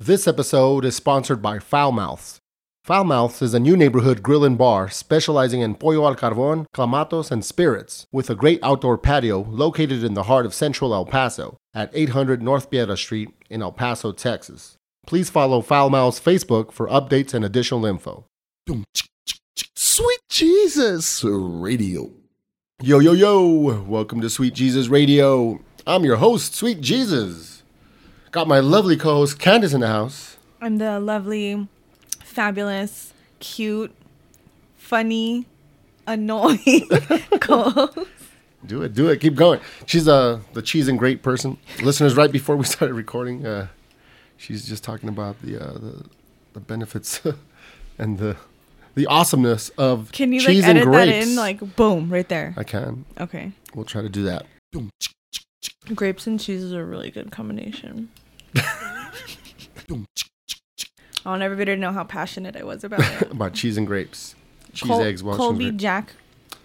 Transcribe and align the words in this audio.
This 0.00 0.28
episode 0.28 0.84
is 0.84 0.94
sponsored 0.94 1.42
by 1.42 1.58
Fowl 1.58 1.90
Mouths. 1.90 2.38
Fowl 2.84 3.02
Mouths 3.02 3.42
is 3.42 3.52
a 3.52 3.58
new 3.58 3.76
neighborhood 3.76 4.22
grill 4.22 4.44
and 4.44 4.56
bar 4.56 4.88
specializing 4.88 5.60
in 5.60 5.74
pollo 5.74 6.06
al 6.06 6.14
carbon, 6.14 6.68
clamatos, 6.72 7.32
and 7.32 7.44
spirits, 7.44 8.06
with 8.12 8.30
a 8.30 8.36
great 8.36 8.60
outdoor 8.62 8.96
patio 8.96 9.42
located 9.50 10.04
in 10.04 10.14
the 10.14 10.22
heart 10.22 10.46
of 10.46 10.54
central 10.54 10.94
El 10.94 11.04
Paso 11.04 11.56
at 11.74 11.90
800 11.92 12.40
North 12.40 12.70
Piedra 12.70 12.96
Street 12.96 13.30
in 13.50 13.60
El 13.60 13.72
Paso, 13.72 14.12
Texas. 14.12 14.76
Please 15.04 15.30
follow 15.30 15.60
Fowl 15.60 15.90
Mouths 15.90 16.20
Facebook 16.20 16.70
for 16.70 16.86
updates 16.86 17.34
and 17.34 17.44
additional 17.44 17.84
info. 17.84 18.24
Sweet 19.74 20.20
Jesus 20.30 21.24
Radio. 21.24 22.12
Yo, 22.80 23.00
yo, 23.00 23.14
yo! 23.14 23.82
Welcome 23.82 24.20
to 24.20 24.30
Sweet 24.30 24.54
Jesus 24.54 24.86
Radio. 24.86 25.58
I'm 25.88 26.04
your 26.04 26.18
host, 26.18 26.54
Sweet 26.54 26.80
Jesus. 26.80 27.57
Got 28.30 28.46
my 28.46 28.60
lovely 28.60 28.96
co 28.96 29.14
host, 29.14 29.38
Candace, 29.38 29.72
in 29.72 29.80
the 29.80 29.86
house. 29.88 30.36
I'm 30.60 30.78
the 30.78 31.00
lovely, 31.00 31.66
fabulous, 32.22 33.14
cute, 33.38 33.94
funny, 34.76 35.46
annoying 36.06 36.88
co 37.40 37.70
host. 37.70 38.10
Do 38.66 38.82
it, 38.82 38.92
do 38.92 39.08
it, 39.08 39.20
keep 39.20 39.34
going. 39.34 39.60
She's 39.86 40.08
uh, 40.08 40.40
the 40.52 40.62
cheese 40.62 40.88
and 40.88 40.98
grape 40.98 41.22
person. 41.22 41.56
Listeners, 41.82 42.16
right 42.16 42.30
before 42.30 42.56
we 42.56 42.64
started 42.66 42.94
recording, 42.94 43.46
uh, 43.46 43.68
she's 44.36 44.66
just 44.68 44.84
talking 44.84 45.08
about 45.08 45.40
the, 45.42 45.62
uh, 45.62 45.72
the, 45.74 46.04
the 46.54 46.60
benefits 46.60 47.22
and 47.98 48.18
the 48.18 48.36
the 48.94 49.06
awesomeness 49.06 49.68
of 49.78 50.10
Can 50.10 50.32
you 50.32 50.40
cheese 50.40 50.64
like 50.64 50.76
edit 50.76 50.82
and 50.82 50.92
that 50.92 51.08
in? 51.08 51.36
Like, 51.36 51.76
boom, 51.76 52.10
right 52.10 52.28
there. 52.28 52.52
I 52.56 52.64
can. 52.64 53.04
Okay. 53.20 53.52
We'll 53.72 53.84
try 53.84 54.02
to 54.02 54.08
do 54.08 54.24
that. 54.24 54.44
Grapes 55.94 56.26
and 56.26 56.38
cheese 56.38 56.62
is 56.62 56.72
a 56.72 56.84
really 56.84 57.10
good 57.10 57.30
combination. 57.30 58.10
I 61.24 61.30
want 61.30 61.42
everybody 61.42 61.72
to 61.74 61.76
know 61.76 61.92
how 61.92 62.04
passionate 62.04 62.56
I 62.56 62.62
was 62.64 62.84
about 62.84 63.00
it. 63.22 63.22
About 63.32 63.54
cheese 63.54 63.76
and 63.76 63.86
grapes. 63.86 64.34
Cheese, 64.72 64.88
Col- 64.88 65.02
eggs, 65.02 65.22
Welsh, 65.22 65.34
and 65.34 65.38
Colby 65.40 65.64
grape- 65.66 65.76
Jack 65.76 66.12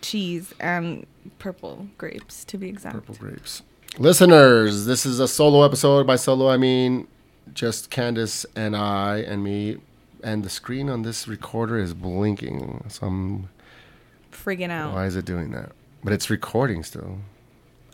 cheese 0.02 0.54
and 0.60 1.06
purple 1.40 1.88
grapes, 1.98 2.44
to 2.46 2.58
be 2.58 2.68
exact. 2.70 2.96
purple 2.96 3.16
grapes. 3.16 3.64
Listeners, 3.98 4.86
this 4.86 5.06
is 5.06 5.20
a 5.20 5.28
solo 5.28 5.64
episode. 5.64 6.06
By 6.06 6.16
solo, 6.18 6.50
I 6.50 6.58
mean 6.58 7.08
just 7.54 7.90
Candace 7.90 8.46
and 8.56 8.76
I 8.76 9.18
and 9.20 9.44
me. 9.44 9.78
And 10.24 10.44
the 10.44 10.50
screen 10.50 10.90
on 10.90 11.02
this 11.02 11.28
recorder 11.28 11.78
is 11.78 11.94
blinking. 11.94 12.86
So 12.88 13.08
I'm, 13.08 13.50
Freaking 14.32 14.70
out. 14.70 14.94
why 14.94 15.06
is 15.06 15.16
it 15.18 15.26
doing 15.26 15.52
that? 15.52 15.72
But 16.04 16.14
it's 16.14 16.30
recording 16.30 16.84
still. 16.84 17.18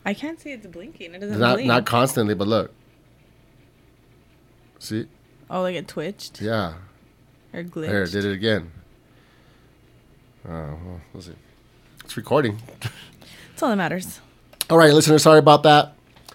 I 0.09 0.15
can't 0.15 0.39
see 0.39 0.51
it's 0.51 0.65
blinking. 0.65 1.13
It 1.13 1.19
doesn't 1.19 1.39
Not 1.39 1.57
blink. 1.57 1.67
not 1.67 1.85
constantly, 1.85 2.33
but 2.33 2.47
look. 2.47 2.73
See? 4.79 5.05
oh, 5.51 5.61
like 5.61 5.75
it 5.75 5.87
twitched 5.87 6.41
Yeah. 6.41 6.73
or 7.53 7.63
glitched. 7.63 7.87
There, 7.89 8.03
it 8.03 8.11
did 8.11 8.25
it 8.25 8.31
again. 8.33 8.71
Oh, 10.47 10.51
well, 10.51 11.01
we'll 11.13 11.21
see. 11.21 11.33
It's 12.03 12.17
recording. 12.17 12.57
That's 12.79 13.61
all 13.61 13.69
that 13.69 13.75
matters. 13.75 14.19
All 14.69 14.79
right, 14.79 14.91
listeners, 14.91 15.21
sorry 15.21 15.37
about 15.37 15.61
that. 15.61 15.93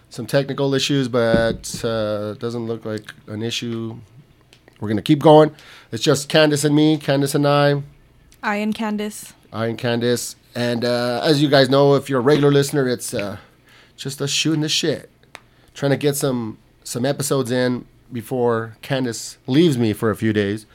Some 0.08 0.26
technical 0.26 0.72
issues, 0.72 1.08
but 1.08 1.80
uh, 1.84 2.34
it 2.36 2.38
doesn't 2.38 2.66
look 2.68 2.84
like 2.84 3.12
an 3.26 3.42
issue. 3.42 3.98
We're 4.78 4.86
going 4.88 4.98
to 4.98 5.02
keep 5.02 5.18
going. 5.18 5.50
It's 5.90 6.04
just 6.04 6.28
Candace 6.28 6.62
and 6.62 6.76
me, 6.76 6.96
Candace 6.96 7.34
and 7.34 7.44
I, 7.48 7.82
I 8.40 8.56
and 8.56 8.72
Candace. 8.72 9.32
I 9.52 9.66
and 9.66 9.76
Candace. 9.78 10.36
And 10.54 10.84
uh, 10.84 11.22
as 11.24 11.42
you 11.42 11.48
guys 11.48 11.68
know, 11.68 11.94
if 11.96 12.08
you're 12.08 12.20
a 12.20 12.22
regular 12.22 12.52
listener, 12.52 12.86
it's 12.86 13.12
uh, 13.14 13.38
just 13.96 14.20
us 14.22 14.30
shooting 14.30 14.60
the 14.60 14.68
shit. 14.68 15.10
Trying 15.74 15.90
to 15.90 15.96
get 15.96 16.16
some, 16.16 16.58
some 16.84 17.04
episodes 17.04 17.50
in 17.50 17.86
before 18.12 18.76
Candace 18.82 19.38
leaves 19.46 19.76
me 19.76 19.92
for 19.92 20.10
a 20.10 20.16
few 20.16 20.32
days. 20.32 20.66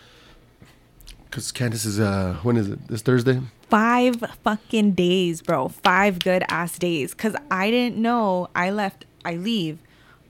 Because 1.26 1.52
Candace 1.52 1.86
is, 1.86 2.00
uh, 2.00 2.38
when 2.44 2.58
is 2.58 2.70
it? 2.70 2.88
This 2.88 3.02
Thursday? 3.02 3.40
Five 3.70 4.16
fucking 4.44 4.94
days, 4.94 5.42
bro. 5.44 5.68
Five 5.68 6.20
good 6.20 6.44
ass 6.50 6.80
days. 6.80 7.14
Cause 7.14 7.36
I 7.52 7.70
didn't 7.70 7.98
know 8.02 8.50
I 8.56 8.72
left. 8.72 9.06
I 9.24 9.36
leave 9.36 9.78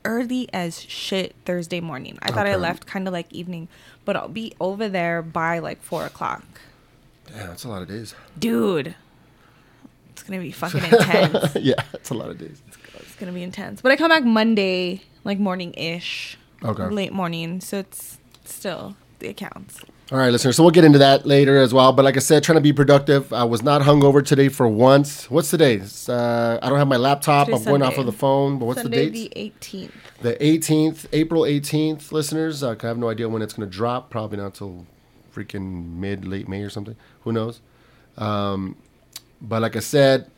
early 0.04 0.50
as 0.52 0.82
shit 0.82 1.36
Thursday 1.46 1.80
morning. 1.80 2.18
I 2.22 2.32
thought 2.32 2.48
I 2.48 2.56
left 2.56 2.86
kind 2.86 3.08
of 3.08 3.14
like 3.14 3.32
evening, 3.32 3.70
but 4.04 4.16
I'll 4.18 4.28
be 4.28 4.54
over 4.60 4.90
there 4.90 5.22
by 5.22 5.60
like 5.60 5.82
four 5.82 6.06
o'clock. 6.06 6.44
Damn, 7.28 7.48
that's 7.48 7.64
a 7.64 7.70
lot 7.70 7.82
of 7.82 7.88
days. 7.88 8.14
Dude, 8.38 8.96
it's 10.10 10.24
gonna 10.24 10.40
be 10.42 10.52
fucking 10.52 10.84
intense. 10.92 11.56
yeah, 11.56 11.76
that's 11.92 12.10
a 12.10 12.14
lot 12.14 12.30
of 12.30 12.38
days. 12.38 12.62
it's 12.68 12.78
gonna 13.20 13.32
be 13.32 13.44
intense. 13.44 13.82
But 13.82 13.92
I 13.92 13.96
come 13.96 14.10
back 14.10 14.24
Monday, 14.24 15.04
like 15.24 15.40
morning 15.40 15.74
ish. 15.76 16.38
Okay. 16.64 16.84
Late 16.84 17.14
morning, 17.14 17.62
so 17.62 17.80
it's 17.80 18.18
still 18.44 18.96
the 19.20 19.28
accounts. 19.28 19.82
All 20.12 20.18
right, 20.18 20.32
listeners. 20.32 20.56
So 20.56 20.64
we'll 20.64 20.72
get 20.72 20.84
into 20.84 20.98
that 20.98 21.28
later 21.28 21.58
as 21.58 21.72
well. 21.72 21.94
But 21.94 22.04
like 22.04 22.16
I 22.18 22.20
said, 22.20 22.44
trying 22.44 22.58
to 22.58 22.62
be 22.62 22.74
productive. 22.74 23.32
I 23.32 23.44
was 23.44 23.62
not 23.62 23.84
hungover 23.84 24.26
today 24.26 24.50
for 24.50 24.68
once. 24.68 25.30
What's 25.30 25.52
today? 25.52 25.76
It's, 25.76 26.10
uh, 26.10 26.58
I 26.64 26.68
don't 26.68 26.80
have 26.80 26.88
my 26.88 26.98
laptop. 26.98 27.46
Today's 27.46 27.62
I'm 27.62 27.68
going 27.68 27.82
off 27.84 28.00
of 28.00 28.08
the 28.08 28.12
phone. 28.12 28.58
But 28.58 28.66
what's 28.66 28.82
Sunday 28.82 29.06
the 29.06 29.12
date? 29.12 29.34
the 29.34 29.40
eighteenth. 29.40 29.94
The 30.22 30.34
18th, 30.36 31.06
April 31.14 31.44
18th, 31.44 32.12
listeners. 32.12 32.64
Uh, 32.64 32.76
I 32.82 32.88
have 32.88 32.98
no 32.98 33.10
idea 33.10 33.30
when 33.30 33.42
it's 33.42 33.54
going 33.54 33.70
to 33.70 33.74
drop. 33.74 34.10
Probably 34.10 34.38
not 34.38 34.48
until 34.48 34.86
freaking 35.34 35.98
mid, 35.98 36.26
late 36.28 36.50
May 36.50 36.64
or 36.64 36.70
something. 36.70 36.96
Who 37.22 37.32
knows? 37.32 37.62
Um, 38.18 38.76
but 39.40 39.62
like 39.62 39.76
I 39.76 39.80
said, 39.80 40.30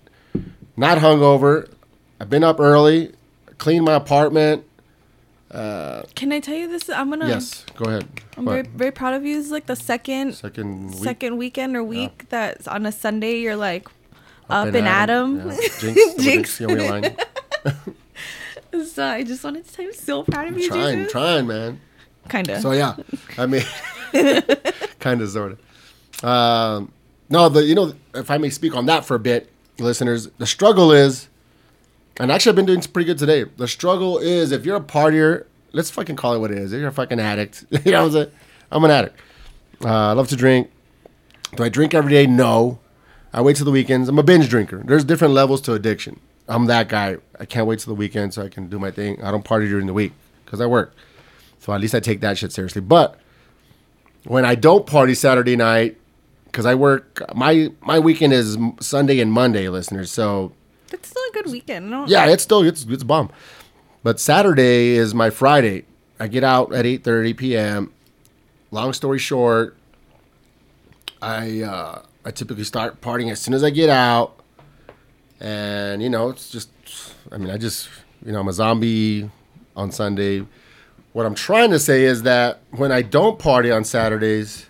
not 0.75 0.97
hungover. 0.97 1.71
I've 2.21 2.29
been 2.29 2.43
up 2.43 2.59
early, 2.59 3.13
cleaned 3.57 3.83
my 3.85 3.93
apartment. 3.95 4.63
Can 5.51 6.31
I 6.31 6.39
tell 6.39 6.55
you 6.55 6.67
this? 6.69 6.87
I'm 6.87 7.09
gonna. 7.09 7.27
Yes, 7.27 7.65
go 7.75 7.85
ahead. 7.85 8.07
I'm 8.37 8.45
What? 8.45 8.51
very, 8.53 8.67
very 8.67 8.91
proud 8.91 9.15
of 9.15 9.25
you. 9.25 9.39
It's 9.39 9.49
like 9.49 9.65
the 9.65 9.75
second 9.75 10.35
second 10.35 10.91
week. 10.91 11.03
second 11.03 11.37
weekend 11.37 11.75
or 11.75 11.83
week 11.83 12.29
that's 12.29 12.67
on 12.67 12.85
a 12.85 12.91
Sunday. 12.91 13.39
You're 13.39 13.55
like 13.55 13.87
up, 14.51 14.67
and 14.67 14.75
and 14.75 14.87
at 14.87 15.09
'em. 15.09 15.49
Yeah. 15.49 15.57
Jinx. 15.79 16.15
Jinx. 16.23 16.61
Know 16.61 16.67
line. 16.75 17.15
So 18.87 19.03
I 19.03 19.23
just 19.23 19.43
wanted 19.43 19.65
to 19.65 19.69
say 19.71 19.83
I'm 19.83 19.93
so 19.93 20.23
proud 20.23 20.47
of 20.47 20.57
you. 20.57 20.69
trying, 20.69 20.99
Jesus. 20.99 21.11
trying, 21.11 21.45
man. 21.45 21.81
Kinda. 22.29 22.61
So 22.61 22.71
yeah, 22.71 22.95
I 23.37 23.45
mean, 23.45 23.63
kind 24.99 25.21
of, 25.21 25.29
sort 25.29 25.57
of. 25.57 26.23
Um, 26.23 26.93
no, 27.29 27.49
the 27.49 27.63
you 27.65 27.75
know, 27.75 27.93
if 28.15 28.31
I 28.31 28.37
may 28.37 28.49
speak 28.49 28.73
on 28.73 28.85
that 28.85 29.03
for 29.03 29.15
a 29.15 29.19
bit, 29.19 29.49
listeners, 29.77 30.27
the 30.37 30.47
struggle 30.47 30.93
is, 30.93 31.27
and 32.21 32.31
actually 32.31 32.51
I've 32.51 32.55
been 32.55 32.67
doing 32.67 32.81
pretty 32.81 33.07
good 33.07 33.17
today. 33.17 33.45
The 33.57 33.67
struggle 33.67 34.19
is 34.19 34.51
if 34.51 34.63
you're 34.63 34.75
a 34.75 34.81
partier, 34.81 35.45
let's 35.71 35.89
fucking 35.89 36.17
call 36.17 36.35
it 36.35 36.39
what 36.39 36.51
it 36.51 36.59
is. 36.59 36.71
If 36.71 36.79
you're 36.79 36.89
a 36.89 36.93
fucking 36.93 37.19
addict, 37.19 37.65
you 37.71 37.91
know 37.91 38.03
what 38.03 38.05
I'm 38.05 38.11
saying? 38.11 38.31
I'm 38.71 38.83
an 38.83 38.91
addict. 38.91 39.19
Uh, 39.83 39.89
I 39.89 40.11
love 40.11 40.27
to 40.27 40.35
drink. 40.35 40.69
Do 41.55 41.63
I 41.63 41.69
drink 41.69 41.95
every 41.95 42.11
day? 42.11 42.27
No. 42.27 42.77
I 43.33 43.41
wait 43.41 43.55
till 43.55 43.65
the 43.65 43.71
weekends. 43.71 44.07
I'm 44.07 44.19
a 44.19 44.23
binge 44.23 44.49
drinker. 44.49 44.83
There's 44.85 45.03
different 45.03 45.33
levels 45.33 45.61
to 45.61 45.73
addiction. 45.73 46.19
I'm 46.47 46.65
that 46.65 46.89
guy. 46.89 47.17
I 47.39 47.45
can't 47.45 47.65
wait 47.65 47.79
till 47.79 47.91
the 47.91 47.97
weekend 47.97 48.35
so 48.35 48.43
I 48.43 48.49
can 48.49 48.69
do 48.69 48.77
my 48.77 48.91
thing. 48.91 49.19
I 49.23 49.31
don't 49.31 49.43
party 49.43 49.67
during 49.67 49.87
the 49.87 49.93
week 49.93 50.13
because 50.45 50.61
I 50.61 50.67
work. 50.67 50.93
So 51.57 51.73
at 51.73 51.81
least 51.81 51.95
I 51.95 51.99
take 51.99 52.21
that 52.21 52.37
shit 52.37 52.51
seriously. 52.51 52.81
But 52.81 53.19
when 54.25 54.45
I 54.45 54.53
don't 54.53 54.85
party 54.85 55.15
Saturday 55.15 55.55
night, 55.55 55.97
because 56.45 56.67
I 56.67 56.75
work, 56.75 57.23
my 57.33 57.71
my 57.81 57.97
weekend 57.97 58.33
is 58.33 58.59
Sunday 58.79 59.19
and 59.21 59.31
Monday, 59.31 59.69
listeners. 59.69 60.11
So 60.11 60.51
That's 60.91 61.09
still 61.09 61.23
a 61.29 61.33
good 61.33 61.51
weekend. 61.51 61.89
Don't- 61.89 62.09
yeah, 62.09 62.27
it's 62.27 62.43
still 62.43 62.61
it's 62.63 62.85
it's 62.85 63.03
bomb. 63.03 63.31
But 64.03 64.19
Saturday 64.19 64.89
is 64.91 65.13
my 65.15 65.29
Friday. 65.29 65.85
I 66.19 66.27
get 66.27 66.43
out 66.43 66.73
at 66.73 66.85
eight 66.85 67.03
thirty 67.03 67.33
p.m. 67.33 67.91
Long 68.71 68.93
story 68.93 69.19
short, 69.19 69.75
I 71.21 71.61
uh, 71.61 72.01
I 72.25 72.31
typically 72.31 72.63
start 72.63 73.01
partying 73.01 73.31
as 73.31 73.39
soon 73.39 73.53
as 73.53 73.63
I 73.63 73.69
get 73.69 73.89
out, 73.89 74.39
and 75.39 76.01
you 76.01 76.09
know 76.09 76.29
it's 76.29 76.49
just 76.49 76.69
I 77.31 77.37
mean 77.37 77.49
I 77.49 77.57
just 77.57 77.89
you 78.25 78.31
know 78.31 78.39
I'm 78.39 78.47
a 78.47 78.53
zombie 78.53 79.29
on 79.75 79.91
Sunday. 79.91 80.45
What 81.13 81.25
I'm 81.25 81.35
trying 81.35 81.71
to 81.71 81.79
say 81.79 82.03
is 82.03 82.23
that 82.23 82.61
when 82.71 82.91
I 82.91 83.01
don't 83.01 83.37
party 83.37 83.69
on 83.69 83.83
Saturdays, 83.83 84.65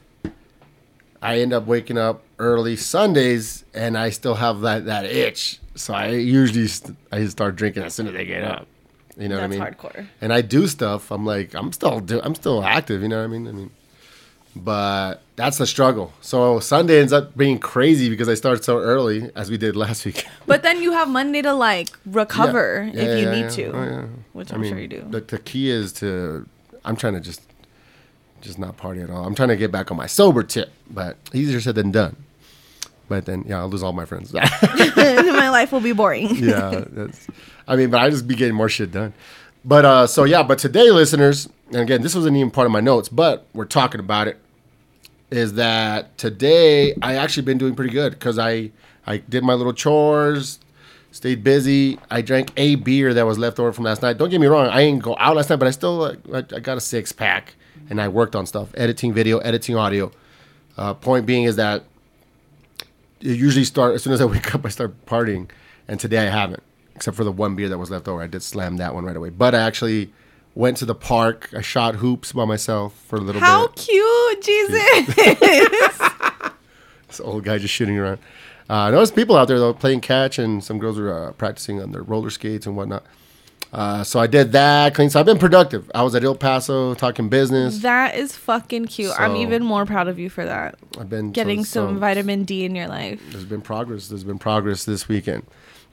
I 1.22 1.40
end 1.40 1.54
up 1.54 1.68
waking 1.68 1.98
up 2.00 2.24
early 2.40 2.75
Sundays, 2.75 3.63
and 3.74 3.98
I 3.98 4.10
still 4.10 4.36
have 4.36 4.62
that 4.62 4.86
that 4.86 5.06
itch. 5.06 5.60
So 5.76 5.94
I 5.94 6.08
usually 6.10 6.68
st- 6.68 6.98
I 7.12 7.26
start 7.28 7.56
drinking 7.56 7.84
as 7.84 7.94
soon 7.94 8.08
as 8.08 8.16
I 8.16 8.24
get 8.24 8.44
up. 8.44 8.68
You 9.18 9.28
know 9.28 9.38
That's 9.38 9.56
what 9.56 9.62
I 9.62 9.66
mean? 9.70 9.74
hardcore. 9.76 10.08
And 10.22 10.34
I 10.34 10.42
do 10.42 10.68
stuff. 10.68 11.12
I'm 11.12 11.26
like 11.26 11.54
I'm 11.54 11.72
still 11.74 12.00
do, 12.00 12.22
I'm 12.24 12.36
still 12.36 12.64
active. 12.64 13.02
You 13.02 13.08
know 13.10 13.18
what 13.20 13.24
I 13.26 13.28
mean? 13.28 13.48
I 13.48 13.52
mean, 13.52 13.72
but 14.56 15.22
that's 15.36 15.58
the 15.58 15.66
struggle. 15.68 16.12
So 16.22 16.60
Sunday 16.60 17.00
ends 17.00 17.14
up 17.14 17.38
being 17.38 17.58
crazy 17.60 18.10
because 18.10 18.28
I 18.28 18.34
start 18.34 18.64
so 18.64 18.80
early, 18.80 19.32
as 19.36 19.50
we 19.50 19.58
did 19.58 19.76
last 19.86 20.06
week. 20.06 20.26
But 20.46 20.64
then 20.64 20.82
you 20.82 20.92
have 20.92 21.08
Monday 21.10 21.42
to 21.42 21.54
like 21.54 21.90
recover 22.06 22.90
Yeah. 22.94 23.02
if 23.02 23.08
Yeah, 23.08 23.16
you 23.16 23.26
yeah, 23.26 23.32
need 23.32 23.42
yeah. 23.42 23.50
to, 23.50 23.66
Oh, 23.72 23.84
yeah. 23.84 24.06
which 24.34 24.52
I 24.52 24.56
I'm 24.56 24.62
mean, 24.62 24.72
sure 24.72 24.80
you 24.80 24.88
do. 24.88 25.06
The, 25.10 25.22
the 25.22 25.40
key 25.40 25.70
is 25.70 25.94
to. 25.94 26.48
I'm 26.84 26.96
trying 26.96 27.14
to 27.14 27.20
just, 27.22 27.42
just 28.42 28.58
not 28.60 28.76
party 28.76 29.02
at 29.02 29.10
all. 29.10 29.24
I'm 29.26 29.36
trying 29.36 29.50
to 29.50 29.56
get 29.58 29.72
back 29.72 29.92
on 29.92 29.98
my 29.98 30.08
sober 30.08 30.42
tip, 30.44 30.72
but 30.90 31.16
easier 31.34 31.62
said 31.62 31.76
than 31.76 31.92
done. 31.92 32.16
But 33.12 33.25
then, 33.25 33.44
yeah, 33.46 33.60
I'll 33.60 33.68
lose 33.68 33.84
all 33.84 33.92
my 33.92 34.06
friends. 34.06 34.31
My 34.34 35.50
life 35.50 35.74
will 35.74 35.81
be 35.81 35.92
boring. 35.92 36.34
yeah, 36.38 36.86
that's. 36.88 37.28
I 37.68 37.75
mean, 37.75 37.90
but 37.90 38.00
I 38.00 38.10
just 38.10 38.25
be 38.25 38.36
getting 38.36 38.56
more 38.56 38.69
shit 38.69 38.94
done. 38.94 39.12
But 39.66 39.84
uh, 39.84 40.08
so 40.08 40.24
yeah, 40.24 40.44
but 40.44 40.60
today, 40.60 40.92
listeners, 40.92 41.50
and 41.74 41.81
again, 41.81 42.04
this 42.04 42.16
wasn't 42.16 42.38
even 42.38 42.52
part 42.52 42.68
of 42.68 42.72
my 42.72 42.80
notes, 42.80 43.10
but 43.10 43.46
we're 43.54 43.66
talking 43.66 44.00
about 44.00 44.30
it. 44.30 44.40
Is 45.30 45.56
that 45.56 46.18
today 46.18 46.96
I 47.02 47.16
actually 47.16 47.44
been 47.44 47.58
doing 47.58 47.75
pretty 47.75 47.92
good 47.92 48.13
because 48.13 48.40
I 48.40 48.72
I 49.06 49.18
did 49.18 49.44
my 49.44 49.56
little 49.56 49.74
chores, 49.74 50.60
stayed 51.12 51.44
busy. 51.44 52.00
I 52.10 52.22
drank 52.22 52.54
a 52.56 52.75
beer 52.75 53.13
that 53.13 53.25
was 53.25 53.38
left 53.38 53.60
over 53.60 53.74
from 53.74 53.84
last 53.84 54.02
night. 54.02 54.19
Don't 54.19 54.30
get 54.30 54.40
me 54.40 54.48
wrong, 54.48 54.68
I 54.68 54.84
ain't 54.84 55.04
go 55.04 55.18
out 55.19 55.36
last 55.36 55.50
night, 55.50 55.58
but 55.58 55.68
I 55.68 55.72
still 55.72 56.02
uh, 56.04 56.16
I, 56.34 56.38
I 56.38 56.60
got 56.62 56.78
a 56.78 56.81
six 56.81 57.12
pack 57.12 57.56
and 57.90 58.00
I 58.00 58.08
worked 58.08 58.38
on 58.38 58.46
stuff, 58.46 58.69
editing 58.75 59.12
video, 59.12 59.40
editing 59.40 59.75
audio. 59.75 60.13
Uh, 60.78 60.94
point 60.94 61.25
being 61.25 61.44
is 61.44 61.58
that 61.58 61.84
usually 63.22 63.66
start 63.66 63.96
as 63.96 64.04
soon 64.04 64.14
as 64.14 64.22
I 64.22 64.26
wake 64.34 64.54
up, 64.54 64.66
I 64.66 64.70
start 64.70 65.06
partying, 65.06 65.50
and 65.88 66.00
today 66.00 66.20
I 66.28 66.30
haven't, 66.32 66.64
except 66.96 67.16
for 67.18 67.24
the 67.24 67.32
one 67.32 67.56
beer 67.56 67.70
that 67.70 67.78
was 67.78 67.90
left 67.92 68.08
over. 68.08 68.22
I 68.22 68.28
did 68.28 68.44
slam 68.44 68.78
that 68.78 68.94
one 68.94 69.06
right 69.06 69.16
away, 69.16 69.30
but 69.30 69.54
I 69.56 69.60
actually 69.60 70.12
went 70.56 70.78
to 70.78 70.86
the 70.86 70.96
park. 70.96 71.50
I 71.56 71.62
shot 71.62 71.96
hoops 71.96 72.32
by 72.34 72.46
myself 72.46 72.94
for 73.08 73.16
a 73.18 73.22
little 73.22 73.42
How 73.42 73.68
bit. 73.68 73.76
cute, 73.78 74.42
Jesus! 74.44 76.00
This 77.08 77.20
old 77.20 77.44
guy 77.44 77.58
just 77.58 77.74
shooting 77.74 77.98
around. 77.98 78.20
Uh, 78.70 78.74
I 78.74 78.92
noticed 78.92 79.16
people 79.18 79.36
out 79.36 79.50
there 79.50 79.60
though 79.60 79.74
playing 79.74 80.00
catch, 80.00 80.40
and 80.40 80.64
some 80.64 80.80
girls 80.80 80.98
were 80.98 81.14
uh, 81.14 81.32
practicing 81.34 81.82
on 81.82 81.92
their 81.92 82.04
roller 82.04 82.30
skates 82.30 82.66
and 82.66 82.78
whatnot. 82.78 83.04
Uh, 83.74 84.04
so 84.04 84.20
I 84.20 84.28
did 84.28 84.52
that. 84.52 84.94
Clean. 84.94 85.10
So 85.10 85.20
I've 85.20 85.26
been 85.26 85.38
productive. 85.38 85.90
I 85.96 86.04
was 86.04 86.14
at 86.14 86.24
El 86.26 86.36
Paso 86.36 86.94
talking 86.94 87.30
business. 87.30 87.80
that 87.84 88.16
is 88.16 88.36
fucking 88.36 88.86
cute. 88.88 89.14
I'm 89.18 89.38
even 89.38 89.64
more 89.64 89.86
proud 89.86 90.10
of 90.10 90.20
you 90.20 90.30
for 90.30 90.44
that. 90.44 90.76
I've 91.00 91.10
been 91.10 91.32
Getting 91.32 91.64
so- 91.64 91.86
some 91.88 91.96
so- 91.96 92.00
vitamin 92.00 92.44
D 92.44 92.66
in 92.66 92.76
your 92.76 92.88
life. 92.90 93.22
there's 93.32 93.46
been 93.46 93.62
progress. 93.62 94.08
There's 94.10 94.26
been 94.26 94.40
progress 94.40 94.84
this 94.84 95.08
weekend, 95.08 95.44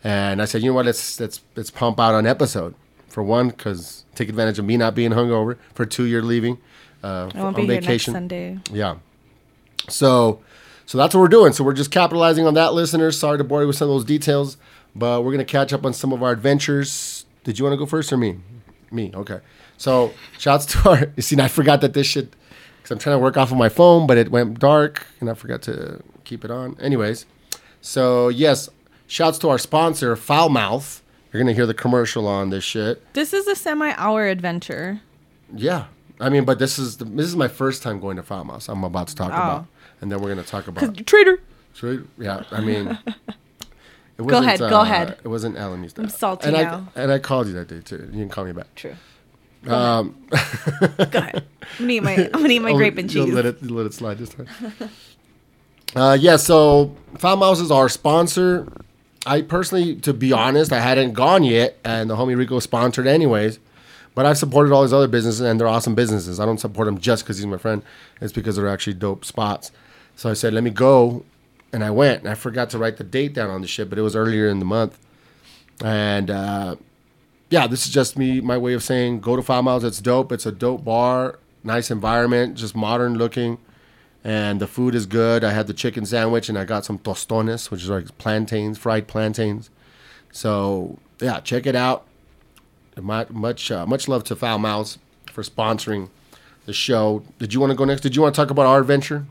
and 0.02 0.42
I 0.42 0.44
said, 0.46 0.62
you 0.62 0.70
know 0.70 0.74
what? 0.74 0.86
Let's 0.86 1.20
let's 1.20 1.40
let's 1.54 1.70
pump 1.70 2.00
out 2.00 2.14
an 2.16 2.26
episode 2.26 2.74
for 3.06 3.22
one 3.22 3.48
because 3.50 4.04
take 4.16 4.28
advantage 4.28 4.58
of 4.58 4.64
me 4.64 4.76
not 4.76 4.96
being 4.96 5.12
hungover. 5.12 5.56
For 5.74 5.86
two, 5.86 6.04
you're 6.04 6.22
leaving 6.22 6.58
uh, 7.04 7.30
I 7.32 7.38
won't 7.38 7.38
on 7.38 7.54
be 7.54 7.62
here 7.62 7.74
next 7.74 7.86
vacation. 7.86 8.12
Sunday. 8.14 8.58
Yeah. 8.72 8.96
So, 9.88 10.40
so 10.86 10.98
that's 10.98 11.14
what 11.14 11.20
we're 11.20 11.28
doing. 11.28 11.52
So 11.52 11.62
we're 11.64 11.72
just 11.74 11.90
capitalizing 11.90 12.46
on 12.46 12.54
that, 12.54 12.74
listeners. 12.74 13.18
Sorry 13.18 13.38
to 13.38 13.44
bore 13.44 13.60
you 13.62 13.68
with 13.68 13.76
some 13.76 13.88
of 13.88 13.94
those 13.94 14.04
details, 14.04 14.56
but 14.94 15.22
we're 15.22 15.30
gonna 15.32 15.44
catch 15.44 15.72
up 15.72 15.86
on 15.86 15.92
some 15.92 16.12
of 16.12 16.22
our 16.22 16.32
adventures. 16.32 17.17
Did 17.48 17.58
you 17.58 17.64
want 17.64 17.72
to 17.72 17.78
go 17.78 17.86
first 17.86 18.12
or 18.12 18.18
me? 18.18 18.36
Me. 18.90 19.10
Okay. 19.14 19.40
So, 19.78 20.12
shouts 20.36 20.66
to 20.66 20.90
our. 20.90 21.12
You 21.16 21.22
see, 21.22 21.40
I 21.40 21.48
forgot 21.48 21.80
that 21.80 21.94
this 21.94 22.06
shit. 22.06 22.34
Because 22.76 22.90
I'm 22.90 22.98
trying 22.98 23.14
to 23.14 23.20
work 23.20 23.38
off 23.38 23.50
of 23.50 23.56
my 23.56 23.70
phone, 23.70 24.06
but 24.06 24.18
it 24.18 24.30
went 24.30 24.58
dark, 24.58 25.06
and 25.18 25.30
I 25.30 25.34
forgot 25.34 25.62
to 25.62 26.02
keep 26.24 26.44
it 26.44 26.50
on. 26.50 26.76
Anyways, 26.78 27.24
so 27.80 28.28
yes, 28.28 28.68
shouts 29.06 29.38
to 29.38 29.48
our 29.48 29.56
sponsor, 29.56 30.14
Fowl 30.14 30.50
Mouth. 30.50 31.02
You're 31.32 31.42
gonna 31.42 31.54
hear 31.54 31.64
the 31.64 31.72
commercial 31.72 32.26
on 32.26 32.50
this 32.50 32.64
shit. 32.64 33.14
This 33.14 33.32
is 33.32 33.46
a 33.46 33.56
semi-hour 33.56 34.26
adventure. 34.26 35.00
Yeah. 35.54 35.86
I 36.20 36.28
mean, 36.28 36.44
but 36.44 36.58
this 36.58 36.78
is 36.78 36.98
the, 36.98 37.06
this 37.06 37.24
is 37.24 37.34
my 37.34 37.48
first 37.48 37.82
time 37.82 37.98
going 37.98 38.16
to 38.18 38.22
Fowl 38.22 38.44
Mouth. 38.44 38.68
I'm 38.68 38.84
about 38.84 39.08
to 39.08 39.14
talk 39.14 39.30
oh. 39.30 39.36
about, 39.36 39.66
and 40.02 40.12
then 40.12 40.20
we're 40.20 40.28
gonna 40.28 40.42
talk 40.42 40.68
about. 40.68 41.06
Traitor. 41.06 41.40
So, 41.72 42.02
yeah, 42.18 42.42
I 42.50 42.60
mean, 42.60 42.98
wasn't, 44.22 44.44
ahead, 44.46 44.58
go 44.58 44.80
ahead. 44.80 45.18
It 45.22 45.28
wasn't 45.28 45.56
Alameda. 45.56 46.02
I'm 46.02 46.08
salty 46.08 46.48
and 46.48 46.56
now. 46.56 46.88
I, 46.96 47.02
and 47.02 47.12
I 47.12 47.18
called 47.18 47.46
you 47.46 47.52
that 47.54 47.68
day 47.68 47.80
too. 47.80 47.96
You 47.96 48.18
didn't 48.18 48.30
call 48.30 48.44
me 48.44 48.52
back. 48.52 48.74
True. 48.74 48.96
Um, 49.66 50.14
Go 50.30 51.18
ahead. 51.18 51.44
I'm 51.78 51.78
gonna 51.78 51.92
eat 51.92 52.02
my 52.02 52.14
I'm 52.14 52.30
gonna 52.32 52.48
eat 52.48 52.62
my 52.62 52.70
Oh, 52.70 52.76
grape 52.76 52.96
and 52.98 53.10
cheese. 53.10 53.32
Let 53.32 53.44
it 53.44 53.62
let 53.70 53.86
it 53.86 53.94
slide 53.94 54.18
this 54.18 54.30
time. 54.30 54.46
uh, 55.96 56.16
yeah. 56.18 56.36
So 56.36 56.96
Fowl 57.18 57.36
Mouth 57.36 57.60
is 57.60 57.70
our 57.70 57.88
sponsor. 57.88 58.68
I 59.26 59.42
personally, 59.42 59.96
to 59.96 60.12
be 60.14 60.32
honest, 60.32 60.72
I 60.72 60.80
hadn't 60.80 61.12
gone 61.12 61.42
yet, 61.44 61.76
and 61.84 62.08
the 62.08 62.16
homie 62.16 62.36
Rico 62.36 62.60
sponsored 62.60 63.06
anyways. 63.06 63.58
But 64.14 64.26
I've 64.26 64.38
supported 64.38 64.72
all 64.72 64.82
these 64.82 64.92
other 64.92 65.08
businesses, 65.08 65.40
and 65.42 65.60
they're 65.60 65.68
awesome 65.68 65.94
businesses. 65.94 66.40
I 66.40 66.46
don't 66.46 66.58
support 66.58 66.86
them 66.86 66.98
just 66.98 67.24
because 67.24 67.38
he's 67.38 67.46
my 67.46 67.58
friend. 67.58 67.82
It's 68.20 68.32
because 68.32 68.56
they're 68.56 68.68
actually 68.68 68.94
dope 68.94 69.24
spots. 69.24 69.70
So 70.16 70.30
I 70.30 70.32
said, 70.32 70.54
let 70.54 70.64
me 70.64 70.70
go, 70.70 71.24
and 71.72 71.84
I 71.84 71.90
went. 71.90 72.20
And 72.20 72.30
I 72.30 72.34
forgot 72.34 72.70
to 72.70 72.78
write 72.78 72.96
the 72.96 73.04
date 73.04 73.34
down 73.34 73.50
on 73.50 73.60
the 73.60 73.66
shit, 73.66 73.88
but 73.88 73.98
it 73.98 74.02
was 74.02 74.16
earlier 74.16 74.48
in 74.48 74.58
the 74.58 74.64
month. 74.64 74.98
And 75.82 76.30
uh, 76.30 76.76
yeah, 77.50 77.66
this 77.66 77.86
is 77.86 77.92
just 77.92 78.18
me, 78.18 78.40
my 78.40 78.58
way 78.58 78.74
of 78.74 78.82
saying 78.82 79.20
go 79.20 79.36
to 79.36 79.42
Fowl 79.42 79.62
Mouths. 79.62 79.84
It's 79.84 80.00
dope. 80.00 80.32
It's 80.32 80.46
a 80.46 80.52
dope 80.52 80.84
bar, 80.84 81.38
nice 81.62 81.90
environment, 81.90 82.56
just 82.56 82.74
modern 82.74 83.14
looking, 83.14 83.58
and 84.24 84.60
the 84.60 84.66
food 84.66 84.94
is 84.94 85.06
good. 85.06 85.44
I 85.44 85.52
had 85.52 85.66
the 85.66 85.74
chicken 85.74 86.04
sandwich 86.04 86.48
and 86.48 86.58
I 86.58 86.64
got 86.64 86.84
some 86.84 86.98
tostones, 86.98 87.70
which 87.70 87.82
is 87.82 87.88
like 87.88 88.16
plantains, 88.18 88.78
fried 88.78 89.06
plantains. 89.06 89.70
So 90.32 90.98
yeah, 91.20 91.40
check 91.40 91.66
it 91.66 91.76
out. 91.76 92.04
Much 92.96 93.30
much, 93.30 93.70
uh, 93.70 93.86
much 93.86 94.08
love 94.08 94.24
to 94.24 94.34
Fowl 94.34 94.58
Mouths 94.58 94.98
for 95.32 95.42
sponsoring 95.42 96.08
the 96.66 96.72
show. 96.72 97.22
Did 97.38 97.54
you 97.54 97.60
want 97.60 97.70
to 97.70 97.76
go 97.76 97.84
next? 97.84 98.00
Did 98.00 98.16
you 98.16 98.22
want 98.22 98.34
to 98.34 98.40
talk 98.40 98.50
about 98.50 98.66
our 98.66 98.80
adventure? 98.80 99.24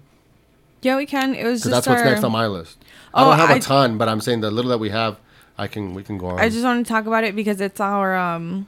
Yeah, 0.82 0.96
we 0.98 1.06
can. 1.06 1.34
It 1.36 1.44
was 1.44 1.62
Because 1.62 1.64
just 1.64 1.86
that's 1.86 1.88
what's 1.88 2.02
our, 2.02 2.06
next 2.14 2.24
on 2.24 2.32
my 2.32 2.48
list. 2.48 2.78
I 3.14 3.24
Oh, 3.24 3.30
don't 3.30 3.40
have 3.40 3.50
a 3.50 3.54
I- 3.56 3.60
ton, 3.60 3.98
but 3.98 4.08
I'm 4.10 4.22
saying 4.22 4.42
the 4.42 4.52
little 4.52 4.70
that 4.70 4.78
we 4.80 4.90
have, 4.90 5.18
I 5.58 5.68
can 5.68 5.94
we 5.94 6.04
can 6.04 6.18
go 6.18 6.28
on. 6.28 6.40
I 6.40 6.50
just 6.50 6.64
want 6.64 6.86
to 6.86 6.90
talk 6.92 7.06
about 7.08 7.24
it 7.24 7.36
because 7.36 7.60
it's 7.62 7.80
our 7.80 8.16
um, 8.16 8.68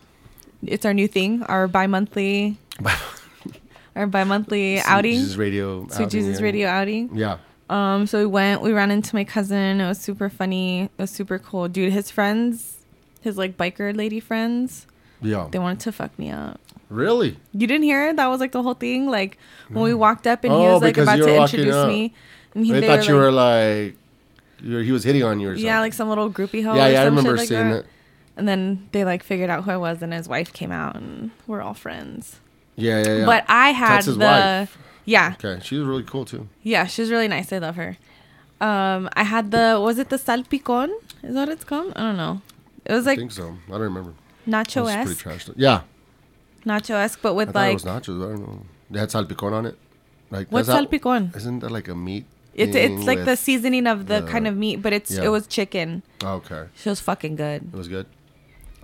it's 0.65 0.85
our 0.85 0.94
new 0.94 1.07
thing, 1.07 1.44
our 1.44 1.67
bi-monthly, 1.67 2.57
our 3.95 4.07
bi-monthly 4.07 4.79
outing, 4.81 5.15
Jesus 5.19 5.35
Radio. 5.35 5.83
Sweet 5.88 5.94
outing, 5.94 6.09
Jesus 6.09 6.39
yeah. 6.39 6.44
Radio 6.45 6.67
outing. 6.67 7.09
Yeah. 7.15 7.38
Um, 7.69 8.07
so 8.07 8.17
we 8.19 8.25
went, 8.25 8.61
we 8.61 8.71
ran 8.73 8.89
into 8.89 9.15
my 9.15 9.23
cousin. 9.23 9.79
It 9.79 9.88
was 9.88 10.00
super 10.01 10.29
funny. 10.29 10.83
It 10.85 10.91
was 10.97 11.11
super 11.11 11.38
cool, 11.38 11.67
dude. 11.67 11.94
His 11.94 12.09
friends, 12.09 12.77
his 13.21 13.38
like 13.38 13.57
biker 13.57 13.95
lady 13.95 14.19
friends, 14.19 14.88
Yeah. 15.21 15.48
they 15.51 15.60
wanted 15.60 15.80
to 15.81 15.92
fuck 15.92 16.18
me 16.18 16.30
up. 16.31 16.60
Really? 16.89 17.38
You 17.54 17.68
didn't 17.68 17.83
hear 17.83 18.10
it? 18.10 18.16
That 18.16 18.27
was 18.27 18.39
like 18.39 18.51
the 18.51 18.63
whole 18.63 18.74
thing. 18.74 19.07
Like 19.10 19.38
when 19.69 19.83
we 19.83 19.94
walked 19.94 20.25
up 20.25 20.44
and 20.44 20.51
he 20.54 20.60
Oh, 20.60 20.74
was 20.74 20.81
like 20.81 20.95
because 20.95 21.04
about 21.07 21.18
you 21.19 21.25
to 21.25 21.31
walking 21.38 21.60
introduce 21.60 21.75
up. 21.75 21.88
me, 21.88 22.13
and 22.56 22.66
he 22.66 22.71
They 22.71 22.80
they 22.81 22.88
thought 22.88 23.07
you 23.07 23.16
were 23.16 23.31
like, 23.31 23.95
you 24.62 24.75
were, 24.75 24.81
he 24.81 24.92
was 24.92 25.04
hitting 25.04 25.24
on 25.24 25.39
you 25.39 25.50
or 25.50 25.51
something. 25.51 25.66
yeah, 25.66 25.80
like 25.81 25.94
some 25.94 26.10
little 26.10 26.30
groupie 26.31 26.63
hoe. 26.63 26.74
yeah, 26.75 26.88
or 26.88 26.92
yeah. 26.92 27.01
I 27.01 27.06
some 27.06 27.16
shit 27.16 27.18
remember 27.18 27.38
like 27.38 27.48
seeing 27.48 27.69
that. 27.69 27.83
that. 27.83 27.86
And 28.38 28.48
then 28.48 28.88
they 28.94 29.04
like 29.06 29.21
figured 29.24 29.50
out 29.50 29.66
who 29.66 29.71
I 29.71 29.77
was, 29.77 30.01
and 30.01 30.13
his 30.13 30.27
wife 30.27 30.51
came 30.54 30.71
out, 30.71 30.95
and 30.95 31.31
we're 31.45 31.62
all 31.62 31.74
friends. 31.74 32.39
Yeah, 32.75 33.04
yeah, 33.04 33.18
yeah. 33.18 33.25
But 33.25 33.44
I 33.50 33.71
had 33.71 33.98
That's 33.98 34.06
his 34.07 34.18
the 34.18 34.25
wife. 34.25 34.77
yeah, 35.06 35.36
okay, 35.44 35.60
she 35.62 35.77
was 35.77 35.86
really 35.86 36.04
cool 36.04 36.24
too. 36.25 36.48
yeah. 36.63 36.86
She's 36.86 37.12
really 37.12 37.27
nice. 37.27 37.51
I 37.54 37.57
love 37.60 37.75
her. 37.75 37.98
Um, 38.62 39.10
I 39.13 39.24
had 39.24 39.51
the 39.51 39.80
was 39.81 40.00
it 40.00 40.10
the 40.10 40.18
salpicon? 40.18 40.89
Is 41.24 41.33
that 41.36 41.42
what 41.42 41.50
it's 41.50 41.63
called? 41.66 41.94
I 41.95 42.00
don't 42.01 42.18
know. 42.18 42.42
It 42.86 42.94
was 42.94 43.06
like. 43.06 43.19
I 43.19 43.21
like 43.21 43.31
think 43.31 43.31
so. 43.33 43.57
I 43.68 43.71
don't 43.74 43.81
remember. 43.81 44.13
Nacho 44.50 44.84
was 44.84 44.94
pretty 44.96 45.12
esque, 45.12 45.19
trash. 45.22 45.50
Yeah, 45.56 45.81
nacho 46.66 46.96
esque, 46.96 47.22
but 47.22 47.30
I 47.30 47.34
with 47.34 47.48
thought 47.50 47.56
like 47.56 47.72
it 47.72 47.74
was 47.74 47.84
nachos. 47.86 48.25
I 48.25 48.30
don't 48.36 48.42
know. 48.48 48.66
They 48.90 49.00
had 49.00 49.10
salpicón 49.10 49.54
on 49.54 49.66
it. 49.66 49.78
Like 50.31 50.51
what's 50.51 50.68
that's 50.68 50.81
not- 50.81 50.92
salpicon? 50.92 51.35
Isn't 51.35 51.59
that 51.59 51.71
like 51.71 51.88
a 51.88 51.95
meat? 51.95 52.26
It's 52.54 52.76
it's 52.76 53.06
like 53.06 53.23
the 53.26 53.35
seasoning 53.38 53.88
of 53.88 54.07
the, 54.07 54.21
the- 54.21 54.28
kind 54.28 54.47
of 54.47 54.56
meat, 54.57 54.78
but 54.78 54.92
it's 54.92 55.12
yeah. 55.12 55.23
it 55.26 55.30
was 55.30 55.47
chicken. 55.47 56.04
Oh, 56.23 56.33
okay, 56.42 56.66
She 56.76 56.90
was 56.90 57.00
fucking 57.00 57.35
good, 57.35 57.69
it 57.73 57.78
was 57.78 57.88
good. 57.88 58.06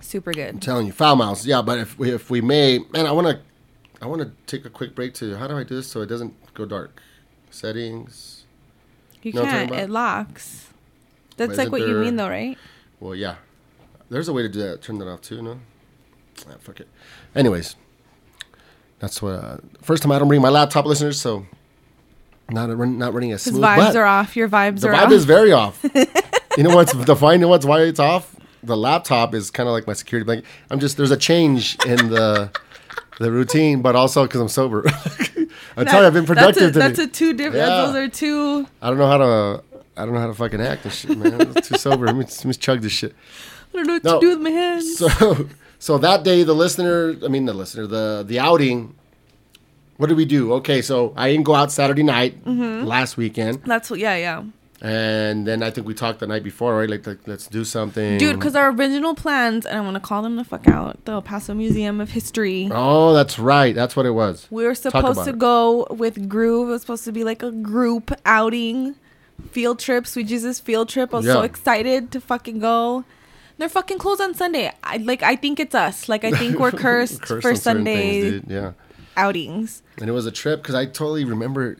super 0.00 0.32
good. 0.32 0.54
I'm 0.54 0.60
telling 0.60 0.86
you, 0.86 0.92
Fowl 0.92 1.16
Mouths. 1.16 1.46
Yeah, 1.46 1.62
but 1.62 1.78
if 1.78 1.98
we 1.98 2.10
if 2.10 2.30
we 2.30 2.40
may, 2.40 2.78
man, 2.92 3.06
I 3.06 3.12
want 3.12 3.26
to, 3.26 3.40
I 4.00 4.06
want 4.06 4.22
to 4.22 4.30
take 4.46 4.64
a 4.64 4.70
quick 4.70 4.94
break 4.94 5.12
to. 5.14 5.36
How 5.36 5.46
do 5.46 5.56
I 5.58 5.64
do 5.64 5.74
this 5.74 5.88
so 5.88 6.00
it 6.00 6.06
doesn't 6.06 6.32
go 6.54 6.64
dark? 6.64 7.02
Settings. 7.50 8.44
You 9.22 9.32
know 9.32 9.42
can't. 9.44 9.72
It 9.72 9.90
locks. 9.90 10.68
That's 11.36 11.50
But 11.50 11.58
like 11.58 11.72
what 11.72 11.80
you 11.82 11.94
mean, 11.98 12.16
though, 12.16 12.28
right? 12.28 12.56
Well, 13.00 13.14
yeah. 13.14 13.36
There's 14.10 14.28
a 14.28 14.32
way 14.32 14.42
to 14.42 14.48
do 14.48 14.60
that. 14.60 14.82
Turn 14.82 14.98
that 14.98 15.08
off 15.08 15.20
too. 15.20 15.42
No. 15.42 15.60
Ah, 16.48 16.54
fuck 16.60 16.80
it. 16.80 16.88
Anyways, 17.34 17.76
that's 18.98 19.20
what. 19.20 19.32
Uh, 19.32 19.56
first 19.82 20.02
time 20.02 20.12
I 20.12 20.18
don't 20.18 20.28
bring 20.28 20.42
my 20.42 20.48
laptop, 20.48 20.86
listeners. 20.86 21.20
So 21.20 21.46
not 22.50 22.70
a, 22.70 22.76
run- 22.76 22.98
not 22.98 23.14
running 23.14 23.32
as 23.32 23.44
His 23.44 23.54
smooth. 23.54 23.64
vibes 23.64 23.94
are 23.94 24.04
off. 24.04 24.36
Your 24.36 24.48
vibes 24.48 24.80
the 24.80 24.88
are 24.88 24.94
vibe 24.94 25.06
off. 25.06 25.12
is 25.12 25.24
very 25.24 25.52
off. 25.52 25.84
you 26.56 26.62
know 26.62 26.74
what's 26.74 26.92
the 26.92 27.16
fine? 27.16 27.46
What's 27.48 27.66
why 27.66 27.82
it's 27.82 28.00
off? 28.00 28.36
The 28.62 28.76
laptop 28.76 29.34
is 29.34 29.50
kind 29.50 29.68
of 29.68 29.72
like 29.72 29.86
my 29.86 29.92
security 29.92 30.24
blanket. 30.24 30.46
I'm 30.70 30.80
just 30.80 30.96
there's 30.96 31.10
a 31.10 31.16
change 31.16 31.76
in 31.84 32.10
the 32.10 32.50
the 33.18 33.30
routine, 33.32 33.82
but 33.82 33.96
also 33.96 34.24
because 34.24 34.40
I'm 34.40 34.48
sober. 34.48 34.84
I 35.76 35.84
tell 35.84 36.00
you, 36.00 36.06
I've 36.06 36.14
been 36.14 36.26
productive 36.26 36.72
that's 36.72 36.72
a, 36.72 36.72
today. 36.72 36.78
That's 36.78 36.98
a 36.98 37.06
two 37.06 37.32
different. 37.32 37.66
Yeah. 37.66 37.86
Those 37.86 37.94
are 37.96 38.08
two. 38.08 38.66
I 38.80 38.88
don't 38.88 38.98
know 38.98 39.06
how 39.06 39.18
to. 39.18 39.62
I 39.96 40.04
don't 40.04 40.12
know 40.12 40.20
how 40.20 40.26
to 40.26 40.34
fucking 40.34 40.60
act 40.60 40.84
and 40.84 40.92
shit, 40.92 41.16
man. 41.16 41.40
I'm 41.40 41.54
too 41.54 41.78
sober. 41.78 42.06
Let 42.06 42.16
me, 42.16 42.24
let 42.24 42.44
me 42.44 42.52
chug 42.52 42.82
this 42.82 42.92
shit. 42.92 43.14
I 43.72 43.76
don't 43.78 43.86
know 43.86 43.92
what 43.94 44.04
No. 44.04 44.14
to 44.14 44.20
do 44.20 44.28
with 44.30 44.40
my 44.40 44.50
hands. 44.50 44.96
So, 44.98 45.48
so 45.78 45.98
that 45.98 46.22
day, 46.24 46.42
the 46.42 46.54
listener, 46.54 47.14
I 47.24 47.28
mean, 47.28 47.44
the 47.46 47.54
listener, 47.54 47.86
the 47.86 48.24
the 48.26 48.38
outing. 48.38 48.94
What 49.98 50.08
did 50.08 50.16
we 50.18 50.26
do? 50.26 50.52
Okay, 50.54 50.82
so 50.82 51.14
I 51.16 51.30
didn't 51.30 51.44
go 51.44 51.54
out 51.54 51.72
Saturday 51.72 52.02
night 52.02 52.44
Mm-hmm. 52.44 52.86
last 52.86 53.16
weekend, 53.16 53.62
that's 53.64 53.88
what. 53.90 53.98
Yeah, 53.98 54.14
yeah. 54.16 54.42
and 54.82 55.46
then 55.46 55.62
I 55.62 55.70
think 55.70 55.86
we 55.86 55.94
talked 55.94 56.20
the 56.20 56.26
night 56.26 56.44
before, 56.44 56.76
right? 56.76 56.90
Like, 56.90 57.06
like, 57.06 57.20
let's 57.26 57.46
do 57.46 57.64
something, 57.64 58.18
Dude, 58.18 58.36
because 58.36 58.54
our 58.54 58.70
original 58.72 59.14
plans, 59.14 59.64
and 59.64 59.78
I 59.78 59.80
want 59.80 59.94
to 59.94 60.00
call 60.00 60.20
them 60.22 60.36
the 60.36 60.44
fuck 60.44 60.68
out, 60.68 61.02
the 61.06 61.12
El 61.12 61.22
Paso 61.22 61.54
Museum 61.54 61.98
of 61.98 62.10
History. 62.10 62.68
Oh, 62.70 63.14
that's 63.14 63.38
right. 63.38 63.74
That's 63.74 63.96
what 63.96 64.04
it 64.04 64.10
was. 64.10 64.46
We 64.50 64.64
were 64.64 64.74
supposed 64.74 65.24
to 65.24 65.30
it. 65.30 65.38
go 65.38 65.86
with 65.88 66.28
Groove. 66.28 66.68
It 66.68 66.72
was 66.72 66.82
supposed 66.82 67.04
to 67.06 67.12
be 67.12 67.24
like 67.24 67.42
a 67.42 67.50
group 67.50 68.12
outing, 68.26 68.96
field 69.50 69.78
trip, 69.78 70.06
Sweet 70.06 70.26
Jesus 70.26 70.60
field 70.60 70.90
trip. 70.90 71.14
I 71.14 71.18
was 71.18 71.26
so 71.26 71.40
excited 71.40 72.10
to 72.12 72.20
fucking 72.20 72.58
go. 72.58 73.04
They're 73.58 73.68
fucking 73.68 73.98
closed 73.98 74.20
on 74.20 74.34
Sunday. 74.34 74.72
I 74.84 74.98
like. 74.98 75.22
I 75.22 75.36
think 75.36 75.58
it's 75.60 75.74
us. 75.74 76.08
Like 76.08 76.24
I 76.24 76.30
think 76.32 76.58
we're 76.58 76.70
cursed, 76.86 77.22
Cursed 77.22 77.42
for 77.42 77.50
on 77.50 77.56
Sunday. 77.56 78.30
things. 78.32 78.44
Yeah. 78.48 78.72
outings. 79.16 79.82
And 79.98 80.08
it 80.08 80.12
was 80.12 80.26
a 80.26 80.30
trip 80.32 80.62
because 80.62 80.74
I 80.74 80.84
totally 80.86 81.24
remember. 81.24 81.76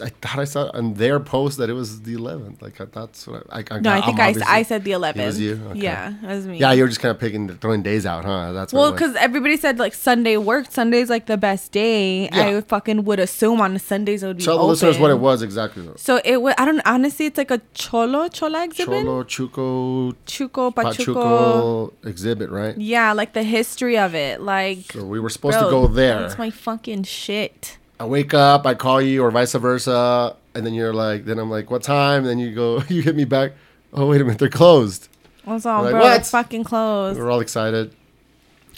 I 0.00 0.08
thought 0.08 0.38
I 0.38 0.44
saw 0.44 0.70
on 0.74 0.94
their 0.94 1.20
post 1.20 1.58
that 1.58 1.68
it 1.68 1.74
was 1.74 2.02
the 2.02 2.14
11th. 2.14 2.62
Like 2.62 2.80
I 2.80 2.86
thought. 2.86 3.16
So 3.16 3.42
I, 3.50 3.64
I, 3.70 3.80
No, 3.80 3.90
I 3.92 4.00
think 4.00 4.18
I, 4.18 4.34
I 4.46 4.62
said 4.62 4.84
the 4.84 4.92
11th. 4.92 5.16
It 5.16 5.26
was 5.26 5.40
you? 5.40 5.60
Okay. 5.70 5.80
Yeah, 5.80 6.14
it 6.22 6.26
was 6.26 6.46
me. 6.46 6.58
Yeah, 6.58 6.72
you 6.72 6.82
were 6.82 6.88
just 6.88 7.00
kind 7.00 7.10
of 7.10 7.20
picking, 7.20 7.48
throwing 7.58 7.82
days 7.82 8.06
out, 8.06 8.24
huh? 8.24 8.52
That's 8.52 8.72
Well, 8.72 8.92
because 8.92 9.14
everybody 9.16 9.56
said 9.56 9.78
like 9.78 9.94
Sunday 9.94 10.36
worked. 10.36 10.72
Sunday's 10.72 11.10
like 11.10 11.26
the 11.26 11.36
best 11.36 11.72
day. 11.72 12.24
Yeah. 12.24 12.46
I 12.46 12.60
fucking 12.60 13.04
would 13.04 13.20
assume 13.20 13.60
on 13.60 13.78
Sundays 13.78 14.22
it 14.22 14.26
would 14.26 14.38
be 14.38 14.44
Tell 14.44 14.56
the 14.56 14.62
open. 14.62 14.70
listeners 14.70 14.98
what 14.98 15.10
it 15.10 15.18
was 15.18 15.42
exactly. 15.42 15.84
Though. 15.84 15.94
So 15.96 16.20
it 16.24 16.40
was. 16.40 16.54
I 16.58 16.64
don't 16.64 16.80
honestly. 16.86 17.26
It's 17.26 17.38
like 17.38 17.50
a 17.50 17.60
cholo 17.74 18.28
chola 18.28 18.64
exhibit. 18.64 19.04
Cholo 19.04 19.24
Chuco 19.24 20.14
Chuco 20.26 20.74
Pachuco. 20.74 21.14
Pachuco 21.14 21.92
exhibit, 22.04 22.50
right? 22.50 22.76
Yeah, 22.78 23.12
like 23.12 23.32
the 23.32 23.42
history 23.42 23.98
of 23.98 24.14
it. 24.14 24.40
Like 24.40 24.92
So 24.92 25.04
we 25.04 25.20
were 25.20 25.30
supposed 25.30 25.58
bro, 25.58 25.66
to 25.66 25.70
go 25.70 25.86
there. 25.86 26.20
That's 26.20 26.38
my 26.38 26.50
fucking 26.50 27.04
shit. 27.04 27.78
I 28.00 28.06
wake 28.06 28.34
up, 28.34 28.66
I 28.66 28.74
call 28.74 29.00
you, 29.00 29.22
or 29.22 29.30
vice 29.30 29.52
versa, 29.54 30.36
and 30.54 30.66
then 30.66 30.74
you're 30.74 30.92
like, 30.94 31.24
then 31.24 31.38
I'm 31.38 31.50
like, 31.50 31.70
what 31.70 31.82
time? 31.82 32.24
Then 32.24 32.38
you 32.38 32.54
go, 32.54 32.82
you 32.88 33.02
hit 33.02 33.16
me 33.16 33.24
back. 33.24 33.52
Oh 33.92 34.06
wait 34.08 34.20
a 34.20 34.24
minute, 34.24 34.38
they're 34.38 34.48
closed. 34.48 35.08
Was 35.46 35.66
all, 35.66 35.82
Like, 35.84 35.92
bro, 35.92 36.00
what? 36.00 36.08
they're 36.14 36.24
fucking 36.24 36.64
closed. 36.64 37.18
We're 37.18 37.30
all 37.30 37.40
excited. 37.40 37.94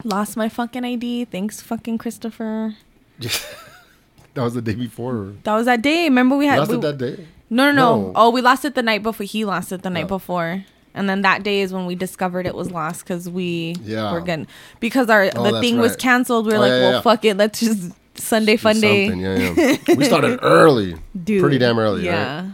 Lost 0.04 0.36
my 0.36 0.48
fucking 0.48 0.84
ID. 0.84 1.24
Thanks, 1.26 1.60
fucking 1.60 1.98
Christopher. 1.98 2.74
that 3.20 4.42
was 4.42 4.54
the 4.54 4.62
day 4.62 4.74
before. 4.74 5.32
That 5.44 5.54
was 5.54 5.66
that 5.66 5.80
day. 5.82 6.04
Remember 6.04 6.36
we 6.36 6.46
had. 6.46 6.58
Lost 6.58 6.70
we- 6.70 6.76
it 6.78 6.80
that 6.82 6.98
day. 6.98 7.26
no, 7.48 7.70
no, 7.70 7.72
no, 7.72 8.00
No. 8.08 8.12
Oh, 8.14 8.30
we 8.30 8.40
lost 8.42 8.64
it 8.64 8.74
the 8.74 8.82
night 8.82 9.02
before. 9.02 9.24
He 9.24 9.44
lost 9.44 9.72
it 9.72 9.82
the 9.82 9.90
night 9.90 10.04
Oh. 10.04 10.08
before. 10.18 10.64
And 10.94 11.08
then 11.10 11.22
that 11.22 11.42
day 11.42 11.60
is 11.60 11.72
when 11.74 11.84
we 11.86 11.94
discovered 11.94 12.46
it 12.46 12.54
was 12.54 12.70
lost 12.70 13.04
because 13.04 13.28
we 13.28 13.76
Yeah. 13.82 14.12
were 14.12 14.20
getting 14.22 14.46
because 14.80 15.08
our 15.10 15.30
Oh, 15.36 15.50
the 15.52 15.60
thing 15.60 15.78
was 15.78 15.92
right. 15.92 15.98
canceled. 15.98 16.46
We 16.46 16.52
are 16.52 16.56
Oh, 16.56 16.60
like, 16.60 16.70
yeah, 16.70 16.80
well, 16.80 16.92
yeah. 16.92 17.00
fuck 17.02 17.24
it, 17.24 17.36
let's 17.36 17.60
just 17.60 17.92
Sunday 18.18 18.56
fun 18.56 18.80
day, 18.80 19.06
yeah, 19.08 19.52
yeah. 19.56 19.76
we 19.96 20.04
started 20.04 20.38
early, 20.42 20.96
dude. 21.24 21.40
pretty 21.40 21.58
damn 21.58 21.78
early, 21.78 22.04
Yeah, 22.04 22.42
right? 22.42 22.52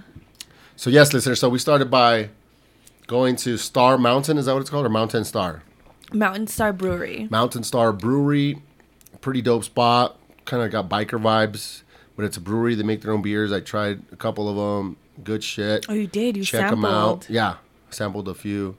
So 0.76 0.90
yes, 0.90 1.12
listeners. 1.12 1.40
So 1.40 1.48
we 1.48 1.58
started 1.58 1.90
by 1.90 2.30
going 3.06 3.36
to 3.36 3.56
Star 3.56 3.98
Mountain. 3.98 4.38
Is 4.38 4.46
that 4.46 4.54
what 4.54 4.60
it's 4.60 4.70
called, 4.70 4.86
or 4.86 4.90
Mountain 4.90 5.24
Star? 5.24 5.62
Mountain 6.12 6.46
Star 6.46 6.72
Brewery. 6.72 7.28
Mountain 7.30 7.62
Star 7.64 7.92
Brewery, 7.92 8.62
pretty 9.20 9.42
dope 9.42 9.64
spot. 9.64 10.18
Kind 10.44 10.62
of 10.62 10.70
got 10.70 10.88
biker 10.88 11.20
vibes, 11.20 11.82
but 12.16 12.24
it's 12.24 12.36
a 12.36 12.40
brewery. 12.40 12.74
They 12.74 12.82
make 12.82 13.02
their 13.02 13.12
own 13.12 13.22
beers. 13.22 13.52
I 13.52 13.60
tried 13.60 14.02
a 14.12 14.16
couple 14.16 14.48
of 14.48 14.56
them. 14.56 14.96
Good 15.22 15.44
shit. 15.44 15.86
Oh, 15.88 15.94
you 15.94 16.06
did. 16.06 16.36
You 16.36 16.44
Check 16.44 16.62
sampled. 16.68 16.78
them 16.84 16.84
out. 16.92 17.26
Yeah, 17.30 17.56
sampled 17.90 18.28
a 18.28 18.34
few. 18.34 18.76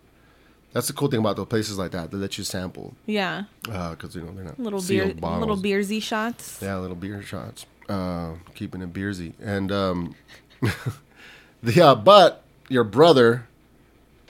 That's 0.73 0.87
the 0.87 0.93
cool 0.93 1.07
thing 1.07 1.19
about 1.19 1.35
the 1.35 1.45
places 1.45 1.77
like 1.77 1.91
that. 1.91 2.11
They 2.11 2.17
let 2.17 2.37
you 2.37 2.43
sample 2.43 2.95
Yeah, 3.05 3.43
because 3.63 4.15
you 4.15 4.21
know 4.23 4.31
they're 4.33 4.43
not 4.43 4.59
little 4.59 4.81
beer, 4.81 5.13
bottles. 5.13 5.39
little 5.39 5.57
beersy 5.57 6.01
shots. 6.01 6.59
Yeah, 6.61 6.77
little 6.77 6.95
beer 6.95 7.21
shots. 7.21 7.65
Uh, 7.87 8.31
keeping 8.55 8.81
it 8.81 8.91
beersy. 8.91 9.33
And 9.41 9.71
um, 9.71 10.15
yeah, 11.63 11.93
but 11.95 12.43
your 12.69 12.83
brother, 12.83 13.47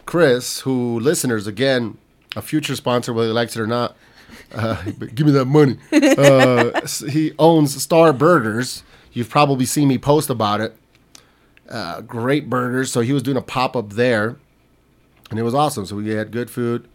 Chris, 0.05 0.61
who 0.61 0.99
listeners 0.99 1.47
again, 1.47 1.97
a 2.35 2.41
future 2.41 2.75
sponsor, 2.75 3.13
whether 3.13 3.27
he 3.29 3.33
likes 3.33 3.55
it 3.55 3.61
or 3.61 3.67
not. 3.67 3.95
Uh, 4.53 4.81
give 5.15 5.25
me 5.25 5.31
that 5.31 5.45
money. 5.45 5.77
Uh, 5.91 6.81
he 7.09 7.31
owns 7.39 7.81
Star 7.81 8.11
Burgers. 8.13 8.83
You've 9.11 9.29
probably 9.29 9.65
seen 9.65 9.87
me 9.87 9.97
post 9.97 10.29
about 10.29 10.59
it. 10.59 10.75
Uh, 11.69 12.01
great 12.01 12.49
burgers. 12.49 12.91
So 12.91 13.01
he 13.01 13.13
was 13.13 13.23
doing 13.23 13.37
a 13.37 13.41
pop 13.41 13.75
up 13.75 13.91
there, 13.91 14.37
and 15.33 15.39
it 15.39 15.43
was 15.43 15.55
awesome. 15.55 15.83
So 15.87 15.95
we 15.95 16.09
had 16.09 16.29
good 16.29 16.51
food. 16.51 16.87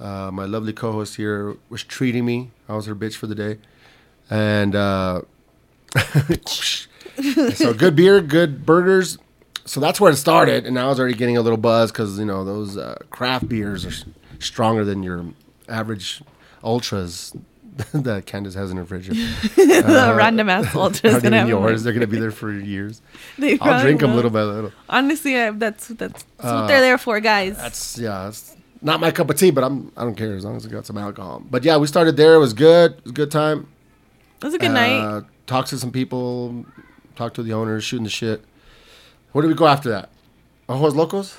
Uh, 0.00 0.30
my 0.32 0.46
lovely 0.46 0.72
co-host 0.72 1.16
here 1.16 1.54
was 1.68 1.84
treating 1.84 2.24
me. 2.24 2.50
I 2.66 2.74
was 2.74 2.86
her 2.86 2.94
bitch 2.94 3.14
for 3.14 3.26
the 3.26 3.34
day, 3.34 3.58
and 4.30 4.74
uh, 4.74 5.20
so 7.54 7.74
good 7.74 7.94
beer, 7.94 8.22
good 8.22 8.64
burgers. 8.64 9.18
So 9.66 9.80
that's 9.80 10.00
where 10.00 10.10
it 10.10 10.16
started, 10.16 10.64
and 10.64 10.78
I 10.78 10.86
was 10.86 10.98
already 10.98 11.14
getting 11.14 11.36
a 11.36 11.42
little 11.42 11.58
buzz 11.58 11.92
because 11.92 12.18
you 12.18 12.24
know 12.24 12.42
those 12.42 12.78
uh, 12.78 12.96
craft 13.10 13.50
beers 13.50 13.84
are 13.84 13.92
stronger 14.38 14.82
than 14.82 15.02
your 15.02 15.26
average 15.68 16.22
ultras 16.64 17.36
that 17.92 18.26
Candace 18.26 18.54
has 18.54 18.70
in 18.70 18.76
her 18.76 18.84
fridge. 18.84 19.08
the 19.56 20.14
random 20.16 20.48
ass 20.48 20.74
ultras 20.74 21.12
Aren't 21.14 21.22
gonna 21.22 21.36
even 21.36 21.48
have 21.48 21.48
yours. 21.48 21.84
They're 21.84 21.92
gonna 21.92 22.06
be 22.08 22.18
there 22.18 22.32
for 22.32 22.52
years. 22.52 23.00
They 23.38 23.52
I'll 23.52 23.58
probably 23.58 23.82
drink 23.82 24.00
them 24.00 24.16
little 24.16 24.30
by 24.30 24.42
little. 24.42 24.72
Honestly, 24.88 25.36
I, 25.38 25.50
that's 25.52 25.88
that's, 25.88 26.24
that's 26.24 26.24
Uh, 26.40 26.60
what 26.60 26.66
they're 26.66 26.80
there 26.80 26.98
for, 26.98 27.20
guys. 27.20 27.56
That's 27.56 27.96
yeah, 27.98 28.28
it's 28.28 28.56
not 28.82 29.00
my 29.00 29.10
cup 29.12 29.30
of 29.30 29.36
tea, 29.36 29.50
but 29.52 29.62
I'm 29.62 29.92
I 29.96 30.02
don't 30.02 30.16
care 30.16 30.34
as 30.34 30.44
long 30.44 30.56
as 30.56 30.64
it 30.66 30.70
got 30.72 30.86
some 30.86 30.98
alcohol. 30.98 31.42
But 31.48 31.62
yeah, 31.62 31.76
we 31.76 31.86
started 31.86 32.16
there. 32.16 32.34
It 32.34 32.38
was 32.38 32.52
good. 32.52 32.92
It 32.92 33.04
was 33.04 33.10
a 33.12 33.14
good 33.14 33.30
time. 33.30 33.68
It 34.40 34.44
was 34.44 34.54
a 34.54 34.58
good 34.58 34.72
night. 34.72 34.98
Uh, 34.98 35.20
talked 35.46 35.68
to 35.68 35.78
some 35.78 35.92
people, 35.92 36.64
talked 37.16 37.36
to 37.36 37.42
the 37.42 37.52
owners, 37.52 37.84
shooting 37.84 38.04
the 38.04 38.10
shit. 38.10 38.44
Where 39.32 39.42
did 39.42 39.48
we 39.48 39.54
go 39.54 39.66
after 39.66 39.88
that? 39.90 40.10
Ojos 40.68 40.94
Locos? 40.94 41.36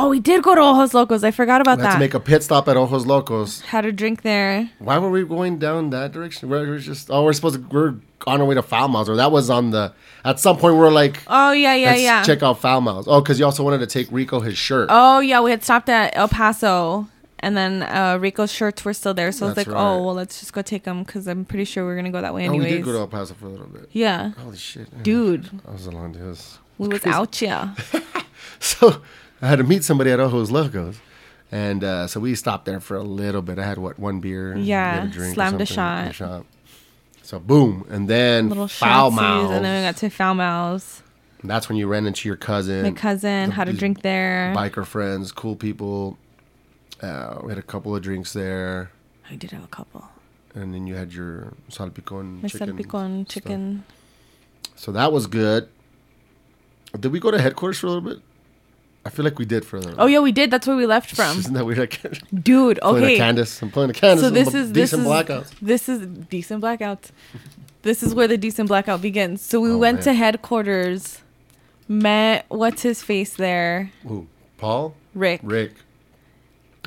Oh, 0.00 0.08
we 0.10 0.20
did 0.20 0.44
go 0.44 0.54
to 0.54 0.60
Ojos 0.60 0.94
Locos. 0.94 1.24
I 1.24 1.32
forgot 1.32 1.60
about 1.60 1.78
We 1.78 1.82
had 1.82 1.90
that. 1.90 1.94
to 1.94 2.00
make 2.00 2.14
a 2.14 2.20
pit 2.20 2.44
stop 2.44 2.68
at 2.68 2.76
Ojos 2.76 3.04
Locos. 3.04 3.62
Had 3.62 3.84
a 3.84 3.90
drink 3.90 4.22
there. 4.22 4.70
Why 4.78 4.96
were 4.98 5.10
we 5.10 5.24
going 5.24 5.58
down 5.58 5.90
that 5.90 6.12
direction? 6.12 6.48
We're, 6.48 6.66
we're 6.68 6.78
just 6.78 7.10
oh, 7.10 7.24
we're 7.24 7.32
supposed 7.32 7.56
to 7.56 7.66
we're 7.76 7.94
on 8.26 8.40
our 8.40 8.46
way 8.46 8.54
to 8.54 8.62
Miles, 8.88 9.08
or 9.08 9.16
that 9.16 9.32
was 9.32 9.50
on 9.50 9.70
the. 9.70 9.92
At 10.24 10.38
some 10.38 10.56
point, 10.56 10.74
we 10.76 10.80
are 10.82 10.90
like, 10.90 11.20
Oh 11.26 11.50
yeah, 11.52 11.74
yeah, 11.74 11.90
let's 11.90 12.02
yeah. 12.02 12.22
check 12.22 12.42
out 12.44 12.62
Miles. 12.62 13.08
Oh, 13.08 13.20
because 13.20 13.38
you 13.40 13.44
also 13.44 13.64
wanted 13.64 13.78
to 13.78 13.86
take 13.86 14.06
Rico 14.12 14.38
his 14.40 14.56
shirt. 14.56 14.88
Oh 14.90 15.18
yeah, 15.18 15.40
we 15.40 15.50
had 15.50 15.64
stopped 15.64 15.88
at 15.88 16.16
El 16.16 16.28
Paso, 16.28 17.08
and 17.40 17.56
then 17.56 17.82
uh, 17.82 18.18
Rico's 18.20 18.52
shirts 18.52 18.84
were 18.84 18.92
still 18.94 19.14
there. 19.14 19.32
So 19.32 19.46
I 19.46 19.48
was 19.48 19.56
like, 19.56 19.66
right. 19.66 19.76
oh 19.76 20.04
well, 20.04 20.14
let's 20.14 20.38
just 20.38 20.52
go 20.52 20.62
take 20.62 20.84
them 20.84 21.02
because 21.02 21.26
I'm 21.26 21.44
pretty 21.44 21.64
sure 21.64 21.84
we're 21.84 21.96
gonna 21.96 22.10
go 22.12 22.20
that 22.20 22.34
way 22.34 22.46
Oh, 22.46 22.52
we 22.52 22.56
anyways. 22.58 22.72
did 22.76 22.84
go 22.84 22.92
to 22.92 22.98
El 22.98 23.08
Paso 23.08 23.34
for 23.34 23.46
a 23.46 23.50
little 23.50 23.66
bit. 23.66 23.88
yeah, 23.92 24.30
Holy 24.38 24.56
shit, 24.56 25.02
dude, 25.02 25.44
That 25.64 25.72
was 25.72 25.86
a 25.86 25.90
long 25.90 26.12
day. 26.12 26.20
It 26.20 26.26
was- 26.26 26.58
we 26.78 26.86
was 26.86 27.04
out 27.06 27.42
yeah. 27.42 27.74
So 28.60 29.02
I 29.40 29.46
had 29.48 29.56
to 29.58 29.64
meet 29.64 29.84
somebody 29.84 30.10
at 30.10 30.20
Ojos 30.20 30.50
Locos. 30.50 30.98
And 31.50 31.82
uh, 31.82 32.06
so 32.08 32.20
we 32.20 32.34
stopped 32.34 32.66
there 32.66 32.80
for 32.80 32.96
a 32.96 33.02
little 33.02 33.40
bit. 33.40 33.58
I 33.58 33.64
had 33.64 33.78
what 33.78 33.98
one 33.98 34.20
beer, 34.20 34.54
Yeah, 34.56 35.06
or 35.06 35.32
slammed 35.32 35.60
a 35.62 35.66
something, 35.66 36.12
shot. 36.12 36.44
So 37.22 37.38
boom, 37.38 37.86
and 37.90 38.08
then 38.08 38.48
Little 38.48 38.68
foul 38.68 39.10
shotsies, 39.10 39.50
and 39.56 39.64
then 39.64 39.82
we 39.82 39.86
got 39.86 39.96
to 39.98 40.10
Fowl 40.10 40.34
Mouths. 40.34 41.02
That's 41.44 41.68
when 41.68 41.76
you 41.78 41.86
ran 41.86 42.06
into 42.06 42.28
your 42.28 42.36
cousin, 42.36 42.82
My 42.82 42.90
cousin 42.90 43.50
the- 43.50 43.54
had 43.54 43.68
a 43.68 43.72
drink 43.72 44.02
there. 44.02 44.52
biker 44.56 44.84
friends, 44.84 45.30
cool 45.32 45.54
people. 45.56 46.18
Uh, 47.02 47.38
we 47.44 47.50
had 47.50 47.58
a 47.58 47.62
couple 47.62 47.94
of 47.94 48.02
drinks 48.02 48.32
there, 48.32 48.90
I 49.30 49.36
did 49.36 49.50
have 49.52 49.62
a 49.64 49.68
couple. 49.68 50.08
and 50.54 50.74
then 50.74 50.86
you 50.86 50.94
had 50.96 51.12
your 51.12 51.52
salpicon 51.70 52.42
My 52.42 52.48
chicken. 52.48 52.76
salpicon 52.76 53.28
chicken. 53.28 53.84
So 54.74 54.90
that 54.92 55.12
was 55.12 55.26
good. 55.26 55.68
Did 56.98 57.12
we 57.12 57.20
go 57.20 57.30
to 57.30 57.40
headquarters 57.40 57.78
for 57.78 57.86
a 57.86 57.90
little 57.90 58.08
bit? 58.08 58.18
I 59.08 59.10
feel 59.10 59.24
like 59.24 59.38
we 59.38 59.46
did 59.46 59.64
for 59.64 59.76
a 59.78 59.80
little. 59.80 59.98
Oh 60.02 60.06
yeah, 60.06 60.18
we 60.20 60.32
did. 60.32 60.50
That's 60.50 60.66
where 60.66 60.76
we 60.76 60.84
left 60.84 61.10
from, 61.16 61.38
Isn't 61.42 61.54
that 61.54 61.64
weird? 61.64 61.78
Like, 61.78 61.98
dude. 62.42 62.78
playing 62.82 62.96
a 62.96 63.06
Okay, 63.06 63.16
Candace. 63.16 63.62
I'm 63.62 63.70
playing 63.70 63.88
a 63.90 63.94
Candace. 63.94 64.20
so 64.24 64.30
this 64.30 64.52
a 64.54 64.58
is 64.58 64.72
this 64.72 64.90
decent 64.90 65.02
is 65.02 65.08
blackouts. 65.08 65.50
this 65.62 65.88
is 65.88 66.06
decent 66.28 66.60
blackout. 66.60 67.10
this 67.82 68.02
is 68.02 68.14
where 68.14 68.28
the 68.28 68.36
decent 68.36 68.68
blackout 68.68 69.00
begins. 69.00 69.40
So 69.40 69.60
we 69.60 69.70
Oh, 69.70 69.78
went 69.78 69.96
man. 69.96 70.04
to 70.04 70.12
headquarters, 70.12 71.22
met 71.88 72.44
what's 72.48 72.82
his 72.82 73.02
face 73.02 73.32
there, 73.34 73.90
Ooh, 74.04 74.26
Paul, 74.58 74.94
Rick. 75.14 75.40
Rick. 75.42 75.72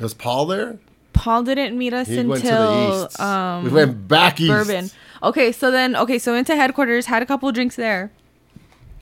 Was 0.00 0.14
Paul 0.14 0.46
there? 0.46 0.78
Paul 1.12 1.42
didn't 1.42 1.76
meet 1.76 1.92
us 1.92 2.06
He 2.08 2.16
went 2.16 2.28
to 2.42 2.48
until 2.48 2.98
the 3.00 3.06
east. 3.06 3.20
um 3.20 3.64
we 3.64 3.70
went 3.70 4.06
back 4.08 4.40
east. 4.40 4.48
bourbon. 4.50 4.90
Okay, 5.22 5.52
so 5.52 5.70
then 5.70 5.94
okay, 5.96 6.18
so 6.18 6.34
into 6.34 6.54
headquarters, 6.56 7.06
had 7.06 7.22
a 7.22 7.26
couple 7.26 7.50
drinks 7.52 7.76
there. 7.76 8.10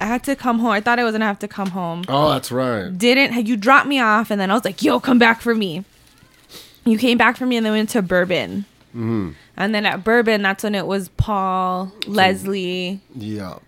I 0.01 0.07
had 0.07 0.25
to 0.25 0.35
come 0.37 0.59
home. 0.61 0.71
I 0.71 0.81
thought 0.81 0.99
I 0.99 1.05
was 1.05 1.13
gonna 1.13 1.27
have 1.27 1.39
to 1.41 1.49
come 1.49 1.71
home. 1.71 2.05
Oh, 2.09 2.31
that's 2.31 2.51
right. 2.51 2.97
Didn't 2.97 3.47
you 3.47 3.57
dropped 3.57 3.87
me 3.87 4.01
off, 4.01 4.31
and 4.31 4.41
then 4.41 4.51
I 4.51 4.55
was 4.55 4.65
like, 4.65 4.83
"Yo, 4.83 4.99
come 5.01 5.19
back 5.19 5.41
for 5.41 5.55
me." 5.55 5.85
You 6.87 6.97
came 6.97 7.19
back 7.19 7.37
for 7.37 7.45
me, 7.47 7.57
and 7.57 7.67
then 7.67 7.73
went 7.75 7.91
to 7.91 8.03
bourbon. 8.03 8.65
Mm-hmm. 8.91 9.31
And 9.57 9.75
then 9.75 9.85
at 9.87 10.03
bourbon, 10.03 10.41
that's 10.43 10.65
when 10.65 10.75
it 10.75 10.87
was 10.87 11.11
Paul, 11.11 11.93
Leslie, 12.07 13.01
Yeah. 13.15 13.59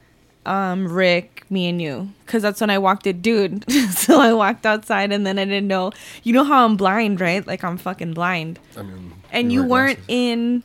um, 0.47 0.89
Rick, 0.89 1.45
me, 1.51 1.69
and 1.69 1.81
you. 1.83 2.09
Because 2.25 2.43
that's 2.43 2.61
when 2.61 2.71
I 2.71 2.79
walked 2.79 3.07
it, 3.07 3.21
dude. 3.21 3.71
so 3.91 4.19
I 4.19 4.33
walked 4.33 4.65
outside, 4.65 5.13
and 5.13 5.27
then 5.27 5.39
I 5.39 5.45
didn't 5.45 5.69
know. 5.69 5.93
You 6.23 6.33
know 6.33 6.45
how 6.45 6.65
I'm 6.65 6.77
blind, 6.79 7.21
right? 7.21 7.47
Like 7.47 7.63
I'm 7.63 7.77
fucking 7.77 8.15
blind. 8.15 8.59
I 8.77 8.83
mean, 8.83 9.13
And 9.31 9.53
you 9.53 9.63
weren't 9.65 9.99
glasses. 9.99 10.05
in. 10.09 10.63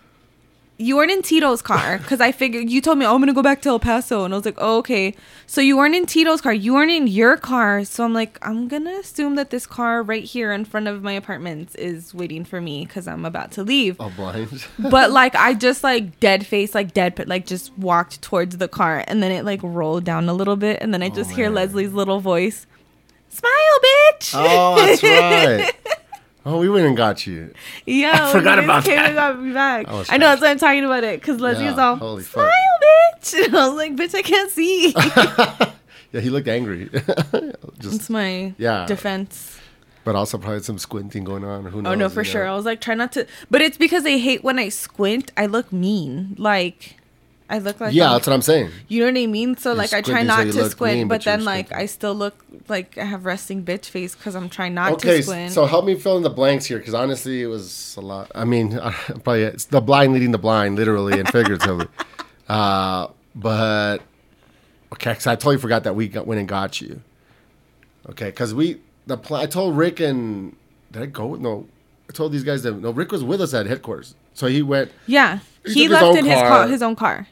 You 0.79 0.95
weren't 0.95 1.09
in 1.09 1.23
Tito's 1.23 1.63
car 1.63 1.97
because 1.97 2.21
I 2.21 2.31
figured 2.31 2.69
you 2.69 2.81
told 2.81 2.99
me 2.99 3.05
oh, 3.05 3.15
I'm 3.15 3.19
gonna 3.19 3.33
go 3.33 3.41
back 3.41 3.61
to 3.63 3.69
El 3.69 3.79
Paso 3.79 4.25
and 4.25 4.33
I 4.33 4.37
was 4.37 4.45
like 4.45 4.57
oh, 4.59 4.77
okay 4.77 5.15
so 5.47 5.59
you 5.59 5.75
weren't 5.75 5.95
in 5.95 6.05
Tito's 6.05 6.39
car 6.39 6.53
you 6.53 6.75
weren't 6.75 6.91
in 6.91 7.07
your 7.07 7.35
car 7.35 7.83
so 7.83 8.03
I'm 8.03 8.13
like 8.13 8.37
I'm 8.43 8.67
gonna 8.67 8.91
assume 8.99 9.35
that 9.37 9.49
this 9.49 9.65
car 9.65 10.03
right 10.03 10.23
here 10.23 10.51
in 10.51 10.65
front 10.65 10.87
of 10.87 11.01
my 11.01 11.13
apartments 11.13 11.73
is 11.75 12.13
waiting 12.13 12.45
for 12.45 12.61
me 12.61 12.85
because 12.85 13.07
I'm 13.07 13.25
about 13.25 13.51
to 13.53 13.63
leave 13.63 13.95
Oh, 13.99 14.11
blind. 14.15 14.67
but 14.79 15.09
like 15.09 15.33
I 15.33 15.55
just 15.55 15.83
like 15.83 16.19
dead 16.19 16.45
face, 16.45 16.75
like 16.75 16.93
dead, 16.93 17.15
but 17.15 17.27
like 17.27 17.47
just 17.47 17.75
walked 17.77 18.21
towards 18.21 18.57
the 18.57 18.67
car, 18.67 19.03
and 19.07 19.23
then 19.23 19.31
it 19.31 19.45
like 19.45 19.61
rolled 19.63 20.03
down 20.03 20.29
a 20.29 20.33
little 20.33 20.57
bit, 20.57 20.77
and 20.81 20.93
then 20.93 21.01
I 21.01 21.07
oh 21.07 21.15
just 21.15 21.31
hear 21.31 21.47
Oh, 21.47 21.49
man. 21.49 21.55
Leslie's 21.55 21.93
little 21.93 22.19
voice, 22.19 22.67
"Smile, 23.29 23.51
bitch." 23.83 24.31
oh, 24.35 24.75
that's 24.85 25.01
right. 25.03 25.73
Oh, 26.49 26.59
we 26.59 26.69
went 26.69 26.85
and 26.85 26.95
got 26.95 27.27
you. 27.27 27.53
Yeah, 27.85 28.29
I 28.29 28.31
forgot 28.31 28.55
when 28.57 28.63
about 28.65 28.85
came 28.85 28.95
that. 28.95 29.05
and 29.07 29.15
got 29.15 29.41
me 29.41 29.51
back. 29.53 29.85
I 29.89 30.05
I 30.09 30.17
know 30.17 30.27
that's 30.27 30.41
why 30.41 30.49
I'm 30.49 30.57
talking 30.57 30.85
about 30.85 31.03
it 31.03 31.19
because 31.19 31.41
Leslie 31.41 31.65
Yeah, 31.65 31.71
was 31.71 31.79
all 31.79 31.95
holy 31.97 32.23
smile, 32.23 32.49
fuck." 32.81 33.21
bitch. 33.21 33.45
And 33.45 33.55
I 33.57 33.67
was 33.67 33.75
like, 33.75 33.95
bitch, 33.97 34.15
I 34.15 34.21
can't 34.21 34.49
see. 34.51 34.95
Yeah, 36.13 36.21
he 36.21 36.29
looked 36.29 36.47
angry. 36.47 36.89
Just, 37.79 37.95
it's 37.95 38.09
my 38.09 38.53
Yeah. 38.57 38.85
defense. 38.85 39.59
but 40.05 40.15
also 40.15 40.37
probably 40.37 40.61
some 40.63 40.77
squinting 40.79 41.25
going 41.25 41.43
on. 41.43 41.65
Who 41.65 41.81
knows? 41.81 41.91
Oh 41.91 41.95
no, 41.95 42.05
you 42.05 42.09
for 42.09 42.19
know? 42.23 42.23
sure. 42.23 42.47
I 42.47 42.55
was 42.55 42.63
like, 42.63 42.79
try 42.79 42.93
not 42.95 43.11
to. 43.11 43.27
But 43.51 43.61
it's 43.61 43.77
because 43.77 44.03
they 44.03 44.17
hate 44.17 44.41
when 44.41 44.57
I 44.57 44.69
squint. 44.69 45.33
I 45.35 45.47
look 45.47 45.73
mean. 45.73 46.33
Like, 46.39 46.96
I 47.49 47.59
look 47.59 47.79
like 47.79 47.93
Yeah, 47.93 48.05
I'm- 48.05 48.13
that's 48.13 48.27
what 48.27 48.33
I'm 48.33 48.41
saying. 48.41 48.71
You 48.89 48.99
know 49.01 49.11
what 49.11 49.17
I 49.23 49.25
mean? 49.27 49.55
So 49.57 49.69
You're 49.69 49.77
like 49.77 49.93
I 49.93 50.01
try 50.01 50.21
so 50.21 50.27
not 50.27 50.43
to 50.47 50.69
squint, 50.69 50.97
mean, 50.99 51.07
but, 51.07 51.19
but 51.19 51.25
then 51.25 51.45
like 51.45 51.67
squinting. 51.67 51.83
I 51.83 51.85
still 51.87 52.13
look 52.13 52.35
like 52.67 52.97
I 52.97 53.05
have 53.05 53.25
resting 53.25 53.63
bitch 53.63 53.85
face 53.85 54.15
because 54.15 54.35
I'm 54.35 54.49
trying 54.49 54.73
not 54.73 54.91
Okay, 54.93 55.17
to 55.17 55.23
squint. 55.23 55.53
so 55.53 55.65
help 55.65 55.85
me 55.85 55.95
fill 55.95 56.17
in 56.17 56.23
the 56.23 56.29
blanks 56.29 56.65
here, 56.65 56.77
because 56.77 56.93
honestly, 56.93 57.41
it 57.41 57.47
was 57.47 57.95
a 57.97 58.01
lot. 58.01 58.31
I 58.35 58.43
mean, 58.43 58.77
I, 58.77 58.91
probably 59.23 59.43
it's 59.43 59.65
the 59.65 59.79
blind 59.81 60.13
leading 60.13 60.31
the 60.31 60.37
blind, 60.37 60.75
literally 60.75 61.19
and 61.19 61.29
figuratively. 61.29 61.87
uh, 62.49 63.07
but 63.35 63.99
okay, 64.93 65.11
because 65.11 65.27
I 65.27 65.35
totally 65.35 65.57
forgot 65.57 65.83
that 65.85 65.95
we 65.95 66.07
got, 66.09 66.27
went 66.27 66.39
and 66.39 66.47
got 66.49 66.81
you. 66.81 67.01
Okay, 68.09 68.25
because 68.25 68.53
we 68.53 68.81
the 69.05 69.17
pl- 69.17 69.37
I 69.37 69.45
told 69.45 69.77
Rick 69.77 69.99
and 70.01 70.55
did 70.91 71.01
I 71.01 71.05
go? 71.05 71.35
No, 71.35 71.67
I 72.09 72.13
told 72.13 72.31
these 72.33 72.43
guys 72.43 72.63
that 72.63 72.73
no. 72.73 72.91
Rick 72.91 73.11
was 73.11 73.23
with 73.23 73.41
us 73.41 73.53
at 73.53 73.65
headquarters, 73.67 74.15
so 74.33 74.47
he 74.47 74.61
went. 74.61 74.91
yeah, 75.05 75.39
He 75.65 75.73
he, 75.73 75.87
left 75.87 76.17
in 76.17 76.25
his 76.25 76.35
car. 76.35 76.47
car, 76.49 76.67
his 76.67 76.81
own 76.81 76.95
car. 76.95 77.27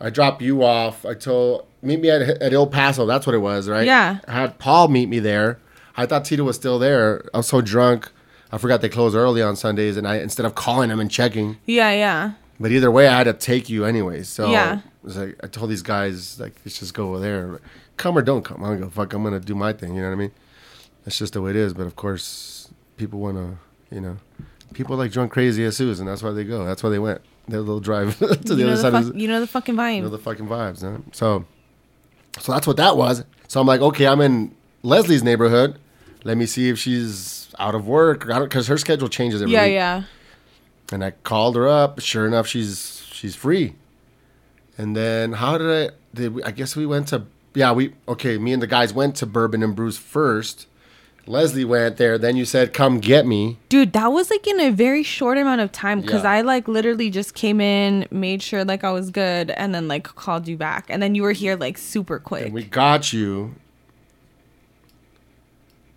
I 0.00 0.10
dropped 0.10 0.42
you 0.42 0.62
off. 0.62 1.04
I 1.06 1.14
told 1.14 1.66
meet 1.82 2.00
me 2.00 2.10
at 2.10 2.22
at 2.22 2.52
El 2.52 2.66
Paso. 2.66 3.06
That's 3.06 3.26
what 3.26 3.34
it 3.34 3.38
was, 3.38 3.68
right? 3.68 3.86
Yeah. 3.86 4.18
I 4.28 4.32
had 4.32 4.58
Paul 4.58 4.88
meet 4.88 5.08
me 5.08 5.18
there. 5.18 5.58
I 5.96 6.04
thought 6.06 6.24
Tito 6.26 6.44
was 6.44 6.56
still 6.56 6.78
there. 6.78 7.24
I 7.32 7.38
was 7.38 7.46
so 7.48 7.60
drunk. 7.60 8.10
I 8.52 8.58
forgot 8.58 8.80
they 8.80 8.88
close 8.88 9.14
early 9.14 9.42
on 9.42 9.56
Sundays, 9.56 9.96
and 9.96 10.06
I 10.06 10.16
instead 10.18 10.46
of 10.46 10.54
calling 10.54 10.90
him 10.90 11.00
and 11.00 11.10
checking. 11.10 11.56
Yeah, 11.66 11.90
yeah. 11.92 12.32
But 12.60 12.70
either 12.72 12.90
way, 12.90 13.08
I 13.08 13.18
had 13.18 13.24
to 13.24 13.32
take 13.32 13.68
you 13.68 13.84
anyway. 13.84 14.22
So 14.22 14.50
Yeah. 14.50 14.78
it 14.78 14.82
was 15.02 15.16
like 15.16 15.36
I 15.42 15.46
told 15.46 15.70
these 15.70 15.82
guys 15.82 16.38
like 16.40 16.54
let's 16.64 16.78
just 16.78 16.94
go 16.94 17.08
over 17.10 17.20
there. 17.20 17.60
Come 17.96 18.16
or 18.16 18.22
don't 18.22 18.44
come. 18.44 18.62
I 18.62 18.68
don't 18.68 18.82
a 18.82 18.90
fuck. 18.90 19.12
I'm 19.14 19.22
gonna 19.22 19.40
do 19.40 19.54
my 19.54 19.72
thing. 19.72 19.94
You 19.94 20.02
know 20.02 20.08
what 20.08 20.14
I 20.14 20.18
mean? 20.18 20.32
That's 21.04 21.18
just 21.18 21.32
the 21.32 21.40
way 21.40 21.50
it 21.50 21.56
is. 21.56 21.72
But 21.72 21.86
of 21.86 21.96
course, 21.96 22.68
people 22.98 23.18
wanna, 23.20 23.56
you 23.90 24.00
know, 24.00 24.16
people 24.74 24.96
like 24.96 25.12
drunk 25.12 25.32
crazy 25.32 25.64
as 25.64 25.76
Susan. 25.76 26.04
That's 26.06 26.22
why 26.22 26.32
they 26.32 26.44
go. 26.44 26.64
That's 26.66 26.82
why 26.82 26.90
they 26.90 26.98
went. 26.98 27.22
Their 27.48 27.60
little 27.60 27.80
drive 27.80 28.18
to 28.18 28.26
the 28.26 28.54
you, 28.56 28.66
other 28.66 28.76
the 28.76 28.82
side. 28.82 28.92
fuck, 28.92 29.02
of 29.04 29.12
the, 29.14 29.20
you 29.20 29.28
know 29.28 29.40
the 29.40 29.46
fucking 29.46 29.76
vibe. 29.76 29.96
you 29.96 30.02
know 30.02 30.08
the 30.08 30.18
fucking 30.18 30.46
vibes, 30.46 30.82
huh? 30.82 30.98
So, 31.12 31.44
so 32.40 32.52
that's 32.52 32.66
what 32.66 32.76
that 32.78 32.96
was. 32.96 33.24
So 33.48 33.60
I'm 33.60 33.66
like, 33.66 33.80
okay, 33.80 34.06
I'm 34.06 34.20
in 34.20 34.54
Leslie's 34.82 35.22
neighborhood. 35.22 35.78
Let 36.24 36.36
me 36.36 36.46
see 36.46 36.68
if 36.68 36.78
she's 36.78 37.48
out 37.58 37.74
of 37.76 37.86
work 37.86 38.26
because 38.26 38.66
her 38.66 38.76
schedule 38.78 39.08
changes 39.08 39.40
every 39.42 39.54
yeah, 39.54 39.64
week. 39.64 39.72
yeah. 39.74 40.02
And 40.90 41.04
I 41.04 41.12
called 41.12 41.54
her 41.56 41.68
up. 41.68 42.00
Sure 42.00 42.26
enough, 42.26 42.46
she's 42.48 43.04
she's 43.12 43.36
free. 43.36 43.74
And 44.78 44.96
then 44.96 45.34
how 45.34 45.56
did 45.58 45.90
I? 45.90 45.94
Did 46.14 46.34
we, 46.34 46.42
I 46.42 46.50
guess 46.50 46.74
we 46.76 46.84
went 46.86 47.08
to 47.08 47.26
yeah 47.54 47.72
we 47.72 47.94
okay. 48.08 48.38
Me 48.38 48.52
and 48.52 48.60
the 48.60 48.66
guys 48.66 48.92
went 48.92 49.14
to 49.16 49.26
Bourbon 49.26 49.62
and 49.62 49.74
Brews 49.76 49.98
first. 49.98 50.66
Leslie 51.26 51.64
went 51.64 51.96
there. 51.96 52.18
Then 52.18 52.36
you 52.36 52.44
said, 52.44 52.72
"Come 52.72 53.00
get 53.00 53.26
me." 53.26 53.58
Dude, 53.68 53.92
that 53.94 54.08
was 54.12 54.30
like 54.30 54.46
in 54.46 54.60
a 54.60 54.70
very 54.70 55.02
short 55.02 55.38
amount 55.38 55.60
of 55.60 55.72
time 55.72 56.00
because 56.00 56.22
Yeah. 56.22 56.30
I 56.30 56.40
like 56.42 56.68
literally 56.68 57.10
just 57.10 57.34
came 57.34 57.60
in, 57.60 58.06
made 58.10 58.42
sure 58.42 58.64
like 58.64 58.84
I 58.84 58.92
was 58.92 59.10
good, 59.10 59.50
and 59.50 59.74
then 59.74 59.88
like 59.88 60.04
called 60.04 60.46
you 60.46 60.56
back, 60.56 60.86
and 60.88 61.02
then 61.02 61.14
you 61.14 61.22
were 61.22 61.32
here 61.32 61.56
like 61.56 61.78
super 61.78 62.18
quick. 62.18 62.46
And 62.46 62.54
we 62.54 62.64
got 62.64 63.12
you. 63.12 63.54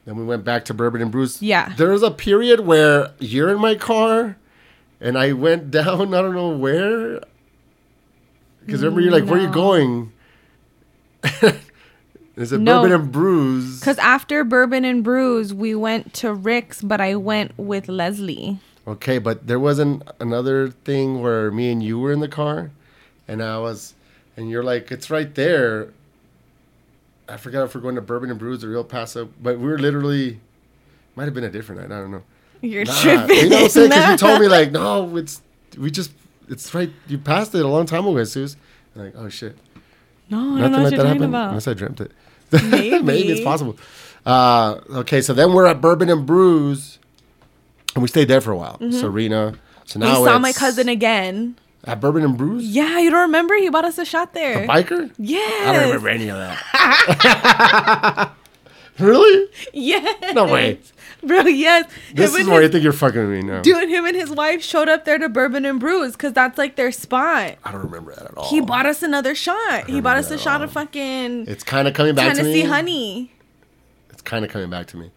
Then 0.05 0.15
we 0.17 0.25
went 0.25 0.43
back 0.43 0.65
to 0.65 0.73
Bourbon 0.73 1.01
and 1.03 1.11
Brews. 1.11 1.39
Yeah. 1.41 1.73
There 1.77 1.91
was 1.91 2.01
a 2.01 2.09
period 2.09 2.61
where 2.61 3.11
you're 3.19 3.49
in 3.49 3.59
my 3.59 3.75
car 3.75 4.37
and 4.99 5.15
I 5.19 5.33
went 5.33 5.69
down, 5.79 6.15
I 6.15 6.21
don't 6.23 6.33
know 6.33 6.49
where. 6.57 7.19
Because 8.65 8.81
remember, 8.81 9.01
you're 9.01 9.11
like, 9.11 9.25
where 9.25 9.39
are 9.39 9.43
you 9.43 9.49
going? 9.51 10.11
Is 12.39 12.53
it 12.53 12.61
No. 12.61 12.81
Bourbon 12.81 13.01
and 13.01 13.11
Brews? 13.11 13.79
Because 13.81 13.97
after 13.97 14.45
Bourbon 14.45 14.85
and 14.85 15.03
Brews, 15.03 15.53
we 15.53 15.75
went 15.75 16.13
to 16.15 16.33
Rick's, 16.33 16.81
but 16.81 17.01
I 17.01 17.15
went 17.15 17.51
with 17.57 17.89
Leslie. 17.89 18.59
Okay, 18.87 19.17
but 19.19 19.45
there 19.45 19.59
wasn't 19.59 20.03
another 20.21 20.69
thing 20.69 21.21
where 21.21 21.51
me 21.51 21.69
and 21.69 21.83
you 21.83 21.99
were 21.99 22.13
in 22.13 22.21
the 22.21 22.29
car 22.29 22.71
and 23.27 23.43
I 23.43 23.57
was, 23.59 23.93
and 24.37 24.49
you're 24.49 24.63
like, 24.63 24.89
it's 24.89 25.09
right 25.09 25.35
there. 25.35 25.89
I 27.27 27.35
forgot 27.37 27.65
if 27.65 27.75
we're 27.75 27.81
going 27.81 27.95
to 27.95 28.01
Bourbon 28.01 28.29
and 28.31 28.39
Brews 28.39 28.63
or 28.63 28.73
El 28.73 28.85
Paso, 28.85 29.29
but 29.41 29.59
we 29.59 29.67
were 29.67 29.77
literally, 29.77 30.39
might 31.15 31.25
have 31.25 31.33
been 31.33 31.43
a 31.43 31.49
different 31.51 31.81
night. 31.81 31.95
I 31.95 31.99
don't 31.99 32.11
know. 32.11 32.23
You're 32.61 32.85
Nah, 32.85 33.01
tripping. 33.01 33.35
You 33.37 33.49
know 33.49 33.55
what 33.57 33.63
I'm 33.63 33.69
saying? 33.69 33.89
Because 33.89 34.09
you 34.11 34.17
told 34.17 34.39
me 34.41 34.47
like, 34.59 34.71
no, 34.71 35.15
it's 35.17 35.41
we 35.77 35.91
just 35.91 36.11
it's 36.47 36.73
right. 36.73 36.89
You 37.07 37.17
passed 37.17 37.53
it 37.53 37.63
a 37.63 37.67
long 37.67 37.85
time 37.85 38.07
ago, 38.07 38.17
Jesus. 38.17 38.55
I'm 38.95 39.03
like, 39.03 39.13
oh 39.15 39.29
shit, 39.29 39.55
no, 40.29 40.57
I 40.57 40.61
don't 40.61 40.71
know 40.71 40.81
what 40.83 40.91
you're 40.91 41.03
talking 41.03 41.23
about. 41.23 41.49
Unless 41.49 41.67
I 41.67 41.73
dreamt 41.73 42.01
it. 42.01 42.11
Maybe. 42.51 42.99
Maybe 43.03 43.31
it's 43.31 43.41
possible. 43.43 43.77
Uh, 44.25 44.79
okay, 44.91 45.21
so 45.21 45.33
then 45.33 45.53
we're 45.53 45.65
at 45.65 45.81
Bourbon 45.81 46.09
and 46.09 46.25
Brews, 46.25 46.99
and 47.95 48.01
we 48.01 48.07
stayed 48.07 48.27
there 48.27 48.41
for 48.41 48.51
a 48.51 48.57
while. 48.57 48.77
Serena. 48.91 49.55
So 49.85 49.99
now 49.99 50.05
We 50.19 50.25
now 50.25 50.31
saw 50.33 50.39
my 50.39 50.51
cousin 50.53 50.87
again. 50.89 51.55
at 51.85 51.99
Bourbon 52.01 52.23
and 52.23 52.37
Brews. 52.37 52.63
Yeah, 52.65 52.99
you 52.99 53.09
don't 53.09 53.21
remember? 53.21 53.55
He 53.55 53.69
bought 53.69 53.85
us 53.85 53.97
a 53.97 54.05
shot 54.05 54.33
there. 54.33 54.67
Biker. 54.67 55.11
yes. 55.17 55.67
I 55.67 55.73
don't 55.73 55.87
remember 55.87 56.09
any 56.09 56.29
of 56.29 56.37
that. 56.37 58.31
really? 58.99 59.49
Yes. 59.73 60.33
No 60.35 60.45
way. 60.45 60.79
Bro, 61.23 61.41
yes. 61.47 61.89
This 62.13 62.33
Him 62.33 62.41
is 62.41 62.47
where 62.47 62.61
his- 62.61 62.69
you 62.69 62.71
think 62.71 62.83
you're 62.83 62.93
fucking 62.93 63.19
with 63.19 63.29
me 63.29 63.41
now. 63.41 63.61
Dude, 63.61 63.89
him 63.89 64.05
and 64.05 64.15
his 64.15 64.29
wife 64.29 64.63
showed 64.63 64.87
up 64.87 65.03
there 65.05 65.17
to 65.17 65.27
Bourbon 65.27 65.65
and 65.65 65.79
Brews 65.79 66.13
because 66.13 66.31
that's 66.33 66.57
like 66.57 66.75
their 66.77 66.91
spot. 66.91 67.55
I 67.63 67.71
don't 67.71 67.83
remember 67.83 68.13
that 68.15 68.25
at 68.25 68.37
all. 68.37 68.49
He 68.49 68.61
bought 68.61 68.85
us 68.85 69.03
another 69.03 69.35
shot. 69.35 69.89
He 69.89 69.99
bought 70.01 70.17
us 70.17 70.31
a 70.31 70.37
shot 70.37 70.59
that 70.59 70.65
of 70.65 70.71
fucking 70.71 71.47
It's 71.47 71.63
kind 71.63 71.87
of 71.87 71.93
coming 71.93 72.15
back 72.15 72.31
to 72.35 72.37
Tennessee 72.41 72.63
me. 72.63 72.69
honey. 72.69 73.31
It's 74.11 74.21
kind 74.21 74.45
of 74.45 74.51
coming 74.51 74.69
back 74.69 74.87
to 74.87 74.97
me. 74.97 75.11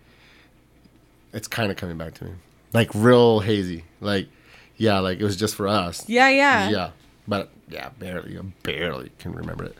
It's 1.33 1.49
kind 1.49 1.71
of 1.71 1.77
coming 1.77 1.97
back 1.99 2.15
to 2.15 2.25
me. 2.25 2.33
Like 2.73 2.91
real 2.95 3.41
hazy. 3.41 3.85
Like, 4.01 4.29
yeah, 4.77 4.99
like 4.99 5.19
it 5.21 5.25
was 5.25 5.37
just 5.37 5.55
for 5.55 5.69
us. 5.69 6.09
Yeah, 6.09 6.29
yeah. 6.31 6.69
Yeah. 6.71 6.91
But 7.29 7.51
yeah, 7.69 7.91
barely. 7.99 8.37
I 8.37 8.43
barely 8.63 9.13
can 9.19 9.33
remember 9.33 9.65
it. 9.65 9.77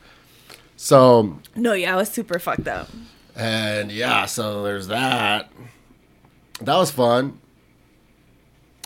So, 0.77 1.39
No, 1.55 1.73
yeah, 1.73 1.93
I 1.95 1.97
was 1.97 2.09
super 2.09 2.39
fucked 2.39 2.69
up. 2.69 2.89
And 3.37 3.91
yeah, 3.93 4.27
so 4.27 4.63
there's 4.63 4.89
that. 4.89 5.51
That 6.61 6.77
was 6.77 6.91
fun. 6.91 7.39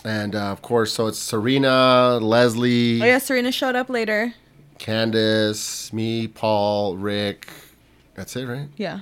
And 0.03 0.35
uh, 0.35 0.51
of 0.51 0.61
course, 0.61 0.93
so 0.93 1.07
it's 1.07 1.19
Serena, 1.19 2.19
Leslie, 2.21 3.01
Oh 3.01 3.05
yeah, 3.05 3.17
Serena 3.17 3.51
showed 3.51 3.75
up 3.75 3.89
later. 3.89 4.33
Candace, 4.77 5.91
me, 5.91 6.27
Paul, 6.27 6.97
Rick. 6.97 7.49
That's 8.15 8.35
it, 8.35 8.45
right? 8.45 8.69
Yeah. 8.77 9.01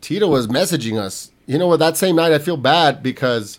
Tito 0.00 0.28
was 0.28 0.46
messaging 0.46 0.98
us. 0.98 1.30
You 1.46 1.58
know 1.58 1.66
what? 1.68 1.78
That 1.78 1.96
same 1.96 2.16
night, 2.16 2.32
I 2.32 2.38
feel 2.38 2.56
bad 2.56 3.02
because 3.02 3.58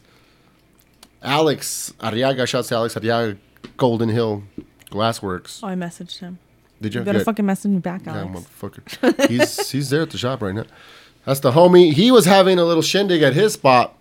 Alex 1.23 1.93
Arriaga, 1.99 2.47
shouts 2.47 2.69
to 2.69 2.75
Alex 2.75 2.95
Arriaga, 2.95 3.37
Golden 3.77 4.09
Hill 4.09 4.43
Glassworks. 4.91 5.61
Oh, 5.63 5.67
I 5.67 5.75
messaged 5.75 6.19
him. 6.19 6.39
Did 6.81 6.93
you? 6.93 7.01
You 7.01 7.05
gotta 7.05 7.17
Good. 7.19 7.25
fucking 7.25 7.45
message 7.45 7.71
me 7.71 7.79
back, 7.79 8.05
Yeah, 8.05 8.19
Alex. 8.19 8.47
motherfucker. 8.61 9.29
he's 9.29 9.69
he's 9.71 9.89
there 9.89 10.01
at 10.03 10.09
the 10.11 10.17
shop 10.17 10.41
right 10.41 10.55
now. 10.55 10.65
That's 11.25 11.41
the 11.41 11.51
homie. 11.51 11.93
He 11.93 12.11
was 12.11 12.25
having 12.25 12.57
a 12.59 12.63
little 12.65 12.81
shindig 12.81 13.21
at 13.21 13.33
his 13.33 13.53
spot. 13.53 13.95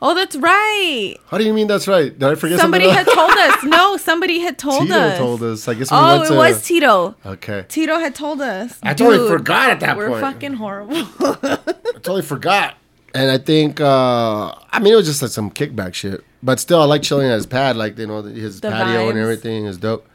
oh, 0.00 0.14
that's 0.14 0.36
right. 0.36 1.16
How 1.28 1.38
do 1.38 1.44
you 1.44 1.52
mean 1.52 1.66
that's 1.66 1.86
right? 1.88 2.16
Did 2.16 2.28
I 2.28 2.34
forget 2.36 2.58
Somebody 2.60 2.84
something? 2.92 3.04
had 3.04 3.14
told 3.14 3.30
us. 3.38 3.64
No, 3.64 3.96
somebody 3.96 4.38
had 4.40 4.58
told 4.58 4.82
Tito 4.82 4.94
us. 4.94 5.12
Tito 5.14 5.24
told 5.24 5.42
us. 5.42 5.68
I 5.68 5.74
guess 5.74 5.90
we 5.90 5.96
Oh, 5.96 6.06
went 6.18 6.24
it 6.24 6.28
to. 6.28 6.34
was 6.36 6.62
Tito. 6.62 7.14
okay, 7.26 7.64
Tito 7.68 7.98
had 7.98 8.14
told 8.14 8.40
us. 8.40 8.78
I 8.82 8.94
totally 8.94 9.18
Dude, 9.18 9.38
forgot 9.38 9.70
at 9.70 9.80
that 9.80 9.96
point. 9.96 10.10
We're 10.10 10.20
fucking 10.20 10.52
horrible. 10.54 10.96
I 11.20 11.58
totally 12.02 12.22
forgot. 12.22 12.76
And 13.14 13.30
I 13.30 13.38
think, 13.38 13.80
uh 13.80 14.54
I 14.70 14.78
mean, 14.80 14.92
it 14.92 14.96
was 14.96 15.06
just 15.06 15.20
like 15.20 15.30
some 15.32 15.50
kickback 15.50 15.94
shit. 15.94 16.24
But 16.42 16.58
still, 16.60 16.80
I 16.80 16.84
like 16.86 17.02
chilling 17.02 17.28
at 17.28 17.34
his 17.34 17.46
pad, 17.46 17.76
like 17.76 17.98
you 17.98 18.06
know, 18.06 18.22
his 18.22 18.60
The 18.60 18.70
patio 18.70 19.10
and 19.10 19.18
everything 19.18 19.66
is 19.66 19.76
dope. 19.78 20.06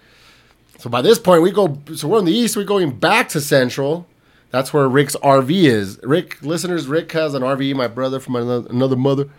So 0.80 0.90
by 0.90 1.02
this 1.02 1.20
point, 1.20 1.42
we 1.42 1.52
go. 1.52 1.80
So 1.96 2.08
we're 2.08 2.20
in 2.20 2.26
the 2.26 2.34
east. 2.34 2.56
We're 2.56 2.64
going 2.64 2.92
back 2.92 3.30
to 3.30 3.42
Central. 3.42 4.08
That's 4.52 4.74
where 4.74 4.88
Rick's 4.88 5.16
RV 5.18 5.50
is. 5.52 6.00
Rick, 6.04 6.42
listeners, 6.42 6.88
Rick 6.88 7.12
has 7.12 7.34
an 7.34 7.42
RV. 7.42 7.76
My 7.76 7.88
brother 7.88 8.20
from 8.20 8.36
another, 8.36 8.68
another 8.70 8.96
mother. 8.96 9.30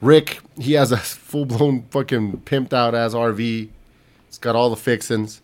Rick, 0.00 0.40
he 0.58 0.72
has 0.74 0.92
a 0.92 0.96
full 0.98 1.44
blown 1.44 1.82
fucking 1.90 2.38
pimped 2.44 2.72
out 2.72 2.94
ass 2.94 3.14
RV. 3.14 3.68
It's 4.28 4.38
got 4.38 4.56
all 4.56 4.70
the 4.70 4.76
fixings. 4.76 5.40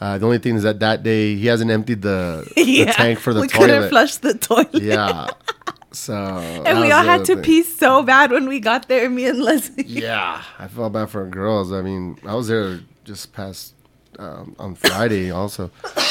Uh, 0.00 0.16
the 0.16 0.26
only 0.26 0.38
thing 0.38 0.54
is 0.54 0.62
that 0.62 0.78
that 0.80 1.02
day 1.02 1.34
he 1.34 1.46
hasn't 1.46 1.70
emptied 1.70 2.02
the, 2.02 2.50
the 2.56 2.84
tank 2.86 3.18
for 3.18 3.34
the 3.34 3.40
we 3.42 3.48
toilet. 3.48 3.66
couldn't 3.66 3.88
flush 3.90 4.16
the 4.16 4.34
toilet. 4.34 4.82
Yeah. 4.82 5.28
So 5.90 6.14
And 6.14 6.80
we 6.80 6.92
all 6.92 7.02
had 7.02 7.24
to 7.24 7.38
pee 7.38 7.62
so 7.62 8.02
bad 8.02 8.30
when 8.30 8.46
we 8.46 8.60
got 8.60 8.88
there, 8.88 9.08
me 9.08 9.24
and 9.24 9.40
Leslie. 9.40 9.84
Yeah, 9.86 10.42
I 10.58 10.68
felt 10.68 10.92
bad 10.92 11.08
for 11.08 11.24
girls. 11.26 11.72
I 11.72 11.80
mean, 11.80 12.18
I 12.26 12.34
was 12.34 12.46
there 12.48 12.80
just 13.04 13.32
past 13.32 13.72
um, 14.18 14.54
on 14.58 14.74
Friday 14.74 15.30
also 15.30 15.70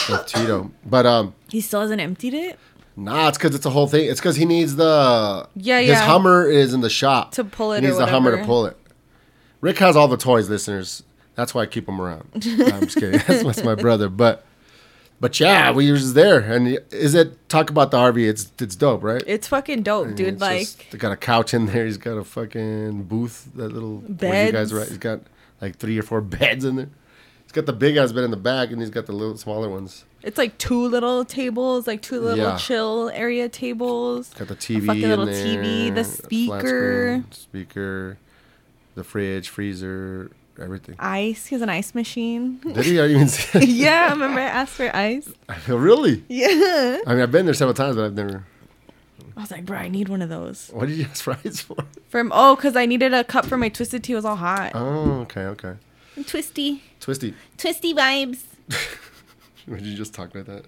with 0.10 0.26
Tito, 0.28 0.72
but 0.86 1.06
um, 1.06 1.34
He 1.50 1.62
still 1.62 1.82
hasn't 1.82 2.02
emptied 2.02 2.34
it? 2.34 2.60
Nah, 2.96 3.28
it's 3.28 3.38
because 3.38 3.54
it's 3.54 3.65
a 3.65 3.70
whole 3.70 3.88
thing. 3.88 4.10
It's 4.10 4.20
because 4.20 4.36
he 4.38 4.46
needs 4.46 4.76
the 4.76 5.48
Yeah, 5.56 5.80
His 5.80 5.89
yeah. 5.89 6.06
Hummer 6.06 6.48
is 6.50 6.74
in 6.74 6.82
the 6.82 6.89
shop 6.89 7.32
To 7.34 7.43
pull 7.43 7.74
it 7.74 7.82
He 7.82 7.88
needs 7.88 7.98
the 8.00 8.08
Hummer 8.08 8.36
to 8.38 8.43
pull 8.46 8.65
it. 8.65 8.78
Rick 9.62 9.78
has 9.80 9.96
all 9.96 10.08
the 10.08 10.17
toys, 10.17 10.50
listeners. 10.50 11.04
That's 11.36 11.54
why 11.54 11.62
I 11.63 11.65
keep 11.67 11.88
him 11.88 12.02
around. 12.02 12.28
No, 12.58 12.65
I'm 12.65 12.82
just 12.82 12.96
kidding. 12.98 13.20
That's, 13.28 13.43
that's 13.43 13.63
my 13.63 13.76
brother. 13.76 14.10
But 14.10 14.43
but 15.20 15.39
yeah, 15.39 15.72
we 15.72 15.91
were 15.91 15.98
just 15.98 16.13
there. 16.15 16.39
And 16.39 16.80
is 16.91 17.13
it 17.15 17.50
talk 17.50 17.70
about 17.70 17.91
the 17.91 17.98
RV? 17.98 18.28
It's 18.28 18.52
it's 18.60 18.76
dope, 18.76 19.04
right? 19.04 19.24
It's 19.28 19.48
fucking 19.48 19.84
dope, 19.84 20.15
dude. 20.15 20.34
It's 20.36 20.41
like 20.41 20.60
just- 20.62 20.91
they 20.91 20.98
got 20.98 21.12
a 21.12 21.17
couch 21.17 21.54
in 21.54 21.67
there. 21.67 21.86
He's 21.86 21.98
got 21.98 22.17
a 22.17 22.24
fucking 22.24 23.04
booth. 23.04 23.50
That 23.56 23.72
little 23.72 23.98
where 23.98 24.46
you 24.48 24.52
guys 24.52 24.74
right. 24.74 24.88
He's 24.88 24.98
got 24.98 25.22
like 25.62 25.78
three 25.78 25.98
or 26.00 26.04
four 26.04 26.22
beds 26.38 26.65
in 26.65 26.76
there. 26.78 26.89
Got 27.58 27.65
the 27.65 27.74
big 27.74 27.98
ass 27.98 28.12
bed 28.12 28.24
in 28.24 28.30
the 28.30 28.38
back, 28.38 28.70
and 28.70 28.80
he's 28.80 28.91
got 28.91 29.08
the 29.08 29.13
little 29.13 29.36
smaller 29.36 29.67
ones. 29.67 30.06
it's 30.22 30.38
like 30.38 30.60
two 30.60 30.88
little 30.88 31.26
tables, 31.26 31.88
like 31.88 32.04
two 32.04 32.20
little 32.22 32.38
Yeah. 32.38 32.56
chill 32.56 33.10
area 33.15 33.50
tables. 33.50 34.32
Got 34.38 34.50
the 34.50 34.56
TV, 34.56 34.86
fucking 34.86 35.02
in 35.02 35.10
little 35.10 35.26
there, 35.26 35.43
TV, 35.43 35.89
the 35.89 36.04
flat 36.04 36.24
speaker. 36.24 37.24
screen, 37.24 37.26
speaker, 37.32 38.17
the 38.93 39.04
fridge, 39.04 39.50
freezer, 39.50 40.30
everything. 40.62 40.98
Ice. 41.00 41.48
He 41.48 41.56
has 41.56 41.63
an 41.63 41.70
ice 41.70 41.96
machine. 41.96 42.60
Did 42.60 42.86
he? 42.86 43.00
I 43.00 43.08
didn't 43.08 43.15
even 43.15 43.28
see. 43.28 43.65
yeah, 43.65 44.06
I 44.10 44.12
remember 44.12 44.39
I 44.39 44.43
asked 44.43 44.74
for 44.74 44.96
ice. 44.96 45.28
really? 45.67 46.24
Yeah. 46.28 47.00
I 47.08 47.13
mean, 47.15 47.24
I've 47.24 47.32
been 47.32 47.46
there 47.46 47.56
several 47.56 47.74
times, 47.74 47.96
but 47.96 48.06
I've 48.06 48.13
never. 48.13 48.46
I 49.36 49.41
was 49.41 49.50
like, 49.50 49.65
bro, 49.65 49.80
I 49.80 49.88
need 49.88 50.10
one 50.10 50.22
of 50.22 50.30
those. 50.30 50.70
What 50.72 50.89
did 50.89 51.00
you 51.00 51.06
ask 51.06 51.24
for 51.24 51.36
ice 51.43 51.62
for? 51.62 51.78
From 52.10 52.32
oh, 52.36 52.56
cause 52.56 52.76
I 52.76 52.86
needed 52.86 53.15
a 53.15 53.24
cup 53.24 53.48
for 53.48 53.58
my 53.58 53.70
twisted 53.70 54.04
tea. 54.04 54.13
It 54.13 54.17
was 54.17 54.26
all 54.26 54.36
hot. 54.36 54.74
Oh, 54.76 55.22
okay, 55.22 55.46
okay. 55.46 55.74
Twisty, 56.28 56.84
Twisty. 57.08 57.34
twisty 57.56 57.93
vibes. 57.93 58.43
Would 59.70 59.80
you 59.80 59.96
just 59.96 60.13
talk 60.13 60.36
like 60.36 60.43
that? 60.43 60.65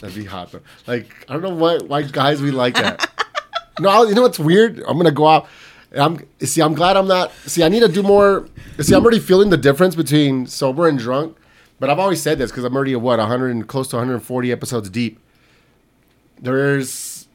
That'd 0.00 0.14
be 0.14 0.24
hot 0.24 0.50
though. 0.50 0.62
Like 0.86 1.14
I 1.28 1.34
don't 1.34 1.42
know 1.42 1.54
why 1.54 1.76
why 1.76 2.04
guys 2.04 2.40
we 2.40 2.50
like 2.50 2.72
that. 2.76 3.06
no, 3.78 4.04
you 4.04 4.14
know 4.14 4.22
what's 4.22 4.38
weird? 4.38 4.78
I'm 4.88 4.96
gonna 4.96 5.10
go 5.10 5.26
out. 5.26 5.46
I'm 5.94 6.26
see. 6.40 6.62
I'm 6.62 6.72
glad 6.72 6.96
I'm 6.96 7.06
not. 7.06 7.32
See, 7.44 7.62
I 7.62 7.68
need 7.68 7.80
to 7.80 7.88
do 7.88 8.02
more. 8.02 8.48
See, 8.80 8.94
I'm 8.94 9.02
already 9.02 9.18
feeling 9.18 9.50
the 9.50 9.58
difference 9.58 9.94
between 9.94 10.46
sober 10.46 10.88
and 10.88 10.98
drunk. 10.98 11.36
But 11.78 11.90
I've 11.90 11.98
always 11.98 12.22
said 12.22 12.38
this 12.38 12.50
because 12.50 12.64
I'm 12.64 12.74
already 12.74 12.94
at 12.94 13.02
what 13.02 13.18
100 13.18 13.50
and 13.50 13.68
close 13.68 13.88
to 13.88 13.96
140 13.96 14.50
episodes 14.50 14.88
deep. 14.88 15.20
There's, 16.40 17.28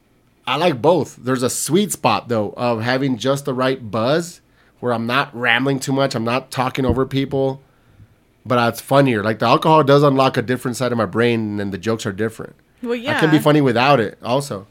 I 0.44 0.56
like 0.56 0.82
both. 0.82 1.14
There's 1.14 1.44
a 1.44 1.50
sweet 1.50 1.92
spot 1.92 2.26
though 2.26 2.52
of 2.56 2.82
having 2.82 3.16
just 3.16 3.44
the 3.44 3.54
right 3.54 3.92
buzz, 3.92 4.40
where 4.80 4.92
I'm 4.92 5.06
not 5.06 5.32
rambling 5.36 5.78
too 5.78 5.92
much. 5.92 6.16
I'm 6.16 6.24
not 6.24 6.50
talking 6.50 6.84
over 6.84 7.06
people 7.06 7.62
but 8.46 8.68
it's 8.68 8.80
funnier. 8.80 9.22
Like 9.22 9.38
the 9.38 9.46
alcohol 9.46 9.82
does 9.84 10.02
unlock 10.02 10.36
a 10.36 10.42
different 10.42 10.76
side 10.76 10.92
of 10.92 10.98
my 10.98 11.06
brain, 11.06 11.60
and 11.60 11.72
the 11.72 11.78
jokes 11.78 12.06
are 12.06 12.12
different. 12.12 12.54
Well, 12.82 12.94
yeah. 12.94 13.16
I 13.16 13.20
can 13.20 13.30
be 13.30 13.38
funny 13.38 13.60
without 13.60 13.98
it. 14.00 14.18
Also, 14.22 14.66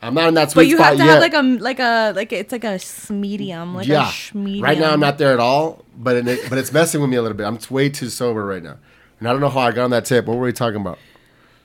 I'm 0.00 0.14
not 0.14 0.28
in 0.28 0.34
that 0.34 0.50
sweet 0.52 0.62
But 0.64 0.66
you 0.68 0.78
have 0.78 0.96
to 0.98 1.04
yet. 1.04 1.10
have 1.14 1.20
like 1.20 1.34
a 1.34 1.42
like 1.42 1.80
a 1.80 2.12
like 2.14 2.32
it's 2.32 2.52
like 2.52 2.64
a 2.64 2.78
medium, 3.12 3.74
like 3.74 3.86
yeah, 3.88 4.10
a 4.32 4.36
medium. 4.36 4.62
right 4.64 4.78
now 4.78 4.92
I'm 4.92 5.00
not 5.00 5.18
there 5.18 5.32
at 5.32 5.40
all. 5.40 5.84
But 5.96 6.16
it, 6.28 6.48
but 6.48 6.58
it's 6.58 6.72
messing 6.72 7.00
with 7.00 7.10
me 7.10 7.16
a 7.16 7.22
little 7.22 7.36
bit. 7.36 7.44
I'm 7.44 7.58
way 7.70 7.88
too 7.88 8.08
sober 8.08 8.44
right 8.44 8.62
now, 8.62 8.76
and 9.18 9.28
I 9.28 9.32
don't 9.32 9.40
know 9.40 9.48
how 9.48 9.60
I 9.60 9.72
got 9.72 9.84
on 9.84 9.90
that 9.90 10.04
tip. 10.04 10.26
What 10.26 10.36
were 10.36 10.44
we 10.44 10.52
talking 10.52 10.80
about? 10.80 10.98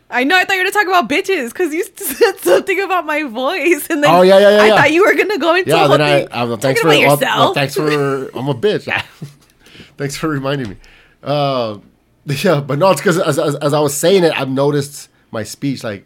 I 0.10 0.24
know. 0.26 0.36
I 0.38 0.43
thought 0.43 0.54
you 0.56 0.60
were 0.63 0.71
gonna 0.71 0.86
talk 0.86 0.88
about 0.88 1.10
bitches 1.10 1.50
because 1.50 1.74
you 1.74 1.84
said 1.95 2.38
something 2.39 2.82
about 2.82 3.06
my 3.06 3.24
voice, 3.24 3.88
and 3.89 4.04
then 4.04 4.10
Oh, 4.13 4.24
yeah, 4.24 4.39
yeah, 4.39 4.50
yeah, 4.58 4.62
I 4.63 4.67
yeah. 4.67 4.76
thought 4.76 4.91
you 4.91 5.06
were 5.06 5.13
gonna 5.15 5.38
go 5.38 5.54
into 5.56 5.69
Yeah, 5.69 5.88
then 5.88 6.02
I, 6.02 6.24
I 6.32 6.43
well, 6.45 6.58
thanks 6.58 6.82
for 6.82 6.88
well, 6.88 6.97
yourself. 7.00 7.19
well, 7.21 7.54
thanks 7.54 7.76
for 7.76 7.86
I'm 8.38 8.47
a 8.50 8.54
bitch. 8.56 8.86
thanks 9.97 10.17
for 10.17 10.28
reminding 10.30 10.69
me. 10.71 10.78
Uh, 11.23 11.79
yeah, 12.25 12.60
but 12.62 12.77
no, 12.79 12.91
it's 12.91 13.01
because 13.01 13.19
as, 13.19 13.38
as, 13.39 13.55
as 13.55 13.73
I 13.73 13.79
was 13.79 13.95
saying 13.95 14.23
it, 14.23 14.34
I've 14.39 14.49
noticed 14.49 15.10
my 15.31 15.43
speech 15.43 15.84
like 15.84 16.05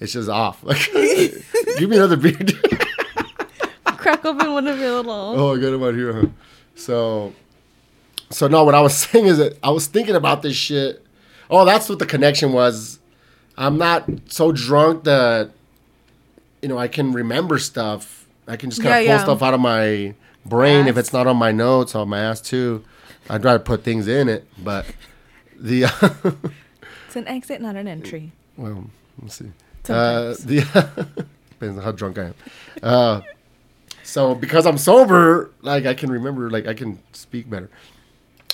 it's 0.00 0.12
just 0.12 0.28
off. 0.28 0.62
Like, 0.64 0.90
give 1.78 1.88
me 1.88 1.96
another 1.96 2.16
beer. 2.16 2.36
Crack 3.84 4.24
open 4.24 4.52
one 4.52 4.66
of 4.66 4.78
your 4.78 4.96
little. 4.96 5.12
Oh, 5.12 5.54
I 5.54 5.60
got 5.60 5.72
him 5.72 5.82
out 5.82 5.94
here. 5.94 6.12
Huh? 6.12 6.26
So, 6.74 7.32
so 8.30 8.48
no. 8.48 8.64
What 8.64 8.74
I 8.74 8.80
was 8.80 8.96
saying 8.96 9.26
is 9.26 9.38
that 9.38 9.58
I 9.62 9.70
was 9.70 9.86
thinking 9.86 10.16
about 10.16 10.42
this 10.42 10.56
shit. 10.56 11.04
Oh, 11.48 11.64
that's 11.64 11.88
what 11.88 11.98
the 11.98 12.06
connection 12.06 12.52
was. 12.52 12.98
I'm 13.56 13.78
not 13.78 14.08
so 14.26 14.50
drunk 14.50 15.04
that 15.04 15.50
you 16.62 16.68
know 16.68 16.78
I 16.78 16.88
can 16.88 17.12
remember 17.12 17.58
stuff. 17.58 18.26
I 18.48 18.56
can 18.56 18.70
just 18.70 18.82
kind 18.82 18.94
of 18.94 19.02
Yeah, 19.04 19.08
pull 19.08 19.18
yeah. 19.18 19.22
stuff 19.24 19.42
out 19.42 19.54
of 19.54 19.60
my 19.60 20.14
brain 20.44 20.88
if 20.88 20.96
it's 20.96 21.12
not 21.12 21.28
on 21.28 21.36
my 21.36 21.52
notes 21.52 21.94
on 21.94 22.08
my 22.08 22.18
ass 22.20 22.40
too. 22.40 22.82
I 23.28 23.38
try 23.38 23.52
to 23.54 23.58
put 23.58 23.82
things 23.84 24.08
in 24.08 24.28
it, 24.28 24.46
but 24.58 24.86
the 25.58 25.84
It's 27.06 27.16
an 27.16 27.28
exit, 27.28 27.60
not 27.60 27.76
an 27.76 27.86
entry. 27.88 28.32
well, 28.56 28.84
let's 29.20 29.36
see. 29.36 29.52
Uh, 29.88 30.34
the 30.44 30.60
depends 31.50 31.78
on 31.78 31.84
how 31.84 31.92
drunk 31.92 32.18
I 32.18 32.24
am. 32.24 32.34
Uh, 32.82 33.20
so 34.02 34.34
because 34.34 34.66
I'm 34.66 34.78
sober, 34.78 35.50
like 35.60 35.86
I 35.86 35.94
can 35.94 36.10
remember, 36.10 36.50
like 36.50 36.66
I 36.66 36.74
can 36.74 36.98
speak 37.12 37.50
better. 37.50 37.68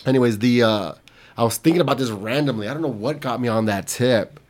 Anyways, 0.07 0.38
the 0.38 0.62
uh, 0.62 0.92
I 1.37 1.44
was 1.44 1.57
thinking 1.57 1.81
about 1.81 1.98
this 1.98 2.11
randomly. 2.11 2.68
I 2.68 2.72
don't 2.72 2.83
know 2.83 2.88
what 2.88 3.20
got 3.20 3.40
me 3.40 3.48
on 3.48 3.66
that 3.66 3.87
tip, 3.87 4.40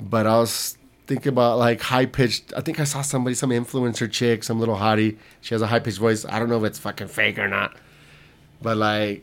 but 0.00 0.26
I 0.26 0.38
was 0.38 0.76
thinking 1.06 1.28
about 1.28 1.58
like 1.58 1.80
high 1.80 2.06
pitched. 2.06 2.52
I 2.56 2.60
think 2.62 2.80
I 2.80 2.84
saw 2.84 3.02
somebody, 3.02 3.34
some 3.34 3.50
influencer 3.50 4.10
chick, 4.10 4.42
some 4.42 4.58
little 4.58 4.76
hottie. 4.76 5.16
She 5.40 5.54
has 5.54 5.62
a 5.62 5.66
high 5.66 5.80
pitched 5.80 5.98
voice. 5.98 6.24
I 6.24 6.38
don't 6.38 6.48
know 6.48 6.58
if 6.58 6.64
it's 6.64 6.78
fucking 6.78 7.08
fake 7.08 7.38
or 7.38 7.48
not, 7.48 7.76
but 8.62 8.76
like, 8.76 9.22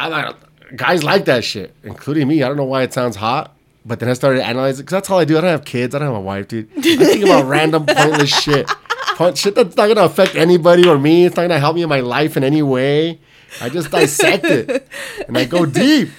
I 0.00 0.08
like 0.08 0.36
guys 0.76 1.02
like 1.04 1.24
that 1.26 1.44
shit, 1.44 1.74
including 1.82 2.26
me. 2.28 2.42
I 2.42 2.48
don't 2.48 2.56
know 2.56 2.64
why 2.64 2.82
it 2.82 2.92
sounds 2.92 3.16
hot. 3.16 3.54
But 3.84 3.98
then 3.98 4.08
I 4.10 4.12
started 4.12 4.42
analyzing 4.42 4.84
because 4.84 4.92
that's 4.92 5.10
all 5.10 5.18
I 5.18 5.24
do. 5.24 5.38
I 5.38 5.40
don't 5.40 5.50
have 5.50 5.64
kids. 5.64 5.94
I 5.94 5.98
don't 5.98 6.08
have 6.08 6.16
a 6.16 6.20
wife, 6.20 6.48
dude. 6.48 6.68
I 6.76 6.80
think 6.82 7.24
about 7.24 7.46
random 7.46 7.86
pointless 7.86 8.28
shit, 8.28 8.68
Point- 9.16 9.38
shit 9.38 9.54
that's 9.54 9.74
not 9.76 9.88
gonna 9.88 10.02
affect 10.02 10.34
anybody 10.34 10.86
or 10.86 10.98
me. 10.98 11.24
It's 11.24 11.34
not 11.36 11.42
gonna 11.42 11.58
help 11.58 11.76
me 11.76 11.82
in 11.82 11.88
my 11.88 12.00
life 12.00 12.36
in 12.36 12.44
any 12.44 12.62
way. 12.62 13.18
I 13.60 13.68
just 13.70 13.90
dissect 13.90 14.44
it 14.44 14.86
and 15.26 15.36
I 15.36 15.44
go 15.46 15.64
deep. 15.84 16.10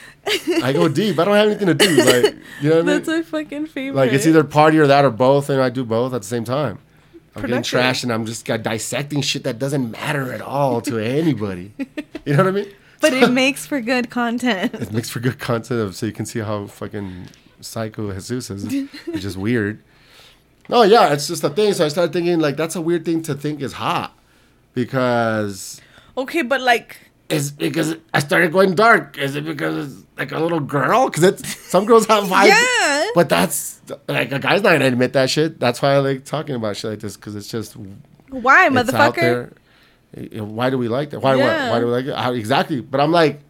I 0.64 0.74
go 0.74 0.88
deep. 0.88 1.18
I 1.20 1.24
don't 1.26 1.36
have 1.36 1.48
anything 1.48 1.68
to 1.68 1.74
do. 1.76 1.88
Like 2.04 2.36
you 2.62 2.70
know 2.70 2.76
what 2.78 2.82
I 2.84 2.86
mean? 2.86 3.04
That's 3.04 3.08
my 3.08 3.22
fucking 3.22 3.68
favorite. 3.68 3.96
Like 3.96 4.12
it's 4.12 4.26
either 4.26 4.44
party 4.44 4.80
or 4.80 4.88
that 4.88 5.06
or 5.06 5.12
both, 5.12 5.50
and 5.50 5.62
I 5.62 5.70
do 5.70 5.86
both 5.86 6.14
at 6.16 6.22
the 6.22 6.28
same 6.28 6.44
time. 6.44 6.80
I'm 7.36 7.42
getting 7.44 7.64
Productive. 7.64 7.80
trashed 7.80 8.04
and 8.04 8.12
I'm 8.12 8.26
just 8.26 8.46
dissecting 8.46 9.22
shit 9.22 9.44
that 9.46 9.58
doesn't 9.60 9.92
matter 9.92 10.34
at 10.34 10.42
all 10.42 10.82
to 10.82 10.98
anybody. 10.98 11.74
You 12.26 12.34
know 12.36 12.44
what 12.44 12.48
I 12.48 12.52
mean? 12.52 12.68
But 13.02 13.14
it 13.14 13.32
makes 13.42 13.66
for 13.66 13.82
good 13.82 14.10
content. 14.10 14.74
It 14.76 14.92
makes 14.92 15.10
for 15.10 15.20
good 15.20 15.40
content 15.40 15.82
of 15.82 15.96
so 15.96 16.06
you 16.06 16.12
can 16.12 16.26
see 16.26 16.40
how 16.40 16.68
fucking 16.68 17.28
psycho 17.60 18.12
Jesus 18.14 18.50
is. 18.50 18.66
It's 19.08 19.22
just 19.22 19.38
weird. 19.38 19.84
Oh 20.70 20.84
yeah, 20.84 21.12
it's 21.12 21.28
just 21.28 21.44
a 21.44 21.50
thing. 21.50 21.74
So 21.74 21.86
I 21.86 21.90
started 21.90 22.14
thinking 22.14 22.40
like 22.40 22.56
that's 22.56 22.76
a 22.76 22.82
weird 22.82 23.04
thing 23.04 23.22
to 23.24 23.36
think 23.36 23.62
is 23.62 23.74
hot 23.74 24.16
because 24.74 25.82
Okay, 26.18 26.42
but 26.42 26.62
like, 26.62 26.98
is 27.30 27.52
because 27.52 27.96
I 28.14 28.20
started 28.20 28.52
going 28.52 28.76
dark. 28.76 29.18
Is 29.18 29.36
it 29.36 29.46
because 29.46 29.88
it's 29.88 30.06
like 30.18 30.32
a 30.32 30.40
little 30.40 30.60
girl? 30.60 31.10
Because 31.10 31.24
it's 31.24 31.56
some 31.70 31.86
girls 31.86 32.06
have 32.08 32.26
vibes. 32.26 32.48
Yeah. 32.48 33.10
But 33.16 33.30
that's 33.30 33.82
like 34.08 34.32
a 34.32 34.40
guy's 34.40 34.62
not 34.62 34.74
gonna 34.74 34.86
admit 34.86 35.14
that 35.14 35.30
shit. 35.30 35.60
That's 35.60 35.82
why 35.82 35.94
I 35.94 36.00
like 36.00 36.26
talking 36.26 36.56
about 36.56 36.78
shit 36.78 36.92
like 36.92 37.00
this 37.00 37.16
because 37.16 37.36
it's 37.36 37.48
just 37.48 37.76
why, 38.30 38.68
it's 38.68 38.76
motherfucker? 38.76 39.54
Eh, 40.16 40.40
Why 40.40 40.70
do 40.70 40.78
we 40.78 40.88
like 40.88 41.10
that? 41.12 41.20
Why, 41.22 41.36
Yeah. 41.36 41.66
why, 41.68 41.72
why 41.72 41.80
do 41.80 41.86
we 41.88 41.92
like 41.92 42.06
it? 42.06 42.16
How, 42.16 42.34
exactly. 42.34 42.82
But 42.82 43.00
I'm 43.02 43.12
like, 43.12 43.42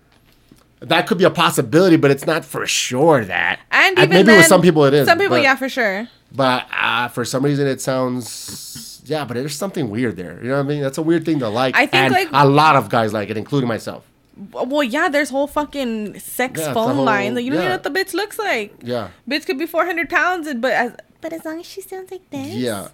that 0.79 1.07
could 1.07 1.17
be 1.17 1.23
a 1.25 1.29
possibility, 1.29 1.95
but 1.97 2.11
it's 2.11 2.25
not 2.25 2.43
for 2.43 2.65
sure 2.65 3.23
that. 3.25 3.59
And 3.71 3.97
even 3.97 4.09
maybe 4.09 4.23
then, 4.27 4.37
with 4.37 4.47
some 4.47 4.61
people 4.61 4.83
it 4.85 4.93
is. 4.93 5.07
Some 5.07 5.17
people, 5.19 5.37
but, 5.37 5.43
yeah, 5.43 5.55
for 5.55 5.69
sure. 5.69 6.07
But 6.31 6.65
uh, 6.75 7.07
for 7.09 7.25
some 7.25 7.43
reason, 7.43 7.67
it 7.67 7.81
sounds 7.81 9.01
yeah. 9.05 9.25
But 9.25 9.35
there's 9.35 9.55
something 9.55 9.89
weird 9.89 10.15
there. 10.17 10.39
You 10.41 10.49
know 10.49 10.57
what 10.57 10.65
I 10.65 10.67
mean? 10.67 10.81
That's 10.81 10.97
a 10.97 11.01
weird 11.01 11.25
thing 11.25 11.39
to 11.39 11.49
like. 11.49 11.75
I 11.75 11.85
think, 11.85 11.93
and 11.95 12.13
like- 12.13 12.29
a 12.31 12.47
lot 12.47 12.75
of 12.77 12.89
guys 12.89 13.11
like 13.13 13.29
it, 13.29 13.37
including 13.37 13.67
myself. 13.67 14.05
Well, 14.53 14.81
yeah, 14.83 15.09
there's 15.09 15.29
whole 15.29 15.45
fucking 15.45 16.17
sex 16.19 16.61
Yeah, 16.61 16.73
phone 16.73 16.95
whole- 16.95 17.03
line. 17.03 17.35
Like, 17.35 17.43
you 17.43 17.51
don't 17.51 17.59
yeah. 17.61 17.67
know 17.67 17.73
what 17.75 17.83
the 17.83 17.89
bitch 17.91 18.13
looks 18.13 18.39
like. 18.39 18.73
Yeah. 18.81 19.09
Bitch 19.29 19.45
could 19.45 19.59
be 19.59 19.67
400 19.67 20.09
pounds, 20.09 20.47
and 20.47 20.61
but 20.61 20.71
as 20.71 20.93
but 21.19 21.33
as 21.33 21.43
long 21.45 21.59
as 21.59 21.65
she 21.67 21.81
sounds 21.81 22.09
like 22.09 22.27
this. 22.31 22.47
Yeah, 22.55 22.87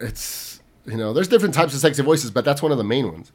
it's 0.00 0.59
you 0.86 0.96
know, 0.96 1.12
there's 1.12 1.28
different 1.28 1.54
types 1.54 1.74
of 1.74 1.80
sexy 1.80 2.02
voices, 2.02 2.30
but 2.30 2.44
that's 2.44 2.62
one 2.62 2.72
of 2.72 2.78
the 2.78 2.84
main 2.84 3.10
ones. 3.10 3.32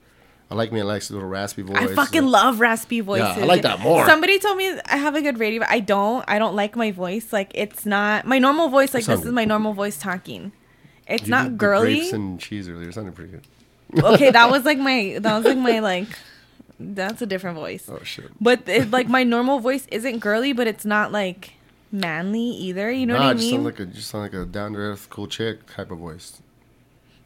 I 0.49 0.53
like 0.53 0.71
me 0.71 0.79
and 0.79 0.87
Alexa's 0.87 1.11
little 1.11 1.27
raspy 1.27 1.63
voice. 1.63 1.77
I 1.77 1.87
fucking 1.95 2.25
love 2.25 2.59
raspy 2.59 2.99
voices. 2.99 3.35
Yeah, 3.35 3.43
I 3.43 3.45
like 3.47 3.63
that 3.63 3.79
more. 3.79 4.05
Somebody 4.05 4.37
told 4.37 4.57
me 4.57 4.79
I 4.85 4.97
have 4.97 5.15
a 5.15 5.21
good 5.21 5.39
radio. 5.39 5.61
but 5.61 5.69
I 5.71 5.79
don't. 5.79 6.23
I 6.27 6.37
don't 6.37 6.55
like 6.55 6.75
my 6.75 6.91
voice. 6.91 7.33
Like 7.33 7.51
it's 7.55 7.85
not 7.85 8.27
my 8.27 8.37
normal 8.37 8.69
voice. 8.69 8.93
Like 8.93 9.05
this 9.05 9.23
is 9.23 9.31
my 9.31 9.45
normal 9.45 9.73
voice 9.73 9.97
talking. 9.97 10.51
It's 11.07 11.23
You 11.23 11.31
not 11.31 11.57
girly. 11.57 11.97
Grapes 11.97 12.13
and 12.13 12.39
cheese 12.39 12.69
earlier. 12.69 12.91
Sounded 12.91 13.15
pretty 13.15 13.31
good. 13.31 14.03
okay, 14.03 14.29
that 14.29 14.51
was 14.51 14.65
like 14.65 14.77
my. 14.89 15.17
That 15.19 15.35
was 15.35 15.45
like 15.45 15.57
my 15.57 15.79
like. 15.79 16.07
That's 16.79 17.21
a 17.21 17.25
different 17.25 17.57
voice. 17.57 17.89
Oh 17.89 18.03
shit. 18.03 18.29
But 18.39 18.67
it, 18.67 18.91
like 18.91 19.07
my 19.07 19.23
normal 19.23 19.59
voice 19.59 19.87
isn't 19.91 20.19
girly, 20.19 20.53
but 20.53 20.67
it's 20.67 20.85
not 20.85 21.11
like 21.11 21.53
manly 21.91 22.39
either. 22.39 22.91
You 22.91 23.07
know 23.07 23.15
nah, 23.15 23.21
what 23.21 23.27
I 23.27 23.31
it 23.31 23.37
just 23.37 23.49
sound 23.49 23.63
like 23.63 23.79
a 23.79 23.85
just 23.85 24.09
sound 24.09 24.23
like 24.23 24.33
a 24.33 24.45
down 24.45 24.73
to 24.73 24.79
earth 24.79 25.09
cool 25.09 25.27
chick 25.27 25.65
type 25.73 25.89
of 25.89 25.99
voice. 25.99 26.41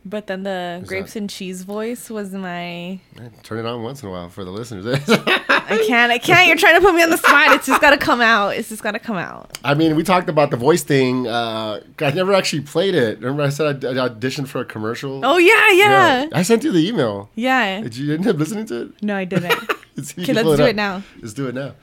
But 0.10 0.28
then 0.28 0.44
the 0.44 0.80
Is 0.82 0.88
grapes 0.88 1.14
that- 1.14 1.20
and 1.20 1.30
cheese 1.30 1.64
voice 1.64 2.10
was 2.10 2.32
my. 2.34 3.00
Turn 3.44 3.60
it 3.60 3.66
on 3.66 3.84
once 3.84 4.02
in 4.04 4.10
a 4.10 4.12
while 4.12 4.30
for 4.30 4.44
the 4.44 4.52
listeners. 4.52 4.86
I 5.10 5.84
can't. 5.88 6.12
I 6.12 6.18
can't. 6.18 6.48
You're 6.48 6.58
trying 6.58 6.76
to 6.76 6.82
put 6.82 6.96
me 6.96 7.04
on 7.04 7.10
the 7.10 7.18
spot. 7.18 7.52
It's 7.56 7.68
just 7.68 7.80
gotta 7.82 7.98
come 7.98 8.22
out. 8.22 8.56
It's 8.56 8.70
just 8.70 8.82
gotta 8.82 9.00
come 9.00 9.18
out. 9.18 9.58
I 9.64 9.74
mean, 9.76 9.96
we 9.96 10.04
talked 10.04 10.30
about 10.30 10.50
the 10.52 10.58
voice 10.58 10.84
thing. 10.84 11.28
Uh, 11.28 11.82
I 12.00 12.12
never 12.12 12.34
actually 12.34 12.62
played 12.62 12.96
it. 12.96 13.20
Remember, 13.20 13.44
I 13.44 13.50
said 13.50 13.86
I, 13.86 13.90
I 13.92 14.10
auditioned 14.10 14.48
for 14.48 14.62
a 14.62 14.66
commercial. 14.66 15.24
Oh 15.24 15.38
yeah, 15.38 15.72
yeah, 15.72 16.28
I 16.34 16.42
sent 16.42 16.64
you 16.64 16.72
the 16.72 16.88
email. 16.88 17.30
yeah. 17.36 17.82
Did 17.82 17.96
you 17.98 18.14
end 18.14 18.26
up 18.28 18.38
listening 18.38 18.66
to 18.68 18.82
it? 18.84 19.04
No, 19.04 19.16
I 19.16 19.26
didn't. 19.26 19.54
It's- 20.00 20.16
you 20.16 20.24
Okay, 20.24 20.28
can 20.28 20.36
let's 20.36 20.46
pull 20.46 20.56
do 20.58 20.64
up. 20.64 20.70
it 20.70 20.76
now. 20.78 21.04
Let's 21.22 21.34
do 21.34 21.48
it 21.48 21.56
now. 21.56 21.74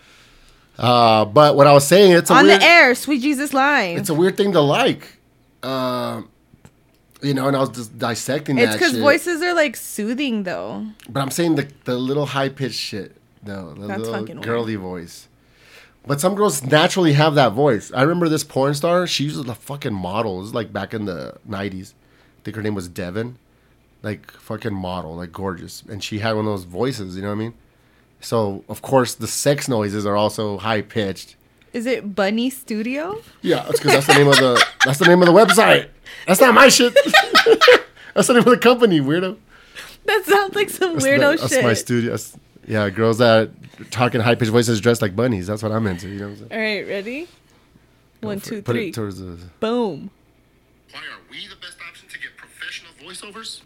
Uh, 0.79 1.25
but 1.27 1.55
what 1.57 1.67
I 1.67 1.73
was 1.73 1.87
saying, 1.87 2.13
it's 2.13 2.31
a 2.31 2.35
on 2.35 2.45
weird, 2.47 2.61
the 2.61 2.65
air, 2.67 2.95
sweet 2.95 3.21
Jesus 3.23 3.53
live. 3.55 3.99
It's 3.99 4.09
a 4.09 4.15
weird 4.15 4.37
thing 4.37 4.53
to 4.53 4.61
like. 4.61 5.19
Um, 5.63 6.29
you 7.23 7.35
know, 7.35 7.49
and 7.49 7.57
I 7.57 7.61
was 7.61 7.71
just 7.71 7.99
dissecting 7.99 8.59
It's 8.59 8.73
that 8.73 8.79
because 8.79 8.97
voices 8.99 9.43
are 9.43 9.55
like 9.55 9.77
soothing 9.77 10.43
though. 10.45 10.87
But 11.09 11.21
I'm 11.21 11.31
saying 11.31 11.55
the 11.57 11.69
the 11.85 11.97
little 11.97 12.27
high 12.27 12.49
pitched 12.49 12.79
shit. 12.79 13.17
though, 13.43 13.75
the 13.75 13.87
That's 13.87 13.99
little 14.01 14.15
fucking 14.15 14.37
weird. 14.37 14.45
girly 14.47 14.77
voice. 14.77 15.29
But 16.07 16.21
some 16.21 16.35
girls 16.37 16.63
naturally 16.63 17.15
have 17.15 17.35
that 17.35 17.53
voice. 17.53 17.91
I 17.93 18.03
remember 18.03 18.29
this 18.29 18.45
porn 18.45 18.75
star. 18.75 19.07
She 19.09 19.27
was 19.27 19.39
a 19.39 19.55
fucking 19.55 19.95
model. 19.95 20.39
It 20.39 20.43
was 20.43 20.55
like 20.55 20.73
back 20.73 20.95
in 20.95 21.05
the 21.05 21.37
'90s. 21.49 21.93
I 21.93 22.43
think 22.45 22.57
her 22.57 22.63
name 22.63 22.75
was 22.75 22.89
Devin. 22.89 23.39
Like 24.03 24.31
fucking 24.31 24.75
model, 24.75 25.17
like 25.17 25.33
gorgeous, 25.33 25.83
and 25.83 26.05
she 26.05 26.21
had 26.21 26.37
one 26.37 26.45
of 26.47 26.53
those 26.53 26.65
voices. 26.65 27.17
You 27.17 27.23
know 27.23 27.29
what 27.29 27.35
I 27.35 27.39
mean? 27.39 27.55
So 28.21 28.65
of 28.69 28.83
course 28.83 29.15
the 29.15 29.27
sex 29.27 29.69
noises 29.69 30.07
are 30.07 30.17
also 30.17 30.59
high 30.59 30.83
pitched. 30.83 31.35
Is 31.77 31.85
it 31.85 32.15
Bunny 32.15 32.49
Studio? 32.49 33.21
Yeah, 33.43 33.63
that's 33.65 33.79
because 33.79 33.93
that's 33.93 34.07
the 34.07 34.15
name 34.15 34.29
of 34.29 34.37
the 34.37 34.65
that's 34.85 34.99
the 34.99 35.05
name 35.05 35.21
of 35.21 35.27
the 35.27 35.33
website. 35.35 35.89
That's 36.27 36.41
not 36.41 36.55
my 36.55 36.69
shit. 36.69 36.95
that's 38.15 38.29
the 38.29 38.33
name 38.35 38.39
of 38.45 38.47
the 38.47 38.57
company, 38.59 39.01
weirdo. 39.01 39.37
That 40.07 40.25
sounds 40.25 40.55
like 40.55 40.71
some 40.71 40.95
That's 40.95 41.05
weirdo 41.05 41.33
the- 41.33 41.41
that's 41.43 41.53
shit. 41.53 41.63
my 41.65 41.75
studio. 41.75 42.11
That's- 42.13 42.37
yeah, 42.67 42.89
girls 42.91 43.19
that 43.19 43.51
talk 43.91 44.15
in 44.15 44.21
high 44.23 44.35
pitched 44.37 44.51
voices 44.51 44.81
dressed 44.81 45.03
like 45.03 45.15
bunnies. 45.15 45.47
That's 45.49 45.63
what 45.63 45.71
I'm 45.71 45.87
into. 45.87 46.09
You 46.09 46.19
know 46.21 46.25
what 46.29 46.31
I'm 46.31 46.49
saying? 46.49 46.53
All 46.53 46.59
right, 46.59 46.89
ready? 46.89 47.29
One, 48.23 48.41
For- 48.41 48.49
two, 48.49 48.63
Put 48.63 48.73
three. 48.77 48.89
it 48.89 48.95
towards 48.95 49.19
the. 49.21 49.39
Boom. 49.61 50.11
Why 50.93 51.01
are 51.01 51.21
we 51.31 51.47
the 51.47 51.57
best 51.57 51.77
option 51.87 52.09
to 52.09 52.19
get 52.19 52.37
professional 52.39 52.93
voiceovers? 53.05 53.61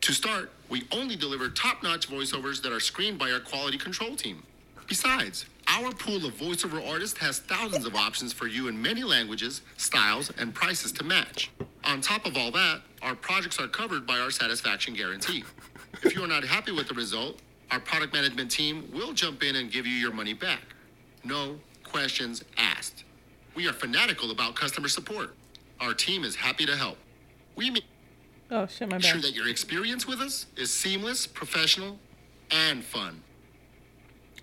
To 0.00 0.12
start, 0.12 0.50
we 0.68 0.82
only 0.90 1.14
deliver 1.14 1.48
top 1.50 1.82
notch 1.84 2.08
voiceovers 2.10 2.60
that 2.62 2.72
are 2.72 2.80
screened 2.80 3.18
by 3.18 3.30
our 3.30 3.40
quality 3.40 3.78
control 3.78 4.16
team. 4.16 4.42
Besides, 4.88 5.46
our 5.66 5.92
pool 5.92 6.24
of 6.26 6.34
voiceover 6.34 6.86
artists 6.86 7.18
has 7.18 7.38
thousands 7.40 7.86
of 7.86 7.94
options 7.94 8.32
for 8.32 8.46
you 8.46 8.68
in 8.68 8.80
many 8.80 9.02
languages, 9.02 9.62
styles, 9.76 10.30
and 10.38 10.54
prices 10.54 10.92
to 10.92 11.04
match. 11.04 11.50
On 11.84 12.00
top 12.00 12.26
of 12.26 12.36
all 12.36 12.50
that, 12.52 12.82
our 13.02 13.14
projects 13.14 13.58
are 13.58 13.68
covered 13.68 14.06
by 14.06 14.18
our 14.18 14.30
satisfaction 14.30 14.94
guarantee. 14.94 15.44
If 16.02 16.14
you 16.14 16.22
are 16.22 16.28
not 16.28 16.44
happy 16.44 16.72
with 16.72 16.88
the 16.88 16.94
result, 16.94 17.40
our 17.70 17.80
product 17.80 18.12
management 18.12 18.50
team 18.50 18.88
will 18.92 19.12
jump 19.12 19.42
in 19.42 19.56
and 19.56 19.70
give 19.70 19.86
you 19.86 19.94
your 19.94 20.12
money 20.12 20.34
back. 20.34 20.62
No 21.24 21.58
questions 21.82 22.44
asked. 22.56 23.04
We 23.54 23.66
are 23.68 23.72
fanatical 23.72 24.30
about 24.30 24.54
customer 24.54 24.88
support. 24.88 25.34
Our 25.80 25.94
team 25.94 26.24
is 26.24 26.36
happy 26.36 26.66
to 26.66 26.76
help. 26.76 26.98
We 27.56 27.70
make 27.70 27.84
Oh 28.50 28.66
sure 28.66 28.86
that 28.88 29.32
your 29.34 29.48
experience 29.48 30.06
with 30.06 30.20
us 30.20 30.46
is 30.56 30.72
seamless, 30.72 31.26
professional, 31.26 31.98
and 32.50 32.84
fun. 32.84 33.23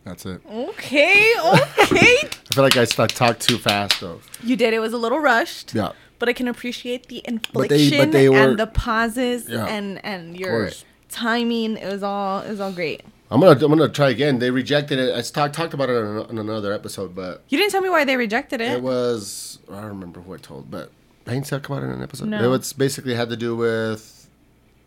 That's 0.04 0.26
it. 0.26 0.42
Okay, 0.50 1.34
okay. 1.38 2.18
I 2.24 2.54
feel 2.54 2.64
like 2.64 2.76
I 2.78 2.86
talked 2.86 3.42
too 3.42 3.58
fast 3.58 4.00
though. 4.02 4.20
you 4.44 4.56
did. 4.56 4.74
It 4.74 4.80
was 4.80 4.94
a 4.94 4.98
little 4.98 5.20
rushed. 5.20 5.74
Yeah. 5.76 5.92
But 6.20 6.30
I 6.30 6.34
can 6.34 6.48
appreciate 6.48 7.08
the 7.08 7.24
But 7.54 7.70
they- 7.70 7.76
inflection 7.88 7.98
but 7.98 8.12
they 8.12 8.30
were- 8.30 8.38
and 8.38 8.60
the 8.60 8.68
pauses 8.68 9.48
Yeah, 9.50 9.66
and 9.66 10.04
and 10.06 10.36
your 10.38 10.70
timing. 11.10 11.78
It 11.78 11.88
was 11.92 12.04
all 12.04 12.42
it 12.42 12.50
was 12.50 12.60
all 12.60 12.72
great. 12.72 13.02
I'm 13.30 13.40
gonna 13.40 13.52
I'm 13.64 13.72
gonna 13.72 13.88
try 13.90 14.10
again. 14.10 14.40
They 14.40 14.52
rejected 14.52 15.00
it. 15.00 15.16
I 15.16 15.22
talked 15.22 15.56
talked 15.56 15.74
about 15.74 15.90
it 15.90 15.94
in, 15.94 16.30
in 16.32 16.38
another 16.38 16.74
episode, 16.74 17.16
but 17.16 17.44
You 17.50 17.58
didn't 17.58 17.72
tell 17.72 17.82
me 17.82 17.90
why 17.90 18.04
they 18.06 18.18
rejected 18.18 18.60
it. 18.62 18.72
it 18.72 18.82
was 18.82 19.60
I 19.70 19.76
don't 19.76 19.86
remember 19.90 20.20
who 20.22 20.34
I 20.34 20.38
told, 20.38 20.70
but 20.70 20.92
I 21.28 21.34
didn't 21.34 21.46
talk 21.48 21.66
about 21.68 21.84
it 21.84 21.86
in 21.86 21.92
an 21.92 22.04
episode. 22.04 22.28
No. 22.28 22.44
It 22.44 22.48
was 22.48 22.74
basically 22.74 23.14
had 23.14 23.30
to 23.30 23.38
do 23.38 23.56
with 23.56 24.28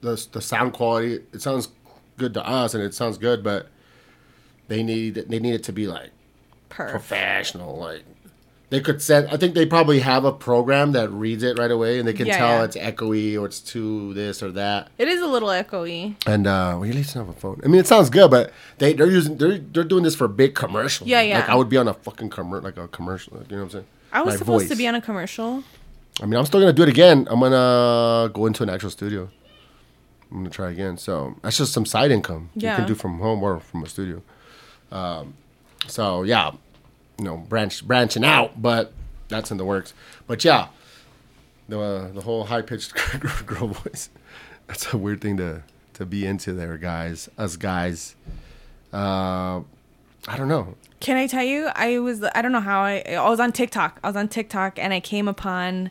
the 0.02 0.24
the 0.32 0.40
sound 0.40 0.72
quality. 0.72 1.20
It 1.32 1.40
sounds 1.40 1.68
good 2.18 2.34
to 2.34 2.46
us, 2.46 2.74
and 2.74 2.82
it 2.82 2.94
sounds 2.94 3.16
good, 3.18 3.42
but 3.42 3.68
they 4.68 4.82
need 4.82 5.14
they 5.14 5.38
need 5.38 5.54
it 5.54 5.62
to 5.64 5.72
be 5.72 5.86
like 5.86 6.10
Perf. 6.70 6.90
professional. 6.90 7.76
Like 7.78 8.04
they 8.70 8.80
could 8.80 9.00
set. 9.02 9.32
I 9.32 9.36
think 9.36 9.54
they 9.54 9.66
probably 9.66 10.00
have 10.00 10.24
a 10.24 10.32
program 10.32 10.92
that 10.92 11.10
reads 11.10 11.42
it 11.42 11.58
right 11.58 11.70
away, 11.70 11.98
and 11.98 12.08
they 12.08 12.12
can 12.12 12.26
Yeah, 12.26 12.38
tell 12.38 12.48
yeah. 12.58 12.64
it's 12.64 12.76
echoey 12.76 13.40
or 13.40 13.46
it's 13.46 13.60
too 13.60 14.12
this 14.14 14.42
or 14.42 14.50
that. 14.52 14.88
It 14.98 15.06
is 15.06 15.20
a 15.20 15.26
little 15.26 15.50
echoey. 15.50 16.16
And 16.26 16.46
uh, 16.46 16.76
well, 16.80 16.88
at 16.88 16.94
least 16.94 17.14
have 17.14 17.28
a 17.28 17.32
phone. 17.34 17.60
I 17.64 17.68
mean, 17.68 17.80
it 17.80 17.86
sounds 17.86 18.10
good, 18.10 18.30
but 18.30 18.52
they 18.78 18.92
they're 18.94 19.10
using 19.10 19.36
they're 19.38 19.58
they're 19.58 19.84
doing 19.84 20.02
this 20.02 20.16
for 20.16 20.26
big 20.28 20.54
commercials. 20.54 21.08
Yeah, 21.08 21.20
yeah. 21.20 21.40
Like 21.40 21.48
I 21.50 21.54
would 21.54 21.68
be 21.68 21.76
on 21.76 21.88
a 21.88 21.94
fucking 21.94 22.30
commercial, 22.30 22.64
like 22.64 22.76
a 22.78 22.88
commercial. 22.88 23.34
You 23.34 23.44
know 23.50 23.56
what 23.58 23.62
I'm 23.64 23.70
saying? 23.70 23.86
I 24.12 24.22
was 24.22 24.34
My 24.34 24.38
supposed 24.38 24.68
to 24.70 24.76
be 24.76 24.86
on 24.88 24.94
a 24.94 25.00
commercial. 25.00 25.62
I 26.22 26.26
mean, 26.26 26.34
I'm 26.38 26.46
still 26.46 26.60
gonna 26.60 26.72
do 26.72 26.84
it 26.84 26.88
again. 26.88 27.26
I'm 27.30 27.40
gonna 27.40 28.30
go 28.32 28.46
into 28.46 28.62
an 28.62 28.70
actual 28.70 28.90
studio. 28.90 29.28
I'm 30.30 30.38
gonna 30.38 30.50
try 30.50 30.70
again. 30.70 30.96
So 30.96 31.34
that's 31.42 31.58
just 31.58 31.72
some 31.72 31.84
side 31.86 32.10
income 32.10 32.50
you 32.54 32.62
can 32.62 32.86
do 32.86 32.94
from 32.94 33.18
home 33.18 33.42
or 33.42 33.60
from 33.60 33.82
a 33.84 33.88
studio. 33.88 34.22
Um, 34.94 35.34
so 35.88 36.22
yeah, 36.22 36.52
you 37.18 37.24
know, 37.24 37.36
branch 37.36 37.86
branching 37.86 38.24
out, 38.24 38.60
but 38.62 38.92
that's 39.28 39.50
in 39.50 39.56
the 39.58 39.64
works. 39.64 39.92
But 40.26 40.44
yeah, 40.44 40.68
the 41.68 41.80
uh, 41.80 42.12
the 42.12 42.20
whole 42.22 42.44
high 42.44 42.62
pitched 42.62 42.94
girl 43.46 43.68
voice. 43.68 44.08
That's 44.66 44.92
a 44.92 44.96
weird 44.98 45.20
thing 45.20 45.36
to 45.38 45.62
to 45.94 46.06
be 46.06 46.24
into 46.26 46.52
there, 46.52 46.78
guys. 46.78 47.28
Us 47.36 47.56
guys. 47.56 48.14
Uh, 48.92 49.60
I 50.28 50.36
don't 50.36 50.48
know. 50.48 50.76
Can 51.00 51.16
I 51.16 51.26
tell 51.26 51.42
you? 51.44 51.68
I 51.74 51.98
was 51.98 52.22
I 52.34 52.40
don't 52.40 52.52
know 52.52 52.60
how 52.60 52.80
I 52.80 53.02
I 53.08 53.28
was 53.28 53.40
on 53.40 53.52
TikTok. 53.52 53.98
I 54.02 54.08
was 54.08 54.16
on 54.16 54.28
TikTok 54.28 54.78
and 54.78 54.94
I 54.94 55.00
came 55.00 55.28
upon 55.28 55.90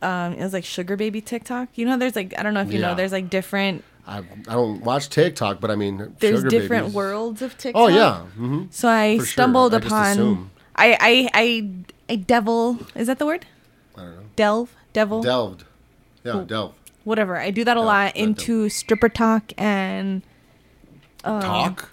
um 0.00 0.32
it 0.32 0.42
was 0.42 0.52
like 0.52 0.64
sugar 0.64 0.96
baby 0.96 1.20
TikTok. 1.20 1.68
You 1.74 1.84
know 1.84 1.98
there's 1.98 2.16
like 2.16 2.32
I 2.38 2.42
don't 2.42 2.54
know 2.54 2.62
if 2.62 2.72
you 2.72 2.80
Yeah. 2.80 2.88
know 2.90 2.94
there's 2.94 3.12
like 3.12 3.28
different 3.28 3.84
I 4.06 4.18
I 4.18 4.22
don't 4.54 4.80
watch 4.82 5.08
TikTok, 5.08 5.60
but 5.60 5.70
I 5.70 5.76
mean, 5.76 6.14
there's 6.18 6.38
sugar 6.40 6.50
different 6.50 6.84
babies. 6.86 6.94
worlds 6.94 7.42
of 7.42 7.56
TikTok. 7.56 7.80
Oh 7.80 7.86
yeah. 7.88 8.20
hmm 8.22 8.64
So 8.70 8.88
I 8.88 9.18
For 9.18 9.26
stumbled 9.26 9.72
just 9.72 9.86
upon. 9.86 10.50
I 10.74 10.92
I 11.00 11.28
I 11.34 11.68
I 12.08 12.16
devil 12.16 12.78
is 12.94 13.06
that 13.06 13.18
the 13.18 13.26
word? 13.26 13.46
I 13.96 14.00
don't 14.02 14.16
know. 14.16 14.22
Delve, 14.36 14.74
devil, 14.92 15.22
Delved. 15.22 15.64
Yeah, 16.24 16.44
delved. 16.46 16.74
whatever. 17.04 17.36
I 17.36 17.50
do 17.50 17.64
that 17.64 17.76
a 17.76 17.80
Delve, 17.80 17.86
lot 17.86 18.16
into 18.16 18.68
stripper 18.68 19.08
talk 19.08 19.52
and 19.58 20.22
Um, 21.24 21.40
Talk? 21.42 21.90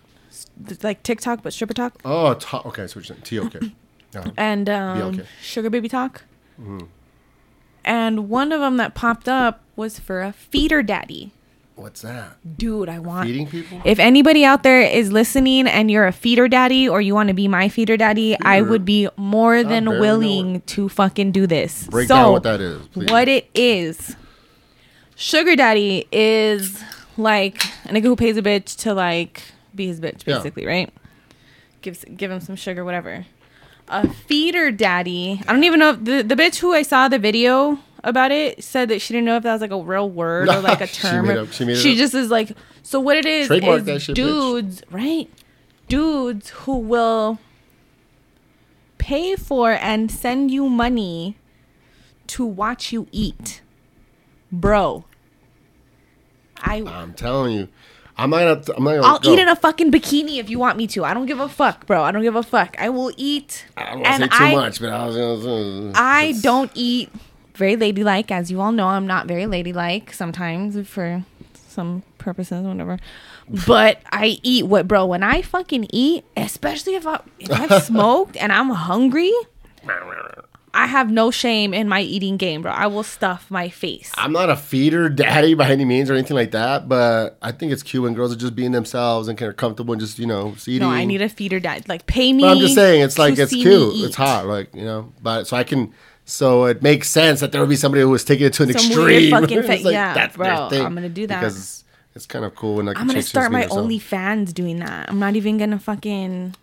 like 0.81 1.03
TikTok 1.03 1.43
but 1.43 1.53
stripper 1.53 1.73
talk 1.73 1.99
Oh, 2.05 2.33
talk. 2.35 2.65
Okay, 2.67 2.87
so 2.87 2.99
you're 2.99 3.03
saying 3.05 3.21
T-O-K. 3.23 3.71
Yeah. 4.13 4.25
and 4.37 4.67
um, 4.69 5.21
sugar 5.41 5.69
baby 5.69 5.87
talk. 5.89 6.23
Mm-hmm. 6.59 6.85
And 7.85 8.29
one 8.29 8.51
of 8.51 8.59
them 8.61 8.77
that 8.77 8.95
popped 8.95 9.27
up 9.29 9.61
was 9.75 9.99
for 9.99 10.21
a 10.21 10.31
feeder 10.33 10.81
daddy. 10.81 11.31
What's 11.79 12.01
that? 12.01 12.37
Dude, 12.57 12.89
I 12.89 12.99
want 12.99 13.27
Feeding 13.27 13.47
people? 13.47 13.81
If 13.85 13.99
anybody 13.99 14.43
out 14.43 14.63
there 14.63 14.81
is 14.81 15.13
listening 15.13 15.65
and 15.65 15.89
you're 15.89 16.07
a 16.07 16.11
feeder 16.11 16.49
daddy 16.49 16.89
or 16.89 16.99
you 16.99 17.15
want 17.15 17.29
to 17.29 17.33
be 17.33 17.47
my 17.47 17.69
feeder 17.69 17.95
daddy, 17.95 18.37
I 18.41 18.61
would 18.61 18.83
be 18.83 19.07
more 19.15 19.63
than 19.63 19.85
willing 19.87 20.61
to 20.61 20.89
fucking 20.89 21.31
do 21.31 21.47
this. 21.47 21.87
Break 21.87 22.09
so, 22.09 22.15
down 22.15 22.31
what 22.33 22.43
that 22.43 22.59
is, 22.59 22.85
please. 22.87 23.09
What 23.09 23.29
it 23.29 23.49
is. 23.53 24.15
Sugar 25.15 25.55
daddy 25.55 26.05
is 26.11 26.83
like 27.17 27.63
a 27.85 27.89
nigga 27.89 28.03
who 28.03 28.15
pays 28.15 28.35
a 28.35 28.41
bitch 28.41 28.75
to 28.79 28.93
like 28.93 29.41
be 29.73 29.87
his 29.87 30.01
bitch, 30.01 30.23
Yeah. 30.25 30.37
basically, 30.37 30.65
right? 30.65 30.93
Gives 31.81 32.03
give 32.03 32.29
him 32.29 32.41
some 32.41 32.57
sugar, 32.57 32.83
whatever. 32.83 33.25
A 33.87 34.07
feeder 34.07 34.69
daddy. 34.71 35.41
I 35.47 35.53
don't 35.53 35.63
even 35.63 35.79
know 35.79 35.91
if 35.91 36.03
the 36.03 36.21
the 36.23 36.35
bitch 36.35 36.59
who 36.59 36.73
I 36.73 36.81
saw 36.81 37.07
the 37.07 37.19
video 37.19 37.79
about 38.03 38.31
it 38.31 38.63
said 38.63 38.89
that 38.89 39.01
she 39.01 39.13
didn't 39.13 39.25
know 39.25 39.35
if 39.38 39.43
that 39.43 39.53
was 39.53 39.62
like 39.62 39.71
a 39.71 39.77
real 39.81 40.09
word 40.09 40.47
or 40.49 40.59
like 40.62 40.81
a 40.81 40.88
term. 41.01 41.25
She 41.25 41.27
made 41.29 41.38
up- 41.38 41.51
she 41.51 41.65
made 41.65 41.77
she 41.77 41.95
just 41.95 42.13
is 42.13 42.29
like 42.29 42.51
so 42.83 42.99
what 42.99 43.17
it 43.17 43.25
is 43.25 43.47
Trademark 43.47 43.79
is 43.79 43.85
that 43.85 44.01
shit, 44.01 44.13
bitch. 44.13 44.15
dudes, 44.15 44.83
right? 44.91 45.29
Dudes 45.88 46.49
who 46.49 46.77
will 46.77 47.39
pay 48.97 49.35
for 49.35 49.71
and 49.71 50.12
send 50.12 50.51
you 50.51 50.69
money 50.69 51.35
to 52.27 52.45
watch 52.45 52.91
you 52.91 53.07
eat. 53.12 53.62
Bro. 54.51 55.05
I 56.62 56.77
I'm 56.85 57.13
telling 57.13 57.53
you. 57.53 57.67
I'm 58.17 58.31
not 58.31 58.39
gonna, 58.65 58.77
I'm 58.77 58.83
not 58.83 58.95
gonna 58.95 59.07
I'll 59.07 59.19
go. 59.19 59.31
eat 59.31 59.39
in 59.39 59.47
a 59.47 59.55
fucking 59.55 59.91
bikini 59.93 60.39
if 60.39 60.49
you 60.49 60.59
want 60.59 60.77
me 60.77 60.88
to. 60.88 61.05
I 61.05 61.13
don't 61.13 61.25
give 61.25 61.39
a 61.39 61.47
fuck, 61.47 61.85
bro. 61.85 62.03
I 62.03 62.12
don't 62.12 62.21
give 62.21 62.35
a 62.35 62.43
fuck. 62.43 62.75
I 62.77 62.89
will 62.89 63.12
eat. 63.15 63.65
I 63.77 63.91
don't 63.91 64.01
want 64.01 64.23
to 64.23 64.38
say 64.38 64.49
too 64.51 64.55
much, 64.57 64.79
but 64.81 64.89
I 64.89 65.05
was 65.07 65.15
gonna 65.15 65.91
I 65.95 66.33
don't 66.41 66.69
eat 66.75 67.09
very 67.59 67.75
ladylike, 67.75 68.31
as 68.31 68.49
you 68.49 68.59
all 68.61 68.71
know. 68.71 68.87
I'm 68.87 69.05
not 69.05 69.27
very 69.27 69.45
ladylike 69.45 70.13
sometimes 70.13 70.87
for 70.87 71.23
some 71.53 72.01
purposes, 72.17 72.65
whatever. 72.65 72.97
But 73.67 74.01
I 74.11 74.39
eat 74.41 74.65
what, 74.65 74.87
bro. 74.87 75.05
When 75.05 75.21
I 75.21 75.41
fucking 75.43 75.87
eat, 75.91 76.25
especially 76.35 76.95
if 76.95 77.05
I 77.05 77.21
if 77.39 77.51
I've 77.51 77.83
smoked 77.91 78.37
and 78.37 78.51
I'm 78.51 78.69
hungry, 78.69 79.31
I 80.73 80.85
have 80.85 81.11
no 81.11 81.31
shame 81.31 81.73
in 81.73 81.89
my 81.89 82.01
eating 82.01 82.37
game, 82.37 82.61
bro. 82.61 82.71
I 82.71 82.87
will 82.87 83.03
stuff 83.03 83.49
my 83.49 83.69
face. 83.69 84.11
I'm 84.15 84.31
not 84.31 84.49
a 84.49 84.55
feeder 84.55 85.09
daddy 85.09 85.53
by 85.61 85.69
any 85.69 85.85
means 85.85 86.09
or 86.09 86.13
anything 86.13 86.35
like 86.35 86.51
that, 86.51 86.87
but 86.87 87.37
I 87.41 87.51
think 87.51 87.71
it's 87.71 87.83
cute 87.83 88.03
when 88.03 88.13
girls 88.13 88.31
are 88.31 88.37
just 88.37 88.55
being 88.55 88.71
themselves 88.71 89.27
and 89.27 89.37
kind 89.37 89.49
of 89.49 89.57
comfortable 89.57 89.93
and 89.93 90.01
just 90.01 90.19
you 90.19 90.27
know 90.27 90.55
eating. 90.67 90.79
no, 90.79 90.89
I 90.91 91.05
need 91.05 91.21
a 91.21 91.29
feeder 91.29 91.59
dad. 91.59 91.89
Like 91.89 92.05
pay 92.05 92.33
me. 92.33 92.43
But 92.43 92.51
I'm 92.51 92.59
just 92.59 92.75
saying, 92.75 93.01
it's 93.01 93.17
like 93.17 93.37
it's 93.37 93.51
cute, 93.51 93.95
it's 94.05 94.15
hot, 94.15 94.45
like 94.45 94.73
you 94.75 94.85
know. 94.85 95.11
But 95.21 95.45
so 95.45 95.57
I 95.57 95.63
can, 95.63 95.93
so 96.29 96.65
it 96.65 96.81
makes 96.83 97.09
sense 97.09 97.39
that 97.39 97.51
there 97.51 97.59
would 97.61 97.69
be 97.69 97.75
somebody 97.75 98.01
who 98.01 98.09
was 98.09 98.23
taking 98.23 98.45
it 98.47 98.53
to 98.53 98.63
an 98.63 98.73
Some 98.77 98.97
weird 98.97 99.11
extreme. 99.23 99.31
fucking 99.41 99.61
fa- 99.63 99.83
like, 99.83 99.93
yeah, 99.93 100.13
that's 100.13 100.37
bro, 100.37 100.69
thing. 100.69 100.85
I'm 100.85 100.93
gonna 100.93 101.09
do 101.09 101.25
that. 101.27 101.39
because 101.39 101.83
it's, 102.15 102.25
kind 102.25 102.45
of 102.45 102.53
cool 102.55 102.75
when 102.75 102.85
like 102.85 102.97
I'm 102.97 103.07
gonna 103.07 103.21
start 103.21 103.51
my 103.51 103.65
OnlyFans 103.65 104.53
doing 104.53 104.79
that. 104.79 105.09
I'm 105.09 105.19
not 105.19 105.35
even 105.35 105.57
gonna 105.57 105.79
fucking, 105.79 106.53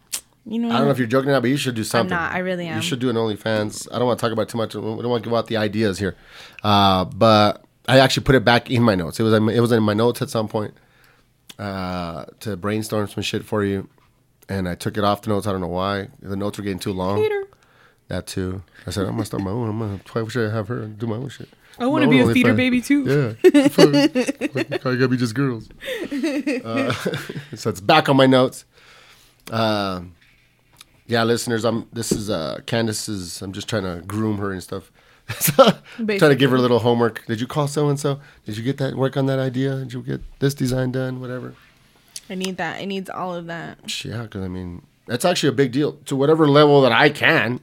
you 0.45 0.59
know. 0.59 0.71
I 0.71 0.77
don't 0.79 0.85
know 0.85 0.91
if 0.91 0.99
you're 0.99 1.07
joking 1.07 1.31
or 1.31 1.33
not, 1.33 1.41
but 1.43 1.51
you 1.51 1.57
should 1.57 1.75
do 1.75 1.83
something. 1.85 2.11
not, 2.11 2.33
I 2.33 2.39
really 2.39 2.67
am. 2.67 2.77
You 2.77 2.83
should 2.83 3.01
do 3.01 3.11
an 3.11 3.17
OnlyFans. 3.17 3.89
I 3.93 3.99
don't 3.99 4.07
want 4.07 4.19
to 4.21 4.25
talk 4.25 4.33
about 4.33 4.49
too 4.49 4.59
much. 4.59 4.75
We 4.75 4.81
don't 4.81 5.09
want 5.09 5.25
to 5.25 5.29
give 5.31 5.37
out 5.37 5.47
the 5.49 5.57
ideas 5.57 5.99
here, 5.99 6.15
uh, 6.63 7.05
but 7.07 7.65
I 7.89 7.99
actually 7.99 8.25
put 8.25 8.35
it 8.35 8.45
back 8.45 8.71
in 8.71 8.83
my 8.83 8.95
notes. 8.95 9.19
It 9.19 9.23
was 9.25 9.33
in 9.33 9.43
my- 9.45 9.53
it 9.53 9.61
was 9.61 9.73
in 9.73 9.83
my 9.83 9.95
notes 9.95 10.23
at 10.23 10.31
some 10.31 10.47
point 10.49 10.75
uh, 11.59 12.27
to 12.41 12.57
brainstorm 12.57 13.09
some 13.09 13.23
shit 13.23 13.45
for 13.45 13.65
you, 13.65 13.89
and 14.49 14.69
I 14.69 14.75
took 14.75 14.97
it 14.97 15.05
off 15.05 15.23
the 15.23 15.31
notes. 15.31 15.47
I 15.47 15.53
don't 15.53 15.61
know 15.61 15.67
why. 15.69 16.09
The 16.21 16.37
notes 16.37 16.59
were 16.59 16.65
getting 16.65 16.79
too 16.79 16.93
long. 16.93 17.21
Peter. 17.23 17.49
That 18.09 18.27
too. 18.27 18.63
I 18.87 18.91
said 18.91 19.05
I'm 19.07 19.13
gonna 19.13 19.25
start 19.25 19.43
my 19.43 19.51
own. 19.51 19.69
I'm 19.69 19.79
gonna. 19.79 20.01
Why 20.13 20.29
should 20.29 20.49
I 20.51 20.55
have 20.55 20.69
her 20.69 20.87
do 20.87 21.07
my 21.07 21.17
own 21.17 21.29
shit? 21.29 21.49
I 21.79 21.87
want 21.87 22.03
to 22.03 22.07
My 22.07 22.13
be 22.13 22.21
a 22.21 22.33
feeder 22.33 22.53
OnlyFans. 22.53 22.57
baby 22.57 22.81
too. 22.81 23.37
Yeah. 23.43 23.69
Fuck. 23.69 24.55
Like, 24.55 24.87
I 24.87 24.95
gotta 24.95 25.09
be 25.09 25.17
just 25.17 25.35
girls. 25.35 25.69
Uh, 26.65 26.93
so 27.55 27.71
it's 27.71 27.81
back 27.81 28.09
on 28.09 28.17
my 28.17 28.27
notes. 28.27 28.65
Um, 29.51 30.15
yeah, 31.07 31.23
listeners, 31.25 31.65
I'm. 31.65 31.89
This 31.93 32.13
is 32.13 32.31
uh, 32.31 32.61
Candace's. 32.67 33.43
I'm 33.43 33.53
just 33.53 33.69
trying 33.69 33.83
to 33.83 34.05
groom 34.07 34.39
her 34.39 34.53
and 34.53 34.63
stuff. 34.63 34.91
trying 35.29 36.19
to 36.19 36.37
give 36.37 36.51
her 36.51 36.57
a 36.57 36.61
little 36.61 36.79
homework. 36.79 37.27
Did 37.27 37.41
you 37.41 37.49
call 37.49 37.67
so 37.67 37.89
and 37.89 37.99
so? 37.99 38.21
Did 38.45 38.57
you 38.57 38.63
get 38.63 38.79
that 38.79 38.95
work 38.95 39.17
on 39.17 39.27
that 39.27 39.41
idea? 39.41 39.77
Did 39.81 39.93
you 39.93 40.03
get 40.03 40.21
this 40.39 40.55
design 40.55 40.93
done? 40.93 41.21
Whatever. 41.21 41.55
I 42.31 42.37
need 42.37 42.57
that. 42.59 42.81
It 42.81 42.87
needs 42.87 43.11
all 43.11 43.35
of 43.35 43.47
that. 43.47 44.05
Yeah, 44.05 44.23
because 44.23 44.43
I 44.45 44.49
mean, 44.49 44.87
that's 45.07 45.25
actually 45.25 45.49
a 45.51 45.53
big 45.53 45.73
deal 45.73 45.95
to 46.07 46.17
whatever 46.17 46.49
level 46.49 46.81
that 46.83 46.93
I 46.93 47.11
can. 47.11 47.61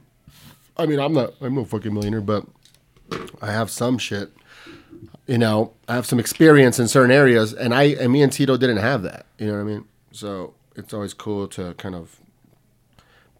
I 0.76 0.86
mean, 0.86 0.98
I'm 0.98 1.12
not, 1.12 1.34
I'm 1.40 1.54
no 1.54 1.64
fucking 1.64 1.92
millionaire, 1.92 2.20
but 2.20 2.46
I 3.40 3.52
have 3.52 3.70
some 3.70 3.98
shit. 3.98 4.32
You 5.26 5.38
know, 5.38 5.72
I 5.88 5.94
have 5.94 6.06
some 6.06 6.18
experience 6.18 6.78
in 6.78 6.88
certain 6.88 7.10
areas, 7.10 7.52
and 7.54 7.74
I 7.74 7.84
and 7.84 8.12
me 8.12 8.22
and 8.22 8.32
Tito 8.32 8.56
didn't 8.56 8.78
have 8.78 9.02
that. 9.02 9.26
You 9.38 9.46
know 9.46 9.54
what 9.54 9.60
I 9.60 9.64
mean? 9.64 9.84
So 10.12 10.54
it's 10.76 10.92
always 10.92 11.14
cool 11.14 11.48
to 11.48 11.74
kind 11.74 11.94
of 11.94 12.20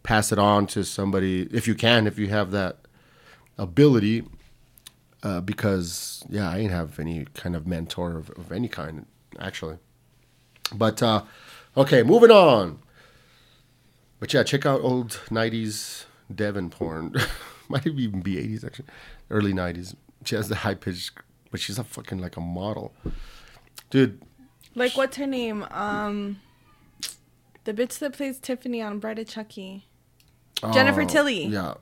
pass 0.03 0.33
it 0.33 0.39
on 0.39 0.67
to 0.69 0.85
somebody 0.85 1.49
if 1.51 1.67
you 1.67 1.75
can, 1.75 2.07
if 2.07 2.19
you 2.19 2.29
have 2.29 2.53
that 2.53 2.79
ability. 3.59 4.25
Uh, 5.23 5.41
because 5.41 6.23
yeah, 6.29 6.51
I 6.51 6.59
didn't 6.59 6.73
have 6.73 7.01
any 7.01 7.27
kind 7.33 7.57
of 7.57 7.67
mentor 7.67 8.19
of, 8.19 8.31
of 8.31 8.53
any 8.53 8.69
kind 8.69 9.07
actually. 9.41 9.79
But 10.75 11.03
uh, 11.03 11.25
okay, 11.77 12.03
moving 12.03 12.31
on. 12.31 12.79
But 14.21 14.33
yeah, 14.33 14.43
check 14.43 14.65
out 14.65 14.81
old 14.83 15.21
'90s 15.31 16.04
Devon 16.33 16.71
porn. 16.71 17.15
Might 17.69 17.87
even 17.87 18.21
be 18.21 18.37
'80s 18.37 18.65
actually, 18.65 18.87
early 19.31 19.53
'90s. 19.53 19.95
She 20.25 20.35
has 20.37 20.49
the 20.49 20.57
high 20.57 20.75
pitched, 20.75 21.13
but 21.51 21.61
she's 21.61 21.79
a 21.79 21.85
fucking 21.85 22.19
like 22.19 22.37
a 22.37 22.41
model, 22.41 22.95
dude. 23.91 24.21
Like 24.75 24.97
what's 24.97 25.17
her 25.17 25.27
name? 25.27 25.65
Um, 25.71 26.41
the 27.65 27.73
bitch 27.73 27.99
that 28.01 28.13
plays 28.15 28.39
Tiffany 28.39 28.83
on 28.83 28.99
Bride 28.99 29.19
of 29.19 29.29
Chucky. 29.29 29.87
Jennifer 30.73 31.03
Oh, 31.03 31.07
Tilly. 31.07 31.47
Yeah, 31.47 31.75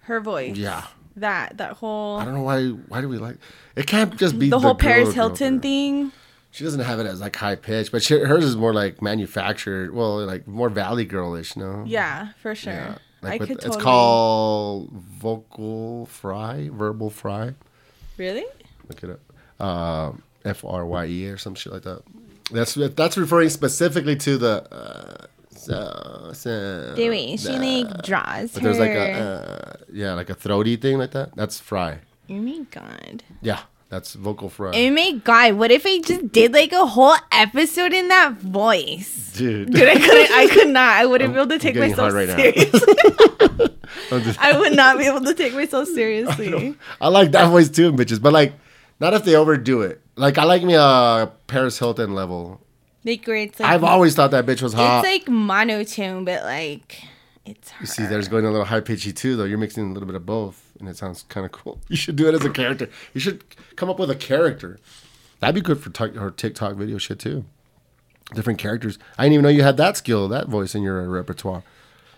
Her 0.00 0.20
voice. 0.20 0.56
yeah. 0.56 0.86
That 1.16 1.56
that 1.58 1.72
whole 1.74 2.18
I 2.18 2.24
don't 2.24 2.34
know 2.34 2.42
why. 2.42 2.66
Why 2.68 3.00
do 3.00 3.08
we 3.08 3.18
like? 3.18 3.36
It 3.74 3.86
can't 3.88 4.16
just 4.16 4.38
be 4.38 4.48
the 4.50 4.58
whole 4.60 4.74
girl 4.74 4.78
Paris 4.92 5.14
Hilton 5.14 5.54
girl. 5.54 5.62
thing. 5.62 6.12
She 6.52 6.62
doesn't 6.64 6.80
have 6.80 6.98
it 7.00 7.06
as 7.06 7.20
like 7.20 7.34
high 7.36 7.56
pitched, 7.56 7.90
but 7.92 8.02
she, 8.02 8.18
hers 8.18 8.44
is 8.44 8.56
more 8.56 8.72
like 8.72 9.02
manufactured. 9.02 9.92
Well, 9.92 10.24
like 10.24 10.46
more 10.46 10.68
Valley 10.70 11.04
Girlish, 11.04 11.56
no? 11.56 11.84
Yeah, 11.86 12.28
for 12.40 12.54
sure. 12.54 12.72
Yeah. 12.72 12.98
I 13.22 13.26
Like 13.30 13.40
with, 13.40 13.48
could 13.48 13.56
it's 13.58 13.66
totally. 13.66 13.82
called 13.84 14.90
vocal 14.92 16.06
fry, 16.06 16.68
verbal 16.72 17.10
fry. 17.10 17.54
Really? 18.16 18.44
Look 18.88 19.02
it 19.02 19.10
up. 19.10 19.64
Um, 19.66 20.22
F 20.44 20.64
R 20.64 20.86
Y 20.86 21.06
E 21.06 21.26
or 21.26 21.36
some 21.36 21.54
shit 21.54 21.72
like 21.72 21.82
that. 21.82 22.02
That's 22.52 22.74
that's 22.74 23.16
referring 23.18 23.48
specifically 23.50 24.16
to 24.16 24.38
the. 24.38 24.72
Uh, 24.72 25.26
so, 25.50 26.30
so, 26.32 26.94
The 26.94 27.08
way 27.10 27.36
she 27.36 27.48
like 27.50 28.02
draws 28.02 28.52
But 28.52 28.62
her. 28.62 28.68
there's 28.72 28.78
like 28.78 28.90
a 28.90 29.12
uh, 29.12 29.76
yeah, 29.92 30.14
like 30.14 30.30
a 30.30 30.34
throaty 30.34 30.76
thing 30.76 30.98
like 30.98 31.10
that. 31.10 31.34
That's 31.36 31.58
fry. 31.58 31.98
oh 32.30 32.34
my 32.34 32.60
god. 32.70 33.24
Yeah, 33.42 33.60
that's 33.90 34.14
vocal 34.14 34.48
fry. 34.48 34.70
Oh 34.74 34.90
my 34.92 35.12
god. 35.24 35.54
What 35.54 35.70
if 35.72 35.84
I 35.84 36.00
just 36.00 36.30
did 36.32 36.52
like 36.52 36.72
a 36.72 36.86
whole 36.86 37.16
episode 37.32 37.92
in 37.92 38.08
that 38.08 38.34
voice? 38.34 39.27
Dude, 39.38 39.72
Dude, 39.72 39.88
I 39.88 39.94
couldn't. 39.94 40.30
I 40.32 40.46
could 40.48 40.68
not. 40.68 40.92
I 40.96 41.06
wouldn't 41.06 41.32
be 41.34 41.40
able 41.40 41.48
to 41.50 41.58
take 41.58 41.76
myself 41.76 42.12
right 42.12 42.28
seriously. 42.28 42.94
I'm 44.12 44.22
just- 44.22 44.38
I 44.42 44.58
would 44.58 44.74
not 44.76 44.98
be 44.98 45.06
able 45.06 45.20
to 45.22 45.34
take 45.34 45.54
myself 45.54 45.88
seriously. 45.88 46.74
I 47.00 47.08
like 47.08 47.30
that 47.32 47.48
voice 47.50 47.68
too, 47.68 47.92
bitches. 47.92 48.20
But 48.20 48.32
like, 48.32 48.52
not 49.00 49.14
if 49.14 49.24
they 49.24 49.34
overdo 49.36 49.82
it. 49.82 50.00
Like 50.16 50.38
I 50.38 50.44
like 50.44 50.62
me 50.62 50.74
a 50.74 51.30
Paris 51.46 51.78
Hilton 51.78 52.14
level. 52.14 52.60
Like 53.04 53.24
where 53.26 53.36
it's 53.36 53.60
like 53.60 53.68
I've 53.70 53.84
always 53.84 54.14
thought 54.14 54.32
that 54.32 54.44
bitch 54.44 54.60
was 54.60 54.72
hot. 54.74 55.04
it's 55.04 55.08
like 55.12 55.28
monotone, 55.32 56.24
but 56.24 56.42
like 56.44 57.02
it's 57.46 57.70
her. 57.70 57.76
You 57.82 57.86
see, 57.86 58.04
there's 58.06 58.28
going 58.28 58.44
a 58.44 58.50
little 58.50 58.66
high 58.66 58.80
pitchy 58.80 59.12
too, 59.12 59.36
though. 59.36 59.44
You're 59.44 59.58
mixing 59.58 59.88
a 59.90 59.92
little 59.92 60.06
bit 60.06 60.16
of 60.16 60.26
both, 60.26 60.72
and 60.80 60.88
it 60.88 60.96
sounds 60.96 61.22
kind 61.28 61.46
of 61.46 61.52
cool. 61.52 61.78
You 61.88 61.96
should 61.96 62.16
do 62.16 62.28
it 62.28 62.34
as 62.34 62.44
a 62.44 62.50
character. 62.50 62.88
You 63.14 63.20
should 63.20 63.44
come 63.76 63.88
up 63.88 63.98
with 63.98 64.10
a 64.10 64.16
character. 64.16 64.78
That'd 65.40 65.54
be 65.54 65.60
good 65.60 65.80
for 65.80 65.90
tic- 65.90 66.16
or 66.20 66.32
TikTok 66.32 66.74
video 66.74 66.98
shit 66.98 67.20
too. 67.20 67.44
Different 68.34 68.58
characters. 68.58 68.98
I 69.16 69.24
didn't 69.24 69.34
even 69.34 69.42
know 69.44 69.48
you 69.48 69.62
had 69.62 69.78
that 69.78 69.96
skill, 69.96 70.28
that 70.28 70.48
voice 70.48 70.74
in 70.74 70.82
your 70.82 71.08
repertoire. 71.08 71.62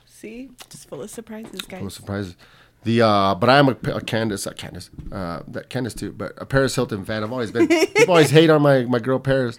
See, 0.07 0.51
just 0.68 0.88
full 0.88 1.03
of 1.03 1.11
surprises, 1.11 1.62
guys. 1.62 1.83
No 1.83 1.88
surprises. 1.88 2.37
The 2.83 3.03
uh, 3.03 3.35
but 3.35 3.49
I 3.49 3.59
am 3.59 3.68
a, 3.68 3.77
a 3.92 4.01
Candace, 4.01 4.46
uh, 4.46 4.53
Candace, 4.53 4.90
uh, 5.12 5.42
that 5.49 5.68
Candace 5.68 5.94
too, 5.94 6.12
but 6.12 6.33
a 6.38 6.46
Paris 6.46 6.75
Hilton 6.75 7.05
fan. 7.05 7.23
I've 7.23 7.33
always 7.33 7.51
been. 7.51 7.68
People 7.68 8.11
always 8.11 8.31
hate 8.31 8.51
on 8.51 8.62
my 8.62 8.85
my 8.85 8.99
girl 8.99 9.18
Paris. 9.18 9.59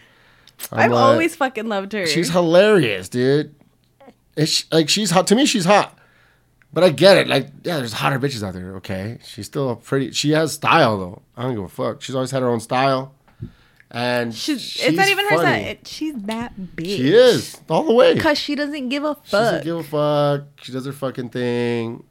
I'm 0.72 0.80
I've 0.80 0.92
like, 0.92 1.02
always 1.02 1.36
fucking 1.36 1.68
loved 1.68 1.94
her. 1.94 2.06
She's 2.06 2.32
hilarious, 2.32 3.10
dude. 3.10 3.56
It's 4.36 4.66
like 4.72 4.90
she's 4.90 5.12
hot 5.12 5.28
to 5.28 5.36
me. 5.36 5.46
She's 5.46 5.66
hot, 5.66 5.98
but 6.74 6.84
I 6.84 6.90
get 6.90 7.18
it. 7.18 7.28
Like, 7.28 7.48
yeah, 7.64 7.78
there's 7.78 7.94
hotter 7.94 8.20
bitches 8.20 8.44
out 8.44 8.54
there. 8.54 8.76
Okay, 8.78 9.20
she's 9.24 9.46
still 9.46 9.76
pretty. 9.76 10.12
She 10.12 10.32
has 10.32 10.54
style 10.54 10.98
though. 10.98 11.22
I 11.38 11.44
don't 11.44 11.56
give 11.56 11.64
a 11.64 11.70
fuck. 11.70 12.02
She's 12.02 12.16
always 12.16 12.32
had 12.32 12.42
her 12.42 12.50
own 12.50 12.60
style, 12.60 13.14
and 13.91 14.34
She's, 14.34 14.77
it's 14.82 14.95
not 14.95 15.08
even 15.10 15.25
her 15.25 15.38
funny. 15.38 15.41
style. 15.62 15.65
It- 15.71 15.88
She's 15.88 16.15
that 16.23 16.75
big. 16.75 16.86
She 16.88 17.13
is 17.13 17.60
all 17.69 17.84
the 17.84 17.93
way. 17.93 18.17
Cause 18.17 18.38
she 18.38 18.56
doesn't 18.56 18.89
give 18.89 19.04
a 19.04 19.15
fuck. 19.15 19.25
She 19.25 19.32
doesn't 19.32 19.63
give 19.65 19.75
a 19.77 19.84
fuck. 19.84 20.47
She 20.62 20.71
does 20.71 20.86
her 20.86 20.91
fucking 20.93 21.30
thing, 21.30 22.04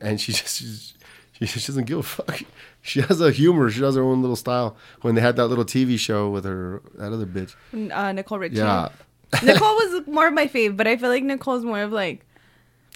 and 0.00 0.20
she 0.20 0.32
just 0.32 0.58
she's, 0.58 0.94
she 1.32 1.46
just 1.46 1.66
doesn't 1.68 1.84
give 1.84 1.98
a 1.98 2.02
fuck. 2.02 2.42
She 2.82 3.00
has 3.02 3.20
a 3.20 3.30
humor. 3.30 3.70
She 3.70 3.80
does 3.80 3.96
her 3.96 4.02
own 4.02 4.20
little 4.20 4.36
style. 4.36 4.76
When 5.02 5.14
they 5.14 5.20
had 5.20 5.36
that 5.36 5.46
little 5.46 5.64
TV 5.64 5.98
show 5.98 6.28
with 6.30 6.44
her, 6.44 6.82
that 6.94 7.12
other 7.12 7.26
bitch. 7.26 7.54
uh, 7.92 8.12
Nicole 8.12 8.38
Richie. 8.38 8.56
Yeah, 8.56 8.88
Nicole 9.42 9.74
was 9.76 10.06
more 10.06 10.26
of 10.28 10.34
my 10.34 10.46
fave, 10.48 10.76
but 10.76 10.86
I 10.86 10.96
feel 10.96 11.08
like 11.10 11.22
Nicole's 11.22 11.64
more 11.64 11.82
of 11.82 11.92
like 11.92 12.24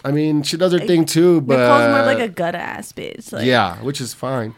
I 0.05 0.11
mean, 0.11 0.43
she 0.43 0.57
does 0.57 0.73
her 0.73 0.79
thing 0.81 1.05
too, 1.05 1.43
but 1.43 1.59
Nicole's 1.59 1.89
more 1.91 2.01
of 2.01 2.07
like 2.07 2.19
a 2.19 2.29
gut 2.29 2.55
ass 2.57 2.93
bitch. 2.93 3.33
Like, 3.33 3.45
yeah, 3.47 3.77
which 3.83 4.01
is 4.01 4.15
fine. 4.15 4.55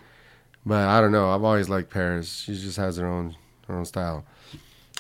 But 0.64 0.88
I 0.88 1.00
don't 1.02 1.12
know. 1.12 1.30
I've 1.30 1.44
always 1.44 1.68
liked 1.68 1.90
Paris. 1.90 2.44
She 2.46 2.54
just 2.54 2.78
has 2.78 2.96
her 2.96 3.06
own 3.06 3.36
her 3.68 3.76
own 3.76 3.84
style. 3.84 4.24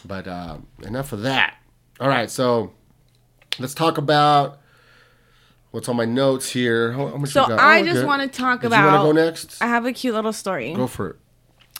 But 0.04 0.26
uh, 0.28 0.58
enough 0.82 1.12
of 1.12 1.22
that. 1.22 1.56
All 2.00 2.08
right, 2.08 2.30
so 2.30 2.72
let's 3.58 3.74
talk 3.74 3.98
about 3.98 4.58
what's 5.70 5.88
on 5.88 5.96
my 5.96 6.04
notes 6.04 6.50
here. 6.50 6.92
How, 6.92 7.24
So? 7.24 7.44
I 7.56 7.80
Oh, 7.80 7.84
just 7.84 8.04
want 8.06 8.22
to 8.22 8.28
talk 8.38 8.60
Did 8.60 8.68
about. 8.68 8.80
you 8.80 8.92
want 9.06 9.16
to 9.16 9.22
go 9.22 9.26
next? 9.26 9.62
I 9.62 9.66
have 9.66 9.86
a 9.86 9.92
cute 9.92 10.14
little 10.14 10.32
story. 10.32 10.74
Go 10.74 10.86
for 10.86 11.10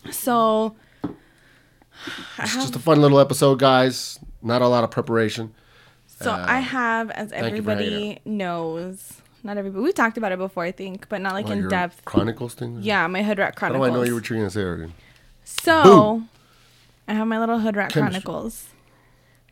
it. 0.07 0.14
So 0.14 0.77
It's 2.38 2.55
just 2.55 2.77
a 2.77 2.79
fun 2.79 3.01
little 3.01 3.18
episode, 3.20 3.59
guys. 3.59 4.18
Not 4.42 4.62
a 4.62 4.68
lot 4.68 4.85
of 4.85 4.90
preparation. 4.90 5.55
So 6.07 6.33
Uh, 6.33 6.44
I 6.47 6.61
have, 6.61 7.11
as 7.11 7.25
you 7.25 7.29
for 7.31 7.35
hanging 7.37 7.47
everybody 7.59 8.18
knows, 8.25 9.20
not 9.42 9.57
everybody. 9.57 9.83
We 9.85 9.92
talked 9.92 10.16
about 10.16 10.33
it 10.33 10.38
before, 10.38 10.64
I 10.64 10.73
think, 10.73 11.09
but 11.09 11.20
not 11.20 11.33
like 11.35 11.49
in 11.49 11.68
depth. 11.68 12.05
Chronicles 12.05 12.55
thing. 12.55 12.79
Yeah, 12.83 13.07
my 13.07 13.23
Hood 13.23 13.38
Rat 13.38 13.57
chronicles. 13.57 13.87
How 13.88 13.92
do. 13.94 14.01
I 14.01 14.03
know 14.03 14.07
you 14.09 14.14
were 14.14 14.20
trying 14.20 14.44
to 14.44 14.51
say? 14.51 14.92
So 15.44 16.23
I 17.06 17.14
have 17.14 17.26
my 17.26 17.38
little 17.38 17.58
Hood 17.58 17.76
Rat 17.76 17.92
Chemistry. 17.92 18.22
Chronicles. 18.22 18.68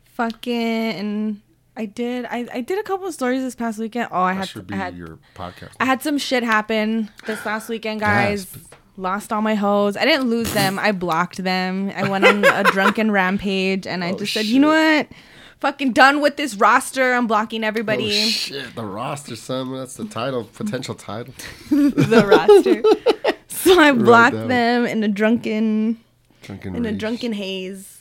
Fucking, 0.05 1.41
I 1.75 1.85
did. 1.85 2.25
I, 2.25 2.47
I 2.53 2.61
did 2.61 2.79
a 2.79 2.83
couple 2.83 3.07
of 3.07 3.13
stories 3.13 3.41
this 3.41 3.55
past 3.55 3.79
weekend. 3.79 4.09
Oh, 4.11 4.21
I 4.21 4.33
That 4.33 4.39
had 4.39 4.47
should 4.49 4.67
be 4.67 4.73
I 4.73 4.77
had 4.77 4.97
your 4.97 5.17
podcast. 5.35 5.71
I 5.79 5.85
had 5.85 6.01
some 6.01 6.17
shit 6.17 6.43
happen 6.43 7.09
this 7.25 7.45
last 7.45 7.67
weekend, 7.69 7.99
guys. 7.99 8.47
Yes. 8.55 8.63
Lost 8.95 9.33
all 9.33 9.41
my 9.41 9.55
hoes. 9.55 9.97
I 9.97 10.05
didn't 10.05 10.29
lose 10.29 10.53
them. 10.53 10.77
I 10.77 10.91
blocked 10.91 11.43
them. 11.43 11.91
I 11.95 12.07
went 12.07 12.25
on 12.25 12.45
a 12.45 12.63
drunken 12.71 13.09
rampage 13.09 13.87
and 13.87 14.03
I 14.03 14.11
Oh, 14.11 14.17
just 14.19 14.33
said, 14.33 14.45
you 14.45 14.59
know 14.59 14.67
what? 14.69 15.07
fucking 15.59 15.93
done 15.93 16.21
with 16.21 16.35
this 16.37 16.55
roster. 16.55 17.13
I'm 17.13 17.25
blocking 17.25 17.63
Oh, 17.63 17.67
everybody. 17.67 18.11
shit, 18.11 18.75
the 18.75 18.85
roster, 18.85 19.35
son. 19.35 19.73
That's 19.73 19.95
the 19.95 20.05
title, 20.05 20.43
potential 20.43 20.93
title. 20.93 21.33
the 21.71 22.23
roster. 22.27 22.83
So 23.47 23.79
I 23.79 23.93
blocked 23.93 24.35
down. 24.35 24.47
them 24.49 24.85
in 24.85 25.03
a 25.05 25.07
drunken 25.07 25.97
Drunken 26.43 26.75
in 26.75 26.85
a 26.85 26.91
drunken 26.91 27.33
haze. 27.33 27.99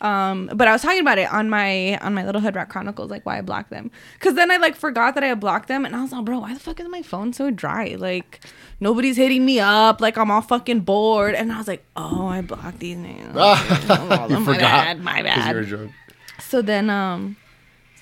Um, 0.00 0.48
but 0.54 0.68
I 0.68 0.72
was 0.72 0.80
talking 0.82 1.00
about 1.00 1.18
it 1.18 1.28
on 1.32 1.50
my 1.50 1.98
on 1.98 2.14
my 2.14 2.24
little 2.24 2.40
hood 2.40 2.54
rat 2.54 2.68
chronicles, 2.68 3.10
like 3.10 3.26
why 3.26 3.38
I 3.38 3.40
blocked 3.40 3.70
them. 3.70 3.90
Cause 4.20 4.34
then 4.34 4.48
I 4.52 4.56
like 4.56 4.76
forgot 4.76 5.16
that 5.16 5.24
I 5.24 5.26
had 5.26 5.40
blocked 5.40 5.66
them, 5.66 5.84
and 5.84 5.96
I 5.96 6.02
was 6.02 6.12
like, 6.12 6.24
bro, 6.24 6.38
why 6.38 6.54
the 6.54 6.60
fuck 6.60 6.78
is 6.78 6.86
my 6.88 7.02
phone 7.02 7.32
so 7.32 7.50
dry? 7.50 7.96
Like 7.98 8.38
nobody's 8.78 9.16
hitting 9.16 9.44
me 9.44 9.58
up. 9.58 10.00
Like 10.00 10.16
I'm 10.16 10.30
all 10.30 10.40
fucking 10.40 10.80
bored, 10.82 11.34
and 11.34 11.50
I 11.52 11.58
was 11.58 11.66
like, 11.66 11.84
oh, 11.96 12.28
I 12.28 12.42
blocked 12.42 12.78
these 12.78 12.96
names. 12.96 13.34
Ah, 13.36 14.26
you 14.28 14.38
my 14.38 14.44
forgot. 14.44 14.60
bad, 14.60 15.00
my 15.02 15.22
'cause 15.22 15.48
you 15.48 15.54
were 15.54 15.62
drunk. 15.64 15.92
So 16.38 16.62
then, 16.62 16.90
um, 16.90 17.36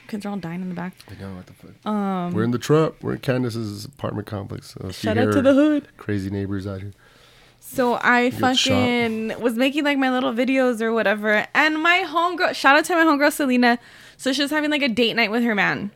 kids 0.06 0.26
are 0.26 0.28
all 0.28 0.36
dying 0.36 0.60
in 0.60 0.68
the 0.68 0.74
back. 0.74 0.92
I 1.08 1.14
know 1.18 1.34
what 1.34 1.46
the 1.46 1.54
fuck. 1.54 1.86
Um, 1.86 2.34
we're 2.34 2.44
in 2.44 2.50
the 2.50 2.58
trap. 2.58 2.96
We're 3.00 3.14
in 3.14 3.20
Candace's 3.20 3.86
apartment 3.86 4.26
complex. 4.26 4.76
So 4.78 4.90
Shout 4.90 5.16
out 5.16 5.32
to 5.32 5.40
the 5.40 5.54
hood. 5.54 5.88
Crazy 5.96 6.28
neighbors 6.28 6.66
out 6.66 6.82
here. 6.82 6.92
So 7.68 7.98
I 8.00 8.30
shot. 8.30 8.40
fucking 8.40 9.40
was 9.40 9.54
making 9.54 9.84
like 9.84 9.98
my 9.98 10.10
little 10.10 10.32
videos 10.32 10.80
or 10.80 10.92
whatever. 10.92 11.46
And 11.54 11.82
my 11.82 12.04
homegirl, 12.06 12.54
shout 12.54 12.76
out 12.76 12.84
to 12.86 12.94
my 12.94 13.02
homegirl 13.04 13.32
Selena. 13.32 13.78
So 14.16 14.32
she 14.32 14.42
was 14.42 14.50
having 14.50 14.70
like 14.70 14.82
a 14.82 14.88
date 14.88 15.14
night 15.14 15.30
with 15.30 15.42
her 15.42 15.54
man. 15.54 15.90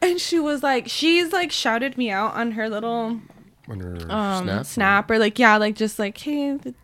And 0.00 0.20
she 0.20 0.38
was 0.38 0.62
like, 0.62 0.88
she's 0.88 1.32
like 1.32 1.50
shouted 1.52 1.98
me 1.98 2.10
out 2.10 2.34
on 2.34 2.52
her 2.52 2.68
little 2.70 3.20
On 3.68 3.80
her 3.80 3.96
um, 4.10 4.44
snap. 4.44 4.66
snap. 4.66 5.10
or 5.10 5.18
like, 5.18 5.38
yeah, 5.38 5.56
like 5.58 5.74
just 5.74 5.98
like, 5.98 6.16
hey, 6.16 6.56
th- 6.56 6.74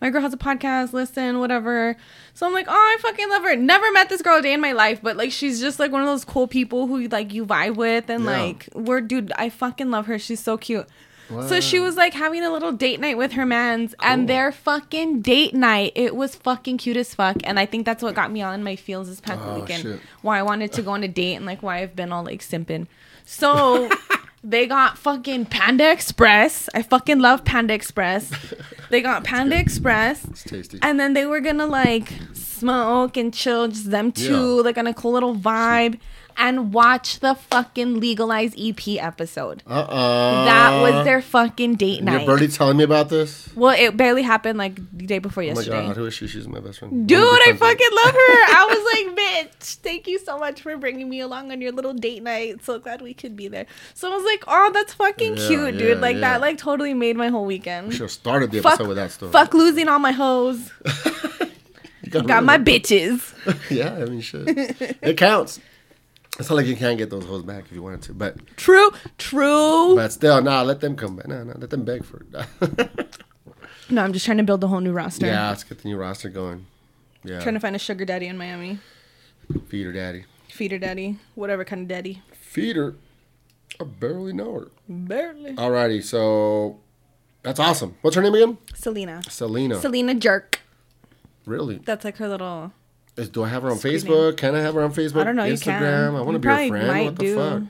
my 0.00 0.10
girl 0.10 0.20
has 0.20 0.34
a 0.34 0.36
podcast, 0.36 0.92
listen, 0.92 1.40
whatever. 1.40 1.96
So 2.34 2.46
I'm 2.46 2.52
like, 2.52 2.66
oh, 2.68 2.72
I 2.72 2.98
fucking 3.00 3.28
love 3.30 3.42
her. 3.42 3.56
Never 3.56 3.90
met 3.92 4.08
this 4.10 4.22
girl 4.22 4.38
a 4.38 4.42
day 4.42 4.52
in 4.52 4.60
my 4.60 4.72
life, 4.72 5.00
but 5.02 5.16
like, 5.16 5.32
she's 5.32 5.58
just 5.60 5.80
like 5.80 5.90
one 5.90 6.02
of 6.02 6.06
those 6.06 6.24
cool 6.24 6.46
people 6.46 6.86
who 6.86 7.08
like 7.08 7.32
you 7.32 7.44
vibe 7.46 7.76
with. 7.76 8.08
And 8.10 8.24
Yeah. 8.24 8.30
like, 8.42 8.68
we're, 8.74 9.00
dude, 9.00 9.32
I 9.36 9.48
fucking 9.48 9.90
love 9.90 10.06
her. 10.06 10.18
She's 10.18 10.40
so 10.40 10.56
cute. 10.58 10.86
So 11.28 11.60
she 11.60 11.80
was 11.80 11.96
like 11.96 12.12
having 12.12 12.42
a 12.44 12.50
little 12.50 12.72
date 12.72 13.00
night 13.00 13.16
with 13.16 13.32
her 13.32 13.46
mans, 13.46 13.94
and 14.02 14.28
their 14.28 14.52
fucking 14.52 15.22
date 15.22 15.54
night, 15.54 15.92
it 15.94 16.14
was 16.14 16.34
fucking 16.34 16.76
cute 16.78 16.96
as 16.98 17.14
fuck. 17.14 17.36
And 17.44 17.58
I 17.58 17.64
think 17.64 17.86
that's 17.86 18.02
what 18.02 18.14
got 18.14 18.30
me 18.30 18.42
all 18.42 18.52
in 18.52 18.62
my 18.62 18.76
feels 18.76 19.08
this 19.08 19.20
past 19.20 19.40
Oh, 19.42 19.60
weekend. 19.60 19.82
shit. 19.82 20.00
Why 20.20 20.38
I 20.38 20.42
wanted 20.42 20.72
to 20.74 20.82
go 20.82 20.90
on 20.90 21.02
a 21.02 21.08
date 21.08 21.36
and 21.36 21.46
like 21.46 21.62
why 21.62 21.78
I've 21.78 21.96
been 21.96 22.12
all 22.12 22.22
like 22.22 22.40
simping. 22.42 22.86
So 23.24 23.88
they 24.44 24.66
got 24.66 24.98
fucking 24.98 25.46
Panda 25.46 25.90
Express. 25.90 26.68
I 26.74 26.82
fucking 26.82 27.20
love 27.20 27.44
Panda 27.46 27.72
Express. 27.72 28.30
They 28.90 29.00
got 29.00 29.24
Panda 29.24 29.56
Express. 29.58 30.24
It's 30.26 30.44
tasty. 30.44 30.80
And 30.82 31.00
then 31.00 31.14
they 31.14 31.24
were 31.24 31.40
gonna 31.40 31.66
like 31.66 32.12
smoke 32.34 33.16
and 33.16 33.32
chill, 33.32 33.68
just 33.68 33.90
them 33.90 34.12
two, 34.12 34.56
Yeah. 34.56 34.62
like 34.62 34.76
on 34.76 34.86
a 34.86 34.92
cool 34.94 35.12
little 35.12 35.34
vibe, 35.34 35.98
and 36.36 36.72
watch 36.72 37.20
the 37.20 37.34
fucking 37.34 38.00
legalized 38.00 38.54
EP 38.58 38.80
episode. 39.02 39.62
Uh 39.66 39.72
uh 39.80 40.44
That 40.44 40.80
was 40.82 41.04
their 41.04 41.22
fucking 41.22 41.74
date 41.76 42.02
night. 42.02 42.26
birdie 42.26 42.48
telling 42.48 42.76
me 42.76 42.84
about 42.84 43.08
this? 43.08 43.48
Well, 43.54 43.74
it 43.78 43.96
barely 43.96 44.22
happened 44.22 44.58
like 44.58 44.76
the 44.96 45.06
day 45.06 45.18
before 45.18 45.42
Oh 45.42 45.46
my 45.46 45.52
yesterday. 45.54 45.86
god, 45.86 45.96
who 45.96 46.06
is 46.06 46.14
she? 46.14 46.26
She's 46.26 46.48
my 46.48 46.60
best 46.60 46.78
friend. 46.80 47.06
Dude, 47.06 47.18
I 47.18 47.52
fucking 47.52 47.88
love 47.92 48.14
her. 48.14 48.18
I 48.18 48.66
was 48.68 48.92
like, 48.92 49.16
bitch, 49.60 49.74
thank 49.76 50.06
you 50.06 50.18
so 50.18 50.38
much 50.38 50.62
for 50.62 50.76
bringing 50.76 51.08
me 51.08 51.20
along 51.20 51.52
on 51.52 51.60
your 51.60 51.72
little 51.72 51.94
date 51.94 52.22
night. 52.22 52.64
So 52.64 52.78
glad 52.78 53.02
we 53.02 53.14
could 53.14 53.36
be 53.36 53.48
there. 53.48 53.66
So 53.94 54.10
I 54.12 54.16
was 54.16 54.24
like, 54.24 54.44
oh, 54.46 54.70
that's 54.72 54.94
fucking 54.94 55.36
Yeah, 55.36 55.46
cute, 55.48 55.74
yeah, 55.74 55.80
dude. 55.80 56.00
Like 56.00 56.14
yeah. 56.16 56.20
that, 56.20 56.40
like 56.40 56.58
totally 56.58 56.94
made 56.94 57.16
my 57.16 57.28
whole 57.28 57.44
weekend. 57.46 57.92
Should 57.92 58.02
have 58.02 58.10
started 58.10 58.50
the 58.50 58.60
Fuck, 58.62 58.74
episode 58.74 58.88
with 58.88 58.96
that 58.96 59.10
story. 59.12 59.32
fuck 59.32 59.54
losing 59.54 59.88
all 59.88 59.98
my 59.98 60.12
hoes. 60.12 60.70
Got, 62.10 62.26
Got 62.26 62.44
my 62.44 62.58
bitches. 62.58 63.32
Yeah, 63.70 63.94
I 63.94 64.04
mean, 64.04 64.20
shit. 64.20 64.44
it 65.02 65.16
counts. 65.16 65.60
It's 66.38 66.48
not 66.48 66.56
like 66.56 66.66
you 66.66 66.76
can't 66.76 66.96
get 66.98 67.10
those 67.10 67.24
hoes 67.26 67.42
back 67.42 67.64
if 67.66 67.72
you 67.72 67.82
wanted 67.82 68.02
to, 68.02 68.14
but 68.14 68.36
True, 68.56 68.90
true. 69.18 69.94
but 69.94 70.12
still, 70.12 70.40
nah, 70.42 70.62
let 70.62 70.80
them 70.80 70.96
come 70.96 71.16
back. 71.16 71.28
Nah, 71.28 71.44
nah, 71.44 71.52
let 71.58 71.70
them 71.70 71.84
beg 71.84 72.04
for 72.04 72.24
it. 72.32 73.18
No, 73.90 74.02
I'm 74.02 74.14
just 74.14 74.24
trying 74.24 74.38
to 74.38 74.42
build 74.44 74.64
a 74.64 74.68
whole 74.68 74.80
new 74.80 74.92
roster. 74.92 75.26
yeah, 75.26 75.50
let's 75.50 75.64
get 75.64 75.82
the 75.82 75.88
new 75.88 75.98
roster 75.98 76.30
going. 76.30 76.64
Yeah, 77.24 77.40
Trying 77.40 77.54
to 77.54 77.60
find 77.60 77.76
a 77.76 77.78
sugar 77.78 78.06
daddy 78.06 78.26
in 78.26 78.38
Miami. 78.38 78.78
Feeder 79.68 79.92
daddy. 79.92 80.24
Feeder 80.48 80.78
daddy. 80.78 81.18
Whatever 81.34 81.64
kind 81.66 81.82
of 81.82 81.88
daddy. 81.88 82.22
Feeder. 82.32 82.94
I 83.78 83.84
barely 83.84 84.32
know 84.32 84.54
her. 84.54 84.68
Barely. 84.88 85.52
Alrighty, 85.56 86.02
so 86.02 86.78
that's 87.42 87.60
awesome. 87.60 87.96
What's 88.00 88.16
her 88.16 88.22
name 88.22 88.34
again? 88.34 88.56
Selena. 88.74 89.20
Selena. 89.28 89.78
Selena 89.78 90.14
Jerk. 90.14 90.60
really? 91.44 91.78
That's 91.84 92.04
like 92.04 92.16
her 92.16 92.28
little. 92.28 92.72
Is, 93.16 93.28
do 93.28 93.42
I 93.44 93.48
have 93.48 93.62
her 93.62 93.70
on 93.70 93.78
Screen 93.78 93.94
Facebook? 93.94 94.36
Can 94.38 94.54
I 94.54 94.60
have 94.60 94.74
her 94.74 94.82
on 94.82 94.92
Facebook? 94.92 95.20
I 95.20 95.24
don't 95.24 95.36
know, 95.36 95.44
you 95.44 95.54
Instagram? 95.54 95.78
can. 95.78 96.14
I 96.16 96.20
want 96.22 96.34
to 96.34 96.38
be 96.38 96.48
her 96.48 96.68
friend. 96.68 97.04
what 97.04 97.16
the 97.16 97.22
do. 97.24 97.36
fuck? 97.36 97.62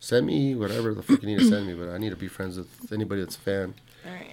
Send 0.00 0.26
me 0.26 0.54
whatever 0.54 0.94
the 0.94 1.02
fuck 1.02 1.22
you 1.22 1.28
need 1.28 1.38
to 1.40 1.48
send 1.48 1.66
me, 1.66 1.74
but 1.74 1.88
I 1.88 1.98
need 1.98 2.10
to 2.10 2.16
be 2.16 2.28
friends 2.28 2.56
with 2.58 2.92
anybody 2.92 3.20
that's 3.22 3.36
a 3.36 3.40
fan. 3.40 3.74
Alright. 4.06 4.26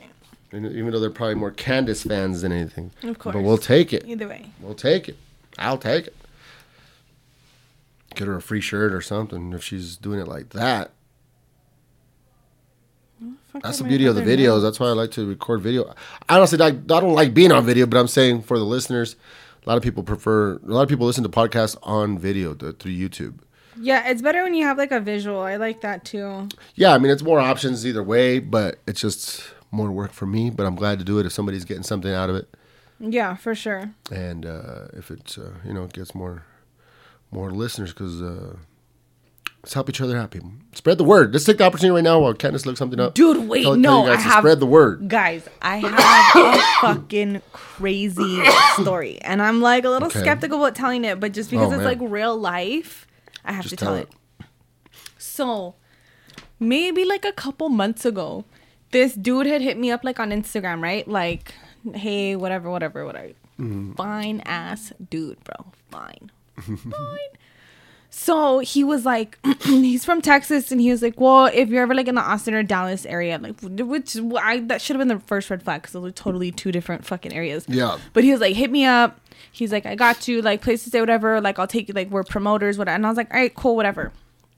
And 0.51 0.65
Even 0.65 0.91
though 0.91 0.99
they're 0.99 1.09
probably 1.09 1.35
more 1.35 1.51
Candace 1.51 2.03
fans 2.03 2.41
than 2.41 2.51
anything. 2.51 2.91
Of 3.03 3.19
course. 3.19 3.33
But 3.33 3.43
we'll 3.43 3.57
take 3.57 3.93
it. 3.93 4.05
Either 4.05 4.27
way. 4.27 4.51
We'll 4.59 4.75
take 4.75 5.07
it. 5.07 5.17
I'll 5.57 5.77
take 5.77 6.07
it. 6.07 6.15
Get 8.15 8.27
her 8.27 8.35
a 8.35 8.41
free 8.41 8.59
shirt 8.59 8.93
or 8.93 8.99
something 9.01 9.53
if 9.53 9.63
she's 9.63 9.95
doing 9.95 10.19
it 10.19 10.27
like 10.27 10.49
that. 10.49 10.91
Fuck 13.53 13.63
That's 13.63 13.77
the 13.77 13.83
beauty 13.83 14.05
of 14.07 14.15
the 14.15 14.21
videos. 14.21 14.55
now? 14.57 14.59
That's 14.59 14.79
why 14.79 14.87
I 14.87 14.91
like 14.91 15.11
to 15.11 15.25
record 15.27 15.61
video. 15.61 15.93
Honestly, 16.27 16.59
I, 16.61 16.67
I 16.67 16.71
don't 16.71 17.13
like 17.13 17.33
being 17.33 17.51
on 17.51 17.65
video, 17.65 17.85
but 17.85 17.97
I'm 17.97 18.07
saying 18.07 18.43
for 18.43 18.57
the 18.57 18.65
listeners, 18.65 19.15
a 19.65 19.69
lot 19.69 19.77
of 19.77 19.83
people 19.83 20.03
prefer. 20.03 20.53
A 20.55 20.59
lot 20.65 20.81
of 20.83 20.89
people 20.89 21.05
listen 21.05 21.23
to 21.23 21.29
podcasts 21.29 21.77
on 21.83 22.17
video 22.17 22.53
th- 22.53 22.77
through 22.77 22.91
YouTube. 22.93 23.39
Yeah, 23.79 24.07
it's 24.09 24.21
better 24.21 24.43
when 24.43 24.53
you 24.53 24.65
have 24.65 24.77
like 24.77 24.91
a 24.91 24.99
visual. 24.99 25.39
I 25.39 25.55
like 25.55 25.81
that 25.81 26.03
too. 26.05 26.49
Yeah, 26.75 26.93
I 26.93 26.97
mean 26.97 27.11
it's 27.11 27.23
more 27.23 27.39
options 27.39 27.85
either 27.85 28.03
way, 28.03 28.39
but 28.39 28.79
it's 28.87 28.99
just 29.01 29.43
more 29.71 29.89
work 29.91 30.11
for 30.11 30.25
me. 30.25 30.49
But 30.49 30.65
I'm 30.65 30.75
glad 30.75 30.99
to 30.99 31.05
do 31.05 31.19
it 31.19 31.25
if 31.25 31.31
somebody's 31.31 31.63
getting 31.65 31.83
something 31.83 32.11
out 32.11 32.29
of 32.29 32.35
it, 32.35 32.53
Yeah, 32.99 33.35
for 33.37 33.55
sure. 33.55 33.93
and 34.11 34.45
uh, 34.45 34.87
if 34.93 35.09
it's 35.09 35.37
uh, 35.37 35.53
you 35.65 35.73
know 35.73 35.83
it 35.85 35.93
gets 35.93 36.13
more 36.13 36.43
more 37.31 37.49
listeners 37.51 37.91
because 37.93 38.21
uh, 38.21 38.57
let's 39.63 39.73
help 39.73 39.89
each 39.89 40.01
other 40.01 40.17
out, 40.17 40.31
people. 40.31 40.51
Spread 40.73 40.97
the 40.97 41.03
word. 41.03 41.33
Let's 41.33 41.45
take 41.45 41.57
the 41.57 41.65
opportunity 41.65 41.93
right 41.95 42.03
now 42.03 42.19
while 42.19 42.33
Candace 42.33 42.65
looks 42.65 42.79
something 42.79 42.99
up. 42.99 43.13
Dude, 43.13 43.47
wait, 43.47 43.63
Tell- 43.63 43.73
tell 43.73 43.79
no, 43.81 44.05
guys 44.05 44.17
I 44.19 44.21
have 44.21 44.41
spread 44.41 44.59
the 44.59 44.65
word. 44.65 45.07
Guys, 45.09 45.47
I 45.61 45.77
have 45.77 46.35
a 46.35 46.61
fucking 46.81 47.41
crazy 47.53 48.43
story. 48.75 49.19
And 49.21 49.41
I'm 49.41 49.61
like 49.61 49.83
a 49.85 49.89
little 49.89 50.07
Okay. 50.07 50.19
skeptical 50.19 50.59
about 50.59 50.75
telling 50.75 51.03
it, 51.05 51.19
but 51.19 51.31
just 51.33 51.49
because 51.51 51.67
Oh, 51.67 51.71
it's 51.75 51.83
man. 51.83 51.99
like 51.99 52.11
real 52.11 52.37
life, 52.37 53.05
I 53.45 53.53
have 53.53 53.63
Just 53.63 53.71
to 53.79 53.85
tell, 53.85 53.93
tell 53.95 54.03
it. 54.03 54.09
So, 55.17 55.75
maybe 56.59 57.05
like 57.05 57.25
a 57.25 57.31
couple 57.31 57.69
months 57.69 58.05
ago, 58.05 58.45
this 58.91 59.13
dude 59.13 59.45
had 59.47 59.61
hit 59.61 59.77
me 59.77 59.91
up 59.91 60.03
like 60.03 60.19
on 60.19 60.31
Instagram, 60.31 60.81
right? 60.81 61.07
Like, 61.07 61.53
hey, 61.93 62.35
whatever, 62.35 62.69
whatever, 62.69 63.05
whatever. 63.05 63.29
Mm-hmm. 63.59 63.93
Fine 63.93 64.41
ass 64.45 64.91
dude, 65.09 65.43
bro. 65.43 65.71
Fine. 65.89 66.31
Fine. 66.61 66.91
So 68.13 68.59
he 68.59 68.83
was 68.83 69.05
like, 69.05 69.39
he's 69.63 70.03
from 70.03 70.21
Texas, 70.21 70.69
and 70.69 70.81
he 70.81 70.91
was 70.91 71.01
like, 71.01 71.19
well, 71.19 71.45
if 71.45 71.69
you're 71.69 71.81
ever 71.81 71.95
like 71.95 72.09
in 72.09 72.15
the 72.15 72.21
Austin 72.21 72.53
or 72.53 72.61
Dallas 72.61 73.05
area, 73.05 73.39
like, 73.39 73.55
which 73.61 74.17
I 74.37 74.59
that 74.59 74.81
should 74.81 74.97
have 74.97 74.99
been 74.99 75.17
the 75.17 75.23
first 75.25 75.49
red 75.49 75.63
flag 75.63 75.81
because 75.81 75.93
those 75.93 76.05
are 76.05 76.11
totally 76.11 76.51
two 76.51 76.73
different 76.73 77.05
fucking 77.05 77.33
areas. 77.33 77.65
Yeah. 77.69 77.97
But 78.11 78.25
he 78.25 78.31
was 78.31 78.41
like, 78.41 78.53
hit 78.55 78.69
me 78.69 78.83
up. 78.83 79.17
He's 79.53 79.71
like, 79.71 79.85
I 79.85 79.95
got 79.95 80.27
you, 80.27 80.41
like, 80.41 80.61
place 80.61 80.83
to 80.83 80.89
stay, 80.89 80.99
whatever. 80.99 81.39
Like, 81.39 81.57
I'll 81.57 81.67
take 81.67 81.87
you, 81.87 81.93
like, 81.93 82.09
we're 82.09 82.23
promoters, 82.23 82.77
whatever. 82.77 82.95
And 82.95 83.05
I 83.05 83.09
was 83.09 83.17
like, 83.17 83.33
all 83.33 83.39
right, 83.39 83.53
cool, 83.55 83.75
whatever. 83.77 84.11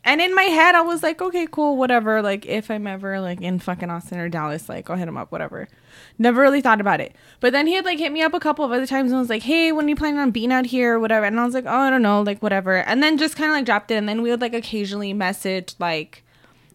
And 0.06 0.20
in 0.20 0.36
my 0.36 0.44
head, 0.44 0.76
I 0.76 0.82
was 0.82 1.02
like, 1.02 1.22
okay, 1.22 1.48
cool, 1.50 1.78
whatever. 1.78 2.22
Like, 2.22 2.46
if 2.46 2.70
I'm 2.70 2.88
ever 2.88 3.22
like 3.22 3.42
in 3.42 3.60
fucking 3.60 3.90
Austin 3.90 4.20
or 4.20 4.28
Dallas, 4.28 4.68
like, 4.68 4.90
I'll 4.90 4.98
hit 4.98 5.08
him 5.08 5.18
up, 5.18 5.32
whatever. 5.32 5.70
Never 6.20 6.42
really 6.42 6.60
thought 6.60 6.82
about 6.82 7.00
it. 7.00 7.16
But 7.40 7.54
then 7.54 7.68
he 7.68 7.74
had 7.74 7.86
like 7.86 8.00
hit 8.00 8.12
me 8.12 8.22
up 8.22 8.34
a 8.34 8.40
couple 8.40 8.66
of 8.66 8.72
other 8.72 8.86
times 8.86 9.12
and 9.12 9.20
was 9.20 9.30
like, 9.30 9.44
hey, 9.44 9.72
when 9.72 9.86
are 9.86 9.90
you 9.90 9.96
planning 9.96 10.20
on 10.20 10.32
being 10.32 10.52
out 10.52 10.66
here 10.66 10.96
or 10.96 11.00
whatever? 11.00 11.26
And 11.26 11.40
I 11.40 11.46
was 11.46 11.54
like, 11.54 11.66
oh, 11.66 11.70
I 11.70 11.90
don't 11.90 12.02
know, 12.02 12.22
like, 12.22 12.44
whatever. 12.44 12.78
And 12.78 13.02
then 13.02 13.18
just 13.18 13.38
kind 13.38 13.50
of 13.50 13.56
like 13.56 13.66
dropped 13.66 13.92
it. 13.92 13.96
And 13.96 14.10
then 14.10 14.22
we 14.22 14.30
would 14.30 14.42
like 14.42 14.54
occasionally 14.54 15.14
message 15.14 15.76
like 15.80 16.24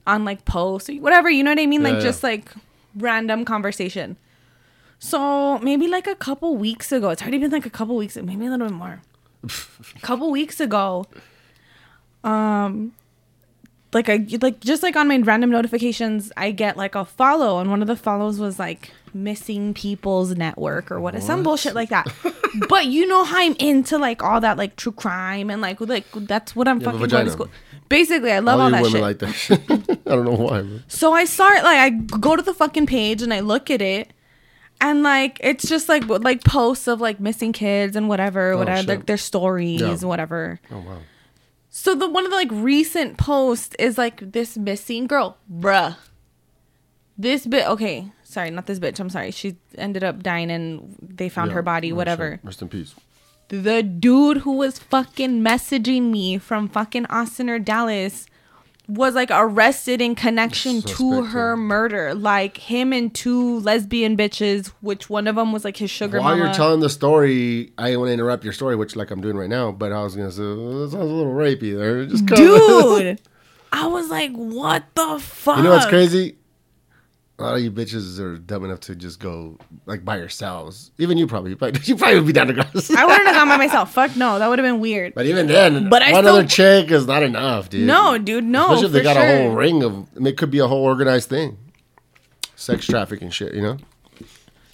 on 0.06 0.24
like 0.24 0.46
posts, 0.46 0.88
or 0.88 0.94
whatever, 0.94 1.28
you 1.28 1.44
know 1.44 1.50
what 1.50 1.60
I 1.60 1.66
mean? 1.66 1.82
Yeah, 1.82 1.88
like, 1.88 1.98
yeah. 1.98 2.08
just 2.08 2.22
like 2.22 2.50
random 2.96 3.44
conversation. 3.44 4.16
So 4.98 5.58
maybe 5.58 5.86
like 5.86 6.06
a 6.06 6.14
couple 6.14 6.56
weeks 6.56 6.90
ago, 6.90 7.10
it's 7.10 7.22
already 7.22 7.38
been 7.38 7.50
like 7.50 7.66
a 7.66 7.70
couple 7.70 7.94
weeks, 7.96 8.16
maybe 8.16 8.46
a 8.46 8.50
little 8.50 8.66
bit 8.66 8.74
more. 8.74 9.02
a 9.44 10.00
couple 10.02 10.30
weeks 10.30 10.60
ago, 10.60 11.06
um, 12.24 12.92
like 13.92 14.08
I 14.08 14.26
like 14.42 14.60
just 14.60 14.82
like 14.82 14.96
on 14.96 15.08
my 15.08 15.16
random 15.18 15.50
notifications, 15.50 16.30
I 16.36 16.50
get 16.50 16.76
like 16.76 16.94
a 16.94 17.04
follow, 17.04 17.58
and 17.60 17.70
one 17.70 17.80
of 17.82 17.88
the 17.88 17.96
follows 17.96 18.38
was 18.38 18.58
like 18.58 18.90
missing 19.14 19.72
people's 19.72 20.36
network 20.36 20.90
or 20.90 21.00
what, 21.00 21.20
some 21.22 21.42
bullshit 21.42 21.74
like 21.74 21.88
that. 21.88 22.06
but 22.68 22.86
you 22.86 23.06
know 23.06 23.24
how 23.24 23.38
I'm 23.38 23.56
into 23.58 23.96
like 23.98 24.22
all 24.22 24.40
that 24.42 24.58
like 24.58 24.76
true 24.76 24.92
crime 24.92 25.48
and 25.50 25.62
like 25.62 25.80
like 25.80 26.04
that's 26.12 26.54
what 26.54 26.68
I'm 26.68 26.80
You 26.80 26.84
fucking 26.86 27.06
going 27.08 27.24
to 27.26 27.30
school. 27.32 27.48
Basically, 27.88 28.30
I 28.32 28.40
love 28.40 28.60
all, 28.60 28.66
All 28.66 28.82
that 28.82 28.90
shit. 28.90 29.00
like 29.00 29.18
that 29.20 29.32
shit. 29.32 29.60
I 29.70 30.10
don't 30.10 30.24
know 30.26 30.32
why. 30.32 30.60
But. 30.60 30.82
So 30.88 31.14
I 31.14 31.24
start 31.24 31.62
like 31.64 31.78
I 31.78 31.90
go 32.18 32.36
to 32.36 32.42
the 32.42 32.52
fucking 32.52 32.84
page 32.86 33.22
and 33.22 33.32
I 33.32 33.40
look 33.40 33.70
at 33.70 33.80
it, 33.80 34.12
and 34.82 35.02
like 35.02 35.38
it's 35.42 35.66
just 35.66 35.88
like 35.88 36.06
like 36.06 36.44
posts 36.44 36.86
of 36.88 37.00
like 37.00 37.18
missing 37.20 37.52
kids 37.54 37.96
and 37.96 38.06
whatever, 38.06 38.52
oh, 38.52 38.58
whatever, 38.58 38.76
Oh, 38.76 38.80
shit. 38.82 38.88
like 38.88 39.06
their 39.06 39.16
stories, 39.16 39.80
Yeah. 39.80 39.96
whatever. 40.06 40.60
Oh 40.70 40.80
wow. 40.80 40.98
So 41.80 41.94
the 41.94 42.08
one 42.08 42.24
of 42.24 42.30
the 42.32 42.36
like 42.36 42.50
recent 42.50 43.18
posts 43.18 43.76
is 43.78 43.96
like 43.96 44.32
this 44.32 44.56
missing 44.56 45.06
girl, 45.06 45.36
bruh. 45.48 45.96
This 47.16 47.46
bit, 47.46 47.68
okay, 47.68 48.10
sorry, 48.24 48.50
not 48.50 48.66
this 48.66 48.80
bitch. 48.80 48.98
I'm 48.98 49.08
sorry. 49.10 49.30
She 49.30 49.56
ended 49.76 50.02
up 50.02 50.22
dying 50.22 50.50
and 50.50 50.96
they 51.00 51.28
found 51.28 51.50
Yeah. 51.50 51.54
her 51.54 51.62
body, 51.62 51.92
whatever. 51.92 52.32
shit. 52.32 52.40
Rest 52.44 52.62
in 52.62 52.68
peace. 52.68 52.94
The 53.48 53.82
dude 53.84 54.38
who 54.38 54.52
was 54.56 54.80
fucking 54.80 55.40
messaging 55.42 56.10
me 56.10 56.38
from 56.38 56.68
fucking 56.68 57.06
Austin 57.06 57.48
or 57.48 57.60
Dallas 57.60 58.26
was 58.88 59.14
like 59.14 59.28
arrested 59.30 60.00
in 60.00 60.14
connection 60.14 60.80
to 60.80 61.22
her 61.22 61.56
murder. 61.56 62.14
Like 62.14 62.56
him 62.56 62.92
and 62.92 63.14
two 63.14 63.60
lesbian 63.60 64.16
bitches, 64.16 64.68
which 64.80 65.10
one 65.10 65.26
of 65.28 65.36
them 65.36 65.52
was 65.52 65.64
like 65.64 65.76
his 65.76 65.90
sugar 65.90 66.18
While 66.20 66.30
mama. 66.30 66.46
you're 66.46 66.54
telling 66.54 66.80
the 66.80 66.88
story, 66.88 67.72
I 67.76 67.94
want 67.96 68.08
to 68.08 68.12
interrupt 68.14 68.44
your 68.44 68.54
story, 68.54 68.76
which 68.76 68.96
like 68.96 69.10
I'm 69.10 69.20
doing 69.20 69.36
right 69.36 69.48
now. 69.50 69.72
But 69.72 69.92
I 69.92 70.02
was 70.02 70.16
gonna 70.16 70.32
say 70.32 70.42
"Oh, 70.42 70.80
that 70.80 70.90
sounds 70.92 71.04
a 71.04 71.06
little 71.06 71.32
rapey 71.34 71.76
there. 71.76 72.06
Just 72.06 72.24
dude. 72.26 73.20
I 73.72 73.86
was 73.86 74.08
like, 74.08 74.32
what 74.32 74.84
the 74.94 75.18
fuck? 75.20 75.58
You 75.58 75.64
know 75.64 75.70
what's 75.72 75.84
crazy? 75.84 76.37
A 77.38 77.42
lot 77.44 77.54
of 77.54 77.60
you 77.60 77.70
bitches 77.70 78.18
are 78.18 78.36
dumb 78.36 78.64
enough 78.64 78.80
to 78.80 78.96
just 78.96 79.20
go 79.20 79.58
like 79.86 80.04
by 80.04 80.16
yourselves. 80.16 80.90
Even 80.98 81.18
you 81.18 81.28
probably, 81.28 81.50
you 81.52 81.56
probably, 81.56 81.80
you 81.84 81.96
probably 81.96 82.16
would 82.16 82.26
be 82.26 82.32
down 82.32 82.48
to 82.48 82.52
go. 82.52 82.62
I 82.62 83.04
wouldn't 83.04 83.26
have 83.26 83.34
gone 83.36 83.48
by 83.48 83.56
myself. 83.56 83.92
Fuck 83.92 84.16
no, 84.16 84.40
that 84.40 84.48
would 84.48 84.58
have 84.58 84.66
been 84.66 84.80
weird. 84.80 85.14
But 85.14 85.26
even 85.26 85.46
then, 85.46 85.88
But 85.88 86.02
I 86.02 86.12
one 86.12 86.24
still- 86.24 86.34
other 86.34 86.48
chick 86.48 86.90
is 86.90 87.06
not 87.06 87.22
enough, 87.22 87.70
dude. 87.70 87.86
No, 87.86 88.18
dude, 88.18 88.42
no. 88.42 88.74
Especially 88.74 88.86
if 88.86 88.92
they 88.92 89.02
got 89.02 89.14
sure. 89.14 89.22
a 89.22 89.42
whole 89.42 89.54
ring 89.54 89.84
of. 89.84 89.92
I 90.16 90.18
mean, 90.18 90.26
it 90.26 90.36
could 90.36 90.50
be 90.50 90.58
a 90.58 90.66
whole 90.66 90.82
organized 90.82 91.28
thing, 91.28 91.58
sex 92.56 92.86
trafficking 92.86 93.30
shit. 93.30 93.54
You 93.54 93.62
know? 93.62 93.76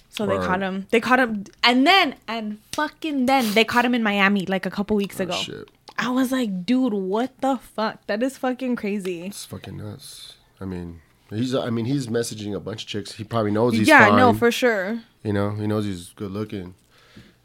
So 0.09 0.25
they 0.25 0.37
caught 0.37 0.61
him. 0.61 0.87
They 0.89 1.01
caught 1.01 1.19
him, 1.19 1.43
and 1.61 1.85
then 1.85 2.15
and 2.27 2.59
fucking 2.71 3.27
then 3.27 3.53
they 3.53 3.63
caught 3.63 3.85
him 3.85 3.93
in 3.93 4.01
Miami 4.01 4.45
like 4.47 4.65
a 4.65 4.71
couple 4.71 4.95
weeks 4.95 5.19
oh, 5.19 5.23
ago. 5.23 5.33
Oh, 5.35 5.41
Shit, 5.41 5.69
I 5.99 6.09
was 6.09 6.31
like, 6.31 6.65
dude, 6.65 6.93
what 6.93 7.39
the 7.41 7.57
fuck? 7.57 8.07
That 8.07 8.23
is 8.23 8.37
fucking 8.37 8.75
crazy. 8.77 9.27
it's 9.27 9.45
fucking 9.45 9.77
nuts. 9.77 10.37
I 10.59 10.65
mean, 10.65 11.01
he's. 11.29 11.53
I 11.55 11.69
mean, 11.69 11.85
he's 11.85 12.07
messaging 12.07 12.55
a 12.55 12.59
bunch 12.59 12.83
of 12.83 12.87
chicks. 12.89 13.13
He 13.13 13.23
probably 13.23 13.51
knows 13.51 13.73
he's 13.77 13.87
yeah, 13.87 14.07
fine. 14.07 14.17
no, 14.17 14.33
for 14.33 14.51
sure. 14.51 14.99
You 15.23 15.33
know, 15.33 15.51
he 15.51 15.67
knows 15.67 15.85
he's 15.85 16.09
good 16.15 16.31
looking, 16.31 16.75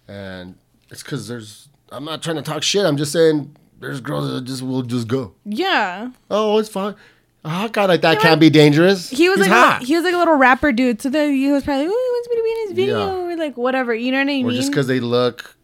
and 0.09 0.57
it's 0.91 1.03
because 1.03 1.29
there's. 1.29 1.69
I'm 1.93 2.05
not 2.05 2.23
trying 2.23 2.37
to 2.37 2.43
talk 2.43 2.63
shit. 2.63 2.85
I'm 2.87 2.97
just 2.97 3.11
saying 3.13 3.57
there's 3.81 4.01
girls 4.01 4.31
that 4.31 4.45
just 4.45 4.63
will 4.63 4.83
just 4.83 5.09
go. 5.09 5.35
Yeah, 5.45 6.11
Oh, 6.31 6.59
it's 6.59 6.69
fine. 6.69 6.95
A 7.43 7.49
hot 7.49 7.73
guy 7.73 7.87
like 7.87 8.03
that 8.03 8.21
can't 8.21 8.39
be 8.39 8.51
dangerous. 8.51 9.09
he 9.09 9.29
was 9.31 9.39
He's 9.39 9.49
like 9.49 9.57
hot. 9.57 9.83
a, 9.83 9.85
he 9.87 9.95
was 9.97 10.05
like 10.05 10.13
a 10.13 10.19
little 10.19 10.35
rapper 10.37 10.73
dude. 10.73 11.01
So 11.01 11.09
then 11.09 11.33
he 11.35 11.51
was 11.51 11.65
probably, 11.65 11.87
like, 11.87 11.93
oh, 11.95 12.05
he 12.05 12.11
wants 12.13 12.29
me 12.29 12.37
to 12.37 12.43
be 12.43 12.51
in 12.51 12.69
his 12.69 12.73
video 12.77 12.99
Yeah. 12.99 13.33
or 13.33 13.37
like 13.37 13.57
whatever. 13.57 13.95
You 13.95 14.13
know 14.13 14.19
what 14.19 14.25
I 14.25 14.27
mean? 14.27 14.47
or 14.47 14.53
just 14.53 14.71
because 14.71 14.87
they 14.89 15.01
look 15.01 15.57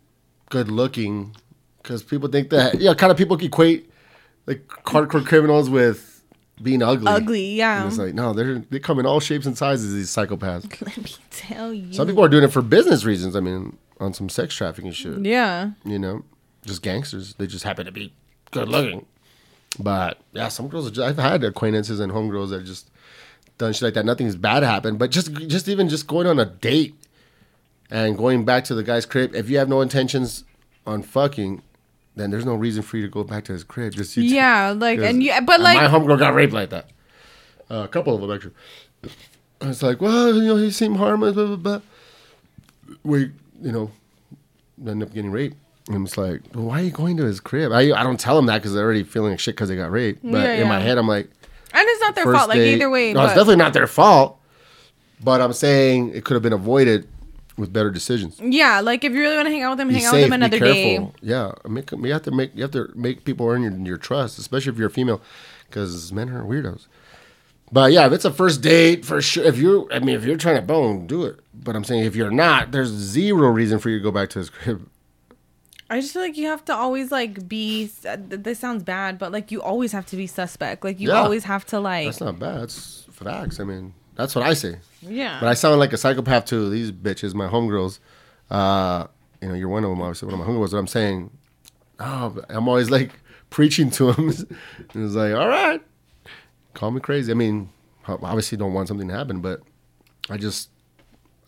good 0.49 0.71
looking. 0.71 1.37
Because 1.83 2.03
people 2.03 2.31
think 2.31 2.49
that, 2.51 2.81
yeah, 2.81 2.95
kind 2.95 3.13
of 3.13 3.19
people 3.19 3.37
equate 3.37 3.91
like 4.47 4.67
hardcore 4.87 5.25
criminals 5.25 5.69
with 5.69 6.16
being 6.63 6.83
ugly. 6.83 7.07
ugly. 7.07 7.55
Yeah. 7.55 7.83
And 7.83 7.89
it's 7.89 7.99
like, 7.99 8.15
no, 8.15 8.33
they're 8.33 8.59
they 8.59 8.79
come 8.79 8.99
in 8.99 9.07
all 9.07 9.21
shapes 9.21 9.47
and 9.47 9.57
sizes. 9.57 9.95
These 9.95 10.09
psychopaths. 10.11 10.81
Let 10.87 10.97
me 10.97 11.11
tell 11.31 11.73
you. 11.73 11.93
Some 11.93 12.07
people 12.07 12.25
are 12.25 12.29
doing 12.29 12.45
it 12.45 12.53
for 12.53 12.63
business 12.63 13.05
reasons. 13.05 13.37
I 13.37 13.41
mean, 13.41 13.77
on 14.01 14.13
some 14.15 14.29
sex 14.29 14.55
trafficking 14.55 14.93
shit. 14.93 15.19
yeah. 15.25 15.71
You 15.85 15.99
know, 15.99 16.25
just 16.65 16.83
gangsters. 16.83 17.35
They 17.35 17.47
just 17.47 17.65
happen 17.65 17.87
to 17.87 17.93
be 17.93 18.13
good 18.51 18.69
looking. 18.69 19.07
But 19.79 20.19
yeah, 20.33 20.49
some 20.49 20.69
girls. 20.69 20.87
Are 20.89 20.91
just, 20.91 21.07
I've 21.07 21.19
had 21.19 21.45
acquaintances 21.45 22.01
and 22.01 22.13
homegirls 22.13 22.51
that 22.51 22.65
just 22.65 22.91
done 23.59 23.73
shit 23.73 23.83
like 23.83 23.95
that. 23.95 24.07
Nothing's 24.07 24.37
bad 24.37 24.63
happened, 24.63 24.99
but 24.99 25.11
just 25.11 25.33
just 25.35 25.69
even 25.69 25.89
just 25.89 26.07
going 26.07 26.27
on 26.27 26.39
a 26.39 26.47
date 26.47 26.95
and 27.91 28.17
going 28.17 28.45
back 28.45 28.65
to 28.65 28.75
the 28.75 28.83
guy's 28.83 29.07
crib. 29.07 29.35
If 29.35 29.51
you 29.51 29.59
have 29.59 29.69
no 29.69 29.81
intentions 29.81 30.45
on 30.87 31.03
fucking, 31.03 31.63
then 32.17 32.31
there's 32.31 32.47
no 32.47 32.55
reason 32.55 32.83
for 32.83 32.97
you 32.97 33.03
to 33.03 33.09
go 33.09 33.23
back 33.23 33.45
to 33.45 33.53
his 33.53 33.63
crib. 33.63 33.93
Just 33.93 34.17
you 34.17 34.25
Yeah, 34.25 34.75
like 34.77 34.99
and 34.99 35.23
you, 35.23 35.33
but 35.43 35.61
like 35.61 35.77
my 35.77 35.87
homegirl 35.87 36.19
got 36.19 36.35
raped 36.35 36.53
like 36.53 36.71
that. 36.71 36.91
Uh, 37.71 37.83
a 37.85 37.89
couple 37.89 38.15
of 38.15 38.21
them 38.21 38.31
actually. 38.31 38.55
It's 39.61 39.83
like, 39.83 40.01
well, 40.01 40.35
you 40.35 40.43
know, 40.43 40.57
he 40.57 40.71
seemed 40.71 40.97
harmless, 40.97 41.35
blah 41.35 41.47
blah 41.47 41.57
blah. 41.57 41.81
We, 43.05 43.31
you 43.61 43.73
know, 43.73 43.91
end 44.87 45.03
up 45.03 45.13
getting 45.13 45.31
raped. 45.31 45.57
And 45.89 46.07
it's 46.07 46.19
like, 46.19 46.43
well, 46.53 46.65
why 46.65 46.81
are 46.81 46.85
you 46.85 46.91
going 46.91 47.17
to 47.19 47.25
his 47.25 47.39
crib? 47.39 47.71
I 47.71 47.93
I 47.93 48.03
don't 48.03 48.19
tell 48.19 48.39
him 48.39 48.47
that 48.47 48.59
because 48.59 48.73
they're 48.75 48.85
already 48.85 49.05
feeling 49.05 49.33
like 49.33 49.41
shit 49.41 49.55
because 49.55 49.69
they 49.69 49.77
got 49.77 49.91
raped. 49.91 50.23
But 50.23 50.33
Yeah, 50.33 50.55
in 50.55 50.69
my 50.69 50.81
head, 50.81 50.99
I'm 50.99 51.07
like, 51.07 51.31
and 51.73 51.87
it's 51.87 52.01
not 52.01 52.15
their 52.15 52.25
fault. 52.25 52.49
Like 52.49 52.59
either 52.59 52.89
way. 52.91 53.13
no, 53.13 53.21
but, 53.21 53.25
it's 53.27 53.35
definitely 53.35 53.57
not 53.57 53.73
their 53.73 53.87
fault. 53.87 54.41
But 55.23 55.41
I'm 55.41 55.53
saying 55.53 56.15
it 56.15 56.25
could 56.25 56.35
have 56.35 56.43
been 56.43 56.53
avoided 56.53 57.09
with 57.57 57.73
better 57.73 57.91
decisions. 57.91 58.39
yeah, 58.43 58.81
like 58.81 59.03
if 59.05 59.13
you 59.13 59.21
really 59.21 59.37
want 59.37 59.47
to 59.47 59.53
hang 59.53 59.63
out 59.63 59.77
with 59.79 59.89
Be 59.89 59.95
hang 59.95 60.05
out 60.05 60.13
with 60.13 60.21
safe. 60.23 60.27
him 60.27 60.33
another 60.33 60.59
day. 60.59 61.11
Yeah, 61.23 61.53
make 61.69 61.91
you 61.91 62.13
have 62.13 62.23
to 62.23 62.31
make 62.31 62.55
you 62.55 62.63
have 62.63 62.71
to 62.73 62.91
make 62.95 63.25
people 63.25 63.47
earn 63.49 63.63
your, 63.63 63.73
your 63.73 63.97
trust, 63.99 64.39
especially 64.39 64.73
if 64.73 64.79
you're 64.79 64.89
a 64.89 64.91
female, 64.91 65.23
because 65.69 66.13
men 66.13 66.29
are 66.31 66.43
weirdos. 66.45 66.87
But 67.73 67.91
yeah, 67.93 68.07
if 68.07 68.13
it's 68.13 68.25
a 68.25 68.31
first 68.31 68.63
date, 68.63 69.05
for 69.05 69.21
sure. 69.21 69.43
If 69.45 69.59
you're, 69.59 69.93
I 69.93 69.99
mean, 69.99 70.15
if 70.15 70.25
you're 70.25 70.37
trying 70.37 70.55
to 70.57 70.63
bone, 70.63 71.07
do 71.09 71.25
it. 71.25 71.41
But 71.53 71.75
I'm 71.75 71.83
saying 71.83 72.05
if 72.05 72.15
you're 72.15 72.31
not, 72.31 72.71
there's 72.71 72.91
zero 72.91 73.49
reason 73.49 73.81
for 73.81 73.91
you 73.91 73.99
to 73.99 74.03
go 74.05 74.13
back 74.13 74.29
to 74.31 74.39
his 74.39 74.51
crib. 74.51 74.89
I 75.91 76.01
just 76.01 76.13
feel 76.13 76.23
like 76.23 76.37
you 76.37 76.47
have 76.47 76.65
to 76.67 76.75
always 76.75 77.11
like 77.11 77.49
be. 77.49 77.91
Uh, 78.09 78.17
this 78.21 78.59
sounds 78.61 78.83
bad, 78.85 79.19
but 79.19 79.33
like 79.33 79.51
you 79.51 79.63
always 79.63 79.93
have 79.93 80.07
to 80.07 80.17
be 80.17 80.27
suspect. 80.29 80.85
Like 80.85 81.01
you 81.01 81.09
Yeah. 81.09 81.21
always 81.23 81.45
have 81.45 81.65
to 81.67 81.81
like. 81.81 82.07
That's 82.07 82.21
not 82.21 82.39
bad. 82.39 82.61
That's 82.63 83.05
facts. 83.11 83.59
I 83.61 83.65
mean, 83.65 83.95
that's 84.15 84.35
what 84.37 84.45
I 84.45 84.55
say. 84.55 84.77
Yeah. 85.09 85.39
But 85.41 85.49
I 85.49 85.55
sound 85.55 85.79
like 85.79 85.93
a 85.93 85.97
psychopath 85.97 86.47
to 86.47 86.69
these 86.71 86.93
bitches, 86.93 87.35
my 87.35 87.49
homegirls. 87.49 87.99
Uh, 88.51 89.07
you 89.43 89.49
know, 89.49 89.55
you're 89.55 89.69
one 89.69 89.85
of 89.85 89.91
them, 89.91 90.01
obviously, 90.01 90.27
one 90.27 90.41
of 90.41 90.47
my 90.47 90.53
homegirls. 90.53 90.71
But 90.73 90.79
I'm 90.79 90.87
saying, 90.87 91.31
oh, 92.01 92.37
I'm 92.49 92.69
always 92.69 92.91
like 92.91 93.13
preaching 93.51 93.91
to 93.93 94.13
them. 94.13 94.29
and 94.95 95.05
it's 95.05 95.15
like, 95.15 95.35
all 95.35 95.49
right, 95.49 95.81
call 96.75 96.91
me 96.91 97.01
crazy. 97.01 97.31
I 97.33 97.35
mean, 97.35 97.71
ob- 98.09 98.25
obviously, 98.25 98.59
don't 98.59 98.73
want 98.75 98.89
something 98.89 99.09
to 99.09 99.15
happen, 99.15 99.41
but 99.41 99.63
I 100.29 100.37
just, 100.37 100.71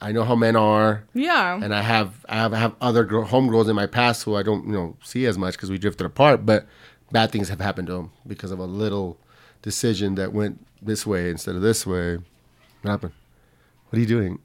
I 0.00 0.12
know 0.12 0.24
how 0.24 0.36
men 0.36 0.54
are. 0.56 1.04
yeah. 1.14 1.60
And 1.62 1.74
I 1.74 1.82
have, 1.82 2.24
I 2.28 2.36
have, 2.36 2.52
I 2.54 2.58
have 2.58 2.74
other 2.80 3.04
girl, 3.04 3.24
homegirls 3.26 3.68
in 3.68 3.74
my 3.76 3.86
past 3.86 4.22
who 4.24 4.36
I 4.36 4.42
don't, 4.42 4.66
you 4.66 4.72
know, 4.72 4.96
see 5.02 5.26
as 5.26 5.36
much 5.36 5.54
because 5.54 5.70
we 5.70 5.78
drifted 5.78 6.04
apart. 6.06 6.46
But 6.46 6.66
bad 7.10 7.32
things 7.32 7.48
have 7.48 7.60
happened 7.60 7.88
to 7.88 7.94
them 7.94 8.12
because 8.26 8.50
of 8.50 8.58
a 8.58 8.64
little 8.64 9.18
decision 9.62 10.14
that 10.14 10.32
went 10.32 10.64
this 10.80 11.04
way 11.06 11.30
instead 11.30 11.56
of 11.56 11.62
this 11.62 11.84
way. 11.86 12.18
What 12.82 12.90
happened? 12.90 13.12
What 13.90 13.96
are 13.96 14.00
you 14.00 14.06
doing? 14.06 14.38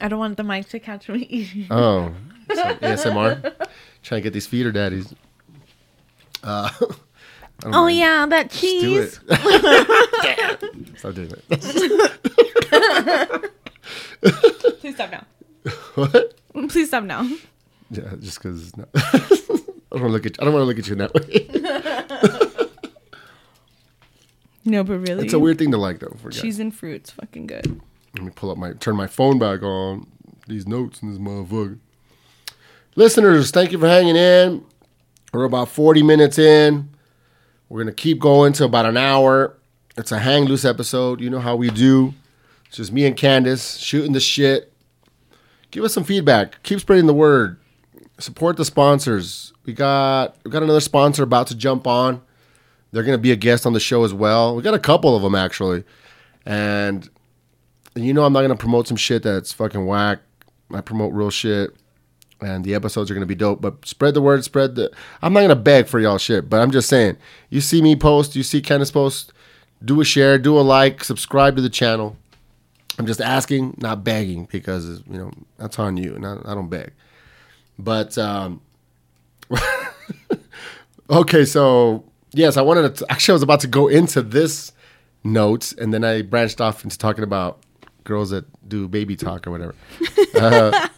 I 0.00 0.08
don't 0.08 0.18
want 0.18 0.36
the 0.36 0.44
mic 0.44 0.68
to 0.70 0.78
catch 0.80 1.08
me. 1.08 1.66
Oh, 1.70 2.12
so 2.54 2.62
ASMR. 2.76 3.54
Trying 4.02 4.20
to 4.20 4.22
get 4.22 4.32
these 4.32 4.46
feeder 4.46 4.72
daddies. 4.72 5.12
Uh, 6.42 6.70
I 6.80 6.80
don't 7.60 7.74
oh 7.74 7.82
know. 7.82 7.86
yeah, 7.88 8.26
that 8.26 8.50
Just 8.50 8.62
do 8.62 8.80
cheese. 8.80 9.20
it. 9.28 10.62
Damn. 10.62 10.96
Stop 10.96 11.14
doing 11.14 11.32
it. 11.50 11.60
Please 14.80 14.94
stop 14.94 15.10
now. 15.10 15.24
what? 15.94 16.34
Please 16.68 16.88
stop 16.88 17.04
now. 17.04 17.22
Yeah, 17.90 18.14
just 18.20 18.38
because. 18.42 18.76
No. 18.76 18.86
I 18.94 19.98
don't 19.98 20.02
want 20.02 20.02
to 20.02 20.08
look 20.08 20.26
at. 20.26 20.40
I 20.40 20.44
don't 20.44 20.54
want 20.54 20.62
to 20.62 20.66
look 20.66 20.78
at 20.78 20.86
you 20.86 20.92
in 20.94 20.98
that 20.98 21.14
way. 21.14 21.46
No, 24.64 24.84
but 24.84 24.98
really, 24.98 25.24
It's 25.24 25.32
a 25.34 25.38
weird 25.38 25.58
thing 25.58 25.70
to 25.72 25.78
like, 25.78 25.98
though. 26.00 26.14
For 26.22 26.30
guys. 26.30 26.40
cheese 26.40 26.58
and 26.60 26.74
fruits, 26.74 27.10
fucking 27.10 27.46
good. 27.46 27.80
Let 28.14 28.24
me 28.24 28.30
pull 28.34 28.50
up 28.50 28.58
my 28.58 28.72
turn 28.72 28.96
my 28.96 29.06
phone 29.06 29.38
back 29.38 29.62
on 29.62 30.06
these 30.48 30.66
notes 30.66 31.02
in 31.02 31.10
this 31.10 31.18
motherfucker. 31.18 31.78
Listeners, 32.96 33.50
thank 33.50 33.70
you 33.70 33.78
for 33.78 33.86
hanging 33.86 34.16
in. 34.16 34.64
We're 35.32 35.44
about 35.44 35.68
40 35.68 36.02
minutes 36.02 36.38
in. 36.38 36.90
We're 37.68 37.80
gonna 37.82 37.92
keep 37.92 38.18
going 38.18 38.52
to 38.54 38.64
about 38.64 38.86
an 38.86 38.96
hour. 38.96 39.56
It's 39.96 40.10
a 40.10 40.18
hang 40.18 40.44
loose 40.44 40.64
episode. 40.64 41.20
You 41.20 41.30
know 41.30 41.38
how 41.38 41.54
we 41.54 41.70
do. 41.70 42.14
It's 42.66 42.76
just 42.76 42.92
me 42.92 43.06
and 43.06 43.16
Candace 43.16 43.76
shooting 43.78 44.12
the 44.12 44.20
shit. 44.20 44.72
Give 45.70 45.84
us 45.84 45.94
some 45.94 46.04
feedback. 46.04 46.60
Keep 46.64 46.80
spreading 46.80 47.06
the 47.06 47.14
word. 47.14 47.58
Support 48.18 48.56
the 48.56 48.64
sponsors. 48.64 49.52
We 49.64 49.72
got 49.72 50.36
we 50.44 50.50
got 50.50 50.64
another 50.64 50.80
sponsor 50.80 51.22
about 51.22 51.46
to 51.48 51.54
jump 51.54 51.86
on. 51.86 52.22
They're 52.90 53.04
gonna 53.04 53.18
be 53.18 53.30
a 53.30 53.36
guest 53.36 53.66
on 53.66 53.72
the 53.72 53.80
show 53.80 54.02
as 54.02 54.12
well. 54.12 54.56
We 54.56 54.62
got 54.62 54.74
a 54.74 54.80
couple 54.80 55.14
of 55.14 55.22
them 55.22 55.36
actually, 55.36 55.84
and 56.44 57.08
and 57.94 58.04
you 58.04 58.12
know 58.12 58.24
I'm 58.24 58.32
not 58.32 58.42
gonna 58.42 58.56
promote 58.56 58.88
some 58.88 58.96
shit 58.96 59.22
that's 59.22 59.52
fucking 59.52 59.86
whack. 59.86 60.20
I 60.72 60.80
promote 60.80 61.12
real 61.12 61.30
shit, 61.30 61.70
and 62.40 62.64
the 62.64 62.74
episodes 62.74 63.10
are 63.10 63.14
gonna 63.14 63.26
be 63.26 63.34
dope. 63.34 63.60
But 63.60 63.84
spread 63.86 64.14
the 64.14 64.22
word, 64.22 64.44
spread 64.44 64.74
the. 64.74 64.90
I'm 65.22 65.32
not 65.32 65.42
gonna 65.42 65.56
beg 65.56 65.86
for 65.86 65.98
y'all 65.98 66.18
shit, 66.18 66.48
but 66.48 66.60
I'm 66.60 66.70
just 66.70 66.88
saying. 66.88 67.16
You 67.48 67.60
see 67.60 67.82
me 67.82 67.96
post, 67.96 68.36
you 68.36 68.42
see 68.42 68.60
Candace 68.60 68.90
post, 68.90 69.32
do 69.84 70.00
a 70.00 70.04
share, 70.04 70.38
do 70.38 70.58
a 70.58 70.60
like, 70.60 71.04
subscribe 71.04 71.56
to 71.56 71.62
the 71.62 71.70
channel. 71.70 72.16
I'm 72.98 73.06
just 73.06 73.20
asking, 73.20 73.76
not 73.78 74.04
begging, 74.04 74.46
because 74.50 75.02
you 75.08 75.18
know 75.18 75.32
that's 75.56 75.78
on 75.78 75.96
you, 75.96 76.14
and 76.14 76.26
I, 76.26 76.36
I 76.44 76.54
don't 76.54 76.68
beg. 76.68 76.92
But 77.78 78.16
um, 78.18 78.60
okay, 81.10 81.44
so 81.44 82.04
yes, 82.32 82.56
I 82.56 82.62
wanted 82.62 82.94
to. 82.96 83.06
Actually, 83.10 83.32
I 83.32 83.36
was 83.36 83.42
about 83.42 83.60
to 83.60 83.68
go 83.68 83.88
into 83.88 84.22
this 84.22 84.72
notes, 85.24 85.72
and 85.72 85.92
then 85.92 86.04
I 86.04 86.22
branched 86.22 86.60
off 86.60 86.84
into 86.84 86.98
talking 86.98 87.24
about 87.24 87.62
girls 88.04 88.30
that 88.30 88.44
do 88.68 88.88
baby 88.88 89.16
talk 89.26 89.46
or 89.46 89.50
whatever. 89.50 89.74
Uh, 90.34 90.88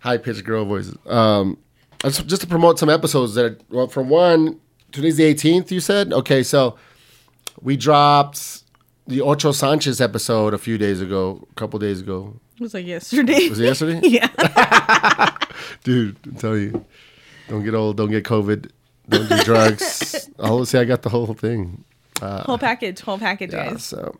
high 0.00 0.18
pitched 0.18 0.44
girl 0.44 0.64
voices. 0.64 0.96
Um, 1.06 1.58
just 2.02 2.26
just 2.26 2.42
to 2.42 2.48
promote 2.48 2.78
some 2.78 2.88
episodes 2.90 3.34
that, 3.34 3.60
well, 3.70 3.86
for 3.86 4.02
one, 4.02 4.58
today's 4.90 5.16
the 5.16 5.32
18th, 5.34 5.70
you 5.70 5.80
said? 5.80 6.12
Okay, 6.12 6.42
so 6.42 6.76
we 7.60 7.76
dropped 7.76 8.62
the 9.06 9.20
Ocho 9.20 9.52
Sanchez 9.52 10.00
episode 10.00 10.54
a 10.54 10.58
few 10.58 10.78
days 10.78 11.00
ago, 11.00 11.46
a 11.50 11.54
couple 11.54 11.78
days 11.78 12.00
ago. 12.00 12.40
It 12.56 12.62
was 12.62 12.74
like 12.74 12.86
yesterday. 12.86 13.48
Was 13.48 13.58
it 13.60 13.64
yesterday? 13.64 14.00
yeah. 14.08 14.28
Dude, 15.84 16.16
I'm 16.24 16.34
telling 16.36 16.62
you, 16.62 16.84
don't 17.48 17.64
get 17.64 17.74
old, 17.74 17.96
don't 17.96 18.10
get 18.10 18.24
COVID, 18.24 18.70
don't 19.08 19.28
do 19.28 19.44
drugs. 19.44 20.28
I'll 20.38 20.64
see, 20.64 20.78
I 20.78 20.84
got 20.84 21.02
the 21.02 21.08
whole 21.08 21.34
thing. 21.34 21.84
whole 22.20 22.58
package. 22.58 23.00
Whole 23.00 23.18
package, 23.18 23.52
Yeah, 23.52 23.70
guys. 23.70 23.84
so, 23.84 24.16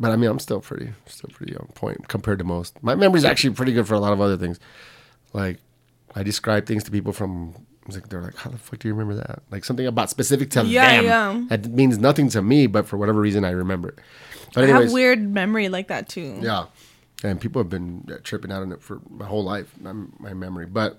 but 0.00 0.10
I 0.10 0.16
mean, 0.16 0.30
I'm 0.30 0.38
still 0.38 0.60
pretty, 0.60 0.92
still 1.06 1.30
pretty 1.32 1.56
on 1.56 1.66
point 1.74 2.08
compared 2.08 2.38
to 2.38 2.44
most. 2.44 2.82
My 2.82 2.94
memory's 2.94 3.24
actually 3.24 3.54
pretty 3.54 3.72
good 3.72 3.86
for 3.88 3.94
a 3.94 4.00
lot 4.00 4.12
of 4.12 4.20
other 4.20 4.36
things. 4.36 4.58
Like, 5.32 5.58
I 6.14 6.22
describe 6.22 6.66
things 6.66 6.84
to 6.84 6.90
people 6.90 7.12
from. 7.12 7.54
Like, 7.88 8.08
they're 8.08 8.20
like, 8.22 8.34
how 8.36 8.50
the 8.50 8.58
fuck 8.58 8.80
do 8.80 8.88
you 8.88 8.94
remember 8.94 9.14
that? 9.22 9.42
Like 9.50 9.64
something 9.64 9.86
about 9.86 10.10
specific 10.10 10.50
to 10.50 10.64
Yeah, 10.64 11.02
them. 11.02 11.04
yeah. 11.50 11.56
That 11.56 11.70
means 11.70 11.98
nothing 11.98 12.28
to 12.30 12.42
me, 12.42 12.66
but 12.66 12.86
for 12.88 12.96
whatever 12.96 13.20
reason, 13.20 13.44
I 13.44 13.50
remember 13.50 13.90
it. 13.90 13.98
But 14.54 14.64
I 14.64 14.66
have 14.66 14.76
anyways, 14.76 14.92
weird 14.92 15.20
memory 15.20 15.68
like 15.68 15.86
that 15.88 16.08
too. 16.08 16.40
yeah, 16.42 16.66
and 17.22 17.40
people 17.40 17.60
have 17.60 17.68
been 17.70 18.08
uh, 18.10 18.16
tripping 18.24 18.50
out 18.50 18.62
on 18.62 18.72
it 18.72 18.82
for 18.82 19.00
my 19.08 19.24
whole 19.26 19.44
life, 19.44 19.72
my, 19.80 19.92
my 20.18 20.34
memory. 20.34 20.66
But 20.66 20.98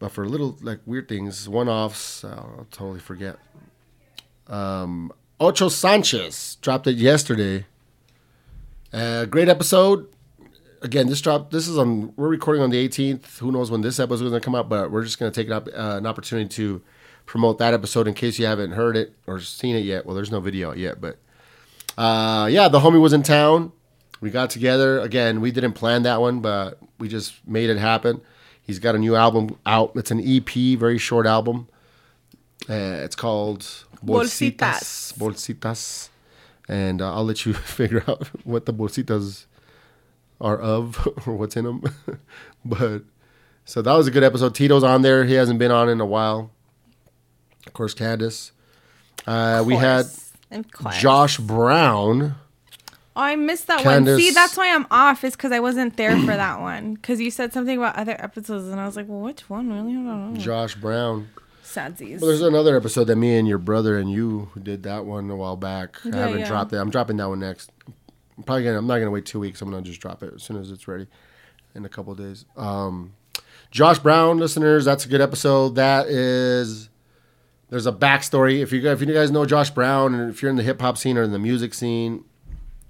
but 0.00 0.10
for 0.10 0.26
little 0.28 0.56
like 0.60 0.80
weird 0.86 1.08
things, 1.08 1.48
one 1.48 1.68
offs, 1.68 2.24
I'll 2.24 2.66
totally 2.72 2.98
forget. 3.00 3.36
Um, 4.48 5.12
Ocho 5.38 5.68
Sanchez 5.68 6.56
dropped 6.62 6.86
it 6.86 6.96
yesterday. 6.96 7.66
Uh, 8.96 9.26
great 9.26 9.46
episode. 9.46 10.08
Again, 10.80 11.06
this 11.06 11.20
dropped. 11.20 11.50
This 11.50 11.68
is 11.68 11.76
on. 11.76 12.14
We're 12.16 12.28
recording 12.28 12.62
on 12.62 12.70
the 12.70 12.88
18th. 12.88 13.36
Who 13.40 13.52
knows 13.52 13.70
when 13.70 13.82
this 13.82 14.00
episode 14.00 14.24
is 14.24 14.30
going 14.30 14.40
to 14.40 14.44
come 14.44 14.54
out? 14.54 14.70
But 14.70 14.90
we're 14.90 15.04
just 15.04 15.18
going 15.18 15.30
to 15.30 15.38
take 15.38 15.48
it 15.48 15.52
up 15.52 15.68
uh, 15.68 15.98
an 15.98 16.06
opportunity 16.06 16.48
to 16.48 16.80
promote 17.26 17.58
that 17.58 17.74
episode 17.74 18.08
in 18.08 18.14
case 18.14 18.38
you 18.38 18.46
haven't 18.46 18.72
heard 18.72 18.96
it 18.96 19.14
or 19.26 19.38
seen 19.38 19.76
it 19.76 19.80
yet. 19.80 20.06
Well, 20.06 20.14
there's 20.14 20.30
no 20.30 20.40
video 20.40 20.72
yet, 20.72 20.98
but 20.98 21.18
uh, 21.98 22.48
yeah, 22.50 22.68
the 22.68 22.80
homie 22.80 22.98
was 22.98 23.12
in 23.12 23.22
town. 23.22 23.72
We 24.22 24.30
got 24.30 24.48
together 24.48 25.00
again. 25.00 25.42
We 25.42 25.50
didn't 25.50 25.74
plan 25.74 26.04
that 26.04 26.22
one, 26.22 26.40
but 26.40 26.78
we 26.98 27.08
just 27.08 27.46
made 27.46 27.68
it 27.68 27.76
happen. 27.76 28.22
He's 28.62 28.78
got 28.78 28.94
a 28.94 28.98
new 28.98 29.14
album 29.14 29.58
out. 29.66 29.92
It's 29.96 30.10
an 30.10 30.22
EP, 30.24 30.78
very 30.78 30.96
short 30.96 31.26
album. 31.26 31.68
Uh, 32.66 33.04
it's 33.04 33.14
called 33.14 33.60
Bolsitas. 34.02 35.12
Bolsitas. 35.12 35.18
Bolsitas. 35.18 36.08
And 36.68 37.00
uh, 37.00 37.14
I'll 37.14 37.24
let 37.24 37.46
you 37.46 37.54
figure 37.54 38.02
out 38.08 38.26
what 38.44 38.66
the 38.66 38.72
bolsitas 38.72 39.46
are 40.40 40.58
of 40.58 41.06
or 41.26 41.34
what's 41.34 41.56
in 41.56 41.64
them. 41.64 41.82
but 42.64 43.02
so 43.64 43.82
that 43.82 43.92
was 43.94 44.06
a 44.06 44.10
good 44.10 44.24
episode. 44.24 44.54
Tito's 44.54 44.84
on 44.84 45.02
there. 45.02 45.24
He 45.24 45.34
hasn't 45.34 45.58
been 45.58 45.70
on 45.70 45.88
in 45.88 46.00
a 46.00 46.06
while. 46.06 46.50
Of 47.66 47.72
course, 47.72 47.94
Candace. 47.94 48.52
Uh, 49.26 49.62
we 49.66 49.74
had 49.74 50.02
Course. 50.04 50.32
Of 50.52 50.70
course. 50.72 50.98
Josh 50.98 51.38
Brown. 51.38 52.36
Oh, 53.16 53.22
I 53.22 53.34
missed 53.34 53.66
that 53.68 53.80
Candace- 53.80 54.12
one. 54.14 54.20
See, 54.20 54.30
that's 54.30 54.56
why 54.56 54.72
I'm 54.74 54.86
off. 54.90 55.24
Is 55.24 55.34
because 55.34 55.50
I 55.50 55.58
wasn't 55.58 55.96
there 55.96 56.16
for 56.20 56.26
that 56.36 56.60
one. 56.60 56.94
Because 56.94 57.20
you 57.20 57.30
said 57.30 57.52
something 57.52 57.76
about 57.78 57.96
other 57.96 58.14
episodes, 58.22 58.68
and 58.68 58.78
I 58.78 58.86
was 58.86 58.94
like, 58.94 59.08
well, 59.08 59.20
which 59.20 59.48
one? 59.48 59.72
Really? 59.72 59.92
I 59.92 59.94
don't 59.94 60.34
know. 60.34 60.40
Josh 60.40 60.74
Brown. 60.74 61.28
Sadsies. 61.76 62.20
Well, 62.20 62.28
there's 62.28 62.40
another 62.40 62.76
episode 62.76 63.04
that 63.04 63.16
me 63.16 63.36
and 63.36 63.46
your 63.46 63.58
brother 63.58 63.98
and 63.98 64.10
you 64.10 64.48
did 64.60 64.84
that 64.84 65.04
one 65.04 65.28
a 65.30 65.36
while 65.36 65.56
back. 65.56 65.96
I 66.06 66.16
haven't 66.16 66.40
yeah. 66.40 66.48
dropped 66.48 66.72
it. 66.72 66.76
I'm 66.76 66.90
dropping 66.90 67.18
that 67.18 67.28
one 67.28 67.40
next. 67.40 67.70
I'm 68.36 68.44
probably 68.44 68.64
gonna. 68.64 68.78
I'm 68.78 68.86
not 68.86 68.98
gonna 68.98 69.10
wait 69.10 69.26
two 69.26 69.40
weeks. 69.40 69.60
I'm 69.60 69.70
gonna 69.70 69.82
just 69.82 70.00
drop 70.00 70.22
it 70.22 70.32
as 70.34 70.42
soon 70.42 70.56
as 70.56 70.70
it's 70.70 70.88
ready, 70.88 71.06
in 71.74 71.84
a 71.84 71.88
couple 71.88 72.12
of 72.12 72.18
days. 72.18 72.46
Um, 72.56 73.14
Josh 73.70 73.98
Brown, 73.98 74.38
listeners, 74.38 74.84
that's 74.84 75.04
a 75.04 75.08
good 75.08 75.20
episode. 75.20 75.74
That 75.74 76.06
is. 76.06 76.88
There's 77.68 77.86
a 77.86 77.92
backstory. 77.92 78.62
If 78.62 78.72
you 78.72 78.80
guys, 78.80 79.02
if 79.02 79.08
you 79.08 79.14
guys 79.14 79.30
know 79.30 79.44
Josh 79.44 79.70
Brown, 79.70 80.14
and 80.14 80.30
if 80.30 80.40
you're 80.40 80.50
in 80.50 80.56
the 80.56 80.62
hip 80.62 80.80
hop 80.80 80.96
scene 80.96 81.18
or 81.18 81.22
in 81.22 81.32
the 81.32 81.38
music 81.38 81.74
scene, 81.74 82.24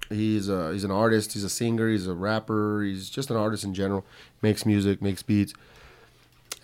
he's 0.09 0.49
a, 0.49 0.71
he's 0.71 0.83
an 0.83 0.91
artist. 0.91 1.33
He's 1.33 1.43
a 1.43 1.49
singer. 1.49 1.89
He's 1.89 2.07
a 2.07 2.13
rapper. 2.13 2.83
He's 2.83 3.09
just 3.09 3.31
an 3.31 3.37
artist 3.37 3.63
in 3.63 3.73
general. 3.73 4.05
Makes 4.41 4.65
music, 4.65 5.01
makes 5.01 5.23
beats, 5.23 5.53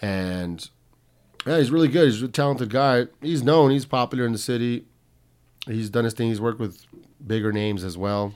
and 0.02 0.70
yeah, 1.46 1.58
he's 1.58 1.72
really 1.72 1.88
good. 1.88 2.06
He's 2.06 2.22
a 2.22 2.28
talented 2.28 2.70
guy. 2.70 3.08
He's 3.22 3.44
known. 3.44 3.72
He's 3.72 3.86
popular 3.86 4.26
in 4.26 4.32
the 4.32 4.38
city. 4.38 4.86
He's 5.66 5.90
done 5.90 6.04
his 6.04 6.14
thing. 6.14 6.30
He's 6.30 6.42
worked 6.42 6.60
with 6.60 6.86
bigger 7.26 7.52
names 7.52 7.84
as 7.84 7.98
well. 7.98 8.34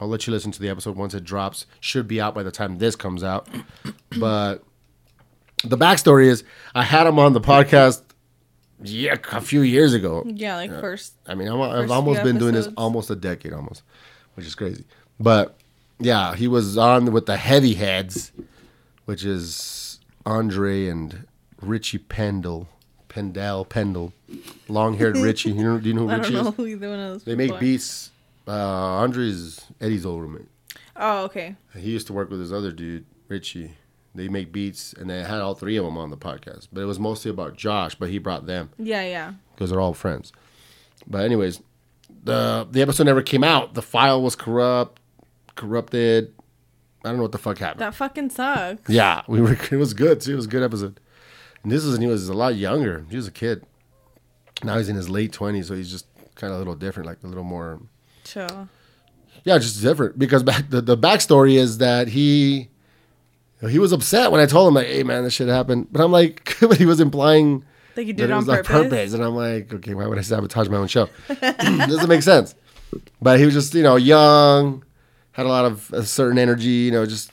I'll 0.00 0.08
let 0.08 0.26
you 0.26 0.32
listen 0.32 0.50
to 0.52 0.60
the 0.60 0.68
episode 0.68 0.96
once 0.96 1.14
it 1.14 1.24
drops. 1.24 1.66
Should 1.80 2.08
be 2.08 2.20
out 2.20 2.34
by 2.34 2.42
the 2.42 2.50
time 2.50 2.78
this 2.78 2.96
comes 2.96 3.22
out. 3.22 3.48
But 4.16 4.62
the 5.64 5.76
backstory 5.76 6.26
is 6.26 6.44
I 6.72 6.84
had 6.84 7.08
him 7.08 7.18
on 7.18 7.32
the 7.32 7.40
podcast 7.40 8.02
yeah, 8.80 9.16
a 9.32 9.40
few 9.40 9.62
years 9.62 9.92
ago. 9.92 10.22
yeah, 10.24 10.54
like 10.54 10.70
first. 10.70 11.14
I 11.26 11.34
mean, 11.34 11.48
I'm, 11.48 11.60
I've 11.60 11.90
almost 11.90 12.22
been 12.22 12.38
doing 12.38 12.54
this 12.54 12.68
almost 12.76 13.10
a 13.10 13.16
decade 13.16 13.52
almost, 13.52 13.82
which 14.34 14.46
is 14.46 14.54
crazy. 14.54 14.84
But 15.18 15.56
yeah, 15.98 16.34
he 16.36 16.46
was 16.46 16.78
on 16.78 17.12
with 17.12 17.26
the 17.26 17.36
heavy 17.36 17.74
heads, 17.74 18.30
which 19.04 19.24
is 19.24 19.98
Andre 20.26 20.86
and 20.86 21.26
Richie 21.60 21.98
Pendle. 21.98 22.68
Pendel, 23.08 23.68
Pendle. 23.68 24.12
Long 24.68 24.96
haired 24.98 25.16
Richie. 25.16 25.50
You 25.52 25.62
know, 25.62 25.78
do 25.78 25.88
you 25.88 25.94
know 25.94 26.02
who 26.02 26.10
I 26.10 26.16
Richie 26.16 26.32
don't 26.32 26.44
know 26.44 26.50
is? 26.50 26.56
who 26.56 26.66
either 26.66 26.88
one 26.90 26.98
of 27.00 27.12
those. 27.12 27.24
They 27.24 27.34
make 27.36 27.52
are. 27.52 27.58
beats. 27.60 28.10
Uh, 28.46 28.50
Andre's 28.52 29.60
Eddie's 29.80 30.04
old 30.04 30.22
roommate. 30.22 30.48
Oh, 30.96 31.24
okay. 31.24 31.56
He 31.76 31.90
used 31.90 32.06
to 32.08 32.12
work 32.12 32.28
with 32.30 32.40
this 32.40 32.52
other 32.52 32.72
dude, 32.72 33.04
Richie. 33.28 33.72
They 34.16 34.28
make 34.28 34.52
beats, 34.52 34.92
and 34.92 35.08
they 35.10 35.22
had 35.22 35.40
all 35.40 35.54
three 35.54 35.76
of 35.76 35.84
them 35.84 35.96
on 35.98 36.10
the 36.10 36.16
podcast. 36.16 36.68
But 36.72 36.82
it 36.82 36.84
was 36.84 36.98
mostly 37.00 37.30
about 37.30 37.56
Josh, 37.56 37.94
but 37.96 38.10
he 38.10 38.18
brought 38.18 38.46
them 38.46 38.70
Yeah, 38.78 39.02
yeah. 39.04 39.32
because 39.54 39.70
they're 39.70 39.80
all 39.80 39.94
friends. 39.94 40.32
But 41.06 41.24
anyways, 41.24 41.60
the 42.22 42.66
the 42.70 42.82
episode 42.82 43.04
never 43.04 43.22
came 43.22 43.42
out. 43.44 43.74
The 43.74 43.82
file 43.82 44.22
was 44.22 44.36
corrupt, 44.36 45.00
corrupted. 45.56 46.32
I 47.04 47.08
don't 47.08 47.16
know 47.18 47.22
what 47.22 47.32
the 47.32 47.38
fuck 47.38 47.58
happened. 47.58 47.80
That 47.80 47.94
fucking 47.94 48.30
sucks. 48.30 48.88
yeah, 48.90 49.22
we 49.28 49.40
were. 49.40 49.56
It 49.70 49.76
was 49.76 49.94
good 49.94 50.20
too. 50.20 50.32
It 50.32 50.36
was 50.36 50.46
a 50.46 50.48
good 50.48 50.62
episode. 50.62 51.00
And 51.64 51.72
this 51.72 51.82
is 51.84 51.98
he 51.98 52.06
was 52.06 52.28
a 52.28 52.34
lot 52.34 52.54
younger. 52.54 53.04
He 53.10 53.16
was 53.16 53.26
a 53.26 53.32
kid. 53.32 53.64
Now 54.62 54.78
he's 54.78 54.88
in 54.88 54.94
his 54.96 55.08
late 55.08 55.32
twenties, 55.32 55.66
so 55.68 55.74
he's 55.74 55.90
just 55.90 56.06
kind 56.36 56.52
of 56.52 56.56
a 56.56 56.58
little 56.58 56.74
different, 56.76 57.08
like 57.08 57.18
a 57.24 57.26
little 57.26 57.42
more. 57.44 57.80
Chill. 58.22 58.68
Yeah, 59.44 59.58
just 59.58 59.82
different 59.82 60.18
because 60.18 60.42
back 60.42 60.70
the, 60.70 60.80
the 60.80 60.96
backstory 60.96 61.54
is 61.56 61.78
that 61.78 62.08
he 62.08 62.68
he 63.68 63.78
was 63.78 63.92
upset 63.92 64.30
when 64.30 64.40
I 64.40 64.46
told 64.46 64.68
him 64.68 64.74
like, 64.74 64.86
"Hey 64.86 65.02
man, 65.02 65.24
this 65.24 65.34
shit 65.34 65.48
happened," 65.48 65.88
but 65.90 66.02
I'm 66.02 66.12
like, 66.12 66.56
but 66.60 66.76
he 66.78 66.86
was 66.86 67.00
implying 67.00 67.64
Like 67.96 68.06
you 68.06 68.12
that 68.12 68.16
did 68.22 68.30
it 68.30 68.32
on 68.32 68.38
was 68.38 68.48
on 68.48 68.56
purpose. 68.58 68.70
purpose. 68.70 69.12
And 69.14 69.24
I'm 69.24 69.34
like, 69.34 69.72
okay, 69.74 69.94
why 69.94 70.06
would 70.06 70.18
I 70.18 70.22
sabotage 70.22 70.68
my 70.68 70.76
own 70.78 70.86
show? 70.88 71.08
Doesn't 71.40 72.08
make 72.08 72.22
sense. 72.22 72.54
But 73.20 73.38
he 73.38 73.44
was 73.44 73.54
just, 73.54 73.74
you 73.74 73.82
know, 73.82 73.96
young, 73.96 74.84
had 75.32 75.46
a 75.46 75.48
lot 75.48 75.64
of 75.64 75.92
a 75.92 76.04
certain 76.04 76.38
energy, 76.38 76.68
you 76.68 76.90
know, 76.92 77.04
just 77.06 77.30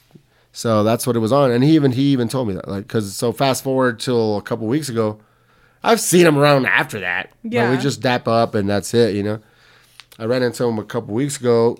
so 0.53 0.83
that's 0.83 1.05
what 1.07 1.15
it 1.15 1.19
was 1.19 1.31
on. 1.31 1.51
And 1.51 1.63
he 1.63 1.75
even 1.75 1.91
he 1.91 2.11
even 2.11 2.27
told 2.27 2.47
me 2.47 2.53
that, 2.55 2.67
like, 2.67 2.87
because 2.87 3.15
so 3.15 3.31
fast 3.31 3.63
forward 3.63 3.99
till 3.99 4.37
a 4.37 4.41
couple 4.41 4.67
weeks 4.67 4.89
ago, 4.89 5.19
I've 5.83 5.99
seen 5.99 6.25
him 6.27 6.37
around 6.37 6.65
after 6.65 6.99
that. 6.99 7.31
but 7.43 7.51
Yeah. 7.53 7.71
we 7.71 7.77
just 7.77 8.01
dap 8.01 8.27
up 8.27 8.53
and 8.55 8.69
that's 8.69 8.93
it, 8.93 9.15
you 9.15 9.23
know. 9.23 9.39
I 10.19 10.25
ran 10.25 10.43
into 10.43 10.63
him 10.63 10.77
a 10.77 10.83
couple 10.83 11.13
weeks 11.15 11.39
ago, 11.39 11.77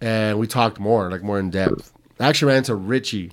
and 0.00 0.38
we 0.38 0.46
talked 0.46 0.78
more, 0.78 1.10
like 1.10 1.22
more 1.22 1.38
in 1.38 1.50
depth. 1.50 1.92
I 2.20 2.28
actually 2.28 2.48
ran 2.48 2.58
into 2.58 2.74
Richie 2.76 3.32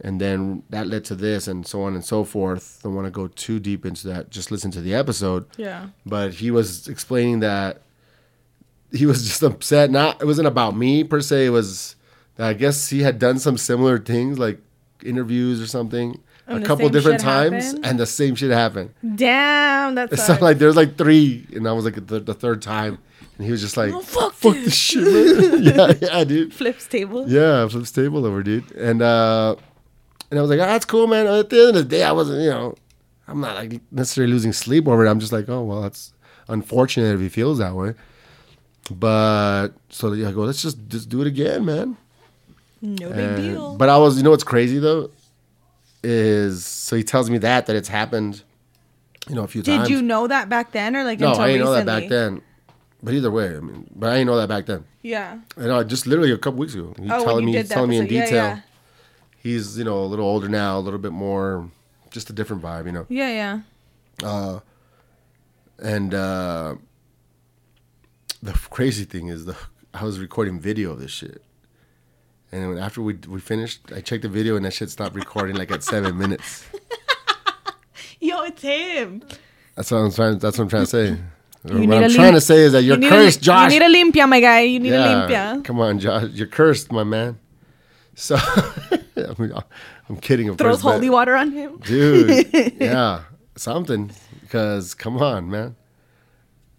and 0.00 0.20
then 0.20 0.62
that 0.70 0.88
led 0.88 1.04
to 1.06 1.14
this 1.14 1.46
and 1.48 1.66
so 1.66 1.82
on 1.84 1.94
and 1.94 2.04
so 2.04 2.24
forth. 2.24 2.80
Don't 2.82 2.94
want 2.94 3.06
to 3.06 3.10
go 3.10 3.28
too 3.28 3.58
deep 3.60 3.86
into 3.86 4.08
that. 4.08 4.28
Just 4.28 4.50
listen 4.50 4.70
to 4.72 4.80
the 4.82 4.94
episode. 4.94 5.46
Yeah. 5.56 5.86
But 6.04 6.34
he 6.34 6.50
was 6.50 6.88
explaining 6.88 7.40
that 7.40 7.80
he 8.92 9.06
was 9.06 9.24
just 9.24 9.42
upset. 9.42 9.90
Not 9.90 10.20
it 10.20 10.26
wasn't 10.26 10.48
about 10.48 10.76
me 10.76 11.04
per 11.04 11.20
se. 11.20 11.46
It 11.46 11.50
was 11.50 11.96
I 12.38 12.52
guess 12.54 12.88
he 12.90 13.00
had 13.02 13.18
done 13.18 13.38
some 13.38 13.56
similar 13.56 13.98
things 13.98 14.38
like 14.38 14.58
interviews 15.04 15.60
or 15.60 15.66
something 15.66 16.18
And 16.46 16.62
a 16.64 16.66
couple 16.66 16.88
different 16.88 17.20
times, 17.20 17.66
happened? 17.66 17.86
and 17.86 17.98
the 17.98 18.06
same 18.06 18.34
shit 18.34 18.50
happened. 18.50 18.90
Damn, 19.16 19.94
that's 19.94 20.28
not 20.28 20.42
like 20.42 20.58
there's 20.58 20.76
like 20.76 20.96
three, 20.98 21.46
and 21.54 21.68
I 21.68 21.72
was 21.72 21.84
like 21.84 22.06
the, 22.06 22.20
the 22.20 22.34
third 22.34 22.60
time, 22.62 22.98
and 23.38 23.44
he 23.46 23.52
was 23.52 23.60
just 23.60 23.76
like, 23.76 23.92
Oh, 23.92 24.00
fuck 24.00 24.32
fuck 24.32 24.54
this." 24.54 24.74
shit, 24.74 25.04
man." 25.04 25.62
yeah, 25.76 25.92
yeah, 26.00 26.24
dude. 26.24 26.52
flips 26.52 26.86
table. 26.86 27.28
Yeah, 27.28 27.68
flip 27.68 27.86
stable 27.86 28.26
over, 28.26 28.42
dude. 28.42 28.70
And 28.72 29.00
uh 29.02 29.56
and 30.30 30.38
I 30.38 30.42
was 30.42 30.50
like, 30.50 30.58
oh, 30.58 30.66
that's 30.66 30.84
cool, 30.86 31.06
man. 31.06 31.26
At 31.28 31.50
the 31.50 31.58
end 31.60 31.68
of 31.68 31.74
the 31.76 31.84
day, 31.84 32.02
I 32.02 32.10
wasn't, 32.12 32.42
you 32.42 32.50
know, 32.50 32.74
I'm 33.28 33.40
not 33.40 33.54
like 33.54 33.80
necessarily 33.92 34.32
losing 34.32 34.52
sleep 34.52 34.88
over 34.88 35.06
it. 35.06 35.10
I'm 35.10 35.20
just 35.20 35.32
like, 35.32 35.48
oh 35.48 35.62
well, 35.62 35.82
that's 35.82 36.12
unfortunate 36.48 37.14
if 37.14 37.20
he 37.20 37.28
feels 37.28 37.58
that 37.58 37.74
way. 37.74 37.94
But 38.90 39.68
so 39.88 40.12
I 40.12 40.32
go, 40.32 40.42
let's 40.42 40.60
just 40.62 40.78
just 40.88 41.08
do 41.08 41.20
it 41.20 41.26
again, 41.26 41.64
man. 41.64 41.96
No 42.84 43.08
big 43.08 43.18
And- 43.18 43.36
deal. 43.42 43.76
But 43.76 43.88
I 43.88 43.96
was, 43.96 44.16
you 44.18 44.22
know, 44.22 44.30
what's 44.30 44.44
crazy 44.44 44.78
though, 44.78 45.10
is 46.02 46.64
so 46.66 46.96
he 46.96 47.02
tells 47.02 47.30
me 47.30 47.38
that 47.38 47.64
that 47.66 47.74
it's 47.76 47.88
happened, 47.88 48.42
you 49.28 49.34
know, 49.34 49.44
a 49.44 49.48
few 49.48 49.62
Did 49.62 49.76
times. 49.76 49.88
Did 49.88 49.94
you 49.94 50.02
know 50.02 50.26
that 50.26 50.48
back 50.50 50.72
then, 50.72 50.94
or 50.94 51.02
like 51.02 51.18
No, 51.18 51.28
until 51.30 51.42
I 51.44 51.46
didn't 51.48 51.64
know 51.64 51.72
that 51.72 51.86
back 51.86 52.08
then. 52.08 52.42
But 53.02 53.14
either 53.14 53.30
way, 53.30 53.56
I 53.56 53.60
mean, 53.60 53.86
but 53.94 54.10
I 54.10 54.14
didn't 54.14 54.26
know 54.28 54.36
that 54.36 54.48
back 54.48 54.66
then. 54.66 54.84
Yeah. 55.02 55.38
And 55.56 55.70
uh, 55.70 55.84
just 55.84 56.06
literally 56.06 56.30
a 56.32 56.38
couple 56.38 56.58
weeks 56.60 56.74
ago, 56.74 56.94
he's 56.98 57.10
Oh, 57.10 57.24
telling 57.24 57.44
me, 57.44 57.54
he's 57.56 57.68
telling 57.68 57.90
me 57.90 57.96
in 57.98 58.04
episode. 58.04 58.14
Yeah, 58.16 58.24
detail. 58.24 58.44
yeah. 58.44 58.60
He's 59.38 59.76
you 59.78 59.84
know 59.84 60.02
a 60.02 60.06
little 60.06 60.24
older 60.26 60.48
now, 60.48 60.78
a 60.78 60.80
little 60.80 60.98
bit 61.00 61.12
more, 61.12 61.68
just 62.10 62.28
a 62.30 62.32
different 62.32 62.62
vibe, 62.62 62.86
you 62.86 62.92
know. 62.92 63.06
Yeah, 63.08 63.60
yeah. 64.22 64.58
And 65.78 66.14
uh, 66.14 66.76
the 68.42 68.52
crazy 68.70 69.04
thing 69.04 69.28
is, 69.28 69.44
the 69.44 69.56
I 69.92 70.04
was 70.04 70.18
recording 70.18 70.58
video 70.60 70.92
of 70.92 70.98
this 71.00 71.10
shit, 71.10 71.42
and 72.54 72.78
after 72.78 73.02
we 73.02 73.14
we 73.28 73.40
finished, 73.40 73.80
I 73.94 74.00
checked 74.00 74.22
the 74.22 74.28
video 74.28 74.56
and 74.56 74.64
that 74.64 74.72
shit 74.72 74.90
stopped 74.90 75.14
recording 75.14 75.56
like 75.56 75.70
at 75.70 75.82
seven 75.82 76.16
minutes. 76.22 76.64
Yo, 78.20 78.42
it's 78.44 78.62
him. 78.62 79.22
That's 79.74 79.90
what 79.90 79.98
I'm 79.98 80.12
trying. 80.12 80.38
That's 80.38 80.56
what 80.58 80.64
I'm 80.64 80.70
trying 80.70 80.84
to 80.84 80.90
say. 80.90 81.16
You 81.66 81.88
what 81.88 82.04
I'm 82.04 82.10
trying 82.10 82.26
lim- 82.26 82.34
to 82.34 82.40
say 82.42 82.58
is 82.58 82.72
that 82.72 82.82
you're 82.82 83.00
you 83.00 83.08
cursed, 83.08 83.40
a, 83.40 83.44
Josh. 83.44 83.72
You 83.72 83.80
need 83.80 83.86
a 83.86 84.04
limpia, 84.04 84.28
my 84.28 84.38
guy. 84.38 84.60
You 84.60 84.80
need 84.80 84.92
a 84.92 84.98
limpia. 84.98 85.64
come 85.64 85.80
on, 85.80 85.98
Josh. 85.98 86.28
You're 86.32 86.46
cursed, 86.46 86.92
my 86.92 87.04
man. 87.04 87.38
So, 88.14 88.36
I 89.16 89.34
mean, 89.38 89.50
I'm 90.10 90.16
kidding, 90.18 90.50
of 90.50 90.58
Throws 90.58 90.82
course, 90.82 90.92
holy 90.96 91.08
water 91.08 91.34
on 91.34 91.52
him. 91.52 91.78
dude. 91.78 92.50
yeah, 92.78 93.22
something. 93.56 94.10
Because 94.42 94.92
come 94.92 95.16
on, 95.22 95.48
man. 95.50 95.74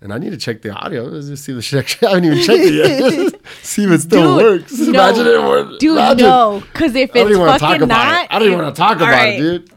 And 0.02 0.14
I 0.14 0.18
need 0.18 0.32
to 0.32 0.38
check 0.38 0.62
the 0.62 0.72
audio. 0.72 1.04
Let's 1.04 1.28
just 1.28 1.43
see 1.46 1.54
the 1.54 1.62
shit. 1.62 1.98
I 2.04 2.10
haven't 2.10 2.26
even 2.26 2.43
checked 2.43 2.64
it 2.64 2.74
yet. 2.74 3.41
see 3.64 3.86
if 3.86 3.91
it 3.91 4.02
still 4.02 4.38
Dude, 4.38 4.62
works. 4.62 4.78
no. 4.80 4.89
Imagine 4.89 5.28
it 5.28 5.41
works. 5.41 5.78
Dude, 5.80 5.91
Imagine. 5.93 6.26
no. 6.28 6.64
Because 6.72 6.96
if 6.96 7.12
I 7.12 7.14
don't 7.14 7.28
it's 7.28 7.32
even 7.32 7.46
want 7.48 7.54
to 7.54 7.60
talk 7.60 7.70
fucking 7.72 7.84
about 7.84 8.06
not. 8.06 8.24
it. 8.26 8.28
I 8.30 8.39
don't 8.39 8.48
even 8.50 8.60
want 8.60 8.76
to 8.76 8.80
talk 8.80 8.98
about 8.98 9.08
Alright. 9.08 9.34
it, 9.36 9.38
dude. 9.39 9.72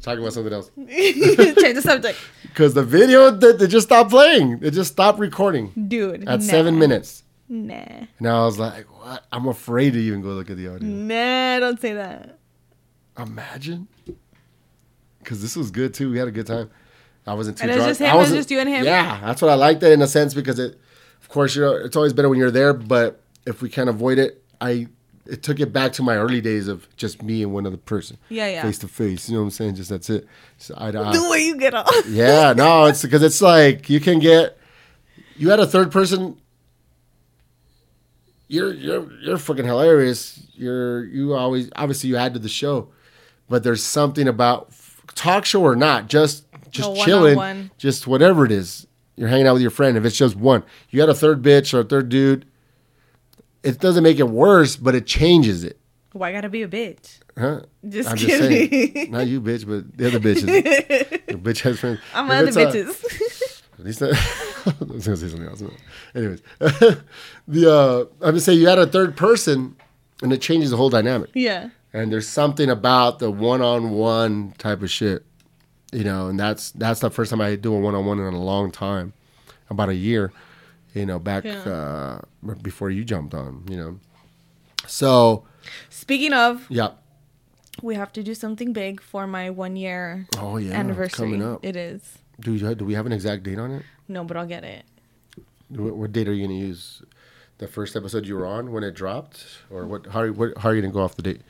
Talking 0.00 0.20
about 0.20 0.32
something 0.32 0.52
else. 0.52 0.70
Change 0.76 1.74
the 1.74 1.82
subject. 1.82 2.18
Because 2.44 2.74
the 2.74 2.84
video, 2.84 3.30
they, 3.30 3.52
they 3.52 3.66
just 3.66 3.88
stopped 3.88 4.10
playing. 4.10 4.60
They 4.60 4.70
just 4.70 4.92
stopped 4.92 5.18
recording 5.18 5.72
Dude. 5.88 6.22
at 6.28 6.40
nah. 6.40 6.44
seven 6.46 6.78
minutes. 6.78 7.24
Nah. 7.48 7.74
And 8.18 8.28
I 8.28 8.44
was 8.44 8.58
like, 8.58 8.86
what? 9.00 9.24
I'm 9.32 9.48
afraid 9.48 9.92
to 9.92 9.98
even 9.98 10.22
go 10.22 10.28
look 10.30 10.50
at 10.50 10.56
the 10.56 10.68
audio. 10.68 10.88
Nah, 10.88 11.60
don't 11.60 11.80
say 11.80 11.92
that. 11.94 12.38
Imagine. 13.18 13.88
Because 15.18 15.42
this 15.42 15.56
was 15.56 15.70
good 15.70 15.94
too. 15.94 16.10
We 16.10 16.18
had 16.18 16.28
a 16.28 16.32
good 16.32 16.46
time. 16.46 16.70
I 17.28 17.34
wasn't 17.34 17.58
too 17.58 17.62
And 17.62 17.70
it 17.70 17.74
was 17.74 17.82
drunk. 17.84 17.90
just 17.90 18.00
him? 18.00 18.10
I 18.10 18.16
was 18.16 18.30
just 18.30 18.50
you 18.50 18.58
and 18.60 18.68
him? 18.68 18.84
Yeah, 18.84 19.20
that's 19.22 19.42
what 19.42 19.50
I 19.50 19.54
liked 19.54 19.82
it 19.82 19.92
in 19.92 20.02
a 20.02 20.06
sense 20.06 20.34
because 20.34 20.58
it, 20.58 20.78
of 21.20 21.28
course, 21.28 21.54
you 21.54 21.62
know, 21.62 21.74
it's 21.74 21.96
always 21.96 22.12
better 22.12 22.28
when 22.28 22.38
you're 22.38 22.50
there. 22.50 22.72
But 22.72 23.20
if 23.46 23.62
we 23.62 23.68
can't 23.68 23.88
avoid 23.88 24.18
it, 24.18 24.42
I 24.60 24.88
it 25.26 25.42
took 25.42 25.60
it 25.60 25.72
back 25.72 25.92
to 25.92 26.02
my 26.02 26.16
early 26.16 26.40
days 26.40 26.68
of 26.68 26.88
just 26.96 27.22
me 27.22 27.42
and 27.42 27.52
one 27.52 27.66
other 27.66 27.76
person. 27.76 28.16
Yeah, 28.30 28.48
yeah. 28.48 28.62
Face 28.62 28.78
to 28.78 28.88
face. 28.88 29.28
You 29.28 29.34
know 29.36 29.42
what 29.42 29.46
I'm 29.46 29.50
saying? 29.50 29.74
Just 29.74 29.90
that's 29.90 30.08
it. 30.08 30.26
So 30.56 30.74
I, 30.76 30.88
I, 30.88 30.90
The 30.90 31.28
way 31.30 31.40
you 31.44 31.56
get 31.56 31.74
off. 31.74 31.90
yeah, 32.08 32.54
no, 32.54 32.86
it's 32.86 33.02
because 33.02 33.22
it's 33.22 33.42
like 33.42 33.90
you 33.90 34.00
can 34.00 34.18
get 34.20 34.58
you 35.36 35.50
had 35.50 35.60
a 35.60 35.66
third 35.66 35.92
person. 35.92 36.38
You're 38.48 38.72
you're 38.72 39.12
you're 39.20 39.38
fucking 39.38 39.66
hilarious. 39.66 40.42
You're 40.54 41.04
you 41.04 41.34
always 41.34 41.68
obviously 41.76 42.08
you 42.08 42.16
add 42.16 42.32
to 42.32 42.38
the 42.40 42.48
show, 42.48 42.88
but 43.48 43.62
there's 43.62 43.84
something 43.84 44.26
about 44.26 44.72
talk 45.14 45.44
show 45.44 45.62
or 45.62 45.76
not, 45.76 46.08
just 46.08 46.44
just 46.70 46.94
No, 46.96 47.04
chilling, 47.04 47.70
just 47.78 48.06
whatever 48.06 48.44
it 48.44 48.52
is. 48.52 48.86
You're 49.16 49.28
hanging 49.28 49.46
out 49.46 49.54
with 49.54 49.62
your 49.62 49.70
friend. 49.72 49.96
If 49.96 50.04
it's 50.04 50.16
just 50.16 50.36
one, 50.36 50.62
you 50.90 50.98
got 50.98 51.08
a 51.08 51.14
third 51.14 51.42
bitch 51.42 51.74
or 51.74 51.80
a 51.80 51.84
third 51.84 52.08
dude. 52.08 52.46
It 53.62 53.80
doesn't 53.80 54.04
make 54.04 54.18
it 54.18 54.28
worse, 54.28 54.76
but 54.76 54.94
it 54.94 55.06
changes 55.06 55.64
it. 55.64 55.78
Why 56.12 56.32
gotta 56.32 56.48
be 56.48 56.62
a 56.62 56.68
bitch? 56.68 57.18
Huh? 57.36 57.62
Just 57.88 58.10
I'm 58.10 58.16
kidding. 58.16 58.70
just 58.70 58.94
saying. 58.94 59.10
Not 59.12 59.26
you, 59.26 59.40
bitch, 59.40 59.66
but 59.66 59.96
the 59.96 60.06
other 60.06 60.20
bitches. 60.20 60.46
the 61.26 61.34
bitch 61.34 61.60
has 61.62 61.78
friends. 61.80 62.00
I'm 62.14 62.30
other 62.30 62.48
a- 62.48 62.50
bitches. 62.52 63.62
at 63.78 63.84
least 63.84 64.02
I, 64.02 64.06
I 64.06 64.74
was 64.92 65.04
gonna 65.06 65.16
say 65.16 65.28
something 65.28 65.46
else. 65.48 65.62
Anyways, 66.14 66.42
the 67.46 67.70
uh, 67.70 68.04
I'm 68.26 68.34
just 68.34 68.46
saying 68.46 68.60
you 68.60 68.68
add 68.68 68.78
a 68.78 68.86
third 68.86 69.16
person, 69.16 69.76
and 70.22 70.32
it 70.32 70.40
changes 70.40 70.70
the 70.70 70.76
whole 70.76 70.90
dynamic. 70.90 71.30
yeah. 71.34 71.70
And 71.94 72.12
there's 72.12 72.28
something 72.28 72.68
about 72.68 73.18
the 73.18 73.30
one-on-one 73.30 74.52
type 74.58 74.82
of 74.82 74.90
shit, 74.90 75.24
you 75.92 76.04
know. 76.04 76.28
And 76.28 76.38
that's 76.38 76.70
that's 76.72 77.00
the 77.00 77.10
first 77.10 77.30
time 77.30 77.40
I 77.40 77.56
do 77.56 77.74
a 77.74 77.78
one-on-one 77.78 78.18
in 78.20 78.34
a 78.34 78.42
long 78.42 78.70
time, 78.70 79.12
about 79.70 79.88
a 79.88 79.94
year, 79.94 80.32
you 80.94 81.06
know, 81.06 81.18
back 81.18 81.44
Yeah. 81.44 81.58
uh, 81.62 82.20
before 82.62 82.90
you 82.90 83.04
jumped 83.04 83.34
on, 83.34 83.64
you 83.68 83.76
know. 83.76 83.98
So 84.86 85.44
Speaking 85.90 86.32
of, 86.32 86.66
yeah, 86.70 86.90
we 87.82 87.94
have 87.94 88.12
to 88.14 88.22
do 88.22 88.34
something 88.34 88.72
big 88.72 89.00
for 89.02 89.26
my 89.26 89.50
one 89.50 89.76
year 89.76 90.26
Oh, 90.38 90.56
yeah, 90.56 90.72
anniversary. 90.74 91.26
coming 91.32 91.42
up. 91.44 91.64
It 91.64 91.76
is. 91.76 92.18
do 92.40 92.54
you, 92.54 92.74
do 92.74 92.84
we 92.84 92.94
have 92.94 93.04
an 93.06 93.12
exact 93.12 93.42
date 93.42 93.58
on 93.58 93.70
it? 93.72 93.82
No, 94.08 94.24
but 94.24 94.36
I'll 94.36 94.46
get 94.46 94.64
it. 94.64 94.84
What, 95.68 95.94
what 95.96 96.12
date 96.12 96.28
are 96.28 96.32
you 96.32 96.46
gonna 96.46 96.58
use? 96.58 97.02
The 97.58 97.66
first 97.66 97.96
episode 97.96 98.24
you 98.24 98.36
were 98.36 98.46
on 98.46 98.70
when 98.72 98.84
it 98.84 98.92
dropped, 98.94 99.44
or 99.68 99.84
what? 99.84 100.06
How 100.06 100.28
what, 100.28 100.56
how 100.58 100.68
are 100.70 100.74
you 100.74 100.80
gonna 100.80 100.92
go 100.94 101.00
off 101.02 101.16
the 101.16 101.22
date, 101.22 101.40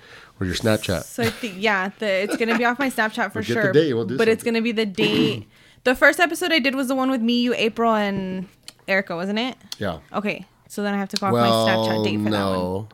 or 0.41 0.47
your 0.47 0.55
Snapchat? 0.55 1.05
So 1.05 1.23
I 1.23 1.31
think 1.31 1.55
yeah, 1.59 1.91
the, 1.99 2.07
it's 2.07 2.37
gonna 2.37 2.57
be 2.59 2.65
off 2.65 2.79
my 2.79 2.91
Snapchat 2.91 3.33
for 3.33 3.39
We'll 3.41 3.45
sure. 3.45 3.73
date, 3.73 3.95
we'll 3.95 4.07
but 4.07 4.29
it's 4.29 4.43
gonna 4.45 4.63
be 4.63 4.73
the 4.73 4.87
date. 4.87 5.47
the 5.85 5.95
first 5.95 6.21
episode 6.21 6.53
I 6.53 6.59
did 6.59 6.75
was 6.75 6.89
the 6.89 6.95
one 6.95 7.11
with 7.11 7.21
me, 7.23 7.41
you, 7.43 7.55
April, 7.55 7.95
and 7.95 8.49
Erica, 8.87 9.15
wasn't 9.17 9.39
it? 9.39 9.57
Yeah. 9.79 9.99
Okay, 10.13 10.47
so 10.69 10.83
then 10.83 10.95
I 10.95 10.99
have 10.99 11.09
to 11.11 11.17
go 11.17 11.27
off 11.27 11.33
Well, 11.33 11.67
my 11.67 11.73
Snapchat 11.73 12.05
date 12.05 12.23
for 12.25 12.31
that 12.31 12.45
one. 12.45 12.87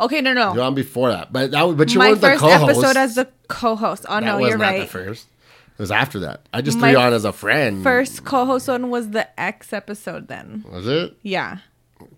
Okay, 0.00 0.20
no, 0.20 0.32
no. 0.32 0.54
you're 0.54 0.64
on 0.64 0.74
before 0.74 1.10
that, 1.10 1.32
but 1.32 1.52
that 1.52 1.62
was, 1.62 1.76
but 1.76 1.92
you 1.92 1.98
my 1.98 2.08
weren't 2.10 2.20
the 2.20 2.26
first 2.30 2.40
co-host. 2.40 2.78
episode 2.78 2.96
as 2.96 3.14
the 3.14 3.28
co-host. 3.48 4.06
Oh 4.08 4.14
that 4.14 4.24
no, 4.24 4.38
was 4.38 4.48
you're 4.48 4.58
not 4.58 4.64
right. 4.64 4.80
the 4.80 4.86
first. 4.86 5.28
It 5.76 5.82
was 5.82 5.90
after 5.90 6.20
that. 6.20 6.46
I 6.52 6.62
just 6.62 6.78
My 6.78 6.90
threw 6.92 7.00
you 7.00 7.04
on 7.06 7.12
as 7.12 7.24
a 7.24 7.32
friend. 7.32 7.82
First 7.82 8.24
co-host 8.24 8.68
one 8.68 8.90
was 8.90 9.10
the 9.10 9.28
X 9.40 9.72
episode. 9.72 10.28
Then 10.28 10.64
was 10.70 10.86
it? 10.86 11.16
yeah, 11.22 11.58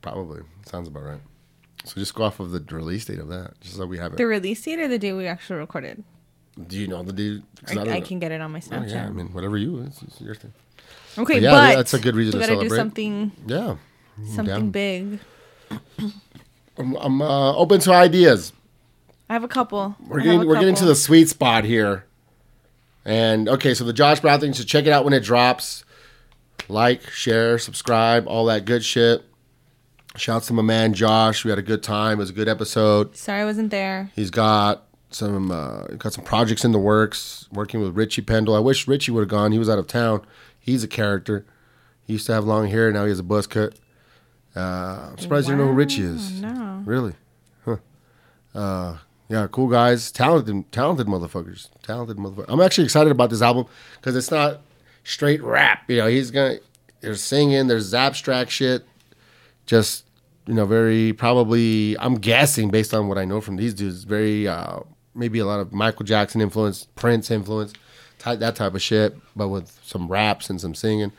Probably 0.02 0.42
sounds 0.66 0.88
about 0.88 1.04
right. 1.04 1.20
So 1.87 1.95
just 2.01 2.14
go 2.14 2.24
off 2.24 2.41
of 2.41 2.51
the 2.51 2.61
release 2.74 3.05
date 3.05 3.18
of 3.20 3.28
that, 3.28 3.61
just 3.61 3.76
so 3.76 3.87
we 3.87 3.99
have 3.99 4.12
it. 4.12 4.16
the 4.16 4.26
release 4.26 4.61
date 4.62 4.80
or 4.80 4.89
the 4.89 4.99
day 4.99 5.12
we 5.12 5.26
actually 5.26 5.61
recorded. 5.61 6.03
Do 6.66 6.76
you 6.78 6.89
know 6.89 7.03
the 7.03 7.12
date? 7.12 7.43
'Cause 7.64 7.76
I, 7.76 7.97
I 7.97 8.01
can 8.01 8.18
get 8.18 8.32
it 8.32 8.41
on 8.41 8.51
my 8.51 8.59
Oh, 8.59 8.68
Snapchat. 8.68 8.91
yeah, 8.91 9.07
I 9.07 9.11
mean, 9.11 9.28
whatever 9.32 9.57
you, 9.57 9.80
it's, 9.82 10.03
it's 10.03 10.20
your 10.20 10.34
thing. 10.34 10.53
okay, 11.18 11.34
But 11.34 11.43
yeah, 11.43 11.51
but 11.53 11.76
that's 11.76 11.95
a 11.95 11.99
good 12.01 12.16
reason 12.16 12.39
we 12.39 12.45
to 12.45 12.53
gotta 12.53 12.61
do 12.62 12.68
celebrate. 12.68 12.76
something, 12.76 13.32
Yeah, 13.47 13.76
something 14.34 14.70
big. 14.70 15.20
I'm, 16.78 16.95
I'm 16.97 17.22
uh, 17.22 17.55
open 17.55 17.80
to 17.80 17.93
ideas. 17.93 18.53
I 19.28 19.32
have 19.32 19.45
a 19.45 19.49
couple. 19.49 19.97
We're 20.07 20.20
getting 20.20 20.47
we're 20.47 20.59
getting 20.59 20.74
to 20.76 20.84
the 20.84 20.95
sweet 20.95 21.28
spot 21.28 21.64
here. 21.64 22.05
And 23.05 23.49
okay, 23.49 23.72
so 23.74 23.84
the 23.84 23.93
Josh 23.93 24.20
Brown 24.20 24.41
thing, 24.41 24.53
so 24.53 24.64
check 24.64 24.87
it 24.87 24.91
out 24.93 25.05
when 25.05 25.12
it 25.12 25.22
drops. 25.22 25.84
Like, 26.68 27.09
share, 27.11 27.59
subscribe, 27.59 28.26
all 28.26 28.47
that 28.47 28.64
good 28.64 28.84
shit. 28.84 29.24
Shouts 30.16 30.46
to 30.48 30.52
my 30.52 30.62
man 30.62 30.94
Josh. 30.94 31.44
We 31.44 31.50
had 31.50 31.58
a 31.58 31.62
good 31.62 31.82
time. 31.82 32.14
It 32.18 32.20
was 32.20 32.30
a 32.30 32.34
good 32.34 32.48
episode. 32.48 33.16
Sorry, 33.16 33.42
I 33.42 33.44
wasn't 33.44 33.70
there. 33.70 34.10
He's 34.14 34.30
got 34.30 34.84
some 35.10 35.50
uh, 35.50 35.82
got 35.98 36.12
some 36.12 36.24
projects 36.24 36.64
in 36.64 36.72
the 36.72 36.78
works. 36.78 37.48
Working 37.52 37.80
with 37.80 37.96
Richie 37.96 38.22
Pendle. 38.22 38.54
I 38.54 38.58
wish 38.60 38.88
Richie 38.88 39.12
would 39.12 39.20
have 39.20 39.28
gone. 39.28 39.52
He 39.52 39.58
was 39.58 39.68
out 39.68 39.78
of 39.78 39.86
town. 39.86 40.22
He's 40.58 40.82
a 40.82 40.88
character. 40.88 41.44
He 42.04 42.14
used 42.14 42.26
to 42.26 42.32
have 42.32 42.44
long 42.44 42.68
hair. 42.68 42.90
Now 42.92 43.04
he 43.04 43.10
has 43.10 43.18
a 43.18 43.24
buzz 43.24 43.46
cut. 43.46 43.74
Uh, 44.54 45.10
I'm 45.10 45.18
surprised 45.18 45.48
you 45.48 45.54
don't 45.54 45.66
know 45.66 45.70
who 45.70 45.76
Richie 45.76 46.02
is. 46.02 46.40
no. 46.40 46.82
Really? 46.86 47.12
Huh. 47.64 47.76
Uh, 48.54 48.96
yeah, 49.28 49.48
cool 49.50 49.68
guys, 49.68 50.10
talented, 50.12 50.70
talented 50.72 51.08
motherfuckers, 51.08 51.68
talented 51.82 52.16
motherfuckers. 52.16 52.46
I'm 52.48 52.60
actually 52.60 52.84
excited 52.84 53.10
about 53.10 53.28
this 53.28 53.42
album 53.42 53.66
because 53.96 54.14
it's 54.16 54.30
not 54.30 54.60
straight 55.04 55.42
rap. 55.42 55.90
You 55.90 55.98
know, 55.98 56.06
he's 56.06 56.30
gonna 56.30 56.58
there's 57.00 57.20
singing, 57.22 57.66
there's 57.66 57.92
abstract 57.92 58.50
shit, 58.50 58.86
just 59.66 60.05
you 60.47 60.55
know, 60.55 60.64
very 60.66 61.12
probably. 61.12 61.97
I'm 61.99 62.14
guessing 62.16 62.70
based 62.70 62.94
on 62.94 63.09
what 63.09 63.18
I 63.18 63.24
know 63.24 63.40
from 63.40 63.57
these 63.57 63.74
dudes, 63.74 64.05
very 64.05 64.47
uh, 64.49 64.80
maybe 65.14 65.38
a 65.38 65.47
lot 65.47 65.61
of 65.61 65.72
Michael 65.72 66.05
Jackson 66.05 66.40
influence, 66.40 66.86
Prince 66.94 67.30
influence, 67.30 67.72
type, 68.18 68.38
that 68.40 68.57
type 68.57 68.74
of 68.74 68.82
shit, 68.82 69.16
but 69.34 69.49
with 69.49 69.78
some 69.82 70.09
raps 70.09 70.49
and 70.51 70.61
some 70.61 70.74
singing, 70.74 71.12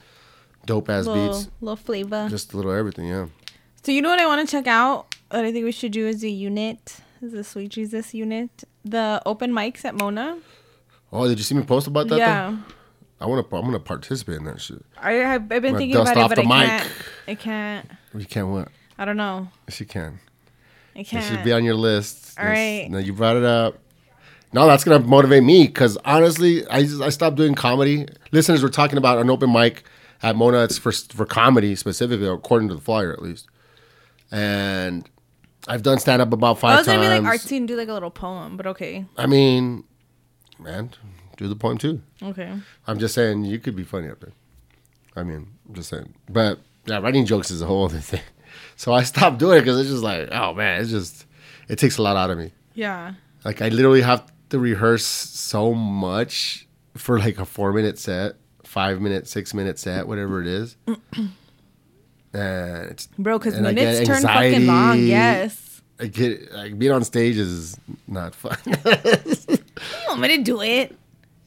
dope 0.65 0.89
ass 0.89 1.05
Little, 1.05 1.27
beats, 1.33 1.49
little 1.61 1.75
flavor. 1.75 2.27
just 2.29 2.53
a 2.53 2.57
little 2.57 2.71
everything. 2.71 3.07
Yeah. 3.07 3.27
So 3.83 3.91
you 3.91 4.01
know 4.01 4.09
what 4.09 4.19
I 4.19 4.25
want 4.27 4.47
to 4.47 4.51
check 4.51 4.67
out? 4.67 5.13
What 5.31 5.45
I 5.45 5.51
think 5.51 5.65
we 5.65 5.71
should 5.71 5.91
do 5.91 6.07
is 6.07 6.23
a 6.23 6.29
unit, 6.29 6.97
is 7.21 7.31
the 7.33 7.43
Sweet 7.43 7.69
Jesus 7.69 8.13
unit, 8.13 8.63
the 8.85 9.21
open 9.25 9.51
mics 9.51 9.83
at 9.85 9.95
Mona. 9.95 10.37
Oh, 11.11 11.27
did 11.27 11.37
you 11.37 11.43
see 11.43 11.55
me 11.55 11.63
post 11.63 11.87
about 11.87 12.07
that? 12.09 12.15
though? 12.15 12.17
yeah, 12.17 12.57
I 13.19 13.25
want 13.25 13.49
to. 13.49 13.55
I'm 13.55 13.63
gonna 13.65 13.79
participate 13.79 14.37
in 14.37 14.43
that 14.45 14.61
shit. 14.61 14.83
I 15.01 15.13
have. 15.13 15.43
I've 15.43 15.49
been 15.61 15.63
Wanna 15.73 15.77
thinking 15.77 15.95
dust 15.97 16.11
about 16.11 16.19
it, 16.19 16.23
off 16.23 16.29
but 16.29 16.39
I 16.39 16.41
the 16.43 16.47
can't. 16.67 16.83
mic. 16.83 16.93
I 17.27 17.35
can't. 17.35 17.91
You 18.15 18.25
can't 18.25 18.47
what? 18.49 18.67
I 18.97 19.05
don't 19.05 19.17
know. 19.17 19.47
Yes, 19.67 19.79
you 19.79 19.85
can. 19.85 20.19
I 20.95 21.03
can't. 21.03 21.23
should 21.23 21.43
be 21.43 21.51
on 21.53 21.63
your 21.63 21.75
list. 21.75 22.37
All 22.39 22.45
Yes. 22.45 22.51
right. 22.83 22.91
No, 22.91 22.97
you 22.97 23.13
brought 23.13 23.35
it 23.37 23.43
up. 23.43 23.77
No, 24.53 24.65
that's 24.65 24.83
gonna 24.83 24.99
motivate 25.05 25.43
me 25.43 25.67
because 25.67 25.97
honestly, 26.05 26.65
I 26.67 26.81
just, 26.83 27.01
I 27.01 27.09
stopped 27.09 27.35
doing 27.35 27.53
comedy. 27.53 28.05
Listeners 28.31 28.63
were 28.63 28.69
talking 28.69 28.97
about 28.97 29.19
an 29.19 29.29
open 29.29 29.51
mic 29.51 29.83
at 30.23 30.35
Mona. 30.35 30.63
It's 30.63 30.77
for 30.77 30.91
for 30.91 31.25
comedy 31.25 31.75
specifically, 31.75 32.27
according 32.27 32.69
to 32.69 32.75
the 32.75 32.81
flyer 32.81 33.11
at 33.13 33.21
least. 33.21 33.47
And 34.31 35.07
I've 35.67 35.83
done 35.83 35.99
stand 35.99 36.21
up 36.21 36.33
about 36.33 36.59
five 36.59 36.77
times. 36.77 36.87
I 36.87 36.91
was 36.97 36.97
gonna 36.97 37.09
be 37.19 37.21
like 37.21 37.31
times. 37.31 37.45
artsy 37.45 37.57
and 37.57 37.67
do 37.67 37.75
like 37.75 37.89
a 37.89 37.93
little 37.93 38.09
poem, 38.09 38.57
but 38.57 38.65
okay, 38.67 39.05
I 39.17 39.27
mean, 39.27 39.83
man, 40.59 40.91
do 41.35 41.47
the 41.47 41.55
poem 41.55 41.77
too. 41.77 42.01
okay. 42.23 42.51
I'm 42.87 42.99
just 42.99 43.13
saying 43.13 43.45
you 43.45 43.59
could 43.59 43.75
be 43.75 43.83
funny 43.83 44.09
up 44.09 44.19
there. 44.21 44.33
I 45.15 45.23
mean, 45.23 45.47
I'm 45.67 45.75
just 45.75 45.89
saying. 45.89 46.13
But 46.29 46.59
yeah, 46.85 46.99
writing 46.99 47.25
jokes 47.25 47.51
is 47.51 47.61
a 47.61 47.65
whole 47.65 47.85
other 47.85 47.99
thing. 47.99 48.21
So 48.77 48.93
I 48.93 49.03
stopped 49.03 49.39
doing 49.39 49.57
it 49.57 49.61
because 49.61 49.79
it's 49.79 49.89
just 49.89 50.03
like, 50.03 50.29
oh 50.31 50.53
man, 50.53 50.81
it's 50.81 50.91
just 50.91 51.25
it 51.67 51.77
takes 51.77 51.97
a 51.97 52.01
lot 52.01 52.15
out 52.15 52.29
of 52.29 52.37
me. 52.37 52.51
Yeah. 52.73 53.13
Like 53.43 53.61
I 53.61 53.69
literally 53.69 54.01
have 54.01 54.31
to 54.49 54.59
rehearse 54.59 55.03
so 55.03 55.73
much 55.73 56.67
for 56.95 57.19
like 57.19 57.39
a 57.39 57.45
four 57.45 57.73
minute 57.73 57.99
set, 57.99 58.35
five 58.63 59.01
minute, 59.01 59.27
six 59.27 59.53
minute 59.53 59.79
set, 59.79 60.07
whatever 60.07 60.41
it 60.41 60.47
is. 60.47 60.77
and 62.33 62.91
it's 62.91 63.07
Bro, 63.17 63.39
because 63.39 63.59
minutes 63.59 64.07
turn 64.07 64.21
fucking 64.21 64.67
long. 64.67 64.99
Yes. 64.99 65.81
I 65.99 66.05
get 66.07 66.51
like 66.53 66.77
being 66.77 66.91
on 66.91 67.03
stage 67.03 67.37
is 67.37 67.77
not 68.07 68.35
fun. 68.35 68.57
You 69.47 70.09
want 70.09 70.21
me 70.21 70.37
to 70.37 70.43
do 70.43 70.61
it? 70.61 70.95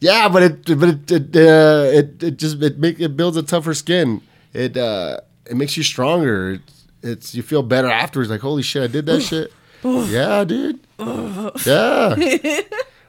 yeah, 0.01 0.29
but 0.29 0.43
it 0.43 0.79
but 0.79 0.89
it 0.89 1.11
it, 1.11 1.37
uh, 1.37 1.91
it 1.93 2.23
it 2.23 2.37
just 2.37 2.63
it 2.63 2.79
make 2.79 3.01
it 3.01 3.17
builds 3.17 3.37
a 3.37 3.43
tougher 3.43 3.75
skin. 3.75 4.23
It 4.53 4.77
uh 4.77 5.21
it 5.47 5.57
makes 5.57 5.77
you 5.77 5.83
stronger. 5.83 6.53
It's, 6.53 6.80
it's 7.03 7.35
you 7.35 7.43
feel 7.43 7.63
better 7.63 7.89
afterwards. 7.89 8.31
Like 8.31 8.41
holy 8.41 8.63
shit, 8.63 8.83
I 8.83 8.87
did 8.87 9.07
that 9.07 9.23
shit. 9.23 9.53
yeah, 9.83 10.45
dude. 10.45 10.81
yeah. 10.99 12.15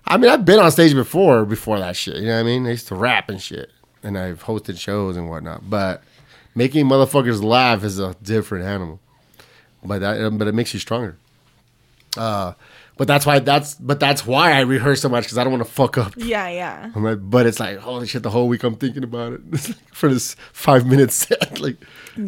I 0.07 0.17
mean, 0.17 0.29
I've 0.29 0.45
been 0.45 0.59
on 0.59 0.71
stage 0.71 0.93
before 0.93 1.45
before 1.45 1.79
that 1.79 1.95
shit. 1.95 2.17
You 2.17 2.27
know 2.27 2.35
what 2.35 2.39
I 2.41 2.43
mean? 2.43 2.65
I 2.65 2.71
used 2.71 2.87
to 2.89 2.95
rap 2.95 3.29
and 3.29 3.41
shit, 3.41 3.69
and 4.03 4.17
I've 4.17 4.43
hosted 4.43 4.79
shows 4.79 5.15
and 5.15 5.29
whatnot. 5.29 5.69
But 5.69 6.03
making 6.55 6.85
motherfuckers 6.85 7.43
laugh 7.43 7.83
is 7.83 7.99
a 7.99 8.15
different 8.21 8.65
animal. 8.65 8.99
But 9.83 9.99
that, 9.99 10.37
but 10.37 10.47
it 10.47 10.53
makes 10.53 10.73
you 10.73 10.79
stronger. 10.79 11.17
Uh, 12.17 12.53
but 13.01 13.07
that's 13.07 13.25
why 13.25 13.39
that's 13.39 13.73
but 13.73 13.99
that's 13.99 14.27
why 14.27 14.51
I 14.51 14.59
rehearse 14.59 15.01
so 15.01 15.09
much 15.09 15.23
because 15.23 15.39
I 15.39 15.43
don't 15.43 15.51
want 15.51 15.65
to 15.65 15.71
fuck 15.71 15.97
up. 15.97 16.13
Yeah, 16.17 16.47
yeah. 16.49 16.91
I'm 16.93 17.03
like, 17.03 17.17
but 17.19 17.47
it's 17.47 17.59
like 17.59 17.79
holy 17.79 18.05
shit, 18.05 18.21
the 18.21 18.29
whole 18.29 18.47
week 18.47 18.61
I'm 18.61 18.75
thinking 18.75 19.03
about 19.03 19.33
it 19.33 19.41
for 19.91 20.07
this 20.07 20.35
five 20.53 20.85
minute 20.85 21.11
set, 21.11 21.59
like. 21.59 21.77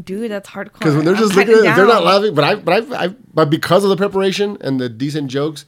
Dude, 0.03 0.31
that's 0.31 0.49
hardcore. 0.49 0.79
Because 0.79 0.95
when 0.95 1.05
they're 1.05 1.13
I'm 1.13 1.19
just 1.19 1.35
looking 1.35 1.53
at 1.53 1.59
it, 1.59 1.75
they're 1.75 1.85
not 1.85 2.03
laughing. 2.03 2.33
But 2.33 2.43
I, 2.43 2.55
but 2.55 2.73
I've, 2.73 2.91
I've, 2.91 3.35
but 3.35 3.51
because 3.51 3.83
of 3.83 3.91
the 3.91 3.97
preparation 3.97 4.57
and 4.61 4.79
the 4.79 4.89
decent 4.89 5.29
jokes, 5.29 5.65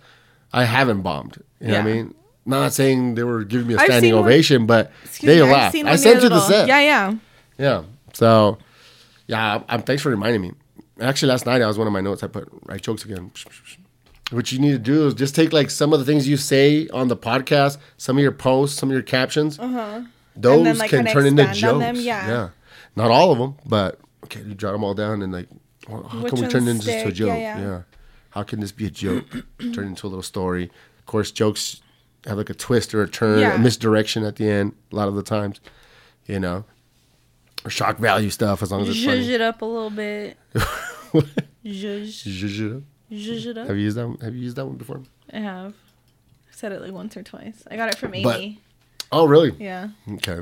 I 0.51 0.64
haven't 0.64 1.03
bombed. 1.03 1.38
You 1.60 1.68
know 1.68 1.74
what 1.74 1.82
I 1.82 1.84
mean? 1.84 2.16
Not 2.47 2.74
saying 2.74 3.14
they 3.14 3.24
were 3.24 3.43
giving 3.43 3.68
me 3.68 3.76
a 3.76 3.80
standing 3.82 4.12
ovation, 4.12 4.66
but 4.66 4.91
they 5.22 5.39
me, 5.39 5.43
laughed. 5.43 5.76
I 5.76 5.97
sent 5.97 6.24
you 6.24 6.30
the 6.30 6.41
set. 6.47 6.68
Yeah, 6.68 6.80
yeah. 6.80 7.16
Yeah. 7.60 7.84
So, 8.14 8.58
yeah, 9.28 9.62
I'm, 9.70 9.84
thanks 9.84 10.01
for 10.01 10.10
reminding 10.10 10.41
me. 10.41 10.53
Actually, 10.99 11.30
last 11.30 11.45
night 11.45 11.62
I 11.62 11.68
was 11.68 11.78
one 11.78 11.86
of 11.86 11.93
my 11.93 12.01
notes. 12.01 12.24
I 12.24 12.28
put 12.28 12.49
write 12.66 12.82
jokes 12.82 13.06
again. 13.06 13.30
What 14.32 14.51
you 14.51 14.57
need 14.59 14.71
to 14.71 14.80
do 14.80 15.05
is 15.07 15.13
just 15.13 15.36
take 15.36 15.53
like 15.53 15.69
some 15.69 15.93
of 15.93 15.99
the 15.99 16.05
things 16.05 16.28
you 16.28 16.36
say 16.38 16.88
on 16.89 17.07
the 17.09 17.17
podcast, 17.17 17.78
some 17.97 18.17
of 18.17 18.23
your 18.23 18.32
posts, 18.32 18.78
some 18.80 18.89
of 18.89 18.93
your 18.93 19.03
captions. 19.03 19.59
Uh-huh. 19.59 20.01
Those 20.36 20.63
then, 20.63 20.78
like, 20.78 20.89
can 20.89 21.05
turn 21.05 21.26
into 21.28 21.45
jokes. 21.53 21.80
them, 21.80 21.95
yeah. 21.97 22.49
Not 22.95 23.11
all 23.11 23.32
of 23.32 23.38
them, 23.38 23.55
but 23.65 23.99
okay, 24.26 24.41
you 24.41 24.55
jot 24.55 24.71
them 24.71 24.84
all 24.84 24.93
down 24.93 25.21
and 25.21 25.32
like, 25.32 25.47
well, 25.88 26.03
how 26.03 26.21
Which 26.23 26.34
can 26.34 26.41
we 26.41 26.47
turn 26.47 26.65
this 26.65 26.88
into 26.88 27.07
a 27.07 27.11
joke? 27.11 27.28
Yeah, 27.28 27.59
yeah. 27.59 27.82
How 28.32 28.43
can 28.43 28.59
this 28.59 28.71
be 28.71 28.88
a 28.88 28.89
joke? 28.89 29.26
turn 29.73 29.88
into 29.88 30.07
a 30.07 30.09
little 30.09 30.23
story. 30.23 30.71
Of 30.99 31.05
course, 31.05 31.30
jokes 31.32 31.82
have 32.26 32.38
like 32.38 32.49
a 32.49 32.53
twist 32.55 32.93
or 32.95 33.03
a 33.03 33.07
turn, 33.07 33.39
Yeah. 33.39 33.55
a 33.55 33.59
misdirection 33.59 34.23
at 34.23 34.38
the 34.38 34.49
end. 34.49 34.73
A 34.91 34.95
lot 34.95 35.07
of 35.07 35.15
the 35.15 35.23
times, 35.23 35.61
you 36.26 36.39
know, 36.39 36.65
or 37.63 37.69
shock 37.69 37.97
value 37.99 38.32
stuff. 38.32 38.63
As 38.63 38.71
long 38.71 38.82
as 38.82 38.89
it's 38.89 38.97
Zhuzh 38.97 39.05
funny. 39.05 39.34
it 39.34 39.41
up 39.41 39.61
a 39.61 39.65
little 39.65 39.91
bit. 39.91 40.38
Zhuzh. 41.13 41.23
Zhuzh 41.63 42.59
it 42.71 42.78
up. 42.78 42.84
Zhuzh 43.16 43.45
it 43.47 43.57
up. 43.57 43.68
Have 43.68 43.78
you 43.78 43.84
used 43.84 43.97
that? 43.97 44.07
One? 44.07 44.18
Have 44.20 44.36
you 44.36 44.41
used 44.41 44.55
that 44.57 44.66
one 44.66 44.76
before? 44.78 45.01
I 45.34 45.39
have. 45.39 45.74
I've 46.47 46.55
said 46.55 46.72
it 46.72 46.82
like 46.82 46.91
once 46.91 47.16
or 47.18 47.24
twice. 47.24 47.63
I 47.70 47.76
got 47.76 47.89
it 47.89 47.97
from 47.97 48.11
But- 48.11 48.39
Amy. 48.39 48.61
Oh, 49.11 49.26
really? 49.28 49.51
yeah. 49.59 49.89
Okay. 50.13 50.39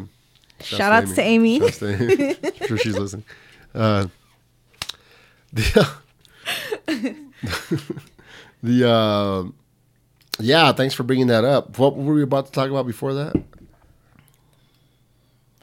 Shout 0.62 0.94
outs 0.94 1.14
to 1.16 1.22
Amy. 1.22 1.60
Shouts 1.60 1.80
to 1.80 1.94
Amy. 2.02 2.36
I'm 2.62 2.68
sure 2.68 2.78
she's 2.78 2.98
listening. 2.98 3.26
Uh, 3.76 4.08
the 5.52 5.90
the 8.64 8.90
uh, 8.90 9.44
yeah. 10.40 10.72
Thanks 10.72 10.94
for 10.94 11.04
bringing 11.04 11.28
that 11.28 11.44
up. 11.44 11.78
What 11.78 11.96
were 11.98 12.14
we 12.14 12.24
about 12.24 12.46
to 12.48 12.52
talk 12.52 12.70
about 12.70 12.88
before 12.88 13.14
that? 13.16 13.36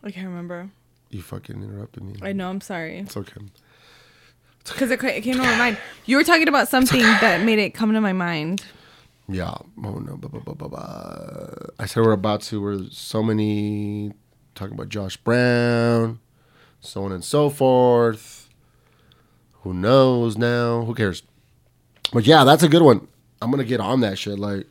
I 0.03 0.11
can't 0.11 0.27
remember. 0.29 0.71
You 1.11 1.23
fucking 1.23 1.63
interrupted 1.63 2.03
me. 2.05 2.15
I 2.23 2.33
know. 2.33 2.49
I'm 2.51 2.61
sorry. 2.61 2.99
It's 2.99 3.17
okay. 3.17 3.41
Because 4.65 4.91
it, 4.91 5.03
it 5.03 5.23
came 5.23 5.35
to 5.37 5.43
my 5.43 5.57
mind. 5.57 5.79
You 6.07 6.17
were 6.17 6.25
talking 6.25 6.49
about 6.49 6.69
something 6.69 7.01
that 7.21 7.43
made 7.43 7.59
it 7.59 7.71
come 7.75 7.93
to 7.93 8.01
my 8.01 8.13
mind. 8.13 8.65
Yeah. 9.29 9.55
Oh 9.85 9.99
no. 9.99 10.17
Blah, 10.17 10.31
blah, 10.31 10.41
blah, 10.41 10.55
blah, 10.55 10.69
blah. 10.69 11.49
I 11.79 11.87
said 11.87 12.03
we're 12.05 12.13
about 12.13 12.43
to. 12.43 12.61
We're 12.61 12.85
so 12.91 13.23
many 13.23 14.13
talking 14.55 14.75
about 14.75 14.89
Josh 14.89 15.17
Brown, 15.17 16.21
so 16.81 17.05
on 17.05 17.13
and 17.13 17.25
so 17.25 17.49
forth. 17.49 18.49
Who 19.63 19.75
knows 19.75 20.37
now? 20.37 20.85
Who 20.85 20.95
cares? 20.95 21.23
But 22.13 22.27
yeah, 22.27 22.45
that's 22.45 22.63
a 22.63 22.69
good 22.69 22.83
one. 22.83 23.07
I'm 23.41 23.51
gonna 23.51 23.65
get 23.65 23.81
on 23.81 24.01
that 24.01 24.19
shit. 24.19 24.39
Like, 24.39 24.67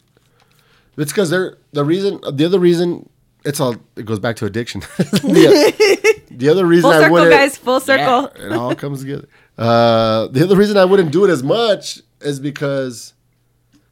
it's 0.97 1.11
because 1.11 1.29
they're 1.29 1.57
the 1.71 1.85
reason. 1.85 2.19
The 2.31 2.45
other 2.45 2.59
reason 2.59 3.09
it's 3.45 3.59
all. 3.59 3.75
It 3.95 4.05
goes 4.05 4.19
back 4.19 4.35
to 4.37 4.45
addiction. 4.45 4.81
the, 4.97 6.25
the 6.31 6.49
other 6.49 6.65
reason 6.65 6.83
Full 6.83 6.91
I 6.91 6.99
circle, 7.01 7.13
wouldn't. 7.13 7.31
guys, 7.31 7.57
full 7.57 7.79
circle. 7.79 8.31
Yeah, 8.37 8.45
it 8.45 8.51
all 8.51 8.75
comes 8.75 9.01
together. 9.01 9.27
Uh, 9.59 10.27
the 10.27 10.43
other 10.43 10.55
reason 10.55 10.77
I 10.77 10.85
wouldn't 10.85 11.11
do 11.11 11.25
it 11.25 11.29
as 11.29 11.43
much 11.43 12.01
is 12.21 12.39
because, 12.39 13.13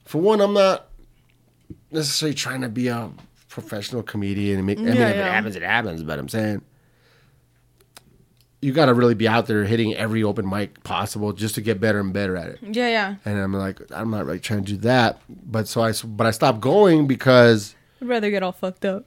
for 0.05 0.21
one, 0.21 0.39
I'm 0.39 0.53
not 0.53 0.87
necessarily 1.91 2.33
trying 2.33 2.61
to 2.61 2.69
be 2.69 2.87
a 2.87 3.11
professional 3.49 4.01
comedian 4.01 4.57
and 4.59 4.65
make. 4.65 4.77
I 4.79 4.81
mean, 4.81 4.95
Yeah, 4.95 5.09
if 5.09 5.15
it 5.17 5.23
happens, 5.23 5.55
it 5.57 5.63
happens. 5.63 6.03
But 6.03 6.19
I'm 6.19 6.29
saying 6.29 6.61
you 8.61 8.71
got 8.71 8.85
to 8.85 8.93
really 8.93 9.13
be 9.13 9.27
out 9.27 9.45
there 9.47 9.65
hitting 9.65 9.93
every 9.95 10.23
open 10.23 10.49
mic 10.49 10.83
possible 10.83 11.31
just 11.33 11.55
to 11.55 11.61
get 11.61 11.79
better 11.79 11.99
and 11.99 12.11
better 12.13 12.35
at 12.37 12.47
it. 12.49 12.59
Yeah, 12.61 12.87
yeah. 12.89 13.15
And 13.25 13.37
I'm 13.37 13.53
like, 13.53 13.79
I'm 13.91 14.09
not 14.09 14.25
really 14.25 14.39
trying 14.39 14.63
to 14.63 14.71
do 14.73 14.77
that. 14.77 15.21
But 15.29 15.67
so 15.67 15.81
I, 15.81 15.91
but 16.05 16.25
I 16.25 16.31
stopped 16.31 16.61
going 16.61 17.07
because 17.07 17.75
I'd 18.01 18.07
rather 18.07 18.29
get 18.31 18.41
all 18.41 18.51
fucked 18.53 18.85
up. 18.85 19.05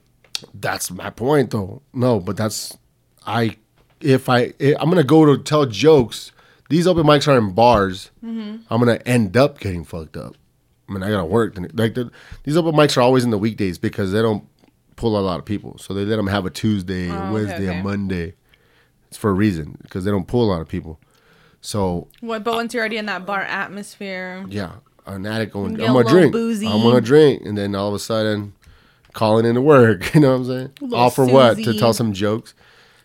that's 0.53 0.91
my 0.91 1.09
point, 1.09 1.51
though. 1.51 1.81
No, 1.93 2.19
but 2.19 2.37
that's 2.37 2.77
I. 3.25 3.57
If 3.99 4.29
I, 4.29 4.53
I'm 4.79 4.89
gonna 4.89 5.03
go 5.03 5.25
to 5.25 5.41
tell 5.41 5.65
jokes. 5.65 6.31
These 6.71 6.87
open 6.87 7.03
mics 7.05 7.27
are 7.27 7.37
in 7.37 7.51
bars. 7.51 8.09
Mm-hmm. 8.23 8.63
I'm 8.73 8.79
gonna 8.79 8.99
end 9.05 9.35
up 9.37 9.59
getting 9.59 9.83
fucked 9.83 10.17
up. 10.17 10.35
I 10.89 10.93
mean, 10.93 11.03
I 11.03 11.09
gotta 11.09 11.25
work. 11.25 11.57
Like 11.73 11.93
the, 11.93 12.09
these 12.43 12.57
open 12.57 12.73
mics 12.73 12.97
are 12.97 13.01
always 13.01 13.23
in 13.23 13.29
the 13.29 13.37
weekdays 13.37 13.77
because 13.77 14.11
they 14.11 14.21
don't 14.21 14.43
pull 14.95 15.17
a 15.17 15.21
lot 15.21 15.37
of 15.39 15.45
people. 15.45 15.77
So 15.77 15.93
they 15.93 16.05
let 16.05 16.15
them 16.15 16.27
have 16.27 16.45
a 16.45 16.49
Tuesday, 16.49 17.09
Oh, 17.09 17.29
a 17.29 17.31
Wednesday, 17.33 17.69
okay. 17.69 17.79
a 17.79 17.83
Monday. 17.83 18.33
It's 19.09 19.17
for 19.17 19.29
a 19.29 19.33
reason 19.33 19.77
because 19.83 20.05
they 20.05 20.11
don't 20.11 20.27
pull 20.27 20.43
a 20.45 20.49
lot 20.49 20.61
of 20.61 20.67
people. 20.69 20.99
So 21.61 22.07
What? 22.21 22.43
But 22.43 22.53
once 22.55 22.73
you're 22.73 22.81
already 22.81 22.97
in 22.97 23.05
that 23.07 23.25
bar 23.25 23.41
atmosphere, 23.41 24.45
yeah, 24.49 24.75
an 25.05 25.25
addict 25.25 25.53
going, 25.53 25.79
I'm 25.81 25.93
gonna 25.93 26.09
drink. 26.09 26.31
boozy. 26.31 26.67
I'm 26.67 26.81
gonna 26.81 27.01
drink, 27.01 27.43
and 27.45 27.57
then 27.57 27.75
all 27.75 27.89
of 27.89 27.93
a 27.93 27.99
sudden, 27.99 28.53
calling 29.13 29.45
into 29.45 29.61
work. 29.61 30.11
You 30.15 30.21
know 30.21 30.31
what 30.31 30.35
I'm 30.37 30.45
saying? 30.45 30.93
All 30.93 31.09
for 31.09 31.25
what? 31.25 31.57
To 31.57 31.77
tell 31.77 31.93
some 31.93 32.13
jokes. 32.13 32.53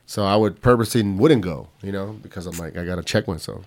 So 0.07 0.25
I 0.25 0.37
would 0.37 0.61
purposely 0.61 1.03
wouldn't 1.03 1.43
go. 1.43 1.69
You 1.83 1.93
know, 1.93 2.19
because 2.23 2.47
I'm 2.47 2.57
like 2.57 2.77
I 2.77 2.85
gotta 2.85 3.03
check 3.03 3.29
myself. 3.29 3.67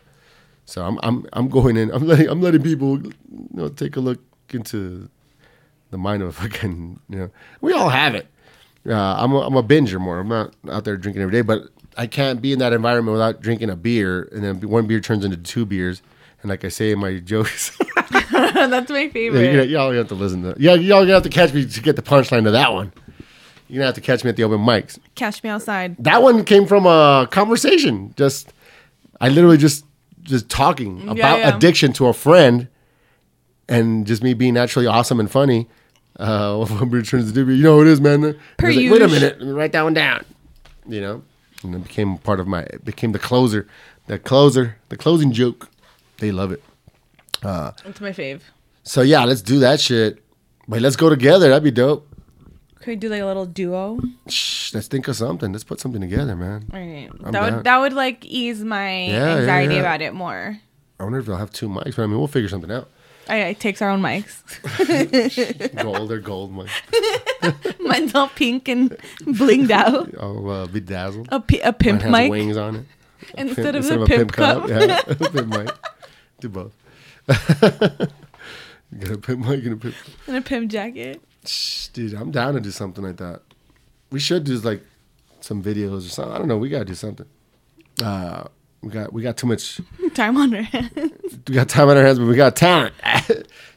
So 0.65 0.85
I'm 0.85 0.99
I'm 1.03 1.25
I'm 1.33 1.49
going 1.49 1.77
in. 1.77 1.91
I'm 1.91 2.05
letting 2.05 2.27
I'm 2.29 2.41
letting 2.41 2.63
people 2.63 3.01
you 3.01 3.13
know 3.51 3.69
take 3.69 3.95
a 3.95 3.99
look 3.99 4.19
into 4.51 5.09
the 5.91 5.97
mind 5.97 6.23
of 6.23 6.29
a 6.29 6.31
fucking 6.41 6.99
you 7.09 7.17
know 7.17 7.29
we 7.61 7.73
all 7.73 7.89
have 7.89 8.15
it. 8.15 8.27
Uh, 8.87 8.93
I'm 8.93 9.33
a, 9.33 9.39
I'm 9.41 9.55
a 9.55 9.63
binger 9.63 9.99
more. 9.99 10.19
I'm 10.19 10.29
not 10.29 10.53
out 10.69 10.85
there 10.85 10.95
drinking 10.95 11.21
every 11.21 11.33
day, 11.33 11.41
but 11.41 11.63
I 11.97 12.07
can't 12.07 12.41
be 12.41 12.53
in 12.53 12.59
that 12.59 12.71
environment 12.71 13.13
without 13.13 13.41
drinking 13.41 13.69
a 13.69 13.75
beer, 13.75 14.29
and 14.31 14.43
then 14.43 14.61
one 14.69 14.87
beer 14.87 15.01
turns 15.01 15.25
into 15.25 15.37
two 15.37 15.65
beers. 15.65 16.01
And 16.41 16.49
like 16.49 16.63
I 16.63 16.69
say 16.69 16.91
in 16.91 16.99
my 16.99 17.19
jokes, 17.19 17.77
that's 18.31 18.89
my 18.89 19.01
yeah, 19.01 19.09
favorite. 19.09 19.53
you, 19.53 19.77
y'all 19.77 19.91
have 19.91 20.07
to 20.07 20.15
listen 20.15 20.43
to. 20.43 20.55
Yeah, 20.57 20.75
y'all 20.75 21.01
gonna 21.01 21.13
have 21.13 21.23
to 21.23 21.29
catch 21.29 21.53
me 21.53 21.65
to 21.65 21.81
get 21.81 21.97
the 21.97 22.01
punchline 22.01 22.43
to 22.45 22.51
that 22.51 22.73
one. 22.73 22.93
You're 23.69 23.81
gonna 23.81 23.85
have 23.85 23.95
to 23.95 24.01
catch 24.01 24.23
me 24.23 24.31
at 24.31 24.35
the 24.35 24.43
open 24.43 24.59
mics. 24.59 24.97
Catch 25.13 25.43
me 25.43 25.49
outside. 25.51 25.95
That 25.99 26.23
one 26.23 26.43
came 26.43 26.65
from 26.65 26.87
a 26.87 27.27
conversation. 27.29 28.15
Just 28.17 28.51
I 29.21 29.29
literally 29.29 29.57
just 29.57 29.85
just 30.23 30.49
talking 30.49 31.07
about 31.07 31.39
yeah. 31.39 31.55
addiction 31.55 31.93
to 31.93 32.07
a 32.07 32.13
friend, 32.13 32.67
and 33.67 34.07
just 34.07 34.23
me 34.23 34.33
being 34.33 34.55
naturally 34.55 34.87
awesome 34.87 35.19
and 35.19 35.29
funny. 35.29 35.67
Uh, 36.19 36.65
when 36.65 36.89
we 36.89 37.03
turns 37.03 37.31
to 37.31 37.39
you 37.39 37.63
know 37.63 37.75
who 37.75 37.81
it 37.81 37.87
is, 37.87 38.01
man. 38.01 38.21
Was 38.21 38.35
like, 38.59 38.75
Wait 38.75 39.01
a 39.03 39.07
minute, 39.07 39.37
write 39.39 39.71
that 39.73 39.83
one 39.83 39.93
down. 39.93 40.25
You 40.87 41.01
know, 41.01 41.23
and 41.63 41.75
it 41.75 41.83
became 41.83 42.17
part 42.17 42.39
of 42.39 42.47
my. 42.47 42.61
It 42.63 42.83
became 42.83 43.11
the 43.11 43.19
closer, 43.19 43.67
the 44.07 44.17
closer, 44.17 44.77
the 44.89 44.97
closing 44.97 45.31
joke. 45.31 45.69
They 46.17 46.31
love 46.31 46.51
it. 46.51 46.63
Uh, 47.43 47.71
That's 47.85 48.01
my 48.01 48.11
fave. 48.11 48.41
So 48.81 49.01
yeah, 49.01 49.23
let's 49.25 49.43
do 49.43 49.59
that 49.59 49.79
shit. 49.79 50.23
Wait, 50.67 50.81
let's 50.81 50.95
go 50.95 51.09
together. 51.09 51.49
That'd 51.49 51.63
be 51.63 51.71
dope. 51.71 52.08
Could 52.79 52.87
we 52.87 52.95
do 52.95 53.09
like 53.09 53.21
a 53.21 53.25
little 53.25 53.45
duo? 53.45 53.99
Shh, 54.27 54.73
let's 54.73 54.87
think 54.87 55.07
of 55.09 55.15
something. 55.17 55.51
Let's 55.51 55.65
put 55.65 55.79
something 55.81 55.99
together, 55.99 56.35
man. 56.35 56.65
All 56.73 56.79
right. 56.79 57.09
I'm 57.23 57.31
that 57.31 57.31
down. 57.31 57.55
would 57.55 57.63
that 57.65 57.77
would 57.77 57.93
like 57.93 58.25
ease 58.25 58.63
my 58.63 59.05
yeah, 59.05 59.37
anxiety 59.37 59.75
yeah. 59.75 59.81
about 59.81 60.01
it 60.01 60.13
more. 60.13 60.59
I 60.99 61.03
wonder 61.03 61.19
if 61.19 61.25
they'll 61.25 61.37
have 61.37 61.51
two 61.51 61.67
mics, 61.67 61.95
but 61.95 62.03
I 62.03 62.07
mean, 62.07 62.17
we'll 62.17 62.27
figure 62.27 62.49
something 62.49 62.71
out. 62.71 62.89
I, 63.27 63.49
I 63.49 63.53
takes 63.53 63.81
our 63.81 63.89
own 63.89 64.01
mics. 64.01 64.41
Gold, 65.83 66.09
they're 66.09 66.19
gold 66.19 66.51
mics. 66.53 67.79
Mine's 67.79 68.15
all 68.15 68.29
pink 68.29 68.67
and 68.67 68.91
blinged 69.21 69.69
out. 69.71 70.15
All 70.15 70.49
uh, 70.63 70.67
bedazzled. 70.67 71.29
A, 71.31 71.39
pi- 71.39 71.59
a 71.63 71.65
Mine 71.65 71.73
pimp 71.73 72.01
has 72.01 72.11
mic. 72.11 72.31
wings 72.31 72.57
on 72.57 72.75
it. 72.77 72.85
Instead 73.37 73.75
of 73.75 73.83
instead 73.83 73.99
the 73.99 74.05
pimp 74.05 74.31
cup. 74.31 74.67
Yeah, 74.67 75.01
a 75.07 75.15
pimp 75.15 75.47
mic. 75.47 75.69
Do 76.39 76.49
both. 76.49 76.73
you 77.27 78.97
get 78.97 79.11
a 79.11 79.17
pimp 79.17 79.45
mic 79.45 79.63
and 79.63 79.73
a 79.73 79.77
pimp. 79.77 79.95
and 80.27 80.37
a 80.37 80.41
pimp 80.41 80.71
jacket. 80.71 81.21
Dude, 81.93 82.13
I'm 82.13 82.31
down 82.31 82.53
to 82.53 82.59
do 82.59 82.71
something 82.71 83.03
like 83.03 83.17
that. 83.17 83.41
We 84.11 84.19
should 84.19 84.43
do 84.43 84.57
like 84.57 84.81
some 85.39 85.63
videos 85.63 86.05
or 86.05 86.09
something. 86.09 86.33
I 86.33 86.37
don't 86.37 86.47
know. 86.47 86.57
We 86.57 86.69
gotta 86.69 86.85
do 86.85 86.95
something. 86.95 87.25
Uh, 88.03 88.43
we 88.81 88.89
got 88.89 89.11
we 89.13 89.21
got 89.21 89.37
too 89.37 89.47
much. 89.47 89.81
Time 90.13 90.37
on 90.37 90.53
our 90.53 90.61
hands. 90.61 91.39
We 91.47 91.55
got 91.55 91.69
time 91.69 91.89
on 91.89 91.97
our 91.97 92.03
hands, 92.03 92.19
but 92.19 92.27
we 92.27 92.35
got 92.35 92.55
talent. 92.55 92.93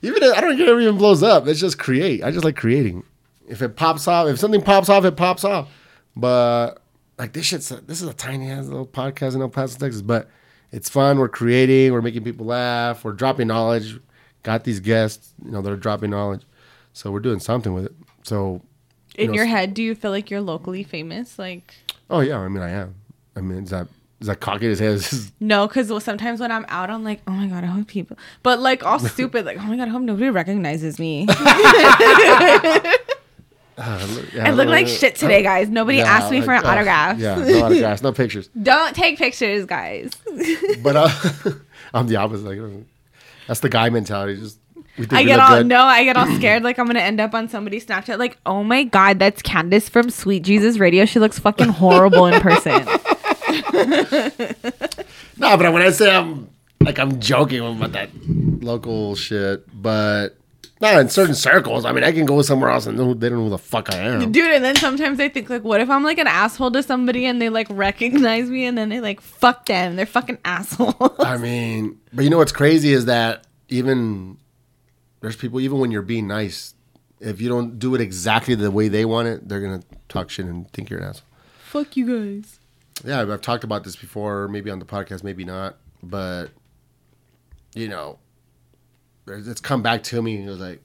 even 0.03 0.23
if, 0.23 0.37
I 0.37 0.41
don't 0.41 0.57
care 0.57 0.73
if 0.73 0.79
it 0.79 0.83
even 0.83 0.97
blows 0.97 1.23
up. 1.23 1.47
Let's 1.47 1.61
just 1.61 1.79
create. 1.79 2.25
I 2.25 2.31
just 2.31 2.45
like 2.45 2.57
creating. 2.57 3.05
If 3.49 3.63
it 3.63 3.77
pops 3.77 4.09
off, 4.09 4.29
if 4.29 4.39
something 4.39 4.63
pops 4.63 4.89
off, 4.89 5.05
it 5.05 5.17
pops 5.17 5.45
off. 5.45 5.69
But 6.17 6.83
like 7.19 7.33
this 7.33 7.47
shit's 7.47 7.71
a, 7.71 7.81
this 7.83 8.01
is 8.01 8.09
a 8.09 8.15
tiny 8.15 8.51
ass 8.51 8.67
little 8.67 8.87
podcast 8.87 9.35
in 9.35 9.43
El 9.43 9.49
Paso, 9.49 9.79
Texas. 9.79 10.03
But 10.03 10.29
it's 10.71 10.89
fun. 10.89 11.19
We're 11.19 11.29
creating. 11.29 11.93
We're 11.93 12.03
making 12.03 12.25
people 12.25 12.47
laugh. 12.47 13.05
We're 13.05 13.13
dropping 13.13 13.49
knowledge. 13.49 14.01
Got 14.43 14.65
these 14.65 14.81
guests. 14.81 15.35
You 15.45 15.51
know, 15.51 15.63
they're 15.63 15.77
dropping 15.77 16.11
knowledge. 16.11 16.43
So 16.93 17.11
we're 17.11 17.21
doing 17.21 17.41
something 17.41 17.73
with 17.75 17.87
it. 17.87 17.93
So 18.23 18.63
In 19.17 19.29
know, 19.29 19.35
your 19.35 19.47
head, 19.47 19.75
do 19.75 19.83
you 19.83 19.95
feel 19.95 20.11
like 20.11 20.31
you're 20.31 20.41
locally 20.41 20.83
famous? 20.85 21.39
Like, 21.39 21.75
Oh 22.11 22.21
yeah, 22.21 22.39
I 22.39 22.49
mean 22.49 22.63
I 22.63 22.71
am. 22.71 22.95
I 23.37 23.41
mean 23.41 23.65
is 23.65 23.71
that 23.71 23.89
is 24.21 24.27
that 24.29 24.39
cocky 24.41 24.67
as 24.69 24.79
hell? 24.79 24.99
No, 25.41 25.67
because 25.67 25.89
sometimes 26.05 26.39
when 26.41 26.53
I'm 26.53 26.65
out, 26.69 26.91
I'm 26.91 27.03
like, 27.03 27.21
oh 27.27 27.33
my 27.33 27.49
god, 27.49 27.65
I 27.65 27.67
hope 27.69 27.89
people, 27.89 28.17
but 28.43 28.61
like 28.61 28.85
all 28.85 28.99
stupid, 29.15 29.45
like, 29.45 29.59
oh 29.59 29.65
my 29.65 29.77
god, 29.77 29.89
I 29.89 29.91
hope 29.91 30.03
nobody 30.03 30.31
recognizes 30.31 30.99
me. 31.01 31.27
uh, 33.79 34.07
look- 34.15 34.37
I 34.39 34.51
look 34.53 34.69
like 34.69 34.87
shit 34.87 35.17
today, 35.17 35.43
guys. 35.43 35.69
Nobody 35.69 35.99
Yeah, 35.99 36.05
asked 36.05 36.31
me 36.31 36.41
for 36.43 36.53
an 36.53 36.65
uh, 36.65 36.69
autograph. 36.69 37.19
Yeah, 37.19 37.37
no 37.37 37.65
autographs, 37.65 38.03
no 38.03 38.13
pictures. 38.13 38.49
Don't 38.61 38.95
take 38.95 39.19
pictures, 39.19 39.65
guys. 39.67 40.11
But 40.83 40.97
uh, 40.97 41.09
I'm 41.95 42.07
the 42.07 42.17
opposite. 42.17 42.47
Like, 42.47 42.59
uh, 42.61 42.85
that's 43.49 43.61
the 43.61 43.69
guy 43.69 43.89
mentality. 43.91 44.39
Just 44.41 44.59
I 45.11 45.23
get 45.25 45.41
all 45.41 45.59
good. 45.59 45.67
no, 45.67 45.83
I 45.83 46.05
get 46.05 46.17
all 46.17 46.27
scared. 46.37 46.63
Like 46.63 46.79
I'm 46.79 46.87
gonna 46.87 47.01
end 47.01 47.21
up 47.21 47.35
on 47.35 47.49
somebody's 47.49 47.87
Snapchat. 47.87 48.19
Like, 48.19 48.37
oh 48.47 48.63
my 48.63 48.85
god, 48.85 49.19
that's 49.19 49.41
Candace 49.43 49.89
from 49.89 50.11
Sweet 50.11 50.43
Jesus 50.43 50.79
Radio. 50.79 51.05
She 51.05 51.19
looks 51.19 51.39
fucking 51.39 51.69
horrible 51.69 52.27
in 52.27 52.41
person. 52.41 52.87
No, 55.39 55.57
but 55.57 55.73
when 55.73 55.83
I 55.83 55.91
say 55.91 56.15
I'm 56.15 56.49
like 56.81 56.99
I'm 56.99 57.19
joking 57.21 57.61
about 57.61 57.93
that 57.93 58.11
local 58.63 59.15
shit, 59.17 59.65
but 59.83 60.37
not 60.81 60.99
in 61.01 61.09
certain 61.09 61.35
circles. 61.35 61.85
I 61.85 61.93
mean, 61.93 62.05
I 62.05 62.13
can 62.13 62.27
go 62.27 62.43
somewhere 62.43 62.71
else 62.71 62.87
and 62.87 62.99
they 62.99 63.29
don't 63.29 63.39
know 63.39 63.45
who 63.45 63.51
the 63.51 63.59
fuck 63.59 63.93
I 63.93 63.99
am. 63.99 64.33
Dude, 64.33 64.51
and 64.51 64.65
then 64.65 64.77
sometimes 64.77 65.21
I 65.21 65.29
think 65.29 65.49
like, 65.49 65.65
what 65.65 65.81
if 65.81 65.89
I'm 65.91 66.05
like 66.05 66.19
an 66.19 66.27
asshole 66.27 66.71
to 66.73 66.83
somebody 66.83 67.25
and 67.25 67.41
they 67.41 67.49
like 67.49 67.67
recognize 67.71 68.51
me 68.51 68.67
and 68.67 68.77
then 68.77 68.89
they 68.89 69.01
like 69.01 69.21
fuck 69.21 69.67
them. 69.67 69.97
They're 69.97 70.07
fucking 70.07 70.39
assholes. 70.45 70.95
I 71.19 71.37
mean, 71.39 71.99
but 72.13 72.25
you 72.25 72.31
know 72.31 72.39
what's 72.39 72.53
crazy 72.53 72.93
is 72.93 73.07
that 73.07 73.47
even 73.69 74.37
there's 75.23 75.37
people 75.37 75.59
even 75.61 75.79
when 75.79 75.91
you're 75.91 76.03
being 76.03 76.27
nice, 76.29 76.75
if 77.21 77.41
you 77.41 77.49
don't 77.49 77.79
do 77.79 77.95
it 77.95 78.01
exactly 78.03 78.55
the 78.55 78.71
way 78.71 78.89
they 78.89 79.05
want 79.07 79.29
it, 79.29 79.49
they're 79.49 79.61
gonna 79.61 79.83
talk 80.09 80.29
shit 80.29 80.45
and 80.47 80.71
think 80.73 80.91
you're 80.91 81.01
an 81.01 81.07
asshole. 81.07 81.27
fuck 81.65 81.97
you 81.97 82.07
guys. 82.07 82.59
Yeah, 83.05 83.23
I've- 83.23 83.33
I've 83.33 83.41
talked 83.41 83.65
about 83.65 83.83
this 83.85 83.97
before, 83.97 84.47
maybe 84.49 84.69
on 84.71 84.79
the 84.79 84.85
podcast, 84.85 85.25
maybe 85.25 85.45
not, 85.45 85.79
but 86.03 86.51
you 87.75 87.89
know, 87.89 88.19
it's 89.27 89.61
come 89.63 89.81
back 89.83 90.03
to 90.05 90.21
me. 90.21 90.45
It 90.45 90.49
was 90.49 90.59
like 90.61 90.83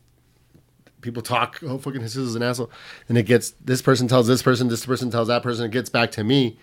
people 1.01 1.21
talk, 1.21 1.59
oh 1.63 1.77
fucking 1.77 2.01
Jesus 2.01 2.15
is 2.17 2.35
an 2.35 2.43
asshole, 2.43 2.71
and 3.09 3.17
it 3.17 3.23
gets 3.23 3.51
this 3.63 3.81
person 3.81 4.07
tells 4.07 4.27
this 4.27 4.41
person, 4.41 4.67
this 4.69 4.85
person 4.85 5.11
tells 5.11 5.27
that 5.27 5.43
person, 5.43 5.65
it 5.65 5.71
gets 5.71 5.89
back 5.89 6.11
to 6.11 6.23
me, 6.23 6.57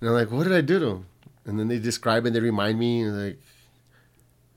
and 0.00 0.10
I'm 0.10 0.14
like, 0.14 0.30
what 0.30 0.44
did 0.44 0.52
I 0.52 0.60
do 0.60 0.78
to 0.78 0.86
him? 0.86 1.06
And 1.46 1.58
then 1.58 1.68
they 1.68 1.78
describe 1.78 2.26
and 2.26 2.34
they 2.34 2.40
remind 2.40 2.78
me, 2.78 3.02
and 3.02 3.24
like, 3.24 3.40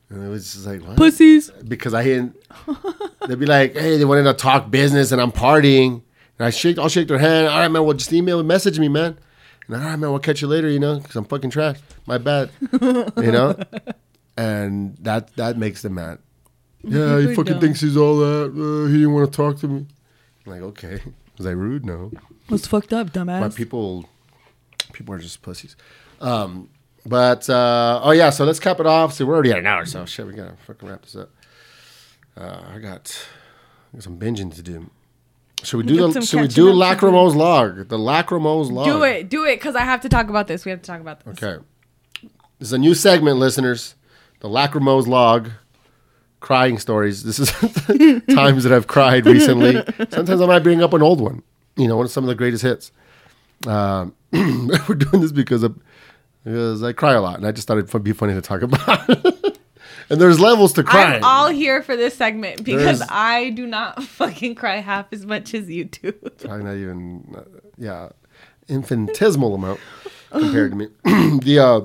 and 0.10 0.24
it 0.24 0.30
was 0.30 0.54
just 0.54 0.66
like 0.66 0.82
what? 0.82 0.98
Pussies. 0.98 1.50
because 1.68 1.94
I 1.94 2.04
didn't. 2.04 2.36
They'd 3.28 3.40
be 3.40 3.46
like, 3.46 3.76
"Hey, 3.76 3.98
they 3.98 4.06
wanted 4.06 4.24
to 4.24 4.34
talk 4.34 4.72
business, 4.72 5.12
and 5.12 5.22
I'm 5.22 5.32
partying." 5.32 6.02
And 6.40 6.46
I 6.46 6.50
shake, 6.52 6.78
I'll 6.78 6.90
shake 6.90 7.08
their 7.08 7.18
hand. 7.18 7.48
All 7.48 7.60
right, 7.60 7.68
man. 7.68 7.84
Well, 7.84 7.94
just 7.96 8.14
email, 8.14 8.40
and 8.40 8.48
message 8.48 8.80
me, 8.80 8.88
man. 8.88 9.18
And 9.68 9.76
all 9.76 9.82
right, 9.82 9.96
man. 9.98 10.12
We'll 10.12 10.20
catch 10.20 10.42
you 10.42 10.48
later. 10.48 10.70
You 10.70 10.80
know, 10.80 11.00
because 11.00 11.16
I'm 11.16 11.26
fucking 11.26 11.50
trash. 11.50 11.80
My 12.06 12.18
bad. 12.18 12.52
you 12.82 13.32
know, 13.32 13.58
and 14.38 14.96
that 14.98 15.36
that 15.36 15.58
makes 15.58 15.82
them 15.82 15.96
mad. 15.96 16.20
Yeah, 16.84 17.20
he 17.20 17.36
fucking 17.36 17.60
thinks 17.60 17.82
he's 17.82 17.98
all 17.98 18.18
that. 18.18 18.52
Uh, 18.52 18.88
he 18.88 18.94
didn't 19.00 19.14
want 19.14 19.32
to 19.32 19.36
talk 19.36 19.58
to 19.60 19.68
me. 19.68 19.88
I'm 20.46 20.52
like, 20.52 20.62
okay, 20.62 21.02
was 21.38 21.46
I 21.46 21.52
rude? 21.52 21.86
No. 21.86 22.12
What's 22.48 22.66
fucked 22.68 22.94
up, 22.94 23.12
dumbass? 23.12 23.42
But 23.42 23.56
people, 23.56 24.08
people 24.94 25.14
are 25.16 25.20
just 25.20 25.42
pussies. 25.42 25.76
Um, 26.22 26.70
but 27.08 27.50
uh, 27.50 28.02
oh 28.04 28.12
yeah, 28.12 28.30
so 28.30 28.46
let's 28.46 28.60
cap 28.60 28.80
it 28.80 28.86
off. 28.86 29.14
So 29.14 29.26
we're 29.26 29.34
already 29.34 29.52
at 29.52 29.60
an 29.60 29.68
hour, 29.68 29.86
so 29.86 30.06
shit, 30.06 30.28
we 30.28 30.34
gotta 30.34 30.56
fucking 30.66 30.88
wrap 30.88 31.04
this 31.04 31.16
up. 31.16 31.30
Uh, 32.36 32.62
I 32.76 32.80
got, 32.80 33.28
I 33.92 33.98
got 33.98 34.04
some 34.04 34.20
binging 34.20 34.54
to 34.56 34.62
do. 34.62 34.90
Should 35.64 35.78
we 35.78 35.84
do 35.84 36.12
the? 36.12 36.22
Should 36.22 36.42
we 36.42 36.48
do. 36.48 36.72
Lachrymose 36.72 37.36
log? 37.36 37.88
The 37.88 37.98
Lachrymose 37.98 38.72
log. 38.72 38.86
do 38.86 39.04
it, 39.04 39.30
do 39.30 39.44
it, 39.46 39.56
because 39.56 39.76
I 39.76 39.82
have 39.82 40.02
to 40.02 40.10
talk 40.10 40.30
about 40.30 40.48
this. 40.48 40.66
We 40.66 40.72
have 40.72 40.82
to 40.82 40.88
talk 40.88 41.02
about 41.02 41.24
this. 41.24 41.44
Okay. 41.44 41.64
This 42.60 42.70
is 42.70 42.74
a 42.74 42.78
new 42.78 42.94
segment, 42.94 43.38
listeners. 43.38 43.96
The 44.40 44.50
Lachrymose 44.50 45.08
log. 45.08 45.50
Crying 46.40 46.78
stories. 46.78 47.24
This 47.24 47.40
is 47.40 47.52
times 48.36 48.64
that 48.64 48.72
I've 48.72 48.86
cried 48.86 49.26
recently. 49.26 49.84
Sometimes 50.12 50.40
I 50.40 50.46
might 50.46 50.60
bring 50.60 50.84
up 50.84 50.94
an 50.94 51.02
old 51.02 51.20
one. 51.20 51.42
You 51.76 51.88
know, 51.88 51.98
one 51.98 52.06
of 52.06 52.12
some 52.12 52.24
of 52.24 52.28
the 52.28 52.36
greatest 52.36 52.62
hits. 52.62 52.92
Um, 53.66 54.14
we're 54.32 54.96
doing 54.96 55.22
this 55.22 55.32
because 55.32 55.64
of, 55.64 55.80
because 56.48 56.82
I 56.82 56.94
cry 56.94 57.14
a 57.14 57.22
lot, 57.22 57.36
and 57.38 57.46
I 57.46 57.52
just 57.52 57.68
thought 57.68 57.78
it'd 57.78 58.04
be 58.04 58.14
funny 58.14 58.34
to 58.34 58.42
talk 58.42 58.62
about. 58.62 59.10
and 60.10 60.22
there's 60.22 60.40
levels 60.40 60.72
to 60.74 60.84
crying. 60.84 61.16
I'm 61.16 61.24
all 61.26 61.50
here 61.50 61.84
for 61.84 61.98
this 61.98 62.16
segment 62.16 62.64
because 62.64 63.00
There's- 63.00 63.12
I 63.12 63.50
do 63.50 63.68
not 63.68 64.02
fucking 64.16 64.56
cry 64.56 64.78
half 64.78 65.12
as 65.12 65.26
much 65.26 65.54
as 65.54 65.70
you 65.70 65.86
do. 65.86 66.14
Probably 66.14 66.64
not 66.64 66.76
even, 66.76 67.36
uh, 67.38 67.60
yeah, 67.78 68.10
infinitesimal 68.70 69.56
amount 69.56 69.82
compared 70.32 70.72
to 70.72 70.78
me. 70.78 70.88
the 71.44 71.60
uh, 71.60 71.82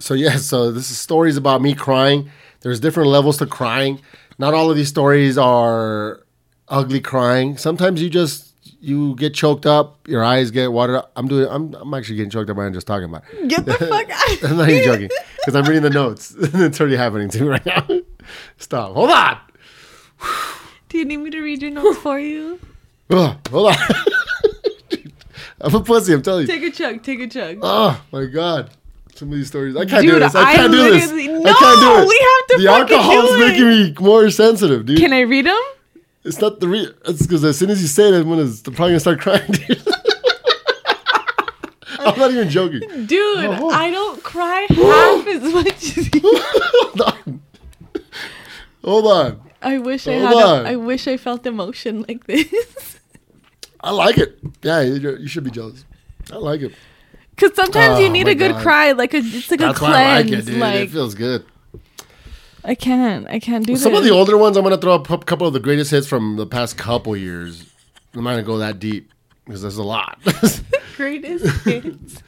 so 0.00 0.14
yeah, 0.14 0.36
so 0.36 0.72
this 0.72 0.90
is 0.90 0.98
stories 0.98 1.36
about 1.36 1.62
me 1.62 1.74
crying. 1.74 2.30
There's 2.62 2.80
different 2.80 3.10
levels 3.10 3.38
to 3.38 3.46
crying. 3.46 4.00
Not 4.38 4.54
all 4.54 4.70
of 4.70 4.76
these 4.76 4.88
stories 4.88 5.38
are 5.38 6.24
ugly 6.66 7.00
crying. 7.00 7.58
Sometimes 7.58 8.02
you 8.02 8.10
just 8.10 8.53
you 8.84 9.14
get 9.16 9.34
choked 9.34 9.66
up, 9.66 10.06
your 10.06 10.22
eyes 10.22 10.50
get 10.50 10.70
watered 10.72 10.96
up. 10.96 11.12
I'm 11.16 11.26
doing. 11.28 11.48
I'm, 11.50 11.74
I'm 11.74 11.94
actually 11.94 12.16
getting 12.16 12.30
choked 12.30 12.50
up 12.50 12.56
now 12.56 12.68
just 12.70 12.86
talking 12.86 13.08
about. 13.08 13.22
It. 13.32 13.48
Get 13.48 13.64
the 13.64 13.74
fuck 13.74 14.10
out. 14.10 14.50
I'm 14.50 14.56
not 14.58 14.68
even 14.68 14.84
joking 14.84 15.08
because 15.38 15.54
I'm 15.56 15.64
reading 15.64 15.82
the 15.82 15.90
notes. 15.90 16.34
it's 16.38 16.80
already 16.80 16.96
happening 16.96 17.28
to 17.30 17.42
me 17.42 17.48
right 17.48 17.66
now. 17.66 17.86
Stop. 18.58 18.92
Hold 18.94 19.10
on. 19.10 19.38
Do 20.88 20.98
you 20.98 21.04
need 21.04 21.16
me 21.18 21.30
to 21.30 21.40
read 21.40 21.62
your 21.62 21.70
notes 21.72 21.98
for 21.98 22.18
you? 22.18 22.60
Ugh, 23.10 23.36
hold 23.50 23.72
on. 23.72 23.76
I'm 25.60 25.74
a 25.74 25.80
pussy. 25.80 26.12
I'm 26.12 26.22
telling 26.22 26.42
you. 26.42 26.46
Take 26.46 26.62
a 26.62 26.70
chug. 26.70 27.02
Take 27.02 27.20
a 27.20 27.26
chug. 27.26 27.58
Oh 27.62 28.00
my 28.12 28.26
god. 28.26 28.70
Some 29.14 29.28
of 29.30 29.34
these 29.36 29.46
stories. 29.48 29.76
I 29.76 29.84
can't 29.86 30.02
Dude, 30.02 30.14
do 30.14 30.18
this. 30.20 30.34
I 30.34 30.42
I 30.42 30.54
can't 30.56 30.72
do 30.72 30.90
this. 30.90 31.10
literally- 31.10 31.28
I 31.30 31.38
No, 31.38 31.54
can't 31.54 31.80
do 31.80 32.02
it. 32.02 32.08
we 32.08 32.18
have 32.18 32.46
to 32.48 32.56
The 32.62 32.68
alcohol's 32.70 33.30
do 33.30 33.34
it. 33.42 33.48
making 33.48 33.66
me 33.68 33.94
more 34.00 34.28
sensitive, 34.30 34.86
dude. 34.86 34.98
Can 34.98 35.12
I 35.12 35.20
read 35.20 35.46
them? 35.46 35.60
It's 36.24 36.40
not 36.40 36.60
the 36.60 36.68
real. 36.68 36.92
it's 37.06 37.22
because 37.22 37.44
as 37.44 37.58
soon 37.58 37.70
as 37.70 37.80
you 37.82 37.88
say 37.88 38.08
it, 38.08 38.14
I'm 38.14 38.28
gonna 38.28 38.42
I'm 38.42 38.56
probably 38.74 38.90
gonna 38.90 39.00
start 39.00 39.20
crying, 39.20 39.50
dude. 39.50 39.82
I'm 41.98 42.18
not 42.18 42.30
even 42.32 42.48
joking. 42.50 42.80
Dude, 43.06 43.44
Oh. 43.46 43.70
I 43.70 43.90
don't 43.90 44.22
cry 44.22 44.66
half 44.68 45.26
as 45.36 45.42
much 45.54 45.98
as 45.98 46.14
you. 46.14 46.20
Hold 46.24 47.00
on. 47.00 47.42
Hold 48.84 49.06
on. 49.06 49.40
I 49.62 49.78
wish 49.78 50.06
I 50.06 50.12
had. 50.14 50.32
A, 50.34 50.68
I 50.68 50.76
wish 50.76 51.08
I 51.08 51.16
felt 51.16 51.46
emotion 51.46 52.04
like 52.06 52.26
this. 52.26 53.00
I 53.80 53.90
like 53.92 54.18
it. 54.18 54.38
Yeah, 54.62 54.80
you, 54.82 55.16
you 55.18 55.28
should 55.28 55.44
be 55.44 55.50
jealous. 55.50 55.84
I 56.32 56.36
like 56.36 56.60
it. 56.60 56.72
Cause 57.36 57.54
sometimes 57.54 57.98
you 58.00 58.06
Oh 58.08 58.12
need 58.12 58.28
a 58.28 58.34
good 58.34 58.52
God. 58.52 58.62
cry, 58.62 58.92
like 58.92 59.12
a 59.14 59.18
it's 59.18 59.50
like 59.50 59.60
That's 59.60 59.80
a 59.80 59.82
why 59.82 59.90
I 59.90 60.16
like 60.18 60.26
cleanse. 60.28 60.48
it, 60.48 60.50
dude. 60.52 60.60
like 60.60 60.74
it 60.76 60.90
feels 60.90 61.14
good. 61.14 61.44
I 62.64 62.74
can't, 62.74 63.28
I 63.28 63.38
can't 63.38 63.66
do 63.66 63.74
that. 63.74 63.80
Some 63.80 63.92
this. 63.92 63.98
of 64.00 64.04
the 64.04 64.10
older 64.10 64.38
ones, 64.38 64.56
I'm 64.56 64.62
gonna 64.62 64.78
throw 64.78 64.94
up 64.94 65.10
a 65.10 65.18
couple 65.18 65.46
of 65.46 65.52
the 65.52 65.60
greatest 65.60 65.90
hits 65.90 66.06
from 66.06 66.36
the 66.36 66.46
past 66.46 66.78
couple 66.78 67.16
years. 67.16 67.70
I'm 68.14 68.24
not 68.24 68.30
gonna 68.30 68.42
go 68.42 68.58
that 68.58 68.78
deep 68.78 69.10
because 69.44 69.62
there's 69.62 69.76
a 69.76 69.82
lot. 69.82 70.18
greatest 70.96 71.44
hits. 71.64 72.22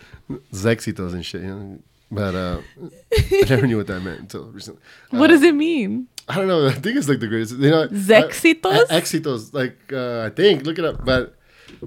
Zexitos 0.52 1.14
and 1.14 1.24
shit, 1.24 1.42
you 1.42 1.48
know. 1.48 1.78
But 2.10 2.34
uh, 2.34 2.60
I 3.12 3.44
never 3.48 3.66
knew 3.66 3.78
what 3.78 3.88
that 3.88 4.00
meant 4.00 4.20
until 4.20 4.44
recently. 4.44 4.80
what 5.10 5.28
does 5.28 5.42
it 5.42 5.54
mean? 5.54 6.06
I 6.28 6.36
don't 6.36 6.48
know. 6.48 6.66
I 6.66 6.72
think 6.72 6.96
it's 6.96 7.08
like 7.08 7.20
the 7.20 7.26
greatest. 7.26 7.56
You 7.56 7.70
know, 7.70 7.88
Zexitos? 7.88 8.64
Uh, 8.64 8.86
exitos, 8.86 9.54
like 9.54 9.76
uh, 9.92 10.22
I 10.22 10.30
think. 10.30 10.64
Look 10.64 10.78
it 10.78 10.84
up. 10.84 11.04
But 11.04 11.36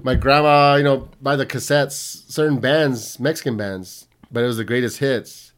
my 0.02 0.14
grandma, 0.14 0.74
you 0.76 0.84
know, 0.84 1.08
by 1.22 1.36
the 1.36 1.46
cassettes, 1.46 2.30
certain 2.30 2.58
bands, 2.58 3.18
Mexican 3.18 3.56
bands, 3.56 4.08
but 4.30 4.42
it 4.42 4.46
was 4.46 4.56
the 4.56 4.64
greatest 4.64 4.98
hits. 4.98 5.49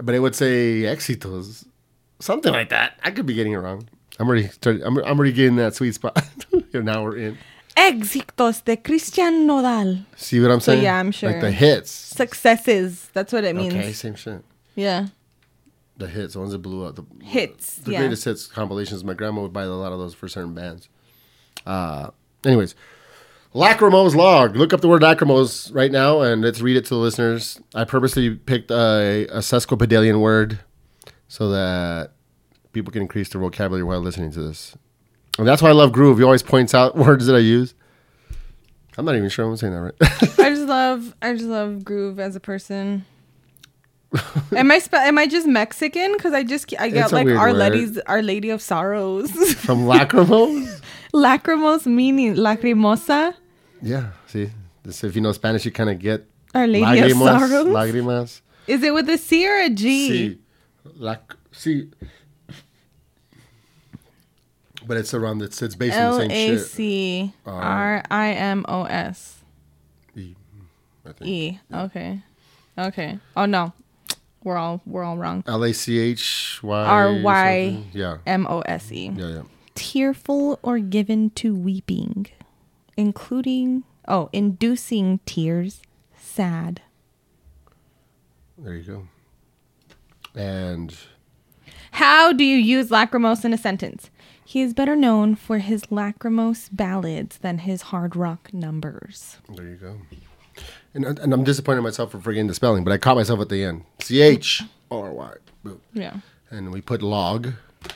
But 0.00 0.14
it 0.14 0.20
would 0.20 0.34
say 0.34 0.82
exitos, 0.82 1.66
something 2.20 2.52
like 2.52 2.68
that. 2.70 2.98
I 3.02 3.10
could 3.10 3.26
be 3.26 3.34
getting 3.34 3.52
it 3.52 3.56
wrong. 3.58 3.88
I'm 4.18 4.28
already 4.28 4.48
started. 4.48 4.82
I'm, 4.82 4.96
I'm 4.98 5.18
already 5.18 5.32
getting 5.32 5.56
that 5.56 5.74
sweet 5.74 5.94
spot. 5.94 6.22
now 6.72 7.02
we're 7.04 7.16
in. 7.16 7.38
Éxitos 7.76 8.64
de 8.64 8.76
Christian 8.76 9.46
Nodal. 9.46 9.98
See 10.16 10.40
what 10.40 10.50
I'm 10.50 10.60
saying? 10.60 10.80
So, 10.80 10.82
yeah, 10.82 10.98
I'm 10.98 11.12
sure. 11.12 11.30
Like 11.30 11.40
the 11.40 11.52
hits. 11.52 11.90
Successes. 11.90 13.08
That's 13.12 13.32
what 13.32 13.44
it 13.44 13.54
means. 13.54 13.72
Okay, 13.74 13.92
same 13.92 14.16
shit. 14.16 14.42
Yeah. 14.74 15.08
The 15.96 16.08
hits, 16.08 16.34
the 16.34 16.40
ones 16.40 16.52
that 16.52 16.58
blew 16.58 16.84
up. 16.84 16.96
The, 16.96 17.04
Hits, 17.24 17.76
The 17.76 17.92
yeah. 17.92 18.00
greatest 18.00 18.24
hits 18.24 18.46
compilations. 18.46 19.04
My 19.04 19.14
grandma 19.14 19.42
would 19.42 19.52
buy 19.52 19.62
a 19.64 19.68
lot 19.68 19.92
of 19.92 19.98
those 19.98 20.14
for 20.14 20.28
certain 20.28 20.54
bands. 20.54 20.88
Uh, 21.66 22.10
anyways, 22.44 22.74
Lachrymose 23.58 24.14
log. 24.14 24.54
Look 24.54 24.72
up 24.72 24.82
the 24.82 24.88
word 24.88 25.02
lachrymose 25.02 25.74
right 25.74 25.90
now 25.90 26.20
and 26.20 26.42
let's 26.42 26.60
read 26.60 26.76
it 26.76 26.84
to 26.84 26.90
the 26.90 27.00
listeners. 27.00 27.60
I 27.74 27.82
purposely 27.82 28.36
picked 28.36 28.70
a, 28.70 29.26
a 29.30 29.38
sesquipedalian 29.38 30.20
word 30.20 30.60
so 31.26 31.50
that 31.50 32.12
people 32.70 32.92
can 32.92 33.02
increase 33.02 33.30
their 33.30 33.40
vocabulary 33.40 33.82
while 33.82 33.98
listening 34.00 34.30
to 34.30 34.40
this. 34.40 34.76
And 35.38 35.48
that's 35.48 35.60
why 35.60 35.70
I 35.70 35.72
love 35.72 35.90
Groove. 35.90 36.18
He 36.18 36.24
always 36.24 36.44
points 36.44 36.72
out 36.72 36.94
words 36.96 37.26
that 37.26 37.34
I 37.34 37.40
use. 37.40 37.74
I'm 38.96 39.04
not 39.04 39.16
even 39.16 39.28
sure 39.28 39.44
I'm 39.44 39.56
saying 39.56 39.72
that 39.72 39.80
right. 39.80 39.94
I 40.38 40.50
just 40.54 40.68
love 40.68 41.14
I 41.20 41.32
just 41.32 41.46
love 41.46 41.84
Groove 41.84 42.20
as 42.20 42.36
a 42.36 42.40
person. 42.40 43.04
am 44.56 44.70
I 44.70 44.78
spe- 44.78 44.94
am 44.94 45.18
I 45.18 45.26
just 45.26 45.48
Mexican? 45.48 46.12
Because 46.12 46.32
I 46.32 46.44
just 46.44 46.72
I 46.78 46.90
get 46.90 47.10
like 47.10 47.26
Our. 47.26 47.52
Lady's 47.52 47.98
Our 48.06 48.22
Lady 48.22 48.50
of 48.50 48.62
Sorrows. 48.62 49.32
From 49.54 49.84
lachrymose? 49.84 50.80
Lacrimos 51.12 51.86
meaning 51.92 52.36
lacrimosa. 52.36 53.34
Yeah, 53.82 54.10
see? 54.26 54.50
This, 54.82 55.04
if 55.04 55.14
you 55.14 55.20
know 55.20 55.32
Spanish, 55.32 55.64
you 55.64 55.70
kind 55.70 55.90
of 55.90 55.98
get 55.98 56.26
Our 56.54 56.66
Lady 56.66 57.00
of 57.00 57.12
Sorrows. 57.12 57.66
Lágrimas. 57.66 58.40
Is 58.66 58.82
it 58.82 58.92
with 58.92 59.08
a 59.08 59.18
C 59.18 59.46
or 59.48 59.56
a 59.56 59.70
G? 59.70 60.10
Sí. 60.10 60.38
Lac- 60.98 61.36
sí. 61.52 61.90
But 64.86 64.96
it's 64.96 65.12
around, 65.12 65.42
it's, 65.42 65.60
it's 65.60 65.74
based 65.74 65.98
on 65.98 66.12
the 66.12 66.18
same 66.20 66.30
A 66.30 66.56
shit. 66.56 66.66
C 66.66 67.34
R 67.44 68.02
I 68.10 68.28
M 68.32 68.64
O 68.68 68.84
S 68.84 69.42
E, 70.16 70.34
I 71.04 71.12
think. 71.12 71.28
E. 71.28 71.60
Okay. 71.72 72.20
Okay. 72.78 73.18
Oh 73.36 73.44
no. 73.44 73.72
We're 74.44 74.56
all 74.56 74.80
we're 74.86 75.02
all 75.04 75.18
wrong. 75.18 75.44
L 75.46 75.62
A 75.64 75.74
C 75.74 75.98
H 75.98 76.60
Y. 76.62 76.84
R 76.86 77.12
Y. 77.20 77.82
Yeah. 77.92 78.18
M 78.26 78.46
O 78.48 78.60
S 78.62 78.90
E. 78.92 79.10
Yeah, 79.14 79.28
yeah. 79.28 79.42
Tearful 79.74 80.58
or 80.62 80.78
given 80.78 81.30
to 81.30 81.54
weeping, 81.54 82.26
including 82.98 83.84
oh, 84.08 84.28
inducing 84.32 85.20
tears, 85.24 85.80
sad. 86.18 86.82
There 88.58 88.74
you 88.74 88.82
go. 88.82 89.08
And 90.34 90.94
How 91.92 92.32
do 92.32 92.44
you 92.44 92.56
use 92.56 92.90
lachrymose 92.90 93.44
in 93.44 93.52
a 93.54 93.58
sentence? 93.58 94.10
He 94.44 94.62
is 94.62 94.74
better 94.74 94.96
known 94.96 95.34
for 95.36 95.58
his 95.58 95.90
lachrymose 95.90 96.68
ballads 96.72 97.38
than 97.38 97.58
his 97.58 97.82
hard 97.82 98.16
rock 98.16 98.52
numbers. 98.52 99.36
there 99.48 99.66
you 99.66 99.76
go. 99.76 99.96
And, 100.94 101.04
and 101.04 101.32
I'm 101.32 101.44
disappointed 101.44 101.78
in 101.78 101.84
myself 101.84 102.10
for 102.10 102.18
forgetting 102.18 102.48
the 102.48 102.54
spelling, 102.54 102.82
but 102.82 102.92
I 102.92 102.98
caught 102.98 103.16
myself 103.16 103.40
at 103.40 103.48
the 103.48 103.62
end. 103.62 103.84
C 104.00 104.20
H 104.22 104.62
R 104.90 105.12
Y. 105.12 105.34
Yeah. 105.92 106.16
and 106.50 106.72
we 106.72 106.80
put 106.80 107.02
log 107.02 107.52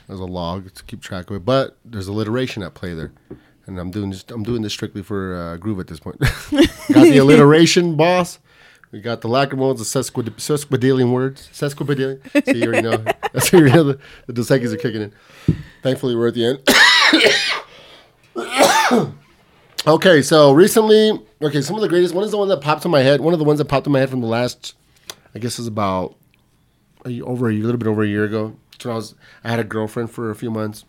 as 0.09 0.21
a 0.21 0.25
log 0.27 0.73
to 0.75 0.85
keep 0.85 1.01
track 1.01 1.31
of 1.31 1.37
it. 1.37 1.45
But 1.45 1.79
there's 1.85 2.07
alliteration 2.07 2.63
at 2.63 2.75
play 2.75 2.93
there, 2.95 3.13
and 3.73 3.81
I'm 3.81 3.91
doing 3.91 4.11
this. 4.11 4.25
I'm 4.29 4.43
doing 4.43 4.61
this 4.63 4.73
strictly 4.73 5.03
for 5.03 5.35
uh, 5.35 5.57
groove 5.57 5.81
at 5.81 5.87
this 5.87 5.99
point. 5.99 6.19
got 6.21 6.31
the 6.91 7.19
alliteration, 7.19 7.97
boss. 7.97 8.39
We 8.91 9.01
got 9.01 9.23
the 9.23 9.29
lachrymose, 9.29 9.79
the 9.79 9.85
sesquid- 9.85 10.37
sesquipedalian 10.37 11.13
words, 11.13 11.49
sesquipedalian. 11.53 12.21
So 12.45 12.53
you 12.53 12.67
already 12.67 12.83
know. 12.83 12.99
That's 13.33 13.49
how 13.49 13.59
you 13.59 13.71
know 13.71 13.85
the, 13.85 13.99
the 14.27 14.55
are 14.55 14.77
kicking 14.77 15.03
in. 15.03 15.15
Thankfully, 15.83 16.15
we're 16.15 16.29
at 16.29 16.35
the 16.35 16.45
end. 16.45 16.59
okay, 19.87 20.21
so 20.21 20.53
recently, 20.53 21.19
okay, 21.41 21.63
some 21.63 21.77
of 21.77 21.83
the 21.83 21.89
greatest. 21.89 22.15
One 22.15 22.25
is 22.25 22.33
the 22.33 22.37
one 22.37 22.49
that 22.49 22.61
popped 22.61 22.85
in 22.85 22.91
my 22.91 23.01
head. 23.01 23.23
One 23.23 23.33
of 23.33 23.39
the 23.39 23.47
ones 23.47 23.57
that 23.59 23.65
popped 23.65 23.87
in 23.87 23.95
my 23.95 24.01
head 24.01 24.11
from 24.11 24.21
the 24.21 24.27
last, 24.27 24.75
I 25.35 25.39
guess, 25.39 25.59
is 25.59 25.67
about 25.67 26.17
a, 27.07 27.23
over 27.23 27.49
a, 27.49 27.55
little 27.55 27.79
bit 27.79 27.89
over 27.89 28.03
a 28.03 28.07
year 28.07 28.25
ago. 28.25 28.59
So 28.79 28.91
I 28.91 28.95
was 28.95 29.15
I 29.43 29.49
had 29.49 29.59
a 29.59 29.65
girlfriend 29.65 30.11
for 30.11 30.31
a 30.31 30.35
few 30.35 30.51
months, 30.51 30.85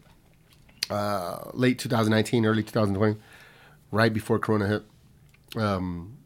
uh, 0.90 1.50
late 1.54 1.80
2019, 1.80 2.46
early 2.46 2.64
2020, 2.64 3.18
right 3.92 4.14
before 4.14 4.40
Corona 4.40 4.68
hit. 4.68 4.84
Um, 5.56 6.18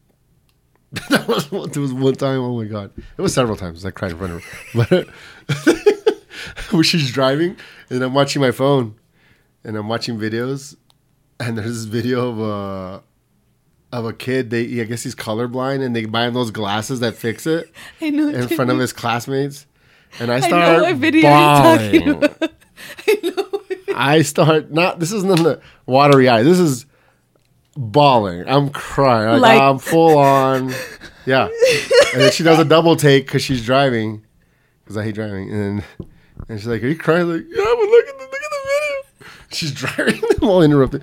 that 1.10 1.28
was 1.28 1.50
one, 1.52 1.70
there 1.70 1.82
was 1.82 1.92
one 1.92 2.14
time. 2.14 2.40
Oh 2.40 2.56
my 2.56 2.64
god, 2.64 2.92
it 2.96 3.20
was 3.20 3.34
several 3.34 3.56
times. 3.56 3.84
I 3.84 3.90
cried 3.90 4.12
in 4.12 4.18
front 4.18 4.32
of 4.32 4.44
her, 4.44 4.84
but 4.88 5.08
where 6.70 6.82
she's 6.84 7.12
driving 7.12 7.56
and 7.90 8.02
I'm 8.02 8.14
watching 8.14 8.40
my 8.40 8.52
phone, 8.52 8.94
and 9.64 9.76
I'm 9.76 9.88
watching 9.88 10.18
videos, 10.18 10.76
and 11.38 11.58
there's 11.58 11.66
this 11.66 11.84
video 11.84 12.30
of 12.30 12.40
a 12.40 13.02
of 13.96 14.06
a 14.06 14.12
kid. 14.14 14.48
They 14.48 14.80
I 14.80 14.84
guess 14.84 15.02
he's 15.02 15.14
colorblind, 15.14 15.84
and 15.84 15.94
they 15.94 16.06
buy 16.06 16.26
him 16.26 16.34
those 16.34 16.50
glasses 16.50 17.00
that 17.00 17.14
fix 17.14 17.46
it 17.46 17.70
I 18.00 18.08
know. 18.08 18.28
in 18.30 18.48
front 18.48 18.70
of 18.70 18.78
his 18.78 18.94
classmates, 18.94 19.66
and 20.18 20.30
I 20.30 20.36
I 20.36 20.40
know 20.40 20.46
start 20.46 20.82
what 20.82 20.96
video 20.96 21.22
bawling. 21.22 22.27
I 23.98 24.22
start 24.22 24.70
not. 24.70 25.00
This 25.00 25.12
isn't 25.12 25.28
the 25.42 25.60
watery 25.86 26.28
eye. 26.28 26.42
This 26.44 26.58
is 26.60 26.86
bawling. 27.76 28.44
I'm 28.46 28.70
crying. 28.70 29.40
Like, 29.40 29.58
Like- 29.58 29.60
I'm 29.62 29.78
full 29.78 30.18
on. 30.18 30.72
Yeah, 31.26 31.48
and 32.14 32.22
then 32.22 32.32
she 32.32 32.42
does 32.42 32.58
a 32.58 32.64
double 32.64 32.96
take 32.96 33.26
because 33.26 33.42
she's 33.42 33.64
driving. 33.64 34.24
Because 34.84 34.96
I 34.96 35.04
hate 35.04 35.14
driving, 35.16 35.50
and 35.52 35.84
and 36.48 36.58
she's 36.58 36.66
like, 36.68 36.82
"Are 36.82 36.88
you 36.88 36.96
crying?" 36.96 37.28
Like, 37.30 37.42
yeah, 37.48 37.56
but 37.56 37.78
look 37.88 38.06
at 38.08 38.18
the 38.18 38.24
look 38.24 38.34
at 38.34 38.50
the 38.50 39.20
video. 39.20 39.30
She's 39.52 39.72
driving. 39.82 40.22
I'm 40.40 40.48
all 40.48 40.62
interrupted. 40.62 41.02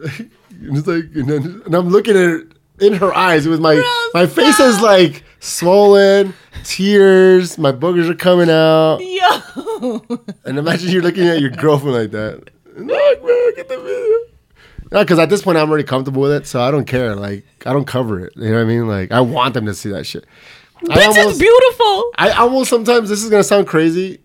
And 0.00 0.30
it's 0.78 0.86
like, 0.86 1.04
and, 1.14 1.28
then, 1.28 1.62
and 1.66 1.74
I'm 1.74 1.88
looking 1.88 2.16
at 2.16 2.22
her 2.22 2.42
in 2.80 2.94
her 2.94 3.12
eyes 3.14 3.46
with 3.48 3.60
my 3.60 3.82
my 4.14 4.26
face 4.26 4.58
is 4.60 4.80
like 4.80 5.24
swollen, 5.40 6.32
tears. 6.64 7.58
My 7.58 7.72
boogers 7.72 8.08
are 8.08 8.14
coming 8.14 8.48
out. 8.48 8.98
Yo. 9.00 9.62
And 10.44 10.58
imagine 10.58 10.90
you're 10.90 11.02
looking 11.02 11.26
at 11.26 11.40
your 11.40 11.50
girlfriend 11.50 11.96
like 11.96 12.10
that. 12.12 12.50
Look, 12.76 13.24
man, 13.24 13.54
get 13.56 13.68
the 13.68 13.76
video. 13.76 14.36
Yeah, 14.92 15.02
because 15.02 15.18
at 15.18 15.28
this 15.28 15.42
point 15.42 15.58
I'm 15.58 15.68
already 15.68 15.84
comfortable 15.84 16.22
with 16.22 16.32
it, 16.32 16.46
so 16.46 16.60
I 16.60 16.70
don't 16.70 16.84
care. 16.84 17.16
Like 17.16 17.44
I 17.66 17.72
don't 17.72 17.86
cover 17.86 18.20
it. 18.20 18.32
You 18.36 18.50
know 18.50 18.56
what 18.56 18.60
I 18.60 18.64
mean? 18.64 18.86
Like 18.86 19.12
I 19.12 19.20
want 19.20 19.54
them 19.54 19.66
to 19.66 19.74
see 19.74 19.90
that 19.90 20.04
shit. 20.06 20.24
I 20.88 20.96
Bitch 20.96 21.26
is 21.26 21.38
beautiful. 21.38 22.12
I 22.16 22.32
almost 22.36 22.70
sometimes 22.70 23.08
this 23.08 23.22
is 23.22 23.30
gonna 23.30 23.44
sound 23.44 23.66
crazy. 23.66 24.20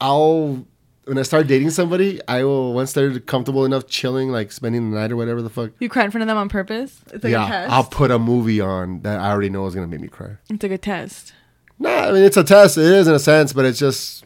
I'll 0.00 0.66
when 1.04 1.18
I 1.18 1.22
start 1.22 1.46
dating 1.46 1.70
somebody, 1.70 2.20
I 2.28 2.44
will 2.44 2.74
once 2.74 2.92
they're 2.92 3.18
comfortable 3.18 3.64
enough, 3.64 3.86
chilling, 3.86 4.30
like 4.30 4.52
spending 4.52 4.90
the 4.90 4.98
night 4.98 5.10
or 5.10 5.16
whatever 5.16 5.42
the 5.42 5.50
fuck. 5.50 5.70
You 5.78 5.88
cry 5.88 6.04
in 6.04 6.10
front 6.10 6.22
of 6.22 6.28
them 6.28 6.36
on 6.36 6.48
purpose? 6.48 7.00
It's 7.06 7.24
like 7.24 7.24
a 7.24 7.30
yeah, 7.30 7.48
test. 7.48 7.72
I'll 7.72 7.84
put 7.84 8.10
a 8.10 8.18
movie 8.18 8.60
on 8.60 9.00
that 9.02 9.18
I 9.18 9.30
already 9.30 9.50
know 9.50 9.66
is 9.66 9.74
gonna 9.74 9.86
make 9.86 10.00
me 10.00 10.08
cry. 10.08 10.36
it's 10.48 10.62
like 10.62 10.72
a 10.72 10.78
test. 10.78 11.32
Nah, 11.80 12.08
I 12.08 12.12
mean 12.12 12.22
it's 12.22 12.36
a 12.36 12.44
test. 12.44 12.78
It 12.78 12.84
is 12.84 13.08
in 13.08 13.14
a 13.14 13.18
sense, 13.18 13.52
but 13.52 13.64
it's 13.64 13.78
just 13.78 14.24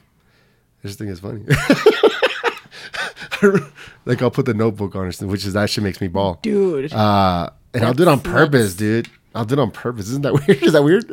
I 0.83 0.89
just 0.89 0.99
think 0.99 1.11
it's 1.11 1.21
funny. 1.21 1.45
like 4.05 4.21
I'll 4.21 4.31
put 4.31 4.45
the 4.45 4.55
notebook 4.55 4.95
on, 4.97 5.07
which 5.07 5.47
is 5.47 5.55
that 5.55 5.71
shit 5.71 5.83
makes 5.83 6.01
me 6.01 6.09
ball. 6.09 6.39
Dude. 6.43 6.93
Uh, 6.93 7.51
and 7.73 7.85
I'll 7.85 7.95
do 7.95 8.03
it 8.03 8.09
on 8.09 8.21
purpose, 8.21 8.75
dude. 8.75 9.09
I'll 9.35 9.45
do 9.45 9.55
it 9.55 9.59
on 9.61 9.71
purpose. 9.71 10.09
Isn't 10.09 10.23
that 10.23 10.33
weird? 10.47 10.63
Is 10.63 10.73
that 10.73 10.83
weird? 10.83 11.05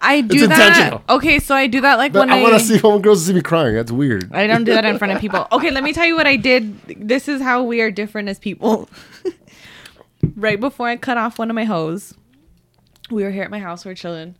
I 0.00 0.20
do 0.20 0.44
it's 0.44 0.48
that. 0.48 0.68
intentional. 0.68 1.02
Okay, 1.08 1.38
so 1.38 1.54
I 1.54 1.66
do 1.66 1.80
that 1.80 1.96
like 1.96 2.12
but 2.12 2.20
when 2.20 2.30
I 2.30 2.40
I, 2.40 2.42
want 2.42 2.54
to 2.54 2.60
see 2.60 2.76
home 2.76 3.00
girls 3.00 3.24
see 3.24 3.32
me 3.32 3.40
crying. 3.40 3.74
That's 3.74 3.90
weird. 3.90 4.32
I 4.34 4.46
don't 4.46 4.64
do 4.64 4.74
that 4.74 4.84
in 4.84 4.98
front 4.98 5.14
of 5.14 5.20
people. 5.22 5.46
Okay, 5.50 5.70
let 5.70 5.82
me 5.82 5.92
tell 5.92 6.04
you 6.04 6.14
what 6.14 6.26
I 6.26 6.36
did. 6.36 6.78
This 6.86 7.26
is 7.26 7.40
how 7.40 7.62
we 7.62 7.80
are 7.80 7.90
different 7.90 8.28
as 8.28 8.38
people. 8.38 8.88
right 10.36 10.60
before 10.60 10.88
I 10.88 10.96
cut 10.96 11.16
off 11.16 11.38
one 11.38 11.48
of 11.48 11.54
my 11.54 11.64
hose, 11.64 12.12
we 13.10 13.22
were 13.24 13.30
here 13.30 13.44
at 13.44 13.50
my 13.50 13.60
house. 13.60 13.84
We 13.84 13.92
are 13.92 13.94
chilling, 13.94 14.36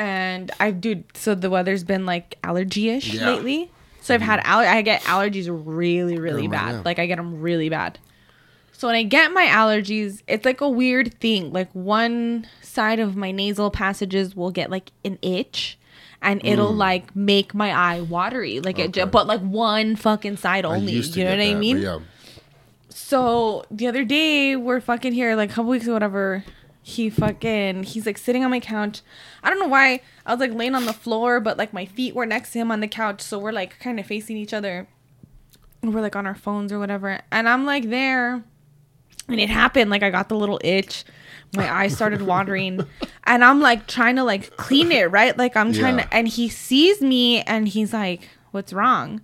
and 0.00 0.50
I 0.58 0.70
dude. 0.70 1.04
So 1.14 1.34
the 1.34 1.50
weather's 1.50 1.84
been 1.84 2.06
like 2.06 2.38
allergy-ish 2.42 3.14
Yeah. 3.14 3.30
lately. 3.30 3.70
So 4.00 4.14
I've 4.14 4.22
had 4.22 4.40
aller- 4.46 4.66
I 4.66 4.80
get 4.82 5.02
allergies 5.02 5.46
really 5.48 6.18
really 6.18 6.46
Oh, 6.46 6.50
bad. 6.50 6.70
yeah. 6.72 6.82
Like 6.84 6.98
I 6.98 7.06
get 7.06 7.16
them 7.16 7.40
really 7.40 7.68
bad. 7.68 7.98
So 8.72 8.88
when 8.88 8.96
I 8.96 9.02
get 9.02 9.30
my 9.32 9.44
allergies, 9.44 10.22
it's 10.26 10.46
like 10.46 10.62
a 10.62 10.68
weird 10.68 11.12
thing. 11.20 11.52
Like 11.52 11.68
one 11.74 12.46
side 12.62 12.98
of 12.98 13.14
my 13.14 13.30
nasal 13.30 13.70
passages 13.70 14.34
will 14.34 14.50
get 14.50 14.70
like 14.70 14.90
an 15.04 15.18
itch 15.20 15.78
and 16.22 16.40
it'll 16.44 16.72
like 16.72 17.14
make 17.14 17.52
my 17.54 17.70
eye 17.72 18.00
watery. 18.00 18.60
Like 18.60 18.78
it 18.78 18.92
ju- 18.92 19.02
Mm. 19.02 19.10
But 19.10 19.26
like 19.26 19.40
one 19.42 19.96
fucking 19.96 20.38
side 20.38 20.64
only. 20.64 20.92
You 20.94 21.24
know 21.24 21.30
what 21.30 21.40
I 21.40 21.54
mean? 21.54 21.76
Yeah. 21.82 21.98
So 22.88 23.64
the 23.70 23.86
other 23.86 24.04
day 24.04 24.56
we're 24.56 24.80
fucking 24.80 25.12
here, 25.12 25.36
like 25.36 25.50
a 25.50 25.52
couple 25.54 25.70
weeks 25.70 25.86
or 25.86 25.92
whatever. 25.92 26.44
He 26.82 27.10
fucking 27.10 27.82
he's 27.84 28.06
like 28.06 28.16
sitting 28.18 28.42
on 28.44 28.50
my 28.50 28.60
couch. 28.60 29.02
I 29.42 29.50
don't 29.50 29.58
know 29.58 29.68
why. 29.68 30.00
I 30.24 30.32
was 30.32 30.40
like 30.40 30.52
laying 30.54 30.74
on 30.74 30.86
the 30.86 30.92
floor, 30.92 31.38
but 31.40 31.58
like 31.58 31.72
my 31.72 31.84
feet 31.84 32.14
were 32.14 32.26
next 32.26 32.52
to 32.52 32.58
him 32.58 32.70
on 32.70 32.80
the 32.80 32.88
couch, 32.88 33.20
so 33.20 33.38
we're 33.38 33.52
like 33.52 33.78
kind 33.80 34.00
of 34.00 34.06
facing 34.06 34.36
each 34.36 34.54
other. 34.54 34.88
And 35.82 35.94
We're 35.94 36.00
like 36.00 36.16
on 36.16 36.26
our 36.26 36.34
phones 36.34 36.72
or 36.72 36.78
whatever. 36.78 37.20
And 37.30 37.48
I'm 37.48 37.64
like 37.66 37.88
there. 37.90 38.42
And 39.28 39.40
it 39.40 39.48
happened. 39.50 39.90
Like 39.90 40.02
I 40.02 40.10
got 40.10 40.28
the 40.28 40.36
little 40.36 40.60
itch. 40.64 41.04
My 41.54 41.70
eyes 41.82 41.94
started 41.94 42.22
watering. 42.22 42.84
and 43.24 43.44
I'm 43.44 43.60
like 43.60 43.86
trying 43.86 44.16
to 44.16 44.24
like 44.24 44.56
clean 44.56 44.90
it, 44.90 45.10
right? 45.10 45.36
Like 45.36 45.56
I'm 45.56 45.72
trying 45.72 45.98
Yeah. 45.98 46.04
to 46.06 46.14
and 46.14 46.28
he 46.28 46.48
sees 46.48 47.00
me 47.00 47.42
and 47.42 47.68
he's 47.68 47.92
like, 47.92 48.28
What's 48.52 48.72
wrong? 48.72 49.20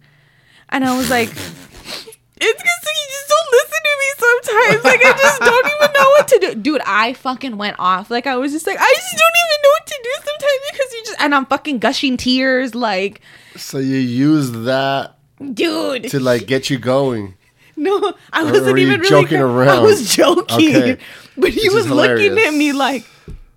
And 0.69 0.85
I 0.85 0.97
was 0.97 1.11
like, 1.11 1.29
it's 1.31 1.37
because 1.39 2.87
you 2.87 3.07
just 3.09 3.29
don't 3.29 3.53
listen 3.53 3.81
to 3.83 3.97
me 4.01 4.09
sometimes. 4.19 4.85
Like 4.85 5.01
I 5.05 5.19
just 5.19 5.41
don't 5.41 5.67
even 5.67 5.93
know 5.93 6.09
what 6.11 6.29
to 6.29 6.39
do. 6.41 6.55
Dude, 6.55 6.81
I 6.99 7.13
fucking 7.13 7.59
went 7.59 7.77
off. 7.79 8.11
Like 8.11 8.27
I 8.27 8.37
was 8.37 8.53
just 8.53 8.67
like, 8.67 8.79
I 8.81 8.95
just 8.95 9.13
don't 9.13 9.37
even 9.45 9.59
know 9.63 9.71
what 9.71 9.87
to 9.87 10.01
do 10.03 10.11
sometimes 10.15 10.61
because 10.73 10.93
you 10.95 11.03
just 11.05 11.21
and 11.21 11.35
I'm 11.35 11.47
fucking 11.47 11.79
gushing 11.79 12.17
tears. 12.17 12.75
Like, 12.75 13.21
So 13.57 13.79
you 13.79 13.97
use 13.99 14.51
that 14.65 15.17
dude, 15.53 16.09
to 16.11 16.21
like 16.21 16.47
get 16.47 16.71
you 16.71 16.79
going. 16.79 17.35
no, 17.77 18.15
I 18.33 18.43
Or 18.43 18.53
wasn't 18.53 18.79
even 18.79 19.01
really 19.01 19.11
joking 19.11 19.39
I 19.39 19.43
around? 19.43 19.83
was 19.83 20.15
joking, 20.15 20.75
Okay. 20.77 20.99
but 21.37 21.51
he 21.51 21.61
This 21.69 21.75
was 21.75 21.91
looking 21.91 22.39
at 22.39 22.53
me 22.55 22.73
like, 22.73 23.05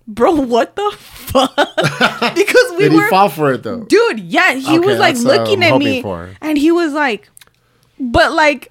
bro, 0.06 0.32
what 0.32 0.76
the 0.76 0.90
fuck? 0.98 1.56
because 2.34 2.72
we 2.76 2.88
Did 2.88 2.92
were 2.92 3.02
he 3.04 3.08
fall 3.08 3.28
for 3.30 3.52
it 3.52 3.62
though? 3.62 3.84
dude 3.84 4.20
yeah 4.20 4.52
he 4.54 4.76
Okay, 4.78 4.86
was 4.86 4.98
like 4.98 5.16
looking 5.16 5.62
at 5.62 5.78
me 5.78 6.02
for. 6.02 6.30
and 6.42 6.58
he 6.58 6.70
was 6.72 6.92
like 6.92 7.28
but 7.98 8.32
like 8.32 8.70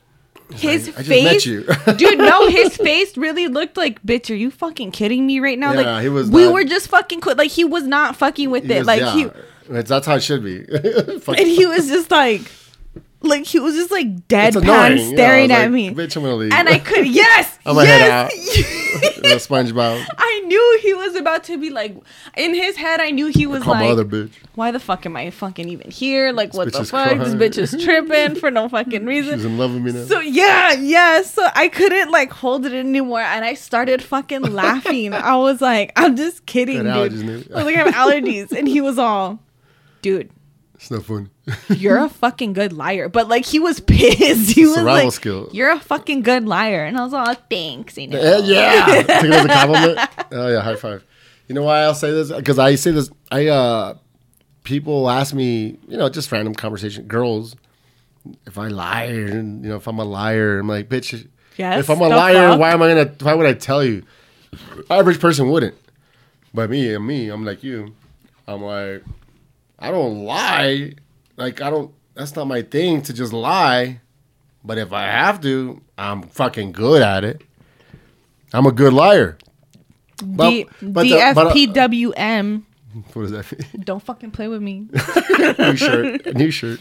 his 0.54 0.90
I 0.98 1.04
face 1.04 1.46
you. 1.46 1.64
dude 1.98 2.18
no 2.18 2.48
his 2.50 2.76
face 2.90 3.16
really 3.18 3.48
looked 3.48 3.78
like 3.78 4.02
bitch 4.04 4.30
are 4.32 4.36
you 4.36 4.50
fucking 4.52 4.92
kidding 4.92 5.26
me 5.28 5.40
right 5.40 5.60
now 5.60 5.74
Yeah, 5.74 5.82
like 5.82 6.02
he 6.04 6.10
was 6.10 6.30
we 6.30 6.46
not- 6.46 6.54
were 6.54 6.64
just 6.64 6.88
fucking 6.88 7.22
qu- 7.22 7.34
like 7.34 7.52
he 7.52 7.64
was 7.66 7.84
not 7.86 8.16
fucking 8.16 8.50
with 8.50 8.70
it 8.70 8.80
was- 8.80 8.88
like 8.88 9.02
yeah. 9.02 9.14
he 9.14 9.28
that's 9.72 10.08
how 10.08 10.16
it 10.16 10.24
should 10.24 10.44
be. 10.44 10.66
And 11.28 11.48
he 11.48 11.68
was 11.68 11.88
just 11.88 12.10
like 12.10 12.42
like 13.22 13.46
he 13.46 13.60
was 13.60 13.76
just 13.76 13.92
like 13.92 14.28
deadpan 14.28 14.62
annoying. 14.62 14.98
Yeah, 14.98 15.04
I 15.04 15.14
staring 15.16 15.50
was 15.50 15.52
at 15.58 15.62
like, 15.64 15.72
me 15.72 15.90
Bitch, 15.94 16.16
I'm 16.16 16.24
gonna 16.24 16.36
leave. 16.36 16.54
and 16.54 16.70
I 16.70 16.80
could 16.80 17.06
yes 17.22 17.60
I'm 17.66 17.76
gonna 17.76 17.86
head 17.88 18.32
yes 18.34 18.58
You 18.58 18.64
SpongeBob. 19.36 20.06
I 20.18 20.42
knew 20.46 20.80
he 20.82 20.94
was 20.94 21.16
about 21.16 21.44
to 21.46 21.58
be 21.58 21.70
like 21.70 21.96
in 22.38 22.54
his 22.56 22.78
head. 22.78 23.00
I 23.02 23.12
knew 23.12 23.28
he 23.28 23.46
was 23.46 23.62
Call 23.64 23.74
like, 23.74 23.90
other 23.90 24.06
bitch. 24.06 24.32
why 24.56 24.72
the 24.72 24.80
fuck 24.80 25.06
am 25.06 25.16
I 25.18 25.30
fucking 25.30 25.68
even 25.70 25.92
here? 25.92 26.32
Like, 26.32 26.54
what 26.54 26.72
the 26.72 26.84
fuck? 26.86 27.18
This 27.18 27.36
bitch 27.36 27.58
is 27.58 27.72
tripping 27.84 28.36
for 28.36 28.50
no 28.50 28.70
fucking 28.70 29.02
She's 29.02 29.08
reason. 29.08 29.40
in 29.42 29.58
love 29.58 29.74
with 29.74 29.84
me 29.84 29.92
now. 29.92 30.06
So 30.06 30.20
yeah, 30.22 30.74
yeah. 30.74 31.22
So 31.22 31.46
I 31.56 31.68
couldn't 31.68 32.10
like 32.12 32.32
hold 32.32 32.66
it 32.66 32.74
anymore, 32.74 33.20
and 33.22 33.44
I 33.46 33.54
started 33.54 34.02
fucking 34.02 34.42
laughing. 34.44 35.14
I 35.14 35.36
was 35.36 35.62
like, 35.62 35.92
I'm 35.96 36.16
just 36.16 36.46
kidding, 36.46 36.84
Got 36.84 37.10
dude. 37.10 37.12
allergies, 37.12 37.26
dude. 37.26 37.52
I 37.52 37.56
was 37.58 37.66
like, 37.66 37.76
I 37.76 37.80
have 37.90 37.94
allergies, 37.94 38.52
and 38.52 38.68
he 38.68 38.82
was 38.82 38.98
all, 38.98 39.40
dude. 40.02 40.32
It's 40.80 40.90
not 40.90 41.04
funny. 41.04 41.28
You're 41.70 41.98
a 41.98 42.08
fucking 42.10 42.54
good 42.54 42.72
liar, 42.72 43.10
but 43.10 43.28
like 43.28 43.46
he 43.46 43.60
was 43.60 43.80
pissed. 43.92 44.52
He 44.52 44.66
was 44.66 44.76
Survival 44.76 45.06
like, 45.06 45.14
skill. 45.14 45.50
"You're 45.52 45.72
a 45.72 45.80
fucking 45.80 46.22
good 46.22 46.46
liar," 46.48 46.86
and 46.86 46.98
I 46.98 47.04
was 47.04 47.14
all, 47.14 47.34
"Thanks." 47.50 47.98
You 47.98 48.08
know? 48.08 48.18
Eh, 48.20 48.40
yeah, 48.46 48.86
take 49.08 49.08
it 49.08 49.32
as 49.32 49.46
a 49.46 49.48
compliment. 49.50 50.10
Oh 50.32 50.48
yeah, 50.48 50.62
high 50.62 50.76
five. 50.76 51.04
You 51.48 51.56
know 51.56 51.64
why 51.64 51.80
I'll 51.82 51.94
say 51.96 52.12
this? 52.12 52.32
Because 52.32 52.60
I 52.60 52.76
say 52.76 52.92
this. 52.92 53.10
I 53.32 53.48
uh, 53.48 53.96
people 54.64 55.10
ask 55.10 55.34
me, 55.34 55.78
you 55.88 55.98
know, 55.98 56.08
just 56.10 56.32
random 56.32 56.54
conversation, 56.56 57.06
girls, 57.08 57.56
if 58.46 58.58
I 58.58 58.68
lie, 58.68 59.08
or, 59.08 59.28
you 59.28 59.42
know, 59.42 59.76
if 59.78 59.88
I'm 59.88 60.00
a 60.00 60.06
liar. 60.06 60.60
I'm 60.60 60.68
like, 60.68 60.88
bitch. 60.90 61.28
Yes, 61.58 61.80
If 61.82 61.90
I'm 61.90 62.00
a 62.00 62.08
liar, 62.08 62.52
fuck? 62.52 62.60
why 62.62 62.72
am 62.72 62.82
I 62.82 62.88
gonna? 62.88 63.12
Why 63.22 63.34
would 63.34 63.46
I 63.46 63.54
tell 63.54 63.84
you? 63.84 64.04
Average 64.90 65.20
person 65.20 65.50
wouldn't. 65.50 65.76
But 66.54 66.70
me 66.70 66.94
and 66.94 67.06
me, 67.06 67.28
I'm 67.30 67.44
like 67.44 67.64
you. 67.64 67.94
I'm 68.48 68.62
like, 68.64 69.04
I 69.80 69.92
don't 69.92 70.24
lie. 70.24 70.94
Like 71.38 71.62
I 71.62 71.70
don't. 71.70 71.92
That's 72.16 72.36
not 72.36 72.46
my 72.48 72.62
thing 72.62 73.02
to 73.04 73.14
just 73.14 73.32
lie. 73.34 74.02
But 74.64 74.78
if 74.78 74.92
I 74.92 75.04
have 75.04 75.40
to, 75.42 75.82
I'm 75.98 76.24
fucking 76.24 76.74
good 76.74 77.02
at 77.02 77.24
it. 77.24 77.42
I'm 78.54 78.66
a 78.66 78.72
good 78.74 78.92
liar. 78.94 79.38
But- 80.24 80.50
D- 80.50 80.66
but 80.82 81.04
the- 81.04 81.22
but, 81.36 81.48
uh, 81.48 81.54
What 83.14 83.22
does 83.22 83.32
that 83.32 83.52
mean? 83.74 83.84
Don't 83.86 84.04
fucking 84.04 84.32
play 84.32 84.48
with 84.48 84.62
me. 84.62 84.88
new 85.60 85.76
shirt. 85.76 86.36
New 86.36 86.52
shirt. 86.52 86.80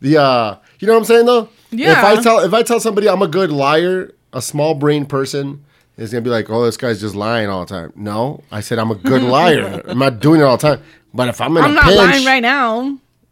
The 0.00 0.16
uh 0.16 0.56
you 0.78 0.86
know 0.86 0.94
what 0.94 1.00
I'm 1.00 1.04
saying 1.04 1.26
though? 1.26 1.48
Yeah. 1.70 1.98
If 1.98 2.04
I 2.18 2.22
tell 2.22 2.38
if 2.40 2.54
I 2.54 2.62
tell 2.62 2.80
somebody 2.80 3.08
I'm 3.08 3.20
a 3.20 3.28
good 3.28 3.50
liar, 3.52 4.12
a 4.32 4.40
small 4.40 4.74
brain 4.74 5.04
person 5.06 5.62
is 5.98 6.10
gonna 6.12 6.22
be 6.22 6.30
like, 6.30 6.48
Oh, 6.48 6.64
this 6.64 6.76
guy's 6.78 7.00
just 7.00 7.14
lying 7.16 7.48
all 7.50 7.66
the 7.66 7.74
time. 7.74 7.92
No. 7.96 8.42
I 8.50 8.60
said 8.60 8.78
I'm 8.78 8.90
a 8.90 8.94
good 8.94 9.22
liar. 9.36 9.82
I'm 9.86 9.98
not 9.98 10.20
doing 10.20 10.40
it 10.40 10.44
all 10.44 10.56
the 10.56 10.76
time. 10.76 10.82
But 11.12 11.28
if 11.28 11.40
I'm 11.40 11.56
in 11.56 11.64
I'm 11.64 11.70
a 11.72 11.74
not 11.74 11.84
pinch, 11.84 11.96
lying 11.98 12.24
right 12.24 12.40
now. 12.42 12.82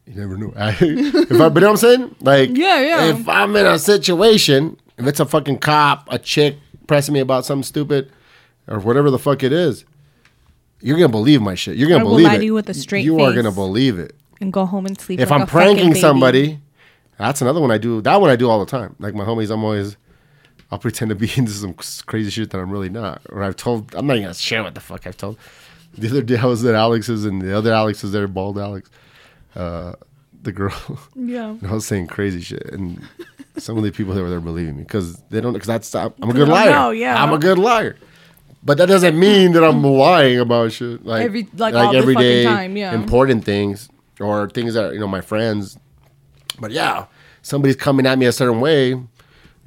you 0.07 0.15
never 0.15 0.37
know. 0.37 0.53
if 0.57 0.57
I, 0.57 0.71
but 0.81 1.35
you 1.35 1.39
know 1.39 1.49
what 1.51 1.65
I'm 1.65 1.77
saying? 1.77 2.17
Like, 2.21 2.51
Yeah, 2.57 2.81
yeah. 2.81 3.05
If 3.11 3.29
I'm 3.29 3.55
in 3.57 3.67
a 3.67 3.79
situation, 3.79 4.77
if 4.97 5.07
it's 5.07 5.21
a 5.21 5.27
fucking 5.27 5.59
cop, 5.59 6.09
a 6.11 6.19
chick 6.19 6.57
pressing 6.87 7.15
me 7.15 7.21
about 7.21 7.45
something 7.45 7.63
stupid, 7.63 8.11
or 8.67 8.81
whatever 8.81 9.11
the 9.11 9.19
fuck 9.19 9.43
it 9.43 9.53
is, 9.53 9.85
you're 10.81 10.97
gonna 10.97 11.09
believe 11.09 11.41
my 11.43 11.55
shit. 11.55 11.77
You're 11.77 11.89
gonna 11.89 12.01
I 12.01 12.05
will 12.05 12.11
believe 12.13 12.27
lie 12.27 12.35
it. 12.35 12.39
to 12.39 12.45
you 12.45 12.55
with 12.55 12.69
a 12.69 12.75
straight 12.75 13.05
You 13.05 13.19
are 13.21 13.31
face. 13.31 13.37
gonna 13.43 13.55
believe 13.55 13.99
it. 13.99 14.15
And 14.41 14.53
go 14.53 14.65
home 14.67 14.87
and 14.87 15.01
sleep. 15.01 15.19
If 15.21 15.31
like 15.31 15.37
I'm 15.41 15.43
a 15.43 15.47
fucking 15.47 15.59
pranking 15.61 15.89
baby. 15.91 16.01
somebody, 16.01 16.61
that's 17.19 17.41
another 17.43 17.61
one 17.61 17.71
I 17.73 17.79
do. 17.79 18.01
That 18.01 18.21
one 18.21 18.31
I 18.31 18.37
do 18.37 18.49
all 18.49 18.61
the 18.61 18.71
time. 18.71 18.95
Like 19.01 19.15
my 19.15 19.25
homies, 19.25 19.51
I'm 19.51 19.65
always, 19.65 19.97
I'll 20.71 20.79
pretend 20.79 21.09
to 21.11 21.15
be 21.17 21.31
into 21.37 21.51
some 21.53 21.75
crazy 22.07 22.31
shit 22.31 22.51
that 22.51 22.59
I'm 22.59 22.71
really 22.71 22.89
not. 22.89 23.23
Or 23.31 23.43
I've 23.43 23.57
told, 23.57 23.95
I'm 23.95 24.07
not 24.07 24.15
even 24.15 24.25
gonna 24.25 24.35
share 24.35 24.63
what 24.63 24.75
the 24.75 24.81
fuck 24.81 25.07
I've 25.07 25.17
told. 25.17 25.39
The 25.99 26.09
other 26.09 26.23
day 26.23 26.37
I 26.37 26.47
was 26.47 26.65
at 26.65 26.75
Alex's 26.75 27.25
and 27.25 27.43
the 27.43 27.57
other 27.57 27.73
Alex 27.73 28.03
was 28.03 28.13
there, 28.13 28.29
bald 28.29 28.59
Alex, 28.59 28.89
uh, 29.57 29.95
the 30.43 30.53
girl. 30.53 30.75
Yeah. 31.17 31.51
And 31.51 31.67
I 31.67 31.73
was 31.73 31.87
saying 31.87 32.07
crazy 32.07 32.41
shit, 32.41 32.67
and 32.73 33.03
some 33.57 33.77
of 33.77 33.83
the 33.85 33.91
people 33.91 34.15
that 34.15 34.23
were 34.23 34.31
there 34.31 34.41
believing 34.41 34.77
me 34.77 34.83
because 34.85 35.21
they 35.31 35.41
don't. 35.41 35.53
Because 35.53 35.67
that's 35.67 35.95
I'm 35.95 36.13
a 36.23 36.33
good 36.33 36.49
liar. 36.49 36.71
know, 36.71 36.91
yeah. 36.91 37.21
I'm 37.23 37.33
a 37.33 37.39
good 37.39 37.59
liar, 37.59 37.97
but 38.63 38.79
that 38.79 38.87
doesn't 38.87 39.19
mean 39.19 39.53
that 39.53 39.65
I'm 39.65 39.83
lying 39.83 40.39
about 40.39 40.71
shit 40.73 41.05
like 41.05 41.25
Every- 41.25 41.49
like 41.57 41.75
all 41.75 41.93
the 41.93 42.03
fucking 42.15 42.45
time, 42.47 42.77
yeah. 42.77 42.95
important 42.95 43.45
things 43.45 43.89
or 44.21 44.49
things 44.49 44.75
that 44.75 44.93
you 44.95 45.01
know 45.01 45.09
my 45.09 45.21
friends. 45.21 45.77
But 46.61 46.71
yeah, 46.71 47.07
somebody's 47.43 47.77
coming 47.77 48.07
at 48.07 48.19
me 48.19 48.27
a 48.27 48.33
certain 48.33 48.61
way, 48.61 48.93
and 48.93 49.09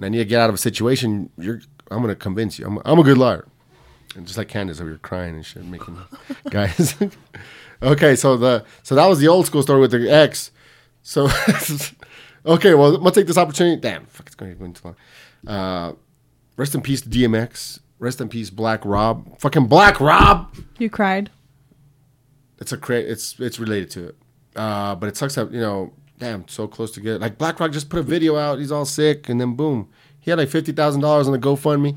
I 0.01 0.07
need 0.09 0.19
to 0.19 0.25
get 0.25 0.39
out 0.39 0.49
of 0.49 0.55
a 0.55 0.59
situation. 0.59 1.29
You're, 1.37 1.61
I'm 1.89 1.99
gonna 2.01 2.15
convince 2.15 2.57
you. 2.59 2.65
I'm, 2.67 2.79
I'm 2.85 2.99
a 2.99 3.03
good 3.03 3.17
liar, 3.17 3.45
and 4.15 4.25
just 4.25 4.37
like 4.37 4.47
Candace 4.47 4.79
over 4.81 4.89
here 4.89 4.97
crying 4.99 5.35
and 5.35 5.45
shit, 5.45 5.63
making 5.65 5.97
guys. 6.49 6.95
okay, 7.83 8.15
so 8.15 8.37
the 8.37 8.65
so 8.83 8.95
that 8.95 9.05
was 9.07 9.19
the 9.19 9.27
old 9.27 9.45
school 9.45 9.61
story 9.61 9.79
with 9.81 9.91
the 9.91 10.09
ex. 10.11 10.51
So, 11.03 11.27
okay, 12.45 12.73
well, 12.73 12.93
I'm 12.95 13.01
gonna 13.01 13.11
take 13.11 13.27
this 13.27 13.37
opportunity. 13.37 13.79
Damn, 13.79 14.05
fuck, 14.05 14.27
it's 14.27 14.35
going 14.35 14.51
to 14.53 14.59
go 14.59 14.71
too 14.71 14.81
long. 14.83 14.95
Uh, 15.47 15.93
rest 16.57 16.75
in 16.75 16.81
peace, 16.81 17.01
DMX. 17.01 17.79
Rest 17.99 18.21
in 18.21 18.29
peace, 18.29 18.49
Black 18.49 18.83
Rob. 18.85 19.39
Fucking 19.39 19.67
Black 19.67 19.99
Rob. 19.99 20.55
You 20.77 20.89
cried. 20.89 21.29
It's 22.59 22.71
a 22.71 22.77
cra- 22.77 22.99
It's 22.99 23.39
it's 23.39 23.59
related 23.59 23.89
to 23.91 24.09
it. 24.09 24.15
Uh, 24.55 24.95
but 24.95 25.07
it 25.09 25.17
sucks 25.17 25.35
that 25.35 25.51
you 25.51 25.59
know, 25.59 25.93
damn, 26.19 26.47
so 26.47 26.67
close 26.67 26.91
to 26.91 26.99
get 27.01 27.21
like 27.21 27.37
Black 27.37 27.59
Rob 27.59 27.71
just 27.73 27.89
put 27.89 27.99
a 27.99 28.03
video 28.03 28.37
out. 28.37 28.59
He's 28.59 28.71
all 28.71 28.85
sick, 28.85 29.29
and 29.29 29.39
then 29.41 29.55
boom, 29.55 29.89
he 30.19 30.29
had 30.29 30.37
like 30.37 30.49
fifty 30.49 30.71
thousand 30.71 31.01
dollars 31.01 31.27
on 31.27 31.33
the 31.33 31.39
GoFundMe. 31.39 31.95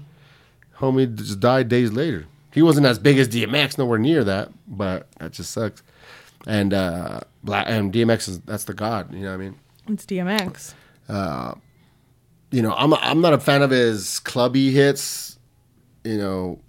Homie 0.78 1.14
just 1.14 1.40
died 1.40 1.68
days 1.68 1.92
later. 1.92 2.26
He 2.52 2.62
wasn't 2.62 2.86
as 2.86 2.98
big 2.98 3.18
as 3.18 3.28
DMX, 3.28 3.78
nowhere 3.78 3.98
near 3.98 4.22
that, 4.24 4.50
but 4.68 5.08
that 5.18 5.32
just 5.32 5.50
sucks. 5.50 5.82
And 6.46 6.72
uh, 6.74 7.20
Black 7.42 7.66
and 7.68 7.92
DMX 7.92 8.28
is 8.28 8.40
that's 8.40 8.64
the 8.64 8.74
god. 8.74 9.12
You 9.12 9.20
know 9.20 9.28
what 9.30 9.34
I 9.34 9.36
mean? 9.38 9.54
It's 9.88 10.06
DMX. 10.06 10.74
Uh, 11.08 11.54
you 12.50 12.62
know, 12.62 12.72
I'm 12.74 12.94
I'm 12.94 13.20
not 13.20 13.32
a 13.32 13.38
fan 13.40 13.62
of 13.62 13.70
his 13.70 14.20
clubby 14.20 14.70
hits. 14.70 15.38
You 16.04 16.18
know, 16.18 16.60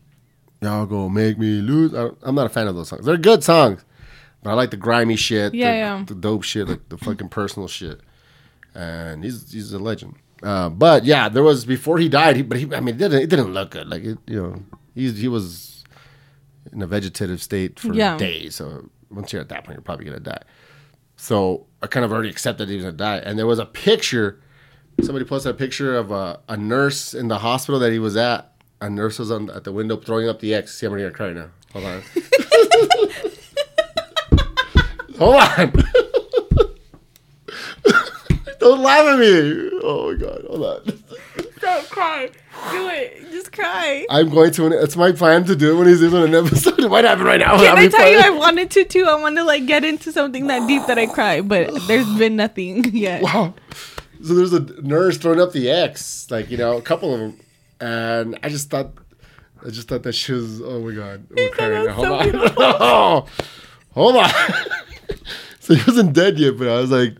y'all 0.61 0.85
go 0.85 1.09
make 1.09 1.37
me 1.37 1.61
lose. 1.61 1.93
I, 1.93 2.09
I'm 2.23 2.35
not 2.35 2.45
a 2.45 2.49
fan 2.49 2.67
of 2.67 2.75
those 2.75 2.89
songs. 2.89 3.05
They're 3.05 3.17
good 3.17 3.43
songs, 3.43 3.83
but 4.41 4.49
I 4.51 4.53
like 4.53 4.71
the 4.71 4.77
grimy 4.77 5.17
shit, 5.17 5.53
Yeah, 5.53 5.71
the, 5.71 5.77
yeah. 5.77 6.03
the 6.07 6.15
dope 6.15 6.43
shit, 6.43 6.67
like 6.67 6.89
the 6.89 6.97
fucking 6.97 7.29
personal 7.29 7.67
shit. 7.67 7.99
And 8.73 9.23
he's 9.23 9.51
he's 9.51 9.71
a 9.73 9.79
legend. 9.79 10.15
Uh, 10.43 10.69
but 10.69 11.05
yeah, 11.05 11.29
there 11.29 11.43
was 11.43 11.65
before 11.65 11.97
he 11.97 12.09
died. 12.09 12.35
He, 12.35 12.41
but 12.43 12.57
he, 12.57 12.65
I 12.73 12.79
mean, 12.79 12.95
it 12.95 12.97
didn't 12.97 13.21
it 13.21 13.29
didn't 13.29 13.53
look 13.53 13.71
good. 13.71 13.87
Like 13.87 14.03
it, 14.03 14.17
you 14.27 14.41
know, 14.41 14.63
he's 14.93 15.17
he 15.17 15.27
was 15.27 15.83
in 16.71 16.81
a 16.81 16.87
vegetative 16.87 17.41
state 17.41 17.79
for 17.79 17.93
Yeah. 17.93 18.17
days. 18.17 18.55
So 18.55 18.89
once 19.09 19.31
you're 19.31 19.41
at 19.41 19.49
that 19.49 19.63
point, 19.63 19.77
you're 19.77 19.81
probably 19.83 20.05
gonna 20.05 20.19
die. 20.19 20.41
So 21.15 21.65
I 21.81 21.87
kind 21.87 22.03
of 22.05 22.11
already 22.11 22.29
accepted 22.29 22.67
he 22.69 22.75
was 22.75 22.83
gonna 22.85 22.97
die. 22.97 23.17
And 23.17 23.39
there 23.39 23.47
was 23.47 23.59
a 23.59 23.65
picture. 23.65 24.41
Somebody 25.01 25.25
posted 25.25 25.51
a 25.51 25.55
picture 25.57 25.95
of 25.97 26.11
a, 26.11 26.39
a 26.49 26.55
nurse 26.57 27.13
in 27.13 27.27
the 27.27 27.39
hospital 27.39 27.79
that 27.79 27.91
he 27.91 27.99
was 27.99 28.15
at. 28.17 28.51
A 28.81 28.89
nurse 28.89 29.17
was 29.19 29.31
on 29.31 29.49
at 29.49 29.63
the 29.63 29.71
window 29.71 29.95
throwing 29.97 30.27
up 30.29 30.39
the 30.41 30.53
X. 30.53 30.75
See, 30.77 30.85
I'm 30.85 30.91
gonna 30.93 31.11
cry 31.11 31.31
now. 31.33 31.49
Hold 31.73 31.85
on. 31.85 32.01
Hold 35.17 35.35
on. 35.35 35.73
Don't 38.65 38.81
laugh 38.81 39.05
at 39.05 39.19
me. 39.19 39.69
Oh 39.83 40.11
my 40.11 40.17
god. 40.17 40.43
Hold 40.49 40.65
on. 40.65 41.03
Don't 41.59 41.87
cry. 41.87 42.31
Do 42.71 42.89
it. 42.89 43.29
Just 43.29 43.51
cry. 43.51 44.07
I'm 44.09 44.31
going 44.31 44.49
to. 44.53 44.65
It's 44.81 44.95
my 44.95 45.11
plan 45.11 45.43
to 45.43 45.55
do 45.55 45.75
it 45.75 45.77
when 45.77 45.87
he's 45.87 45.99
doing 45.99 46.33
an 46.33 46.33
episode. 46.33 46.79
It 46.79 46.89
might 46.89 47.05
happen 47.05 47.25
right 47.25 47.39
now. 47.39 47.59
Can 47.59 47.77
I 47.77 47.87
tell 47.89 48.09
you 48.09 48.17
I 48.17 48.31
wanted 48.31 48.71
to 48.71 48.83
too? 48.85 49.05
I 49.05 49.21
want 49.21 49.37
to 49.37 49.43
like 49.43 49.67
get 49.67 49.85
into 49.85 50.11
something 50.11 50.47
that 50.47 50.67
deep 50.67 50.87
that 50.87 50.97
I 50.97 51.05
cry, 51.05 51.41
but 51.41 51.69
there's 51.87 52.11
been 52.17 52.37
nothing 52.37 52.85
yet. 52.95 53.21
Wow. 53.21 53.53
So 54.23 54.33
there's 54.33 54.53
a 54.53 54.61
nurse 54.81 55.19
throwing 55.19 55.39
up 55.39 55.51
the 55.51 55.69
X, 55.69 56.31
like 56.31 56.49
you 56.49 56.57
know, 56.57 56.75
a 56.75 56.81
couple 56.81 57.13
of 57.13 57.19
them, 57.19 57.39
and 57.79 58.39
I 58.41 58.49
just 58.49 58.71
thought, 58.71 58.93
I 59.63 59.69
just 59.69 59.87
thought 59.89 60.01
that 60.01 60.13
she 60.13 60.31
was. 60.31 60.59
Oh 60.63 60.79
my 60.81 60.95
god! 60.95 61.27
I'm 61.37 61.51
crying. 61.51 61.87
Hold 61.89 62.07
so 62.07 62.15
on, 62.15 63.27
hold 63.91 64.15
on. 64.15 64.31
so 65.59 65.75
he 65.75 65.83
wasn't 65.85 66.13
dead 66.13 66.39
yet, 66.39 66.57
but 66.57 66.67
I 66.67 66.79
was 66.81 66.89
like, 66.89 67.15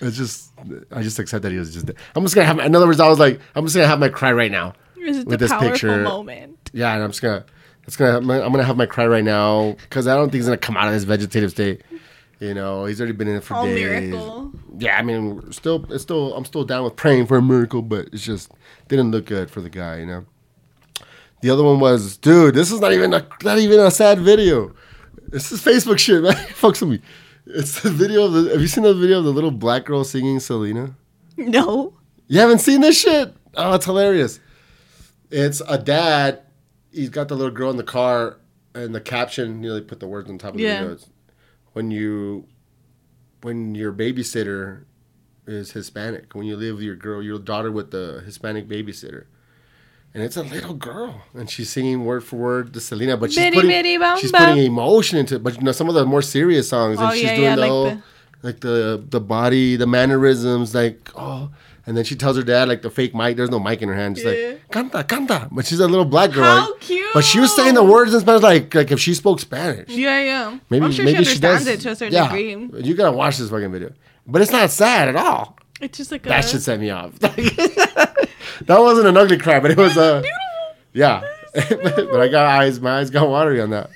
it's 0.00 0.16
just, 0.16 0.47
I 0.90 1.02
just 1.02 1.18
accept 1.18 1.42
that 1.42 1.52
he 1.52 1.58
was 1.58 1.72
just 1.72 1.86
dead. 1.86 1.96
I'm 2.14 2.22
just 2.22 2.34
gonna 2.34 2.46
have. 2.46 2.58
In 2.58 2.74
other 2.74 2.86
words, 2.86 3.00
I 3.00 3.08
was 3.08 3.18
like, 3.18 3.40
I'm 3.54 3.64
just 3.64 3.74
gonna 3.76 3.88
have 3.88 4.00
my 4.00 4.08
cry 4.08 4.32
right 4.32 4.50
now. 4.50 4.74
With 4.96 5.40
this 5.40 5.52
picture. 5.54 6.02
moment? 6.02 6.70
Yeah, 6.72 6.92
and 6.92 7.02
I'm 7.02 7.10
just 7.10 7.22
gonna, 7.22 7.44
it's 7.84 7.96
gonna, 7.96 8.18
I'm 8.18 8.52
gonna 8.52 8.64
have 8.64 8.76
my 8.76 8.84
cry 8.86 9.06
right 9.06 9.24
now 9.24 9.72
because 9.72 10.06
I 10.06 10.14
don't 10.14 10.26
think 10.26 10.34
he's 10.34 10.46
gonna 10.46 10.58
come 10.58 10.76
out 10.76 10.88
of 10.88 10.92
this 10.92 11.04
vegetative 11.04 11.50
state. 11.52 11.82
You 12.40 12.54
know, 12.54 12.84
he's 12.84 13.00
already 13.00 13.14
been 13.14 13.26
in 13.28 13.36
it 13.36 13.44
for 13.44 13.54
All 13.54 13.64
days. 13.64 13.74
miracle. 13.74 14.52
Yeah, 14.78 14.96
I 14.98 15.02
mean, 15.02 15.50
still, 15.50 15.90
it's 15.90 16.02
still, 16.02 16.34
I'm 16.34 16.44
still 16.44 16.62
down 16.64 16.84
with 16.84 16.94
praying 16.94 17.26
for 17.26 17.36
a 17.36 17.42
miracle, 17.42 17.82
but 17.82 18.08
it's 18.12 18.22
just 18.22 18.52
didn't 18.88 19.10
look 19.10 19.26
good 19.26 19.50
for 19.50 19.60
the 19.60 19.70
guy. 19.70 19.98
You 19.98 20.06
know. 20.06 20.26
The 21.40 21.50
other 21.50 21.62
one 21.64 21.80
was, 21.80 22.16
dude, 22.16 22.54
this 22.54 22.70
is 22.70 22.80
not 22.80 22.92
even 22.92 23.14
a, 23.14 23.26
not 23.42 23.58
even 23.58 23.80
a 23.80 23.90
sad 23.90 24.18
video. 24.18 24.74
This 25.28 25.52
is 25.52 25.62
Facebook 25.62 25.98
shit, 25.98 26.22
man. 26.22 26.32
Fucks 26.60 26.80
with 26.80 26.90
me. 26.90 27.00
It's 27.50 27.80
the 27.80 27.90
video 27.90 28.24
of 28.26 28.32
the. 28.32 28.50
Have 28.50 28.60
you 28.60 28.66
seen 28.66 28.84
the 28.84 28.94
video 28.94 29.18
of 29.18 29.24
the 29.24 29.32
little 29.32 29.50
black 29.50 29.84
girl 29.86 30.04
singing 30.04 30.38
Selena? 30.40 30.94
No. 31.36 31.94
You 32.26 32.40
haven't 32.40 32.58
seen 32.58 32.80
this 32.82 33.00
shit? 33.00 33.32
Oh, 33.54 33.74
it's 33.74 33.86
hilarious. 33.86 34.38
It's 35.30 35.62
a 35.66 35.78
dad. 35.78 36.42
He's 36.92 37.08
got 37.08 37.28
the 37.28 37.36
little 37.36 37.52
girl 37.52 37.70
in 37.70 37.76
the 37.78 37.82
car, 37.84 38.38
and 38.74 38.94
the 38.94 39.00
caption, 39.00 39.62
you 39.62 39.70
know, 39.70 39.74
they 39.76 39.80
put 39.80 40.00
the 40.00 40.06
words 40.06 40.28
on 40.28 40.36
top 40.38 40.54
of 40.54 40.60
Yeah. 40.60 40.82
the 40.82 40.88
video. 40.96 41.06
When 41.72 41.90
you, 41.90 42.46
when 43.42 43.74
your 43.74 43.92
babysitter 43.92 44.84
is 45.46 45.72
Hispanic, 45.72 46.34
when 46.34 46.46
you 46.46 46.56
live 46.56 46.76
with 46.76 46.84
your 46.84 46.96
girl, 46.96 47.22
your 47.22 47.38
daughter 47.38 47.70
with 47.70 47.90
the 47.92 48.22
Hispanic 48.26 48.68
babysitter. 48.68 49.24
And 50.14 50.22
it's 50.22 50.36
a 50.36 50.42
little 50.42 50.74
girl, 50.74 51.22
and 51.34 51.48
she's 51.50 51.70
singing 51.70 52.04
word 52.04 52.24
for 52.24 52.36
word 52.36 52.72
the 52.72 52.80
Selena, 52.80 53.16
but 53.16 53.30
she's 53.30 53.38
Bitty, 53.38 53.54
putting 53.56 53.70
bitty, 53.70 53.98
bum, 53.98 54.18
she's 54.18 54.32
bum. 54.32 54.48
putting 54.48 54.64
emotion 54.64 55.18
into 55.18 55.36
it. 55.36 55.42
But 55.44 55.56
you 55.56 55.62
know, 55.62 55.72
some 55.72 55.88
of 55.88 55.94
the 55.94 56.06
more 56.06 56.22
serious 56.22 56.68
songs, 56.68 56.98
and 56.98 57.08
Oh, 57.08 57.12
she's 57.12 57.24
yeah, 57.24 57.34
doing 57.36 57.42
yeah, 57.44 57.54
the 57.56 57.60
like 57.60 57.70
whole, 57.70 57.84
the- 57.90 58.02
like 58.42 58.60
the 58.60 59.04
the 59.08 59.20
body, 59.20 59.76
the 59.76 59.86
mannerisms, 59.86 60.74
like 60.74 61.10
oh. 61.14 61.50
And 61.86 61.96
then 61.96 62.04
she 62.04 62.16
tells 62.16 62.36
her 62.36 62.42
dad 62.42 62.68
like 62.68 62.82
the 62.82 62.90
fake 62.90 63.14
mic. 63.14 63.38
There's 63.38 63.48
no 63.50 63.58
mic 63.58 63.80
in 63.80 63.88
her 63.88 63.94
hand. 63.94 64.18
She's 64.18 64.26
Yeah. 64.26 64.30
like 64.30 64.70
canta, 64.70 65.04
canta. 65.04 65.48
But 65.50 65.64
she's 65.66 65.80
a 65.80 65.88
little 65.88 66.04
black 66.04 66.32
girl. 66.32 66.44
How 66.44 66.70
like- 66.72 66.80
cute. 66.80 67.06
But 67.14 67.24
she 67.24 67.40
was 67.40 67.54
saying 67.56 67.74
the 67.74 67.82
words 67.84 68.12
in 68.12 68.20
Spanish 68.20 68.42
like 68.42 68.74
like 68.74 68.90
if 68.90 69.00
she 69.00 69.14
spoke 69.14 69.40
Spanish. 69.40 69.88
Yeah, 69.88 70.20
yeah. 70.22 70.58
Maybe 70.68 70.92
sure 70.92 71.04
maybe 71.06 71.24
she 71.24 71.36
understands 71.42 71.66
it 71.66 71.80
to 71.80 71.90
a 71.92 71.96
certain 71.96 72.12
yeah. 72.14 72.24
degree. 72.28 72.82
You 72.82 72.94
gotta 72.94 73.16
watch 73.16 73.38
this 73.38 73.48
fucking 73.48 73.72
video. 73.72 73.92
But 74.26 74.42
it's 74.42 74.52
not 74.52 74.70
sad 74.70 75.08
at 75.08 75.16
all. 75.16 75.56
It's 75.80 75.96
just 75.96 76.12
like 76.12 76.24
That 76.24 76.44
a. 76.44 76.48
should 76.48 76.62
set 76.62 76.78
me 76.78 76.90
off. 76.90 77.12
that 78.66 78.80
wasn't 78.80 79.08
an 79.08 79.16
ugly 79.16 79.38
cry, 79.38 79.60
but 79.60 79.70
it 79.70 79.76
was 79.76 79.96
uh 79.96 80.22
yeah. 80.92 81.22
but 81.54 82.20
I 82.20 82.28
got 82.28 82.46
eyes, 82.46 82.80
my 82.80 82.98
eyes 82.98 83.10
got 83.10 83.28
watery 83.28 83.60
on 83.60 83.70
that. 83.70 83.90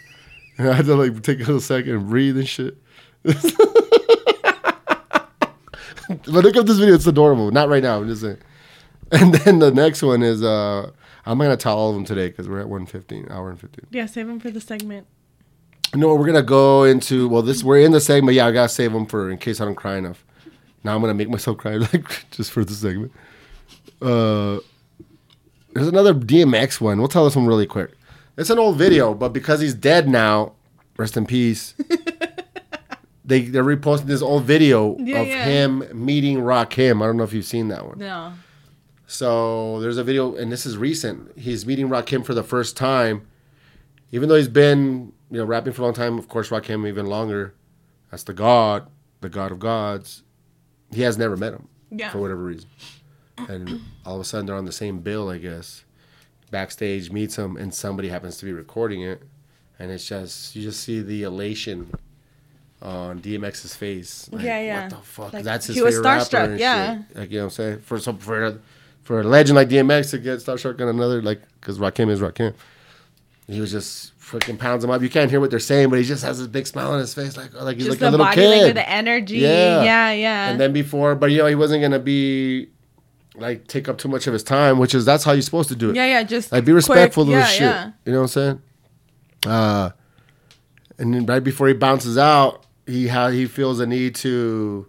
And 0.58 0.68
I 0.68 0.74
had 0.74 0.86
to 0.86 0.94
like 0.94 1.22
take 1.22 1.38
a 1.38 1.44
little 1.44 1.60
second 1.60 1.94
and 1.94 2.08
breathe 2.08 2.36
and 2.36 2.48
shit. 2.48 2.76
but 3.22 3.44
look 6.26 6.56
up 6.56 6.66
this 6.66 6.78
video, 6.78 6.94
it's 6.94 7.06
adorable. 7.06 7.50
Not 7.50 7.68
right 7.68 7.82
now, 7.82 7.98
I'm 7.98 8.08
just 8.08 8.22
saying. 8.22 8.38
And 9.10 9.34
then 9.34 9.58
the 9.58 9.70
next 9.70 10.02
one 10.02 10.22
is 10.22 10.42
uh 10.42 10.90
I'm 11.24 11.38
not 11.38 11.44
gonna 11.44 11.56
tell 11.56 11.78
all 11.78 11.90
of 11.90 11.94
them 11.94 12.04
today 12.04 12.28
because 12.28 12.48
we're 12.48 12.60
at 12.60 12.68
115, 12.68 13.28
hour 13.30 13.50
and 13.50 13.60
15. 13.60 13.86
Yeah, 13.90 14.06
save 14.06 14.26
them 14.26 14.40
for 14.40 14.50
the 14.50 14.60
segment. 14.60 15.06
No, 15.94 16.14
we're 16.14 16.26
gonna 16.26 16.42
go 16.42 16.84
into 16.84 17.28
well. 17.28 17.42
This 17.42 17.62
we're 17.62 17.80
in 17.80 17.92
the 17.92 18.00
segment. 18.00 18.34
Yeah, 18.34 18.46
I 18.46 18.52
gotta 18.52 18.68
save 18.68 18.92
them 18.92 19.06
for 19.06 19.30
in 19.30 19.38
case 19.38 19.60
I 19.60 19.66
don't 19.66 19.74
cry 19.74 19.96
enough. 19.96 20.24
Now 20.82 20.94
I'm 20.94 21.00
gonna 21.00 21.14
make 21.14 21.28
myself 21.28 21.58
cry 21.58 21.76
like 21.92 22.30
just 22.30 22.50
for 22.50 22.64
the 22.64 22.72
segment. 22.72 23.12
Uh, 24.02 24.60
there's 25.74 25.88
another 25.88 26.12
DMX 26.14 26.80
one. 26.80 26.98
We'll 26.98 27.08
tell 27.08 27.24
this 27.24 27.36
one 27.36 27.46
really 27.46 27.66
quick. 27.66 27.92
It's 28.36 28.50
an 28.50 28.58
old 28.58 28.76
video, 28.76 29.14
but 29.14 29.30
because 29.30 29.60
he's 29.60 29.74
dead 29.74 30.08
now, 30.08 30.54
rest 30.96 31.16
in 31.16 31.26
peace. 31.26 31.74
they 33.24 33.42
they're 33.42 33.64
reposting 33.64 34.06
this 34.06 34.22
old 34.22 34.44
video 34.44 34.96
Yeah, 34.98 35.20
of 35.20 35.28
yeah. 35.28 35.44
him 35.44 35.84
meeting 35.94 36.38
Rakim. 36.38 37.02
I 37.02 37.06
don't 37.06 37.16
know 37.16 37.24
if 37.24 37.32
you've 37.32 37.44
seen 37.44 37.68
that 37.68 37.86
one. 37.86 37.98
No. 37.98 38.32
So 39.06 39.80
there's 39.80 39.98
a 39.98 40.04
video, 40.04 40.34
and 40.34 40.50
this 40.50 40.64
is 40.66 40.76
recent. 40.76 41.36
He's 41.38 41.66
meeting 41.66 41.88
Rakim 41.88 42.24
for 42.24 42.32
the 42.34 42.42
first 42.42 42.76
time, 42.76 43.26
even 44.10 44.28
though 44.28 44.36
he's 44.36 44.48
been 44.48 45.12
you 45.30 45.38
know 45.38 45.44
rapping 45.44 45.72
for 45.74 45.82
a 45.82 45.84
long 45.84 45.94
time. 45.94 46.18
Of 46.18 46.28
course, 46.28 46.48
Rakim 46.48 46.88
even 46.88 47.06
longer. 47.06 47.54
That's 48.10 48.24
the 48.24 48.34
God, 48.34 48.88
the 49.20 49.28
God 49.28 49.52
of 49.52 49.58
gods. 49.58 50.22
He 50.92 51.02
has 51.02 51.16
never 51.16 51.36
met 51.36 51.52
him 51.54 51.68
Yeah. 51.90 52.10
for 52.10 52.18
whatever 52.18 52.42
reason, 52.42 52.68
and 53.48 53.80
all 54.06 54.14
of 54.16 54.20
a 54.20 54.24
sudden 54.24 54.46
they're 54.46 54.56
on 54.56 54.64
the 54.64 54.72
same 54.72 55.00
bill, 55.00 55.28
I 55.28 55.38
guess. 55.38 55.84
Backstage 56.50 57.10
meets 57.10 57.36
him, 57.36 57.56
and 57.56 57.72
somebody 57.72 58.08
happens 58.08 58.36
to 58.38 58.44
be 58.44 58.52
recording 58.52 59.02
it, 59.02 59.22
and 59.78 59.90
it's 59.90 60.06
just 60.06 60.54
you 60.54 60.62
just 60.62 60.80
see 60.82 61.00
the 61.00 61.22
elation 61.22 61.90
on 62.82 63.20
DMX's 63.20 63.74
face. 63.74 64.28
Like, 64.32 64.44
Yeah, 64.44 64.60
yeah. 64.60 64.80
What 64.82 64.90
the 64.90 64.96
fuck? 64.96 65.32
Like, 65.32 65.44
That's 65.44 65.66
his 65.66 65.76
he 65.76 65.82
was 65.82 65.94
starstruck, 65.98 66.58
yeah. 66.58 66.98
shit. 67.08 67.16
Like 67.16 67.30
you 67.30 67.38
know 67.38 67.44
what 67.44 67.52
I'm 67.52 67.56
saying? 67.56 67.78
For 67.80 67.98
some 67.98 68.18
for 68.18 68.44
a, 68.44 68.58
for 69.02 69.20
a 69.20 69.24
legend 69.24 69.56
like 69.56 69.68
DMX 69.68 70.10
to 70.10 70.18
get 70.18 70.40
starstruck 70.40 70.80
on 70.80 70.88
another 70.88 71.22
like 71.22 71.40
because 71.60 71.78
Rakim 71.78 72.10
is 72.10 72.20
Rakim. 72.20 72.54
He 73.48 73.60
was 73.60 73.70
just 73.72 74.18
freaking 74.20 74.58
pounds 74.58 74.84
him 74.84 74.90
up. 74.90 75.02
You 75.02 75.08
can't 75.10 75.30
hear 75.30 75.40
what 75.40 75.50
they're 75.50 75.58
saying, 75.58 75.90
but 75.90 75.98
he 75.98 76.04
just 76.04 76.22
has 76.24 76.38
this 76.38 76.46
big 76.48 76.66
smile 76.66 76.92
on 76.92 77.00
his 77.00 77.12
face, 77.14 77.36
like 77.36 77.52
like 77.54 77.76
he's 77.76 77.86
Just 77.86 78.00
like 78.00 78.08
a 78.08 78.10
the 78.10 78.18
little 78.18 78.26
body 78.26 78.36
kid. 78.42 78.48
language, 78.50 78.74
the 78.74 78.88
energy. 78.90 79.38
Yeah. 79.38 79.82
Yeah, 79.84 80.10
yeah. 80.12 80.50
And 80.50 80.60
then 80.60 80.72
before, 80.72 81.14
but 81.14 81.30
you 81.30 81.38
know, 81.38 81.46
he 81.46 81.54
wasn't 81.54 81.82
gonna 81.82 81.98
be 81.98 82.68
like 83.34 83.66
take 83.66 83.88
up 83.88 83.98
too 83.98 84.08
much 84.08 84.26
of 84.26 84.32
his 84.32 84.42
time, 84.42 84.78
which 84.78 84.94
is 84.94 85.04
that's 85.04 85.24
how 85.24 85.32
you're 85.32 85.42
supposed 85.42 85.68
to 85.70 85.76
do 85.76 85.90
it. 85.90 85.96
yeah, 85.96 86.06
yeah. 86.06 86.22
Just 86.22 86.52
Like 86.52 86.62
be 86.64 86.72
quick- 86.72 86.76
respectful 86.76 87.26
yeah, 87.28 87.36
of 87.38 87.42
the 87.42 87.46
shit. 87.48 87.60
yeah. 87.62 87.90
You 88.04 88.12
know 88.12 88.18
what 88.18 88.22
I'm 88.24 88.28
saying? 88.28 88.62
Uh, 89.46 89.90
and 90.98 91.14
then 91.14 91.26
right 91.26 91.42
before 91.42 91.68
he 91.68 91.74
bounces 91.74 92.18
out, 92.18 92.64
he 92.86 93.08
how 93.08 93.28
he 93.30 93.46
feels 93.46 93.80
a 93.80 93.86
need 93.86 94.14
to 94.16 94.86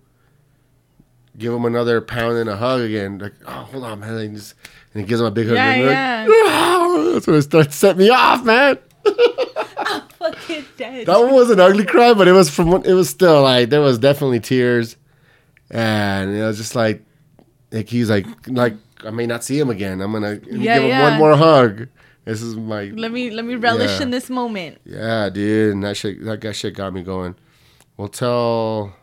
give 1.37 1.53
him 1.53 1.65
another 1.65 2.01
pound 2.01 2.37
and 2.37 2.49
a 2.49 2.55
hug 2.57 2.81
again. 2.81 3.17
Like, 3.19 3.33
oh, 3.47 3.51
hold 3.51 3.83
on, 3.83 3.99
man. 4.01 4.13
And 4.15 4.29
he, 4.31 4.35
just, 4.35 4.53
and 4.93 5.01
he 5.03 5.07
gives 5.07 5.21
him 5.21 5.27
a 5.27 5.31
big 5.31 5.47
hug. 5.47 5.55
Yeah, 5.55 5.71
and 5.73 5.85
like, 6.29 6.37
yeah. 6.45 7.09
That's 7.13 7.27
when 7.27 7.35
it 7.37 7.41
starts 7.43 7.75
set 7.75 7.97
me 7.97 8.09
off, 8.09 8.43
man. 8.43 8.77
Fucking 10.19 10.65
dead. 10.77 11.05
That 11.07 11.19
one 11.19 11.33
was 11.33 11.49
an 11.49 11.59
ugly 11.59 11.85
cry, 11.85 12.13
but 12.13 12.27
it 12.27 12.31
was 12.33 12.49
from 12.49 12.73
it 12.85 12.93
was 12.93 13.09
still 13.09 13.41
like 13.41 13.69
there 13.69 13.81
was 13.81 13.97
definitely 13.99 14.39
tears, 14.39 14.95
and 15.69 16.31
it 16.35 16.41
was 16.43 16.57
just 16.57 16.75
like 16.75 17.03
like 17.73 17.89
he's 17.89 18.09
like 18.09 18.25
like 18.47 18.75
I 19.03 19.09
may 19.09 19.25
not 19.25 19.43
see 19.43 19.59
him 19.59 19.69
again. 19.69 19.99
I'm 19.99 20.13
gonna 20.13 20.39
Yeah, 20.49 20.79
give 20.79 20.89
him 20.91 20.99
one 21.01 21.17
more 21.19 21.35
hug. 21.35 21.87
This 22.23 22.41
is 22.41 22.55
my 22.55 22.85
Let 22.85 23.11
me 23.11 23.31
let 23.31 23.43
me 23.43 23.55
relish 23.55 23.97
Yeah. 23.97 24.03
in 24.03 24.09
this 24.11 24.29
moment. 24.29 24.79
yeah, 24.85 25.29
dude. 25.29 25.73
And 25.73 25.83
that 25.83 25.97
shit 25.97 26.23
that 26.23 26.39
guy 26.39 26.53
shit 26.53 26.73
got 26.75 26.93
me 26.93 27.03
going. 27.03 27.35
We'll 27.97 28.07
tell. 28.07 28.95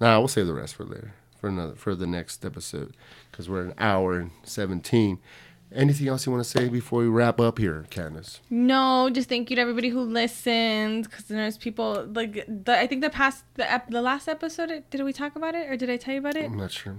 Nah, 0.00 0.18
we'll 0.20 0.28
save 0.28 0.46
the 0.46 0.54
rest 0.54 0.74
for 0.76 0.84
later 0.84 1.14
for 1.40 1.48
another 1.48 1.74
for 1.74 1.94
the 1.96 2.06
next 2.06 2.44
episode 2.44 2.94
because 3.30 3.48
we're 3.48 3.62
an 3.64 3.74
hour 3.78 4.14
and 4.18 4.30
seventeen. 4.44 5.18
Anything 5.74 6.08
else 6.08 6.26
you 6.26 6.32
want 6.32 6.44
to 6.44 6.50
say 6.50 6.68
before 6.68 7.00
we 7.00 7.06
wrap 7.08 7.40
up 7.40 7.58
here, 7.58 7.86
Candace? 7.88 8.40
No, 8.50 9.08
just 9.10 9.30
thank 9.30 9.48
you 9.48 9.56
to 9.56 9.62
everybody 9.62 9.88
who 9.88 10.02
listened 10.02 11.04
because 11.04 11.24
there's 11.24 11.56
people 11.56 12.06
like 12.14 12.44
the, 12.46 12.78
I 12.78 12.86
think 12.86 13.00
the 13.00 13.08
past 13.08 13.44
the 13.54 13.70
ep, 13.72 13.88
the 13.90 14.02
last 14.02 14.28
episode 14.28 14.84
did 14.90 15.02
we 15.02 15.12
talk 15.14 15.34
about 15.34 15.54
it 15.54 15.70
or 15.70 15.76
did 15.78 15.88
I 15.88 15.96
tell 15.96 16.12
you 16.14 16.20
about 16.20 16.36
it? 16.36 16.44
I'm 16.44 16.58
not 16.58 16.72
sure. 16.72 16.96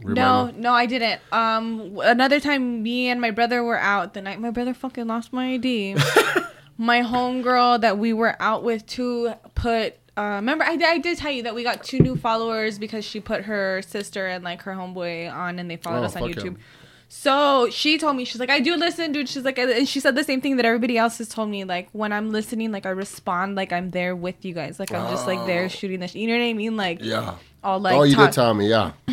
No, 0.00 0.46
me. 0.46 0.52
no, 0.58 0.72
I 0.72 0.86
didn't. 0.86 1.20
Um, 1.32 1.98
another 2.02 2.38
time, 2.40 2.82
me 2.82 3.08
and 3.08 3.20
my 3.20 3.30
brother 3.30 3.62
were 3.64 3.78
out 3.78 4.14
the 4.14 4.20
night 4.22 4.40
my 4.40 4.50
brother 4.50 4.74
fucking 4.74 5.06
lost 5.06 5.32
my 5.32 5.54
ID. 5.54 5.96
my 6.78 7.00
homegirl 7.02 7.80
that 7.80 7.98
we 7.98 8.12
were 8.12 8.36
out 8.40 8.62
with 8.62 8.86
too 8.86 9.32
put. 9.54 9.94
Uh, 10.18 10.36
remember, 10.36 10.64
I, 10.64 10.78
I 10.82 10.98
did 10.98 11.18
tell 11.18 11.30
you 11.30 11.42
that 11.44 11.54
we 11.54 11.62
got 11.62 11.84
two 11.84 11.98
new 12.00 12.16
followers 12.16 12.78
because 12.78 13.04
she 13.04 13.20
put 13.20 13.44
her 13.44 13.82
sister 13.82 14.26
and 14.26 14.42
like 14.44 14.62
her 14.62 14.72
homeboy 14.72 15.32
on, 15.32 15.58
and 15.58 15.70
they 15.70 15.76
followed 15.76 16.00
Oh, 16.00 16.04
us 16.04 16.16
on 16.16 16.22
YouTube. 16.22 16.56
yeah. 16.56 16.62
So 17.08 17.68
she 17.70 17.98
told 17.98 18.16
me 18.16 18.24
she's 18.24 18.40
like, 18.40 18.50
I 18.50 18.58
do 18.60 18.74
listen, 18.76 19.12
dude. 19.12 19.28
She's 19.28 19.44
like, 19.44 19.58
and 19.58 19.88
she 19.88 20.00
said 20.00 20.16
the 20.16 20.24
same 20.24 20.40
thing 20.40 20.56
that 20.56 20.66
everybody 20.66 20.98
else 20.98 21.18
has 21.18 21.28
told 21.28 21.48
me. 21.50 21.64
Like 21.64 21.88
when 21.92 22.12
I'm 22.12 22.30
listening, 22.32 22.72
like 22.72 22.84
I 22.84 22.90
respond, 22.90 23.54
like 23.54 23.72
I'm 23.72 23.90
there 23.92 24.16
with 24.16 24.44
you 24.44 24.52
guys, 24.54 24.80
like 24.80 24.90
I'm 24.92 25.08
just 25.10 25.26
like 25.26 25.46
there 25.46 25.68
shooting 25.68 26.00
the, 26.00 26.08
sh- 26.08 26.16
you 26.16 26.26
know 26.26 26.36
what 26.36 26.44
I 26.44 26.52
mean? 26.52 26.76
Like 26.76 26.98
Yeah. 27.02 27.36
all 27.62 27.78
like 27.78 27.94
oh, 27.96 28.02
you 28.02 28.14
talk- 28.16 28.30
did 28.30 28.34
tell 28.34 28.54
me. 28.54 28.68
Yeah. 28.68 28.92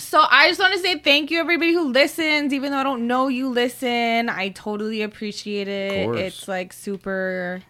so 0.00 0.24
I 0.28 0.48
just 0.48 0.58
want 0.60 0.72
to 0.74 0.80
say 0.80 0.98
thank 0.98 1.30
you, 1.30 1.38
everybody 1.38 1.72
who 1.72 1.88
listens. 1.88 2.52
Even 2.52 2.72
though 2.72 2.78
I 2.78 2.82
don't 2.82 3.06
know 3.06 3.28
you, 3.28 3.48
listen. 3.48 4.28
I 4.28 4.48
totally 4.50 5.02
appreciate 5.02 5.68
it. 5.68 6.08
It's 6.16 6.48
like 6.48 6.72
super 6.72 7.62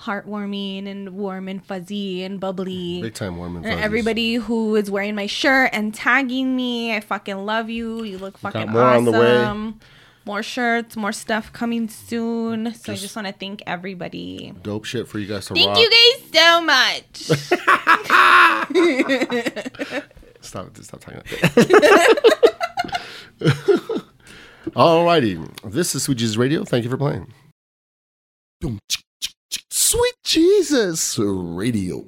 heartwarming 0.00 0.86
and 0.86 1.10
warm 1.10 1.48
and 1.48 1.64
fuzzy 1.64 2.22
and 2.24 2.38
bubbly. 2.40 3.00
Big 3.00 3.14
time 3.14 3.36
warm 3.36 3.56
and 3.56 3.64
And 3.66 3.80
everybody 3.80 4.34
who 4.34 4.76
is 4.76 4.90
wearing 4.90 5.14
my 5.14 5.26
shirt 5.26 5.70
and 5.72 5.94
tagging 5.94 6.54
me, 6.56 6.94
I 6.94 7.00
fucking 7.00 7.46
love 7.46 7.70
you. 7.70 8.02
You 8.04 8.18
look 8.18 8.36
fucking 8.38 8.70
more 8.70 8.82
on 8.82 9.08
awesome. 9.08 9.12
the 9.12 9.18
way. 9.18 9.72
More 10.26 10.42
shirts, 10.42 10.96
more 10.96 11.12
stuff 11.12 11.52
coming 11.52 11.86
soon. 11.88 12.72
So 12.74 12.94
I 12.94 12.96
just 12.96 13.14
want 13.14 13.28
to 13.28 13.34
thank 13.34 13.62
everybody. 13.66 14.54
dope 14.62 14.86
shit 14.86 15.06
for 15.06 15.18
you 15.18 15.26
guys 15.26 15.46
to 15.46 15.54
Thank 15.54 15.68
rock. 15.68 15.78
you 15.78 15.90
guys 15.90 16.22
so 16.32 16.62
much. 16.62 17.30
Stop, 20.44 20.76
stop 20.76 21.00
talking 21.00 21.20
about 21.20 21.54
that. 21.54 22.04
Alrighty, 24.70 25.70
this 25.70 25.94
is 25.94 26.02
Sweet 26.04 26.18
Jesus 26.18 26.36
Radio. 26.36 26.64
Thank 26.64 26.84
you 26.84 26.90
for 26.90 26.96
playing. 26.96 27.32
Sweet 29.70 30.14
Jesus 30.24 31.18
Radio. 31.18 32.06